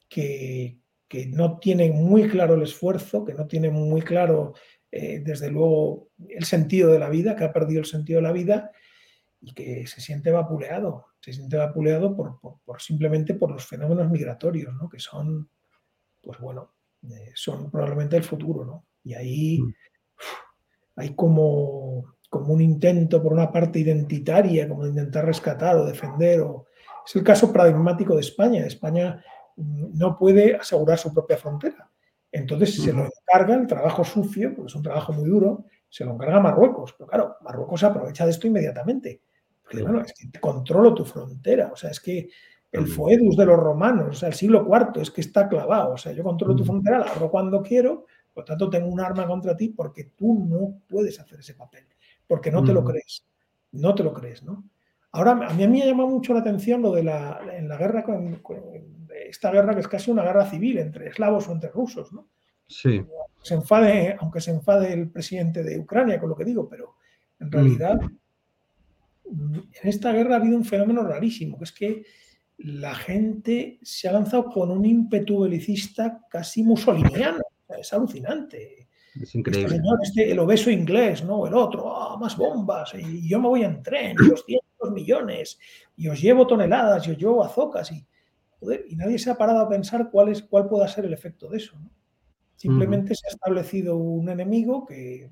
que, 0.07 0.77
que, 1.07 1.25
no 1.25 1.57
tiene 1.57 1.89
muy 1.89 2.29
claro 2.29 2.53
el 2.53 2.61
esfuerzo, 2.61 3.25
que 3.25 3.33
no 3.33 3.47
tiene 3.47 3.71
muy 3.71 4.03
claro 4.03 4.53
eh, 4.95 5.21
desde 5.25 5.49
luego, 5.49 6.09
el 6.29 6.43
sentido 6.45 6.91
de 6.91 6.99
la 6.99 7.09
vida, 7.09 7.35
que 7.35 7.43
ha 7.43 7.51
perdido 7.51 7.79
el 7.79 7.87
sentido 7.87 8.17
de 8.17 8.27
la 8.27 8.31
vida 8.31 8.71
y 9.41 9.51
que 9.55 9.87
se 9.87 10.01
siente 10.01 10.29
vapuleado, 10.29 11.07
se 11.19 11.33
siente 11.33 11.57
vapuleado 11.57 12.15
por, 12.15 12.79
simplemente 12.79 13.33
por 13.33 13.49
los 13.49 13.65
fenómenos 13.65 14.11
migratorios, 14.11 14.71
¿no? 14.75 14.87
que 14.87 14.99
son, 14.99 15.49
pues 16.21 16.37
bueno, 16.37 16.75
eh, 17.09 17.31
son 17.33 17.71
probablemente 17.71 18.17
el 18.17 18.23
futuro, 18.23 18.65
¿no? 18.65 18.85
Y 19.03 19.15
ahí 19.15 19.61
mm. 19.61 19.73
hay 20.97 21.15
como, 21.15 22.13
como 22.29 22.53
un 22.53 22.61
intento 22.61 23.21
por 23.23 23.33
una 23.33 23.51
parte 23.51 23.79
identitaria, 23.79 24.69
como 24.69 24.83
de 24.83 24.91
intentar 24.91 25.25
rescatar 25.25 25.75
o 25.75 25.85
defender, 25.85 26.41
o 26.41 26.67
es 27.03 27.15
el 27.15 27.23
caso 27.23 27.51
paradigmático 27.51 28.13
de 28.13 28.21
España. 28.21 28.63
España 28.63 29.25
mm, 29.55 29.97
no 29.97 30.15
puede 30.19 30.55
asegurar 30.55 30.99
su 30.99 31.11
propia 31.11 31.37
frontera. 31.37 31.89
Entonces 32.33 32.81
se 32.81 32.91
lo 32.91 33.05
encarga 33.05 33.53
el 33.53 33.67
trabajo 33.67 34.03
sucio, 34.03 34.55
porque 34.55 34.69
es 34.69 34.75
un 34.75 34.81
trabajo 34.81 35.13
muy 35.13 35.29
duro, 35.29 35.65
se 35.87 36.03
lo 36.03 36.13
encarga 36.13 36.39
Marruecos. 36.39 36.95
Pero 36.97 37.07
claro, 37.07 37.35
Marruecos 37.41 37.83
aprovecha 37.83 38.25
de 38.25 38.31
esto 38.31 38.47
inmediatamente. 38.47 39.21
Porque 39.61 39.83
bueno, 39.83 40.01
es 40.01 40.13
que 40.13 40.39
controlo 40.39 40.95
tu 40.95 41.05
frontera. 41.05 41.69
O 41.71 41.75
sea, 41.75 41.91
es 41.91 41.99
que 41.99 42.27
el 42.71 42.87
foedus 42.87 43.37
de 43.37 43.45
los 43.45 43.59
romanos, 43.59 44.07
o 44.09 44.13
sea, 44.13 44.29
el 44.29 44.33
siglo 44.33 44.67
IV, 44.67 44.99
es 44.99 45.11
que 45.11 45.21
está 45.21 45.47
clavado. 45.47 45.93
O 45.93 45.97
sea, 45.97 46.11
yo 46.11 46.23
controlo 46.23 46.55
tu 46.55 46.65
frontera, 46.65 46.97
la 46.97 47.05
abro 47.05 47.29
cuando 47.29 47.61
quiero, 47.61 48.07
por 48.33 48.45
tanto 48.45 48.67
tengo 48.67 48.87
un 48.87 48.99
arma 48.99 49.27
contra 49.27 49.55
ti 49.55 49.69
porque 49.69 50.05
tú 50.15 50.33
no 50.49 50.81
puedes 50.87 51.19
hacer 51.19 51.39
ese 51.39 51.53
papel, 51.53 51.85
porque 52.25 52.49
no 52.49 52.63
te 52.63 52.73
lo 52.73 52.83
crees. 52.83 53.27
No 53.73 53.93
te 53.93 54.03
lo 54.03 54.11
crees, 54.11 54.41
¿no? 54.41 54.63
Ahora, 55.13 55.31
a 55.47 55.53
mí, 55.53 55.67
me 55.67 55.85
llama 55.85 56.07
mucho 56.07 56.33
la 56.33 56.39
atención 56.39 56.81
lo 56.81 56.91
de 56.91 57.03
la, 57.03 57.39
en 57.53 57.67
la 57.67 57.77
guerra, 57.77 58.03
con, 58.03 58.41
esta 59.29 59.51
guerra 59.51 59.75
que 59.75 59.81
es 59.81 59.87
casi 59.87 60.09
una 60.09 60.23
guerra 60.23 60.49
civil 60.49 60.79
entre 60.79 61.07
eslavos 61.07 61.47
o 61.47 61.51
entre 61.51 61.69
rusos, 61.69 62.11
¿no? 62.11 62.29
Sí. 62.67 63.05
Se 63.43 63.53
enfade, 63.53 64.17
aunque 64.19 64.41
se 64.41 64.51
enfade 64.51 64.91
el 64.91 65.11
presidente 65.11 65.63
de 65.63 65.79
Ucrania 65.79 66.19
con 66.19 66.29
lo 66.29 66.35
que 66.35 66.45
digo, 66.45 66.67
pero 66.67 66.95
en 67.39 67.51
realidad 67.51 67.99
en 69.25 69.69
esta 69.83 70.11
guerra 70.11 70.35
ha 70.35 70.39
habido 70.39 70.57
un 70.57 70.65
fenómeno 70.65 71.03
rarísimo, 71.03 71.57
que 71.57 71.63
es 71.63 71.71
que 71.71 72.03
la 72.57 72.95
gente 72.95 73.79
se 73.83 74.07
ha 74.07 74.13
lanzado 74.13 74.45
con 74.45 74.71
un 74.71 74.85
ímpetu 74.85 75.41
belicista 75.41 76.21
casi 76.29 76.63
musoliniano. 76.63 77.39
Es 77.67 77.93
alucinante. 77.93 78.87
Es 79.15 79.23
este 79.23 79.37
increíble. 79.39 79.79
Este 80.01 80.31
el 80.31 80.39
obeso 80.39 80.71
inglés, 80.71 81.23
¿no? 81.23 81.45
El 81.45 81.53
otro, 81.53 81.95
ah, 81.95 82.17
más 82.17 82.35
bombas, 82.37 82.93
y 82.95 83.27
yo 83.27 83.39
me 83.39 83.47
voy 83.47 83.63
en 83.63 83.81
tren, 83.83 84.15
y 84.47 84.57
200 84.89 84.91
millones, 84.91 85.59
y 85.95 86.07
os 86.07 86.21
llevo 86.21 86.47
toneladas, 86.47 87.07
y 87.07 87.11
os 87.11 87.17
llevo 87.17 87.43
azocas, 87.43 87.91
y, 87.91 88.05
y 88.87 88.95
nadie 88.95 89.19
se 89.19 89.29
ha 89.29 89.35
parado 89.35 89.59
a 89.59 89.69
pensar 89.69 90.09
cuál, 90.11 90.29
es, 90.29 90.43
cuál 90.43 90.67
pueda 90.67 90.87
ser 90.87 91.05
el 91.05 91.13
efecto 91.13 91.49
de 91.49 91.57
eso. 91.57 91.77
Simplemente 92.55 93.15
se 93.15 93.27
ha 93.27 93.31
establecido 93.31 93.97
un 93.97 94.29
enemigo 94.29 94.85
que, 94.85 95.29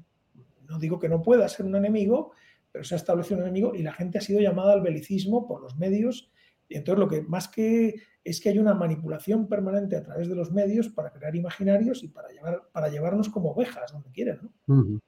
no 0.67 0.79
digo 0.79 0.99
que 0.99 1.09
no 1.09 1.21
pueda 1.21 1.47
ser 1.47 1.65
un 1.65 1.75
enemigo, 1.75 2.31
pero 2.71 2.83
se 2.83 2.95
ha 2.95 2.97
establecido 2.97 3.37
un 3.37 3.43
enemigo 3.43 3.75
y 3.75 3.83
la 3.83 3.93
gente 3.93 4.17
ha 4.17 4.21
sido 4.21 4.39
llamada 4.39 4.73
al 4.73 4.81
belicismo 4.81 5.47
por 5.47 5.61
los 5.61 5.77
medios 5.77 6.31
y 6.67 6.77
entonces 6.77 6.99
lo 6.99 7.09
que 7.09 7.21
más 7.21 7.49
que 7.49 7.95
es 8.23 8.39
que 8.39 8.49
hay 8.49 8.57
una 8.59 8.73
manipulación 8.73 9.47
permanente 9.47 9.97
a 9.97 10.03
través 10.03 10.29
de 10.29 10.35
los 10.35 10.51
medios 10.51 10.87
para 10.87 11.11
crear 11.11 11.35
imaginarios 11.35 12.03
y 12.03 12.07
para, 12.07 12.29
llevar, 12.29 12.69
para 12.71 12.87
llevarnos 12.87 13.29
como 13.29 13.51
ovejas 13.51 13.91
donde 13.91 14.11
quieren. 14.11 14.39
¿no? 14.41 14.99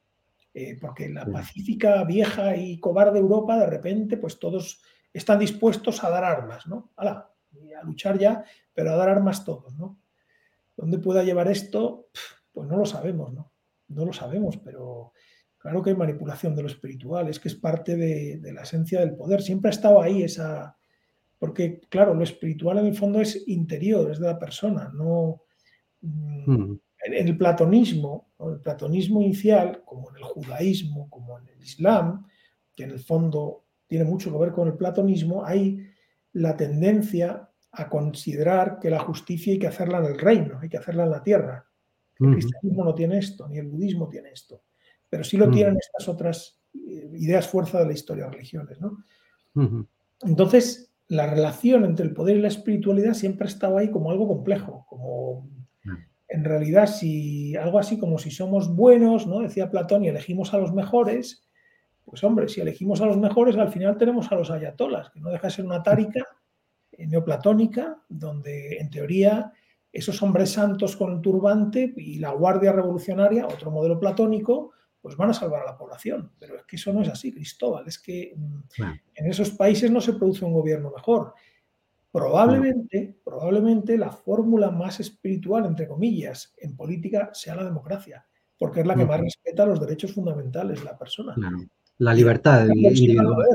Eh, 0.54 0.78
porque 0.80 1.10
la 1.10 1.26
pacífica, 1.26 2.04
vieja 2.04 2.56
y 2.56 2.80
cobarde 2.80 3.20
Europa, 3.20 3.58
de 3.58 3.66
repente, 3.66 4.18
pues 4.18 4.38
todos 4.38 4.82
están 5.12 5.40
dispuestos 5.40 6.04
a 6.04 6.10
dar 6.10 6.24
armas, 6.24 6.68
¿no? 6.68 6.92
a 6.96 7.30
luchar 7.84 8.20
ya, 8.20 8.44
pero 8.74 8.92
a 8.92 8.96
dar 8.96 9.10
armas 9.10 9.44
todos, 9.44 9.76
¿no? 9.76 10.00
¿Dónde 10.76 11.00
pueda 11.00 11.24
llevar 11.24 11.50
esto? 11.50 12.10
Pues 12.52 12.68
no 12.68 12.78
lo 12.78 12.86
sabemos, 12.86 13.34
¿no? 13.34 13.52
No 13.88 14.06
lo 14.06 14.14
sabemos, 14.14 14.58
pero 14.58 15.14
claro 15.58 15.82
que 15.82 15.90
hay 15.90 15.96
manipulación 15.96 16.56
de 16.56 16.62
lo 16.62 16.68
espiritual, 16.68 17.28
es 17.30 17.40
que 17.40 17.48
es 17.48 17.56
parte 17.56 17.96
de, 17.96 18.38
de 18.38 18.54
la 18.54 18.62
esencia 18.62 19.00
del 19.00 19.16
poder. 19.16 19.42
Siempre 19.42 19.70
ha 19.70 19.74
estado 19.74 20.02
ahí 20.02 20.22
esa, 20.22 20.78
porque, 21.40 21.82
claro, 21.90 22.14
lo 22.14 22.24
espiritual 22.24 22.78
en 22.78 22.86
el 22.86 22.96
fondo 22.96 23.20
es 23.20 23.48
interior, 23.48 24.10
es 24.12 24.20
de 24.20 24.28
la 24.28 24.40
persona, 24.40 24.92
no... 24.94 25.42
Mm, 26.02 26.52
hmm. 26.52 26.80
En 27.06 27.28
el 27.28 27.38
platonismo, 27.38 28.34
el 28.40 28.60
platonismo 28.62 29.22
inicial, 29.22 29.84
como 29.86 30.10
en 30.10 30.18
el 30.18 30.24
judaísmo, 30.24 31.10
como 31.10 31.38
en 31.40 31.48
el 31.50 31.62
islam, 31.62 32.26
que 32.76 32.84
en 32.84 32.92
el 32.92 33.00
fondo 33.00 33.66
tiene 33.88 34.06
mucho 34.06 34.32
que 34.32 34.38
ver 34.38 34.52
con 34.54 34.68
el 34.68 34.76
platonismo, 34.76 35.46
hay 35.46 35.86
la 36.34 36.56
tendencia 36.56 37.50
a 37.72 37.90
considerar 37.90 38.80
que 38.80 38.90
la 38.90 39.00
justicia 39.00 39.54
hay 39.54 39.60
que 39.60 39.68
hacerla 39.68 40.00
en 40.00 40.06
el 40.06 40.20
reino, 40.20 40.60
hay 40.62 40.70
que 40.70 40.78
hacerla 40.78 41.04
en 41.04 41.12
la 41.12 41.24
tierra. 41.24 41.68
El 42.20 42.34
cristianismo 42.34 42.86
no 42.86 42.96
tiene 42.96 43.18
esto, 43.18 43.48
ni 43.50 43.58
el 43.58 43.68
budismo 43.68 44.08
tiene 44.08 44.30
esto, 44.30 44.64
pero 45.10 45.24
sí 45.24 45.36
lo 45.36 45.50
tienen 45.50 45.78
estas 45.78 46.08
otras 46.08 46.62
eh, 46.74 47.10
ideas 47.14 47.48
fuerza 47.48 47.80
de 47.80 47.88
la 47.88 47.94
historia 47.94 48.26
de 48.26 48.32
religiones. 48.32 48.80
¿no? 48.80 49.04
Entonces, 50.22 50.94
la 51.08 51.28
relación 51.28 51.84
entre 51.84 52.06
el 52.06 52.14
poder 52.14 52.38
y 52.38 52.42
la 52.42 52.48
espiritualidad 52.48 53.14
siempre 53.14 53.46
ha 53.46 53.50
estado 53.50 53.78
ahí 53.78 53.92
como 53.92 54.12
algo 54.12 54.28
complejo, 54.28 54.86
como. 54.88 55.50
En 56.34 56.44
realidad 56.44 56.88
si 56.88 57.56
algo 57.56 57.78
así 57.78 58.00
como 58.00 58.18
si 58.18 58.32
somos 58.32 58.76
buenos, 58.76 59.28
¿no? 59.28 59.42
Decía 59.42 59.70
Platón 59.70 60.04
y 60.04 60.08
elegimos 60.08 60.52
a 60.56 60.58
los 60.58 60.74
mejores, 60.74 61.48
pues 62.04 62.24
hombre, 62.24 62.50
si 62.50 62.60
elegimos 62.60 63.02
a 63.02 63.06
los 63.06 63.18
mejores, 63.18 63.56
al 63.56 63.70
final 63.70 64.00
tenemos 64.00 64.32
a 64.32 64.36
los 64.36 64.50
ayatolas, 64.50 65.12
que 65.12 65.20
no 65.20 65.30
deja 65.30 65.48
de 65.48 65.54
ser 65.54 65.66
una 65.66 65.84
tárica 65.84 66.26
eh, 66.92 67.06
neoplatónica, 67.06 68.02
donde 68.10 68.78
en 68.78 68.90
teoría 68.90 69.54
esos 69.92 70.24
hombres 70.24 70.50
santos 70.50 70.96
con 70.96 71.14
el 71.14 71.22
turbante 71.22 71.94
y 71.98 72.18
la 72.18 72.32
guardia 72.32 72.72
revolucionaria, 72.72 73.46
otro 73.46 73.70
modelo 73.70 74.00
platónico, 74.00 74.72
pues 75.00 75.16
van 75.16 75.30
a 75.30 75.34
salvar 75.36 75.62
a 75.62 75.66
la 75.66 75.78
población. 75.78 76.32
Pero 76.40 76.56
es 76.56 76.64
que 76.64 76.78
eso 76.78 76.92
no 76.92 77.04
es 77.04 77.10
así, 77.10 77.32
Cristóbal. 77.32 77.88
Es 77.88 78.00
que 78.00 78.34
mm, 78.36 78.84
en 79.14 79.28
esos 79.28 79.52
países 79.52 79.92
no 79.92 80.02
se 80.02 80.14
produce 80.14 80.46
un 80.46 80.54
gobierno 80.54 80.90
mejor. 80.90 81.36
Probablemente, 82.14 83.18
probablemente 83.26 83.98
la 83.98 84.12
fórmula 84.12 84.70
más 84.70 85.00
espiritual, 85.00 85.66
entre 85.66 85.88
comillas, 85.88 86.54
en 86.58 86.76
política 86.76 87.32
sea 87.34 87.56
la 87.56 87.64
democracia, 87.64 88.24
porque 88.56 88.82
es 88.82 88.86
la 88.86 88.96
que 88.96 89.04
más 89.04 89.20
respeta 89.20 89.66
los 89.66 89.80
derechos 89.80 90.14
fundamentales 90.14 90.78
de 90.78 90.86
la 90.86 90.96
persona. 90.96 91.36
La 91.98 92.14
libertad 92.14 92.68
individual. 92.68 93.48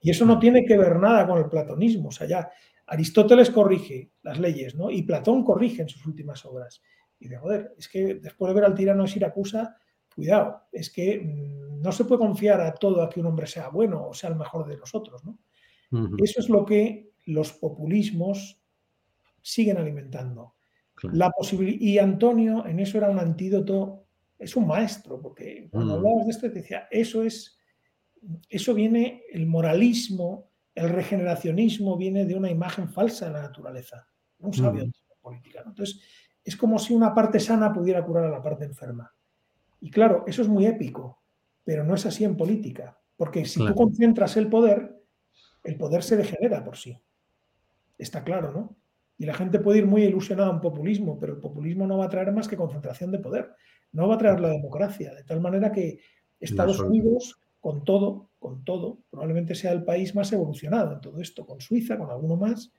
Y 0.00 0.10
eso 0.10 0.26
no 0.26 0.40
tiene 0.40 0.64
que 0.64 0.76
ver 0.76 0.96
nada 0.96 1.28
con 1.28 1.38
el 1.38 1.48
platonismo. 1.48 2.08
O 2.08 2.10
sea, 2.10 2.26
ya 2.26 2.50
Aristóteles 2.88 3.50
corrige 3.50 4.10
las 4.22 4.40
leyes, 4.40 4.74
¿no? 4.74 4.90
Y 4.90 5.02
Platón 5.02 5.44
corrige 5.44 5.82
en 5.82 5.88
sus 5.88 6.04
últimas 6.04 6.44
obras. 6.44 6.82
Y 7.20 7.28
de 7.28 7.36
joder, 7.36 7.72
es 7.78 7.88
que 7.88 8.16
después 8.16 8.50
de 8.50 8.54
ver 8.60 8.64
al 8.64 8.74
tirano 8.74 9.04
de 9.04 9.10
Siracusa, 9.10 9.76
cuidado, 10.12 10.62
es 10.72 10.90
que 10.90 11.20
mm, 11.20 11.80
no 11.80 11.92
se 11.92 12.04
puede 12.04 12.18
confiar 12.18 12.62
a 12.62 12.74
todo 12.74 13.00
a 13.00 13.08
que 13.08 13.20
un 13.20 13.26
hombre 13.26 13.46
sea 13.46 13.68
bueno 13.68 14.08
o 14.08 14.12
sea 14.12 14.30
el 14.30 14.36
mejor 14.36 14.66
de 14.66 14.76
nosotros. 14.76 15.24
¿no? 15.24 15.38
Eso 16.18 16.40
es 16.40 16.48
lo 16.48 16.64
que 16.64 17.11
los 17.24 17.52
populismos 17.52 18.60
siguen 19.40 19.76
alimentando. 19.76 20.54
La 21.02 21.32
y 21.58 21.98
Antonio 21.98 22.64
en 22.66 22.78
eso 22.78 22.98
era 22.98 23.10
un 23.10 23.18
antídoto, 23.18 24.04
es 24.38 24.54
un 24.56 24.66
maestro, 24.66 25.20
porque 25.20 25.68
cuando 25.70 25.94
hablabas 25.94 26.26
de 26.26 26.30
esto 26.30 26.48
te 26.48 26.60
decía, 26.60 26.86
eso 26.90 27.24
es, 27.24 27.58
eso 28.48 28.74
viene, 28.74 29.22
el 29.32 29.46
moralismo, 29.46 30.50
el 30.74 30.90
regeneracionismo 30.90 31.96
viene 31.96 32.24
de 32.24 32.34
una 32.34 32.50
imagen 32.50 32.88
falsa 32.88 33.26
de 33.26 33.32
la 33.32 33.42
naturaleza, 33.42 34.06
no 34.38 34.52
sabe 34.52 34.90
política. 35.20 35.62
Entonces, 35.64 36.00
es 36.44 36.56
como 36.56 36.78
si 36.78 36.92
una 36.92 37.14
parte 37.14 37.40
sana 37.40 37.72
pudiera 37.72 38.04
curar 38.04 38.24
a 38.24 38.30
la 38.30 38.42
parte 38.42 38.64
enferma. 38.64 39.12
Y 39.80 39.90
claro, 39.90 40.24
eso 40.26 40.42
es 40.42 40.48
muy 40.48 40.66
épico, 40.66 41.22
pero 41.64 41.84
no 41.84 41.94
es 41.94 42.04
así 42.06 42.24
en 42.24 42.36
política, 42.36 42.98
porque 43.16 43.44
si 43.44 43.64
tú 43.64 43.74
concentras 43.74 44.36
el 44.36 44.48
poder, 44.48 45.00
el 45.64 45.76
poder 45.76 46.02
se 46.02 46.16
degenera 46.16 46.64
por 46.64 46.76
sí. 46.76 47.00
Está 48.02 48.24
claro, 48.24 48.52
¿no? 48.52 48.76
Y 49.18 49.26
la 49.26 49.34
gente 49.34 49.60
puede 49.60 49.78
ir 49.78 49.86
muy 49.86 50.02
ilusionada 50.02 50.50
en 50.50 50.60
populismo, 50.60 51.18
pero 51.18 51.34
el 51.34 51.40
populismo 51.40 51.86
no 51.86 51.98
va 51.98 52.06
a 52.06 52.08
traer 52.08 52.32
más 52.32 52.48
que 52.48 52.56
concentración 52.56 53.12
de 53.12 53.18
poder. 53.18 53.54
No 53.92 54.08
va 54.08 54.16
a 54.16 54.18
traer 54.18 54.40
la 54.40 54.48
democracia, 54.48 55.14
de 55.14 55.22
tal 55.22 55.40
manera 55.40 55.70
que 55.70 56.00
Estados 56.40 56.80
Unidos, 56.80 57.40
con 57.60 57.84
todo, 57.84 58.30
con 58.38 58.64
todo, 58.64 58.98
probablemente 59.10 59.54
sea 59.54 59.72
el 59.72 59.84
país 59.84 60.14
más 60.14 60.32
evolucionado 60.32 60.94
en 60.94 61.00
todo 61.00 61.20
esto, 61.20 61.46
con 61.46 61.60
Suiza, 61.60 61.96
con 61.96 62.10
alguno 62.10 62.36
más. 62.36 62.72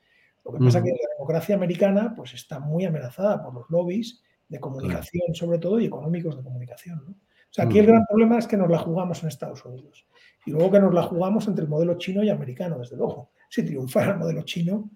Lo 0.43 0.51
que 0.51 0.59
pasa 0.59 0.79
es 0.79 0.83
que 0.83 0.89
la 0.89 1.13
democracia 1.15 1.55
americana 1.55 2.13
pues, 2.15 2.33
está 2.33 2.59
muy 2.59 2.83
amenazada 2.83 3.41
por 3.41 3.53
los 3.53 3.69
lobbies 3.69 4.21
de 4.49 4.59
comunicación 4.59 5.33
sobre 5.33 5.59
todo 5.59 5.79
y 5.79 5.85
económicos 5.85 6.35
de 6.35 6.43
comunicación. 6.43 7.01
¿no? 7.05 7.11
O 7.11 7.55
sea, 7.55 7.65
aquí 7.65 7.79
el 7.79 7.85
gran 7.85 8.03
problema 8.05 8.39
es 8.39 8.47
que 8.47 8.57
nos 8.57 8.69
la 8.69 8.79
jugamos 8.79 9.23
en 9.23 9.29
Estados 9.29 9.63
Unidos 9.63 10.05
y 10.45 10.51
luego 10.51 10.71
que 10.71 10.79
nos 10.79 10.93
la 10.93 11.03
jugamos 11.03 11.47
entre 11.47 11.63
el 11.63 11.69
modelo 11.69 11.97
chino 11.97 12.23
y 12.23 12.29
americano, 12.29 12.79
desde 12.79 12.97
luego. 12.97 13.31
Si 13.49 13.63
triunfara 13.63 14.13
el 14.13 14.17
modelo 14.17 14.41
chino, 14.41 14.89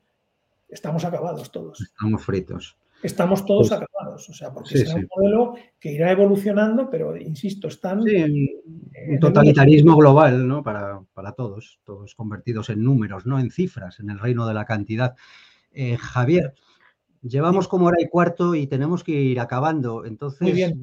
estamos 0.70 1.06
acabados 1.06 1.52
todos. 1.52 1.82
Estamos 1.82 2.24
fritos. 2.24 2.78
Estamos 3.04 3.46
todos 3.46 3.70
pues 3.70 3.82
acabados, 3.82 4.30
o 4.30 4.34
sea, 4.34 4.52
porque 4.52 4.80
es 4.80 4.94
un 4.94 5.08
modelo 5.16 5.54
que 5.80 5.92
irá 5.92 6.12
evolucionando, 6.12 6.90
pero 6.90 7.16
insisto, 7.16 7.68
están... 7.68 8.02
Sí, 8.02 8.60
un 9.08 9.20
totalitarismo 9.20 9.96
global, 9.96 10.48
¿no? 10.48 10.64
Para, 10.64 11.02
para, 11.14 11.34
todos, 11.34 11.80
todos 11.84 12.16
convertidos 12.16 12.72
en 12.72 12.84
números, 12.84 13.28
¿no? 13.28 13.40
En 13.40 13.52
cifras, 13.52 14.00
en 14.00 14.10
el 14.10 14.18
reino 14.18 14.48
de 14.48 14.56
la 14.56 14.66
cantidad. 14.66 15.16
Eh, 15.72 15.96
Javier, 15.96 16.56
Llevamos 17.22 17.68
como 17.68 17.88
hora 17.88 17.98
y 18.00 18.08
cuarto 18.08 18.56
y 18.56 18.68
tenemos 18.68 19.04
que 19.04 19.12
ir 19.12 19.40
acabando. 19.40 20.06
Entonces, 20.06 20.74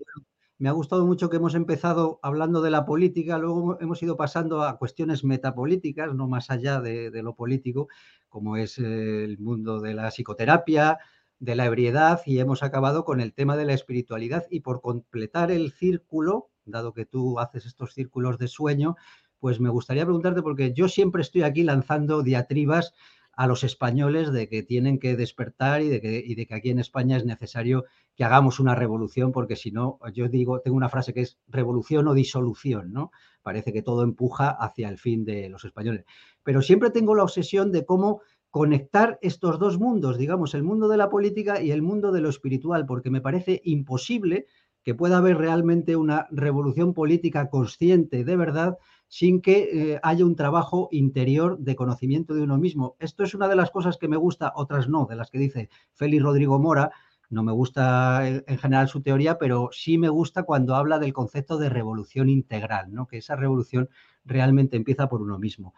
me 0.58 0.68
ha 0.68 0.72
gustado 0.72 1.06
mucho 1.06 1.30
que 1.30 1.36
hemos 1.36 1.54
empezado 1.54 2.18
hablando 2.22 2.60
de 2.62 2.70
la 2.70 2.84
política, 2.84 3.38
luego 3.38 3.78
hemos 3.80 4.02
ido 4.02 4.16
pasando 4.16 4.62
a 4.62 4.78
cuestiones 4.78 5.24
metapolíticas, 5.24 6.14
no 6.14 6.28
más 6.28 6.50
allá 6.50 6.80
de, 6.80 7.10
lo 7.22 7.34
político, 7.34 7.88
como 8.34 8.56
es 8.56 8.78
el 8.78 9.38
mundo 9.38 9.80
de 9.80 9.94
la 9.94 10.10
psicoterapia, 10.10 10.98
de 11.38 11.54
la 11.54 11.66
ebriedad, 11.66 12.20
y 12.26 12.40
hemos 12.40 12.64
acabado 12.64 13.04
con 13.04 13.20
el 13.20 13.32
tema 13.32 13.56
de 13.56 13.64
la 13.64 13.74
espiritualidad. 13.74 14.44
Y 14.50 14.58
por 14.58 14.80
completar 14.80 15.52
el 15.52 15.70
círculo, 15.70 16.50
dado 16.64 16.92
que 16.94 17.06
tú 17.06 17.38
haces 17.38 17.64
estos 17.64 17.94
círculos 17.94 18.38
de 18.38 18.48
sueño, 18.48 18.96
pues 19.38 19.60
me 19.60 19.68
gustaría 19.68 20.04
preguntarte, 20.04 20.42
porque 20.42 20.72
yo 20.72 20.88
siempre 20.88 21.22
estoy 21.22 21.44
aquí 21.44 21.62
lanzando 21.62 22.24
diatribas 22.24 22.92
a 23.36 23.46
los 23.46 23.62
españoles 23.62 24.32
de 24.32 24.48
que 24.48 24.64
tienen 24.64 24.98
que 24.98 25.14
despertar 25.14 25.82
y 25.82 25.88
de 25.88 26.00
que, 26.00 26.34
de 26.36 26.46
que 26.46 26.54
aquí 26.54 26.70
en 26.70 26.80
España 26.80 27.16
es 27.16 27.24
necesario 27.24 27.84
que 28.16 28.24
hagamos 28.24 28.58
una 28.58 28.74
revolución, 28.74 29.30
porque 29.30 29.54
si 29.54 29.70
no, 29.70 30.00
yo 30.12 30.28
digo, 30.28 30.60
tengo 30.60 30.76
una 30.76 30.88
frase 30.88 31.14
que 31.14 31.20
es 31.20 31.38
revolución 31.46 32.08
o 32.08 32.14
disolución, 32.14 32.92
¿no? 32.92 33.12
Parece 33.42 33.72
que 33.72 33.82
todo 33.82 34.02
empuja 34.02 34.50
hacia 34.50 34.88
el 34.88 34.98
fin 34.98 35.24
de 35.24 35.48
los 35.48 35.64
españoles. 35.64 36.04
Pero 36.44 36.62
siempre 36.62 36.90
tengo 36.90 37.16
la 37.16 37.24
obsesión 37.24 37.72
de 37.72 37.84
cómo 37.84 38.20
conectar 38.50 39.18
estos 39.20 39.58
dos 39.58 39.80
mundos, 39.80 40.16
digamos, 40.16 40.54
el 40.54 40.62
mundo 40.62 40.86
de 40.86 40.96
la 40.96 41.10
política 41.10 41.60
y 41.60 41.72
el 41.72 41.82
mundo 41.82 42.12
de 42.12 42.20
lo 42.20 42.28
espiritual, 42.28 42.86
porque 42.86 43.10
me 43.10 43.20
parece 43.20 43.60
imposible 43.64 44.46
que 44.84 44.94
pueda 44.94 45.16
haber 45.16 45.38
realmente 45.38 45.96
una 45.96 46.28
revolución 46.30 46.94
política 46.94 47.48
consciente 47.48 48.22
de 48.22 48.36
verdad 48.36 48.78
sin 49.08 49.40
que 49.40 49.92
eh, 49.92 50.00
haya 50.02 50.24
un 50.24 50.36
trabajo 50.36 50.88
interior 50.92 51.58
de 51.58 51.74
conocimiento 51.74 52.34
de 52.34 52.42
uno 52.42 52.58
mismo. 52.58 52.94
Esto 52.98 53.24
es 53.24 53.34
una 53.34 53.48
de 53.48 53.56
las 53.56 53.70
cosas 53.70 53.96
que 53.96 54.08
me 54.08 54.16
gusta, 54.16 54.52
otras 54.54 54.88
no, 54.88 55.06
de 55.06 55.16
las 55.16 55.30
que 55.30 55.38
dice 55.38 55.70
Félix 55.94 56.22
Rodrigo 56.22 56.58
Mora. 56.58 56.90
No 57.30 57.42
me 57.42 57.52
gusta 57.52 58.28
eh, 58.28 58.44
en 58.46 58.58
general 58.58 58.88
su 58.88 59.00
teoría, 59.00 59.38
pero 59.38 59.70
sí 59.72 59.98
me 59.98 60.10
gusta 60.10 60.42
cuando 60.42 60.74
habla 60.76 60.98
del 60.98 61.12
concepto 61.12 61.58
de 61.58 61.70
revolución 61.70 62.28
integral, 62.28 62.92
¿no? 62.92 63.06
que 63.06 63.18
esa 63.18 63.36
revolución 63.36 63.88
realmente 64.24 64.76
empieza 64.76 65.08
por 65.08 65.22
uno 65.22 65.38
mismo. 65.38 65.74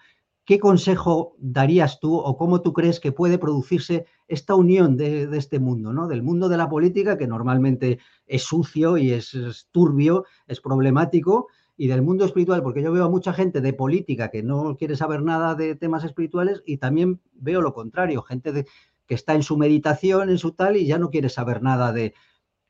¿Qué 0.46 0.58
consejo 0.58 1.34
darías 1.38 2.00
tú 2.00 2.16
o 2.16 2.36
cómo 2.38 2.62
tú 2.62 2.72
crees 2.72 3.00
que 3.00 3.12
puede 3.12 3.36
producirse 3.36 4.06
esta 4.28 4.54
unión 4.54 4.96
de, 4.96 5.28
este 5.36 5.58
mundo, 5.58 5.92
¿no? 5.92 6.06
del 6.06 6.22
mundo 6.22 6.48
de 6.48 6.56
la 6.56 6.68
política, 6.68 7.18
que 7.18 7.26
normalmente 7.26 7.98
es 8.26 8.44
sucio 8.44 8.96
y 8.96 9.10
es 9.10 9.36
turbio, 9.72 10.24
es 10.46 10.60
problemático, 10.60 11.48
y 11.76 11.88
del 11.88 12.02
mundo 12.02 12.24
espiritual, 12.24 12.62
porque 12.62 12.82
yo 12.82 12.92
veo 12.92 13.04
a 13.04 13.10
mucha 13.10 13.32
gente 13.32 13.60
de 13.60 13.72
política 13.72 14.30
que 14.30 14.42
no 14.42 14.76
quiere 14.76 14.96
saber 14.96 15.22
nada 15.22 15.54
de 15.54 15.74
temas 15.74 16.04
espirituales 16.04 16.62
y 16.64 16.78
también 16.78 17.20
veo 17.34 17.60
lo 17.60 17.74
contrario, 17.74 18.22
gente 18.22 18.64
que 19.06 19.14
está 19.14 19.34
en 19.34 19.42
su 19.42 19.58
meditación, 19.58 20.30
en 20.30 20.38
su 20.38 20.52
tal, 20.52 20.76
y 20.76 20.86
ya 20.86 20.98
no 20.98 21.10
quiere 21.10 21.28
saber 21.28 21.62
nada 21.62 21.92
de, 21.92 22.14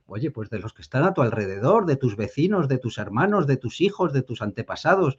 oye, 0.07 0.31
pues 0.31 0.51
de 0.51 0.59
los 0.59 0.73
que 0.73 0.83
están 0.83 1.05
a 1.05 1.15
tu 1.15 1.23
alrededor, 1.23 1.87
de 1.87 1.97
tus 1.97 2.17
vecinos, 2.17 2.69
de 2.69 2.79
tus 2.79 2.99
hermanos, 2.99 3.47
de 3.47 3.57
tus 3.57 3.81
hijos, 3.81 4.13
de 4.13 4.23
tus 4.23 4.43
antepasados. 4.43 5.19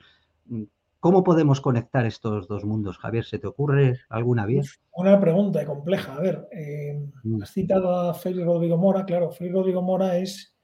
¿Cómo 1.00 1.24
podemos 1.24 1.62
conectar 1.62 2.06
estos 2.06 2.48
dos 2.48 2.66
mundos, 2.66 2.98
Javier? 2.98 3.24
¿Se 3.24 3.38
te 3.38 3.48
ocurre 3.48 4.00
alguna 4.10 4.46
vía? 4.46 4.64
Una 4.94 5.20
pregunta 5.20 5.64
compleja. 5.66 6.16
A 6.16 6.20
ver, 6.20 6.48
eh, 6.52 7.00
mm. 7.24 7.44
has 7.44 7.52
citado 7.52 7.92
a 7.92 8.14
Félix 8.14 8.46
Rodrigo 8.46 8.78
Mora. 8.78 9.06
Claro, 9.06 9.32
Félix 9.32 9.56
Rodrigo 9.56 9.82
Mora 9.82 10.18
es 10.18 10.56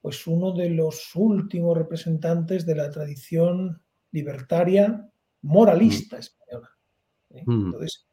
pues 0.00 0.26
uno 0.26 0.52
de 0.52 0.70
los 0.70 1.14
últimos 1.14 1.76
representantes 1.76 2.66
de 2.66 2.74
la 2.74 2.90
tradición 2.90 3.80
libertaria 4.12 5.08
moralista 5.42 6.16
mm. 6.16 6.20
española. 6.20 6.70
¿eh? 7.30 7.42
Mm. 7.44 7.66
Entonces, 7.66 8.06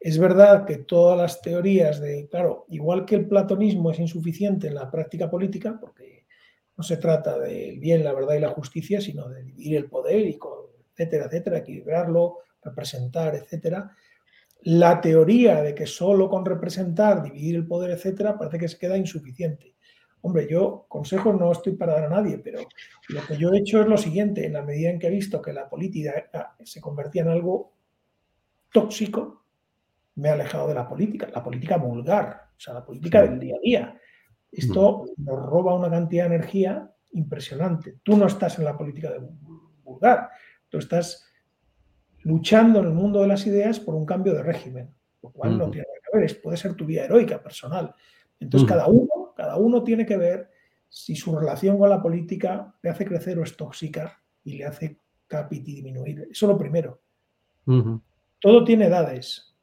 es 0.00 0.18
verdad 0.18 0.66
que 0.66 0.78
todas 0.78 1.16
las 1.16 1.40
teorías 1.40 2.00
de, 2.00 2.28
claro, 2.28 2.66
igual 2.68 3.06
que 3.06 3.14
el 3.14 3.26
platonismo 3.26 3.90
es 3.90 3.98
insuficiente 3.98 4.68
en 4.68 4.74
la 4.74 4.90
práctica 4.90 5.30
política, 5.30 5.78
porque 5.80 6.26
no 6.76 6.84
se 6.84 6.98
trata 6.98 7.38
del 7.38 7.78
bien, 7.78 8.04
la 8.04 8.12
verdad 8.12 8.34
y 8.34 8.40
la 8.40 8.50
justicia, 8.50 9.00
sino 9.00 9.28
de 9.28 9.42
dividir 9.42 9.76
el 9.76 9.88
poder 9.88 10.26
y, 10.26 10.38
etcétera, 10.94 11.26
etcétera, 11.26 11.58
equilibrarlo, 11.58 12.38
representar, 12.62 13.34
etcétera. 13.34 13.90
La 14.62 15.00
teoría 15.00 15.60
de 15.62 15.74
que 15.74 15.86
solo 15.86 16.28
con 16.28 16.44
representar, 16.44 17.22
dividir 17.22 17.56
el 17.56 17.66
poder, 17.66 17.90
etcétera, 17.90 18.38
parece 18.38 18.58
que 18.58 18.68
se 18.68 18.78
queda 18.78 18.96
insuficiente. 18.96 19.74
Hombre, 20.22 20.46
yo 20.48 20.86
consejos 20.88 21.38
no 21.38 21.52
estoy 21.52 21.74
para 21.74 21.94
dar 21.94 22.04
a 22.04 22.08
nadie, 22.08 22.38
pero 22.38 22.60
lo 23.10 23.26
que 23.26 23.36
yo 23.36 23.52
he 23.52 23.58
hecho 23.58 23.82
es 23.82 23.86
lo 23.86 23.98
siguiente, 23.98 24.46
en 24.46 24.54
la 24.54 24.62
medida 24.62 24.88
en 24.88 24.98
que 24.98 25.08
he 25.08 25.10
visto 25.10 25.42
que 25.42 25.52
la 25.52 25.68
política 25.68 26.56
se 26.64 26.80
convertía 26.80 27.22
en 27.22 27.28
algo 27.28 27.74
tóxico, 28.72 29.44
me 30.14 30.28
he 30.28 30.32
alejado 30.32 30.68
de 30.68 30.74
la 30.74 30.88
política, 30.88 31.28
la 31.30 31.42
política 31.42 31.76
vulgar, 31.76 32.48
o 32.56 32.60
sea, 32.60 32.72
la 32.72 32.84
política 32.84 33.20
del 33.20 33.38
día 33.38 33.56
a 33.56 33.60
día. 33.60 34.00
Esto 34.50 35.04
nos 35.18 35.44
roba 35.44 35.74
una 35.74 35.90
cantidad 35.90 36.28
de 36.28 36.36
energía 36.36 36.90
impresionante. 37.12 37.98
Tú 38.02 38.16
no 38.16 38.26
estás 38.26 38.58
en 38.58 38.64
la 38.64 38.78
política 38.78 39.10
de 39.10 39.20
vulgar, 39.82 40.30
tú 40.74 40.78
estás 40.78 41.24
luchando 42.22 42.80
en 42.80 42.86
el 42.86 42.92
mundo 42.92 43.20
de 43.20 43.28
las 43.28 43.46
ideas 43.46 43.78
por 43.78 43.94
un 43.94 44.04
cambio 44.04 44.34
de 44.34 44.42
régimen, 44.42 44.92
lo 45.22 45.30
cual 45.30 45.56
no 45.56 45.70
tiene 45.70 45.86
que 46.10 46.18
ver, 46.18 46.42
puede 46.42 46.56
ser 46.56 46.74
tu 46.74 46.84
vida 46.84 47.04
heroica 47.04 47.40
personal. 47.40 47.94
Entonces, 48.40 48.68
cada 48.68 48.88
uno 48.88 49.24
cada 49.34 49.56
uno 49.56 49.82
tiene 49.82 50.06
que 50.06 50.16
ver 50.16 50.50
si 50.88 51.16
su 51.16 51.36
relación 51.36 51.78
con 51.78 51.90
la 51.90 52.00
política 52.00 52.74
le 52.82 52.90
hace 52.90 53.04
crecer 53.04 53.38
o 53.38 53.42
es 53.42 53.56
tóxica 53.56 54.22
y 54.44 54.56
le 54.56 54.64
hace 54.64 55.00
capiti 55.26 55.74
disminuir. 55.74 56.28
Eso 56.30 56.46
es 56.46 56.52
lo 56.52 56.58
primero. 56.58 57.00
Todo 58.40 58.64
tiene 58.64 58.86
edades. 58.86 59.54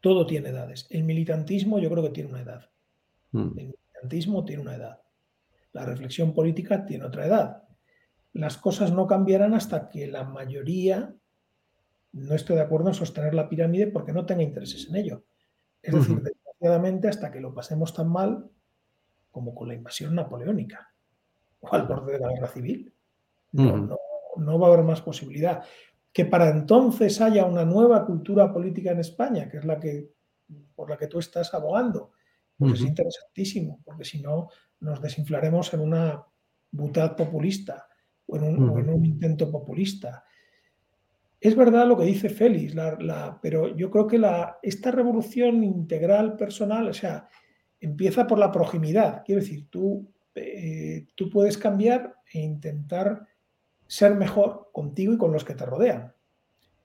Todo 0.00 0.26
tiene 0.26 0.50
edades. 0.50 0.86
El 0.90 1.04
militantismo 1.04 1.78
yo 1.78 1.90
creo 1.90 2.04
que 2.04 2.10
tiene 2.10 2.30
una 2.30 2.42
edad. 2.42 2.70
Mm. 3.32 3.58
El 3.58 3.66
militantismo 3.68 4.44
tiene 4.44 4.62
una 4.62 4.76
edad. 4.76 5.02
La 5.72 5.84
reflexión 5.84 6.32
política 6.32 6.86
tiene 6.86 7.04
otra 7.04 7.26
edad. 7.26 7.67
Las 8.38 8.56
cosas 8.56 8.92
no 8.92 9.08
cambiarán 9.08 9.52
hasta 9.52 9.88
que 9.88 10.06
la 10.06 10.22
mayoría 10.22 11.12
no 12.12 12.34
esté 12.36 12.54
de 12.54 12.60
acuerdo 12.60 12.86
en 12.86 12.94
sostener 12.94 13.34
la 13.34 13.48
pirámide 13.48 13.88
porque 13.88 14.12
no 14.12 14.26
tenga 14.26 14.44
intereses 14.44 14.88
en 14.88 14.94
ello. 14.94 15.24
Es 15.82 15.92
decir, 15.92 16.22
desgraciadamente, 16.22 17.08
hasta 17.08 17.32
que 17.32 17.40
lo 17.40 17.52
pasemos 17.52 17.92
tan 17.92 18.08
mal 18.08 18.48
como 19.32 19.56
con 19.56 19.66
la 19.66 19.74
invasión 19.74 20.14
napoleónica 20.14 20.94
o 21.58 21.74
al 21.74 21.88
borde 21.88 22.12
de 22.12 22.20
la 22.20 22.32
guerra 22.32 22.46
civil. 22.46 22.94
No, 23.50 23.96
no, 24.36 24.58
va 24.60 24.68
a 24.68 24.72
haber 24.72 24.84
más 24.84 25.02
posibilidad. 25.02 25.64
Que 26.12 26.24
para 26.24 26.48
entonces 26.48 27.20
haya 27.20 27.44
una 27.44 27.64
nueva 27.64 28.06
cultura 28.06 28.52
política 28.52 28.92
en 28.92 29.00
España, 29.00 29.48
que 29.48 29.56
es 29.56 29.64
la 29.64 29.80
que 29.80 30.12
por 30.76 30.88
la 30.88 30.96
que 30.96 31.08
tú 31.08 31.18
estás 31.18 31.52
abogando, 31.54 32.12
pues 32.56 32.74
es 32.74 32.82
interesantísimo, 32.82 33.80
porque 33.84 34.04
si 34.04 34.22
no 34.22 34.48
nos 34.78 35.02
desinflaremos 35.02 35.74
en 35.74 35.80
una 35.80 36.24
butad 36.70 37.16
populista 37.16 37.87
o 38.28 38.36
en 38.36 38.88
un, 38.90 39.04
intento 39.04 39.50
populista. 39.50 40.24
Es 41.40 41.56
verdad 41.56 41.86
lo 41.86 41.96
que 41.96 42.04
dice 42.04 42.28
Félix, 42.28 42.74
la, 42.74 43.38
pero 43.40 43.76
yo 43.76 43.90
creo 43.90 44.06
que 44.06 44.18
la, 44.18 44.58
esta 44.62 44.90
revolución 44.90 45.62
integral 45.64 46.36
personal, 46.36 46.88
o 46.88 46.92
sea, 46.92 47.28
empieza 47.80 48.26
por 48.26 48.38
la 48.38 48.52
proximidad. 48.52 49.22
Quiero 49.24 49.40
decir, 49.40 49.68
tú, 49.70 50.10
eh, 50.34 51.06
tú 51.14 51.30
puedes 51.30 51.56
cambiar 51.56 52.14
e 52.32 52.40
intentar 52.40 53.26
ser 53.86 54.14
mejor 54.14 54.70
contigo 54.72 55.12
y 55.12 55.18
con 55.18 55.32
los 55.32 55.44
que 55.44 55.54
te 55.54 55.64
rodean. 55.64 56.12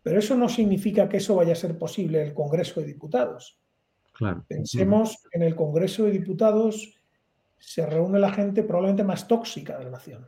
Pero 0.01 0.19
eso 0.19 0.35
no 0.35 0.49
significa 0.49 1.09
que 1.09 1.17
eso 1.17 1.35
vaya 1.35 1.53
a 1.53 1.57
ser 1.57 1.77
posible 1.77 2.21
en 2.21 2.27
el 2.27 2.33
Congreso 2.33 2.79
de 2.79 2.87
Diputados. 2.87 3.59
Pensemos 4.47 5.17
que 5.29 5.37
en 5.37 5.43
el 5.43 5.55
Congreso 5.55 6.05
de 6.05 6.11
Diputados 6.11 6.99
se 7.57 7.85
reúne 7.85 8.19
la 8.19 8.31
gente 8.31 8.63
probablemente 8.63 9.03
más 9.03 9.27
tóxica 9.27 9.77
de 9.77 9.85
la 9.85 9.91
nación. 9.91 10.27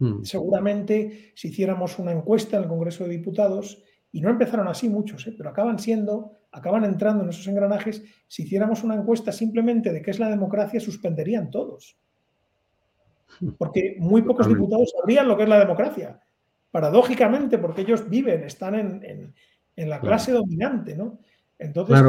Mm. 0.00 0.24
Seguramente 0.24 1.32
si 1.34 1.48
hiciéramos 1.48 1.98
una 1.98 2.12
encuesta 2.12 2.56
en 2.56 2.64
el 2.64 2.68
Congreso 2.68 3.04
de 3.04 3.10
Diputados, 3.10 3.84
y 4.12 4.20
no 4.20 4.30
empezaron 4.30 4.66
así 4.66 4.88
muchos, 4.88 5.26
¿eh? 5.26 5.34
pero 5.36 5.50
acaban 5.50 5.78
siendo, 5.78 6.32
acaban 6.50 6.84
entrando 6.84 7.22
en 7.22 7.30
esos 7.30 7.46
engranajes. 7.46 8.02
Si 8.26 8.42
hiciéramos 8.42 8.82
una 8.82 8.96
encuesta 8.96 9.30
simplemente 9.30 9.92
de 9.92 10.02
qué 10.02 10.10
es 10.10 10.18
la 10.18 10.28
democracia, 10.28 10.80
suspenderían 10.80 11.50
todos. 11.50 11.96
Porque 13.56 13.96
muy 14.00 14.22
pocos 14.22 14.48
diputados 14.48 14.92
sabrían 14.98 15.28
lo 15.28 15.36
que 15.36 15.44
es 15.44 15.48
la 15.48 15.60
democracia. 15.60 16.20
Paradójicamente, 16.72 17.58
porque 17.58 17.82
ellos 17.82 18.08
viven, 18.08 18.42
están 18.42 18.74
en, 18.74 19.34
la 19.76 20.00
clase 20.00 20.32
dominante, 20.32 20.96
¿no? 20.96 21.20
Entonces, 21.56 22.02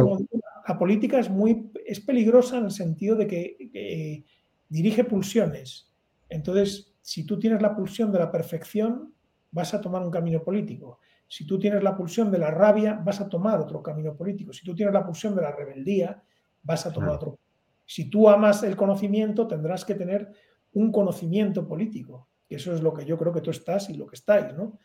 la 0.67 0.77
política 0.79 1.19
es 1.19 1.29
muy 1.29 1.71
es 1.85 1.99
peligrosa 1.99 2.57
en 2.57 2.65
el 2.65 2.71
sentido 2.71 3.15
de 3.15 3.27
que 3.27 4.25
dirige 4.67 5.03
pulsiones. 5.03 5.91
Entonces, 6.27 6.90
si 7.11 7.25
tú 7.25 7.37
tienes 7.37 7.61
la 7.61 7.75
pulsión 7.75 8.09
de 8.09 8.19
la 8.19 8.31
perfección, 8.31 9.13
vas 9.51 9.73
a 9.73 9.81
tomar 9.81 10.01
un 10.01 10.09
camino 10.09 10.41
político. 10.41 10.99
Si 11.27 11.45
tú 11.45 11.59
tienes 11.59 11.83
la 11.83 11.93
pulsión 11.93 12.31
de 12.31 12.37
la 12.37 12.51
rabia, 12.51 13.01
vas 13.03 13.19
a 13.19 13.27
tomar 13.27 13.59
otro 13.59 13.83
camino 13.83 14.15
político. 14.15 14.53
Si 14.53 14.63
tú 14.63 14.73
tienes 14.73 14.93
la 14.93 15.05
pulsión 15.05 15.35
de 15.35 15.41
la 15.41 15.51
rebeldía, 15.51 16.23
vas 16.63 16.85
a 16.85 16.93
tomar 16.93 17.09
otro. 17.09 17.37
Si 17.85 18.09
tú 18.09 18.29
amas 18.29 18.63
el 18.63 18.77
conocimiento, 18.77 19.45
tendrás 19.45 19.83
que 19.83 19.95
tener 19.95 20.31
un 20.71 20.89
conocimiento 20.89 21.67
político. 21.67 22.29
Que 22.47 22.55
eso 22.55 22.73
es 22.73 22.81
lo 22.81 22.93
que 22.93 23.03
yo 23.03 23.17
creo 23.17 23.33
que 23.33 23.41
tú 23.41 23.49
estás 23.51 23.89
y 23.89 23.95
lo 23.95 24.07
que 24.07 24.15
estáis, 24.15 24.53
¿no? 24.53 24.79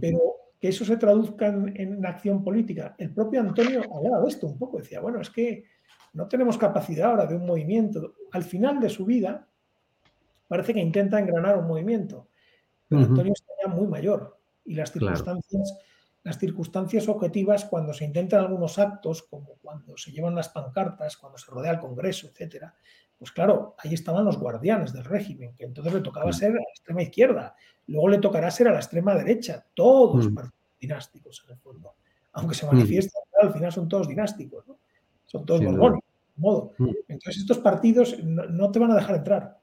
Pero 0.00 0.18
que 0.58 0.66
eso 0.66 0.84
se 0.84 0.96
traduzca 0.96 1.46
en, 1.46 2.04
acción 2.04 2.42
política. 2.42 2.96
El 2.98 3.14
propio 3.14 3.38
Antonio 3.38 3.82
hablaba 3.82 4.20
de 4.20 4.28
esto 4.28 4.48
un 4.48 4.58
poco. 4.58 4.78
Decía, 4.78 4.98
bueno, 4.98 5.20
es 5.20 5.30
que 5.30 5.62
no 6.14 6.26
tenemos 6.26 6.58
capacidad 6.58 7.10
ahora 7.10 7.26
de 7.26 7.36
un 7.36 7.46
movimiento. 7.46 8.16
Al 8.32 8.42
final 8.42 8.80
de 8.80 8.88
su 8.88 9.04
vida, 9.04 9.48
parece 10.52 10.74
que 10.74 10.80
intenta 10.80 11.18
engranar 11.18 11.56
un 11.56 11.66
movimiento. 11.66 12.28
Pero 12.86 13.00
Antonio 13.00 13.32
está 13.32 13.52
ya 13.64 13.72
muy 13.72 13.86
mayor 13.86 14.38
y 14.66 14.74
las 14.74 14.92
circunstancias, 14.92 15.78
las 16.22 16.38
circunstancias 16.38 17.08
objetivas 17.08 17.64
cuando 17.64 17.94
se 17.94 18.04
intentan 18.04 18.40
algunos 18.40 18.78
actos, 18.78 19.22
como 19.22 19.54
cuando 19.62 19.96
se 19.96 20.12
llevan 20.12 20.34
las 20.34 20.50
pancartas, 20.50 21.16
cuando 21.16 21.38
se 21.38 21.50
rodea 21.50 21.72
el 21.72 21.78
Congreso, 21.78 22.26
etcétera, 22.26 22.74
pues 23.18 23.32
claro, 23.32 23.76
ahí 23.78 23.94
estaban 23.94 24.26
los 24.26 24.36
guardianes 24.36 24.92
del 24.92 25.06
régimen, 25.06 25.54
que 25.56 25.64
entonces 25.64 25.94
le 25.94 26.00
tocaba 26.02 26.30
ser 26.34 26.50
a 26.50 26.56
la 26.56 26.70
extrema 26.74 27.00
izquierda, 27.00 27.56
luego 27.86 28.08
le 28.08 28.18
tocará 28.18 28.50
ser 28.50 28.68
a 28.68 28.72
la 28.72 28.80
extrema 28.80 29.14
derecha, 29.14 29.64
todos 29.72 30.28
dinásticos 30.78 31.42
en 31.46 31.54
el 31.54 31.58
fondo. 31.60 31.94
Aunque 32.32 32.54
se 32.54 32.66
manifiestan, 32.66 33.22
al 33.40 33.54
final 33.54 33.72
son 33.72 33.88
todos 33.88 34.06
dinásticos, 34.06 34.68
¿no? 34.68 34.76
son 35.24 35.46
todos 35.46 35.64
borbónicos, 35.64 36.10
de 36.36 36.42
modo. 36.42 36.72
Entonces 37.08 37.38
estos 37.40 37.58
partidos 37.60 38.22
no 38.22 38.70
te 38.70 38.78
van 38.78 38.90
a 38.90 38.96
dejar 38.96 39.16
entrar, 39.16 39.61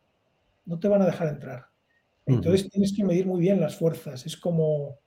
no 0.69 0.79
te 0.79 0.87
van 0.87 1.01
a 1.01 1.07
dejar 1.07 1.27
entrar. 1.27 1.65
Entonces 2.27 2.69
tienes 2.69 2.95
que 2.95 3.03
medir 3.03 3.25
muy 3.25 3.41
bien 3.41 3.59
las 3.59 3.75
fuerzas. 3.75 4.23
Es 4.27 4.37
como, 4.37 4.99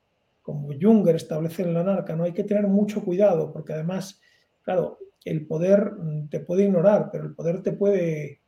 como 0.43 0.71
Junger 0.79 1.15
establece 1.15 1.63
en 1.63 1.73
la 1.73 1.85
narca, 1.85 2.17
¿no? 2.17 2.25
Hay 2.25 2.33
que 2.33 2.43
tener 2.43 2.67
mucho 2.67 3.05
cuidado, 3.05 3.53
porque 3.53 3.73
además, 3.73 4.21
claro, 4.63 4.99
el 5.25 5.47
poder 5.47 5.93
mm, 5.93 6.29
te 6.29 6.41
puede 6.41 6.65
ignorar, 6.65 7.11
pero 7.13 7.25
el 7.25 7.35
poder 7.35 7.63
te 7.63 7.73
puede, 7.73 8.41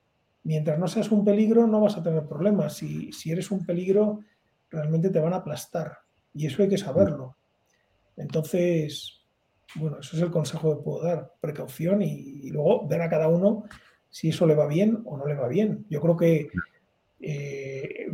mientras 0.43 0.77
no 0.77 0.89
seas 0.89 1.13
un 1.13 1.25
peligro, 1.25 1.69
no 1.69 1.81
vas 1.81 1.97
a 1.97 2.03
tener 2.03 2.27
problemas. 2.27 2.75
Si, 2.75 3.13
si 3.13 3.31
eres 3.31 3.53
un 3.53 3.65
peligro, 3.65 4.19
realmente 4.71 5.11
te 5.11 5.21
van 5.21 5.35
a 5.35 5.37
aplastar. 5.37 5.99
Y 6.35 6.47
eso 6.47 6.65
hay 6.65 6.69
que 6.69 6.79
saberlo. 6.79 7.37
Entonces, 8.17 9.23
bueno, 9.77 10.01
eso 10.01 10.17
es 10.17 10.23
el 10.23 10.33
consejo 10.33 10.77
que 10.77 10.83
puedo 10.83 11.05
dar. 11.05 11.33
Precaución 11.41 12.03
y 12.03 12.51
luego 12.51 12.89
ver 12.89 13.03
a 13.03 13.09
cada 13.09 13.29
uno 13.29 13.67
si 14.11 14.31
eso 14.31 14.47
le 14.47 14.57
va 14.57 14.67
bien 14.67 15.01
o 15.05 15.17
no 15.17 15.27
le 15.27 15.37
va 15.37 15.47
bien. 15.47 15.87
Yo 15.89 16.01
creo 16.01 16.17
que 16.17 16.49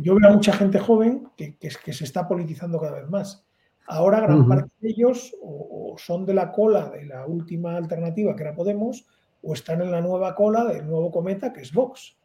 yo 0.01 0.15
veo 0.15 0.29
a 0.29 0.33
mucha 0.33 0.53
gente 0.53 0.79
joven 0.79 1.27
que, 1.37 1.55
se 1.93 2.03
está 2.03 2.27
politizando 2.27 2.79
cada 2.79 2.99
vez 3.01 3.09
más. 3.09 3.45
Ahora 3.87 4.21
gran 4.21 4.47
parte 4.47 4.71
de 4.79 4.89
ellos 4.89 5.35
o, 5.41 5.95
son 5.97 6.25
de 6.25 6.33
la 6.33 6.51
cola 6.51 6.89
de 6.89 7.05
la 7.05 7.25
última 7.25 7.75
alternativa 7.75 8.35
que 8.35 8.43
era 8.43 8.55
Podemos 8.55 9.05
o 9.41 9.53
están 9.53 9.81
en 9.81 9.91
la 9.91 10.01
nueva 10.01 10.35
cola 10.35 10.65
del 10.65 10.87
nuevo 10.87 11.11
cometa 11.11 11.51
que 11.51 11.61
es 11.61 11.73
Vox. 11.73 12.17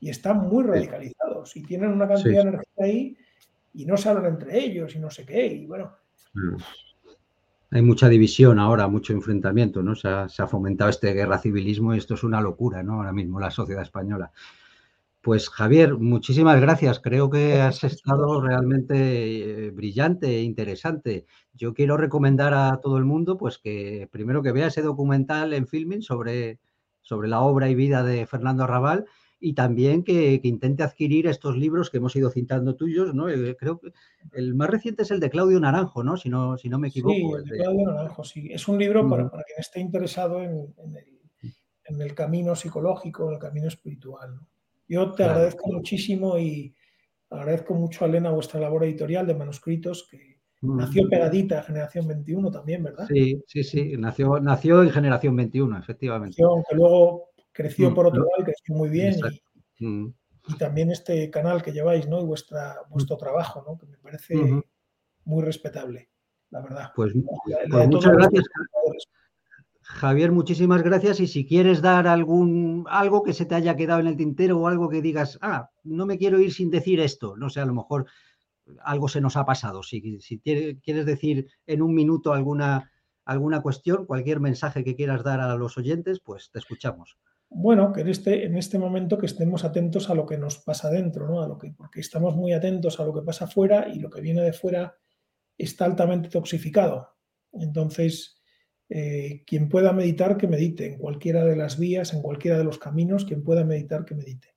Y 0.00 0.10
están 0.10 0.48
muy 0.48 0.64
radicalizados 0.64 1.56
y 1.56 1.62
tienen 1.62 1.90
una 1.92 2.08
cantidad 2.08 2.42
de 2.42 2.48
energía 2.48 2.84
ahí 2.84 3.16
y 3.74 3.86
no 3.86 3.96
se 3.96 4.08
hablan 4.08 4.26
entre 4.34 4.58
ellos 4.58 4.94
y 4.96 4.98
no 4.98 5.10
sé 5.10 5.24
qué. 5.24 5.46
Y 5.46 5.66
bueno. 5.66 5.92
Hay 7.70 7.82
mucha 7.82 8.08
división 8.08 8.58
ahora, 8.58 8.88
mucho 8.88 9.12
enfrentamiento, 9.12 9.82
¿no? 9.82 9.94
Se 9.94 10.08
ha, 10.08 10.28
se 10.28 10.42
ha 10.42 10.46
fomentado 10.46 10.90
este 10.90 11.12
guerra 11.12 11.38
civilismo 11.38 11.94
y 11.94 11.98
esto 11.98 12.14
es 12.14 12.24
una 12.24 12.40
locura, 12.40 12.82
¿no? 12.82 12.94
Ahora 12.94 13.12
mismo 13.12 13.38
la 13.38 13.50
sociedad 13.50 13.82
española. 13.82 14.32
Pues 15.22 15.48
Javier, 15.48 15.96
muchísimas 15.98 16.60
gracias. 16.60 16.98
Creo 16.98 17.30
que 17.30 17.60
has 17.60 17.84
estado 17.84 18.40
realmente 18.40 19.66
eh, 19.66 19.70
brillante 19.70 20.26
e 20.26 20.42
interesante. 20.42 21.26
Yo 21.54 21.74
quiero 21.74 21.96
recomendar 21.96 22.54
a 22.54 22.80
todo 22.82 22.98
el 22.98 23.04
mundo 23.04 23.38
pues 23.38 23.58
que 23.58 24.08
primero 24.10 24.42
que 24.42 24.50
vea 24.50 24.66
ese 24.66 24.82
documental 24.82 25.52
en 25.52 25.68
filming 25.68 26.02
sobre, 26.02 26.58
sobre 27.02 27.28
la 27.28 27.40
obra 27.40 27.70
y 27.70 27.76
vida 27.76 28.02
de 28.02 28.26
Fernando 28.26 28.64
Arrabal 28.64 29.04
y 29.38 29.52
también 29.52 30.02
que, 30.02 30.40
intente 30.42 30.82
adquirir 30.82 31.28
estos 31.28 31.56
libros 31.56 31.88
que 31.88 31.98
hemos 31.98 32.16
ido 32.16 32.28
citando 32.28 32.74
tuyos, 32.74 33.14
¿no? 33.14 33.28
Eh, 33.28 33.56
creo 33.56 33.78
que 33.78 33.92
el 34.32 34.56
más 34.56 34.70
reciente 34.70 35.04
es 35.04 35.12
el 35.12 35.20
de 35.20 35.30
Claudio 35.30 35.60
Naranjo, 35.60 36.02
¿no? 36.02 36.16
Si 36.16 36.30
no, 36.30 36.58
si 36.58 36.68
no 36.68 36.80
me 36.80 36.88
equivoco. 36.88 37.14
Sí, 37.14 37.30
el 37.36 37.44
de 37.44 37.58
Claudio 37.58 37.92
Naranjo, 37.92 38.24
sí. 38.24 38.48
Es 38.50 38.66
un 38.66 38.76
libro 38.76 39.08
para, 39.08 39.28
quien 39.28 39.58
esté 39.58 39.78
interesado 39.78 40.42
en, 40.42 40.72
el, 40.96 41.52
en 41.84 42.02
el 42.02 42.12
camino 42.12 42.56
psicológico, 42.56 43.30
el 43.30 43.38
camino 43.38 43.68
espiritual, 43.68 44.34
¿no? 44.34 44.51
Yo 44.92 45.10
te 45.12 45.24
agradezco 45.24 45.72
muchísimo 45.72 46.36
y 46.36 46.76
agradezco 47.30 47.72
mucho 47.72 48.04
a 48.04 48.08
Elena 48.08 48.30
vuestra 48.30 48.60
labor 48.60 48.84
editorial 48.84 49.26
de 49.26 49.34
manuscritos 49.34 50.06
que 50.10 50.38
mm. 50.60 50.76
nació 50.76 51.08
pegadita 51.08 51.62
Generación 51.62 52.06
21 52.06 52.50
también, 52.50 52.82
¿verdad? 52.82 53.06
Sí, 53.08 53.42
sí, 53.46 53.64
sí, 53.64 53.94
nació, 53.96 54.38
nació 54.38 54.82
en 54.82 54.90
Generación 54.90 55.34
21, 55.34 55.78
efectivamente. 55.78 56.42
Aunque 56.42 56.74
luego 56.74 57.30
creció 57.52 57.90
mm, 57.90 57.94
por 57.94 58.08
otro 58.08 58.20
lado, 58.20 58.44
creció 58.44 58.74
muy 58.74 58.90
bien 58.90 59.14
mm. 59.78 60.08
y, 60.48 60.56
también 60.58 60.90
este 60.90 61.30
canal 61.30 61.62
que 61.62 61.72
lleváis, 61.72 62.06
¿no? 62.06 62.20
Y 62.20 62.26
vuestra, 62.26 62.76
vuestro 62.90 63.16
trabajo, 63.16 63.64
¿no? 63.66 63.78
Que 63.78 63.86
me 63.86 63.96
parece 63.96 64.34
muy 65.24 65.42
respetable, 65.42 66.10
la 66.50 66.60
verdad. 66.60 66.92
Pues, 66.94 67.14
pues 67.70 67.88
muchas 67.88 68.12
gracias. 68.12 68.44
Javier, 69.92 70.32
muchísimas 70.32 70.82
gracias. 70.82 71.20
Y 71.20 71.26
si 71.26 71.46
quieres 71.46 71.82
dar 71.82 72.06
algún 72.06 72.86
algo 72.88 73.22
que 73.22 73.32
se 73.32 73.44
te 73.44 73.54
haya 73.54 73.76
quedado 73.76 74.00
en 74.00 74.06
el 74.06 74.16
tintero 74.16 74.58
o 74.58 74.66
algo 74.66 74.88
que 74.88 75.02
digas, 75.02 75.38
ah, 75.42 75.70
no 75.84 76.06
me 76.06 76.18
quiero 76.18 76.40
ir 76.40 76.52
sin 76.52 76.70
decir 76.70 76.98
esto, 76.98 77.36
no 77.36 77.50
sé, 77.50 77.60
a 77.60 77.66
lo 77.66 77.74
mejor 77.74 78.06
algo 78.82 79.08
se 79.08 79.20
nos 79.20 79.36
ha 79.36 79.44
pasado. 79.44 79.82
Si, 79.82 80.00
quieres 80.40 81.06
decir 81.06 81.48
en 81.66 81.82
un 81.82 81.94
minuto 81.94 82.32
alguna, 82.32 82.90
alguna 83.24 83.60
cuestión, 83.60 84.06
cualquier 84.06 84.40
mensaje 84.40 84.82
que 84.82 84.96
quieras 84.96 85.22
dar 85.22 85.40
a 85.40 85.54
los 85.56 85.76
oyentes, 85.76 86.20
pues 86.20 86.50
te 86.50 86.58
escuchamos. 86.58 87.18
Bueno, 87.50 87.92
que 87.92 88.00
en 88.00 88.08
este, 88.08 88.46
en 88.46 88.56
este 88.56 88.78
momento 88.78 89.18
que 89.18 89.26
estemos 89.26 89.62
atentos 89.62 90.08
a 90.08 90.14
lo 90.14 90.24
que 90.24 90.38
nos 90.38 90.58
pasa 90.58 90.88
dentro, 90.88 91.28
¿no? 91.28 91.42
A 91.42 91.48
lo 91.48 91.58
que, 91.58 91.74
porque 91.76 92.00
estamos 92.00 92.34
muy 92.34 92.54
atentos 92.54 92.98
a 92.98 93.04
lo 93.04 93.12
que 93.12 93.20
pasa 93.20 93.46
fuera 93.46 93.88
y 93.88 93.98
lo 93.98 94.08
que 94.08 94.22
viene 94.22 94.40
de 94.40 94.54
fuera 94.54 94.96
está 95.58 95.84
altamente 95.84 96.30
toxificado. 96.30 97.08
Entonces, 97.52 98.41
eh, 98.94 99.42
quien 99.46 99.70
pueda 99.70 99.94
meditar, 99.94 100.36
que 100.36 100.46
medite 100.46 100.84
en 100.84 100.98
cualquiera 100.98 101.46
de 101.46 101.56
las 101.56 101.78
vías, 101.78 102.12
en 102.12 102.20
cualquiera 102.20 102.58
de 102.58 102.64
los 102.64 102.78
caminos, 102.78 103.24
quien 103.24 103.42
pueda 103.42 103.64
meditar, 103.64 104.04
que 104.04 104.14
medite. 104.14 104.48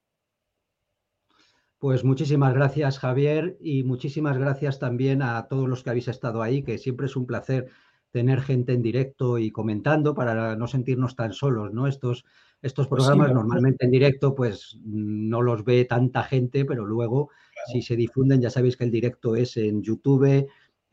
Pues 1.79 2.03
muchísimas 2.03 2.53
gracias, 2.53 2.99
Javier, 2.99 3.55
y 3.61 3.83
muchísimas 3.83 4.37
gracias 4.37 4.77
también 4.77 5.21
a 5.21 5.47
todos 5.47 5.69
los 5.69 5.83
que 5.83 5.91
habéis 5.91 6.09
estado 6.09 6.41
ahí, 6.41 6.63
que 6.63 6.77
siempre 6.77 7.05
es 7.05 7.15
un 7.15 7.25
placer 7.25 7.67
tener 8.11 8.41
gente 8.41 8.73
en 8.73 8.81
directo 8.81 9.37
y 9.37 9.51
comentando 9.51 10.13
para 10.13 10.57
no 10.57 10.67
sentirnos 10.67 11.15
tan 11.15 11.31
solos, 11.31 11.71
¿no? 11.71 11.87
Estos, 11.87 12.25
estos 12.61 12.89
pues 12.89 13.03
programas 13.03 13.33
normalmente 13.33 13.85
en 13.85 13.91
directo 13.91 14.35
pues 14.35 14.77
no 14.83 15.41
los 15.41 15.63
ve 15.63 15.85
tanta 15.85 16.23
gente, 16.23 16.65
pero 16.65 16.85
luego 16.85 17.29
si 17.71 17.81
se 17.81 17.95
difunden, 17.95 18.41
ya 18.41 18.49
sabéis 18.49 18.75
que 18.75 18.83
el 18.83 18.91
directo 18.91 19.37
es 19.37 19.55
en 19.55 19.81
YouTube, 19.81 20.45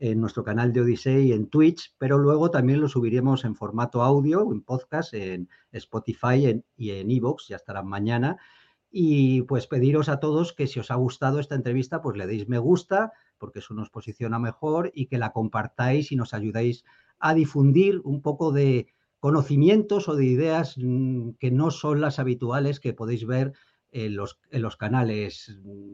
en 0.03 0.19
nuestro 0.19 0.43
canal 0.43 0.73
de 0.73 0.81
Odyssey 0.81 1.31
en 1.31 1.47
Twitch, 1.47 1.95
pero 1.97 2.17
luego 2.17 2.51
también 2.51 2.81
lo 2.81 2.89
subiremos 2.89 3.45
en 3.45 3.55
formato 3.55 4.03
audio, 4.03 4.51
en 4.51 4.61
podcast, 4.61 5.13
en 5.13 5.47
Spotify 5.71 6.61
y 6.75 6.91
en 6.91 7.09
Evox, 7.09 7.47
ya 7.47 7.55
estarán 7.55 7.87
mañana. 7.87 8.35
Y 8.91 9.43
pues 9.43 9.65
pediros 9.65 10.09
a 10.09 10.19
todos 10.19 10.51
que 10.51 10.67
si 10.67 10.81
os 10.81 10.91
ha 10.91 10.95
gustado 10.95 11.39
esta 11.39 11.55
entrevista, 11.55 12.01
pues 12.01 12.17
le 12.17 12.27
deis 12.27 12.49
me 12.49 12.57
gusta, 12.57 13.13
porque 13.37 13.59
eso 13.59 13.73
nos 13.73 13.89
posiciona 13.89 14.39
mejor, 14.39 14.91
y 14.93 15.05
que 15.05 15.17
la 15.17 15.31
compartáis 15.31 16.11
y 16.11 16.17
nos 16.17 16.33
ayudáis 16.33 16.83
a 17.17 17.33
difundir 17.33 18.01
un 18.03 18.21
poco 18.21 18.51
de 18.51 18.87
conocimientos 19.21 20.09
o 20.09 20.17
de 20.17 20.25
ideas 20.25 20.75
mm, 20.77 21.35
que 21.39 21.49
no 21.49 21.71
son 21.71 22.01
las 22.01 22.19
habituales 22.19 22.81
que 22.81 22.91
podéis 22.91 23.25
ver 23.25 23.53
en 23.93 24.17
los, 24.17 24.37
en 24.51 24.63
los 24.63 24.75
canales 24.75 25.57
mm, 25.63 25.93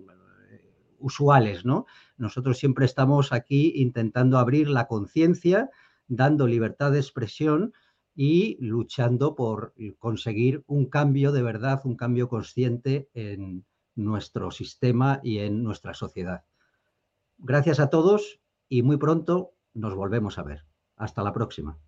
usuales, 0.98 1.64
¿no? 1.64 1.86
Nosotros 2.20 2.58
siempre 2.60 2.86
estamos 2.86 3.32
aquí 3.32 3.72
intentando 3.76 4.38
abrir 4.38 4.70
la 4.70 4.88
conciencia, 4.88 5.70
dando 6.08 6.48
libertad 6.48 6.92
de 6.92 7.00
expresión 7.00 7.74
y 8.14 8.58
luchando 8.60 9.36
por 9.36 9.74
conseguir 9.98 10.64
un 10.68 10.86
cambio 10.86 11.32
de 11.32 11.42
verdad, 11.42 11.82
un 11.86 11.96
cambio 11.96 12.28
consciente 12.28 13.10
en 13.14 13.66
nuestro 13.96 14.52
sistema 14.52 15.22
y 15.24 15.40
en 15.40 15.64
nuestra 15.64 15.94
sociedad. 15.94 16.44
Gracias 17.38 17.80
a 17.80 17.90
todos 17.90 18.42
y 18.68 18.84
muy 18.84 18.98
pronto 18.98 19.54
nos 19.74 19.96
volvemos 19.96 20.38
a 20.38 20.44
ver. 20.44 20.66
Hasta 20.98 21.24
la 21.24 21.32
próxima. 21.32 21.80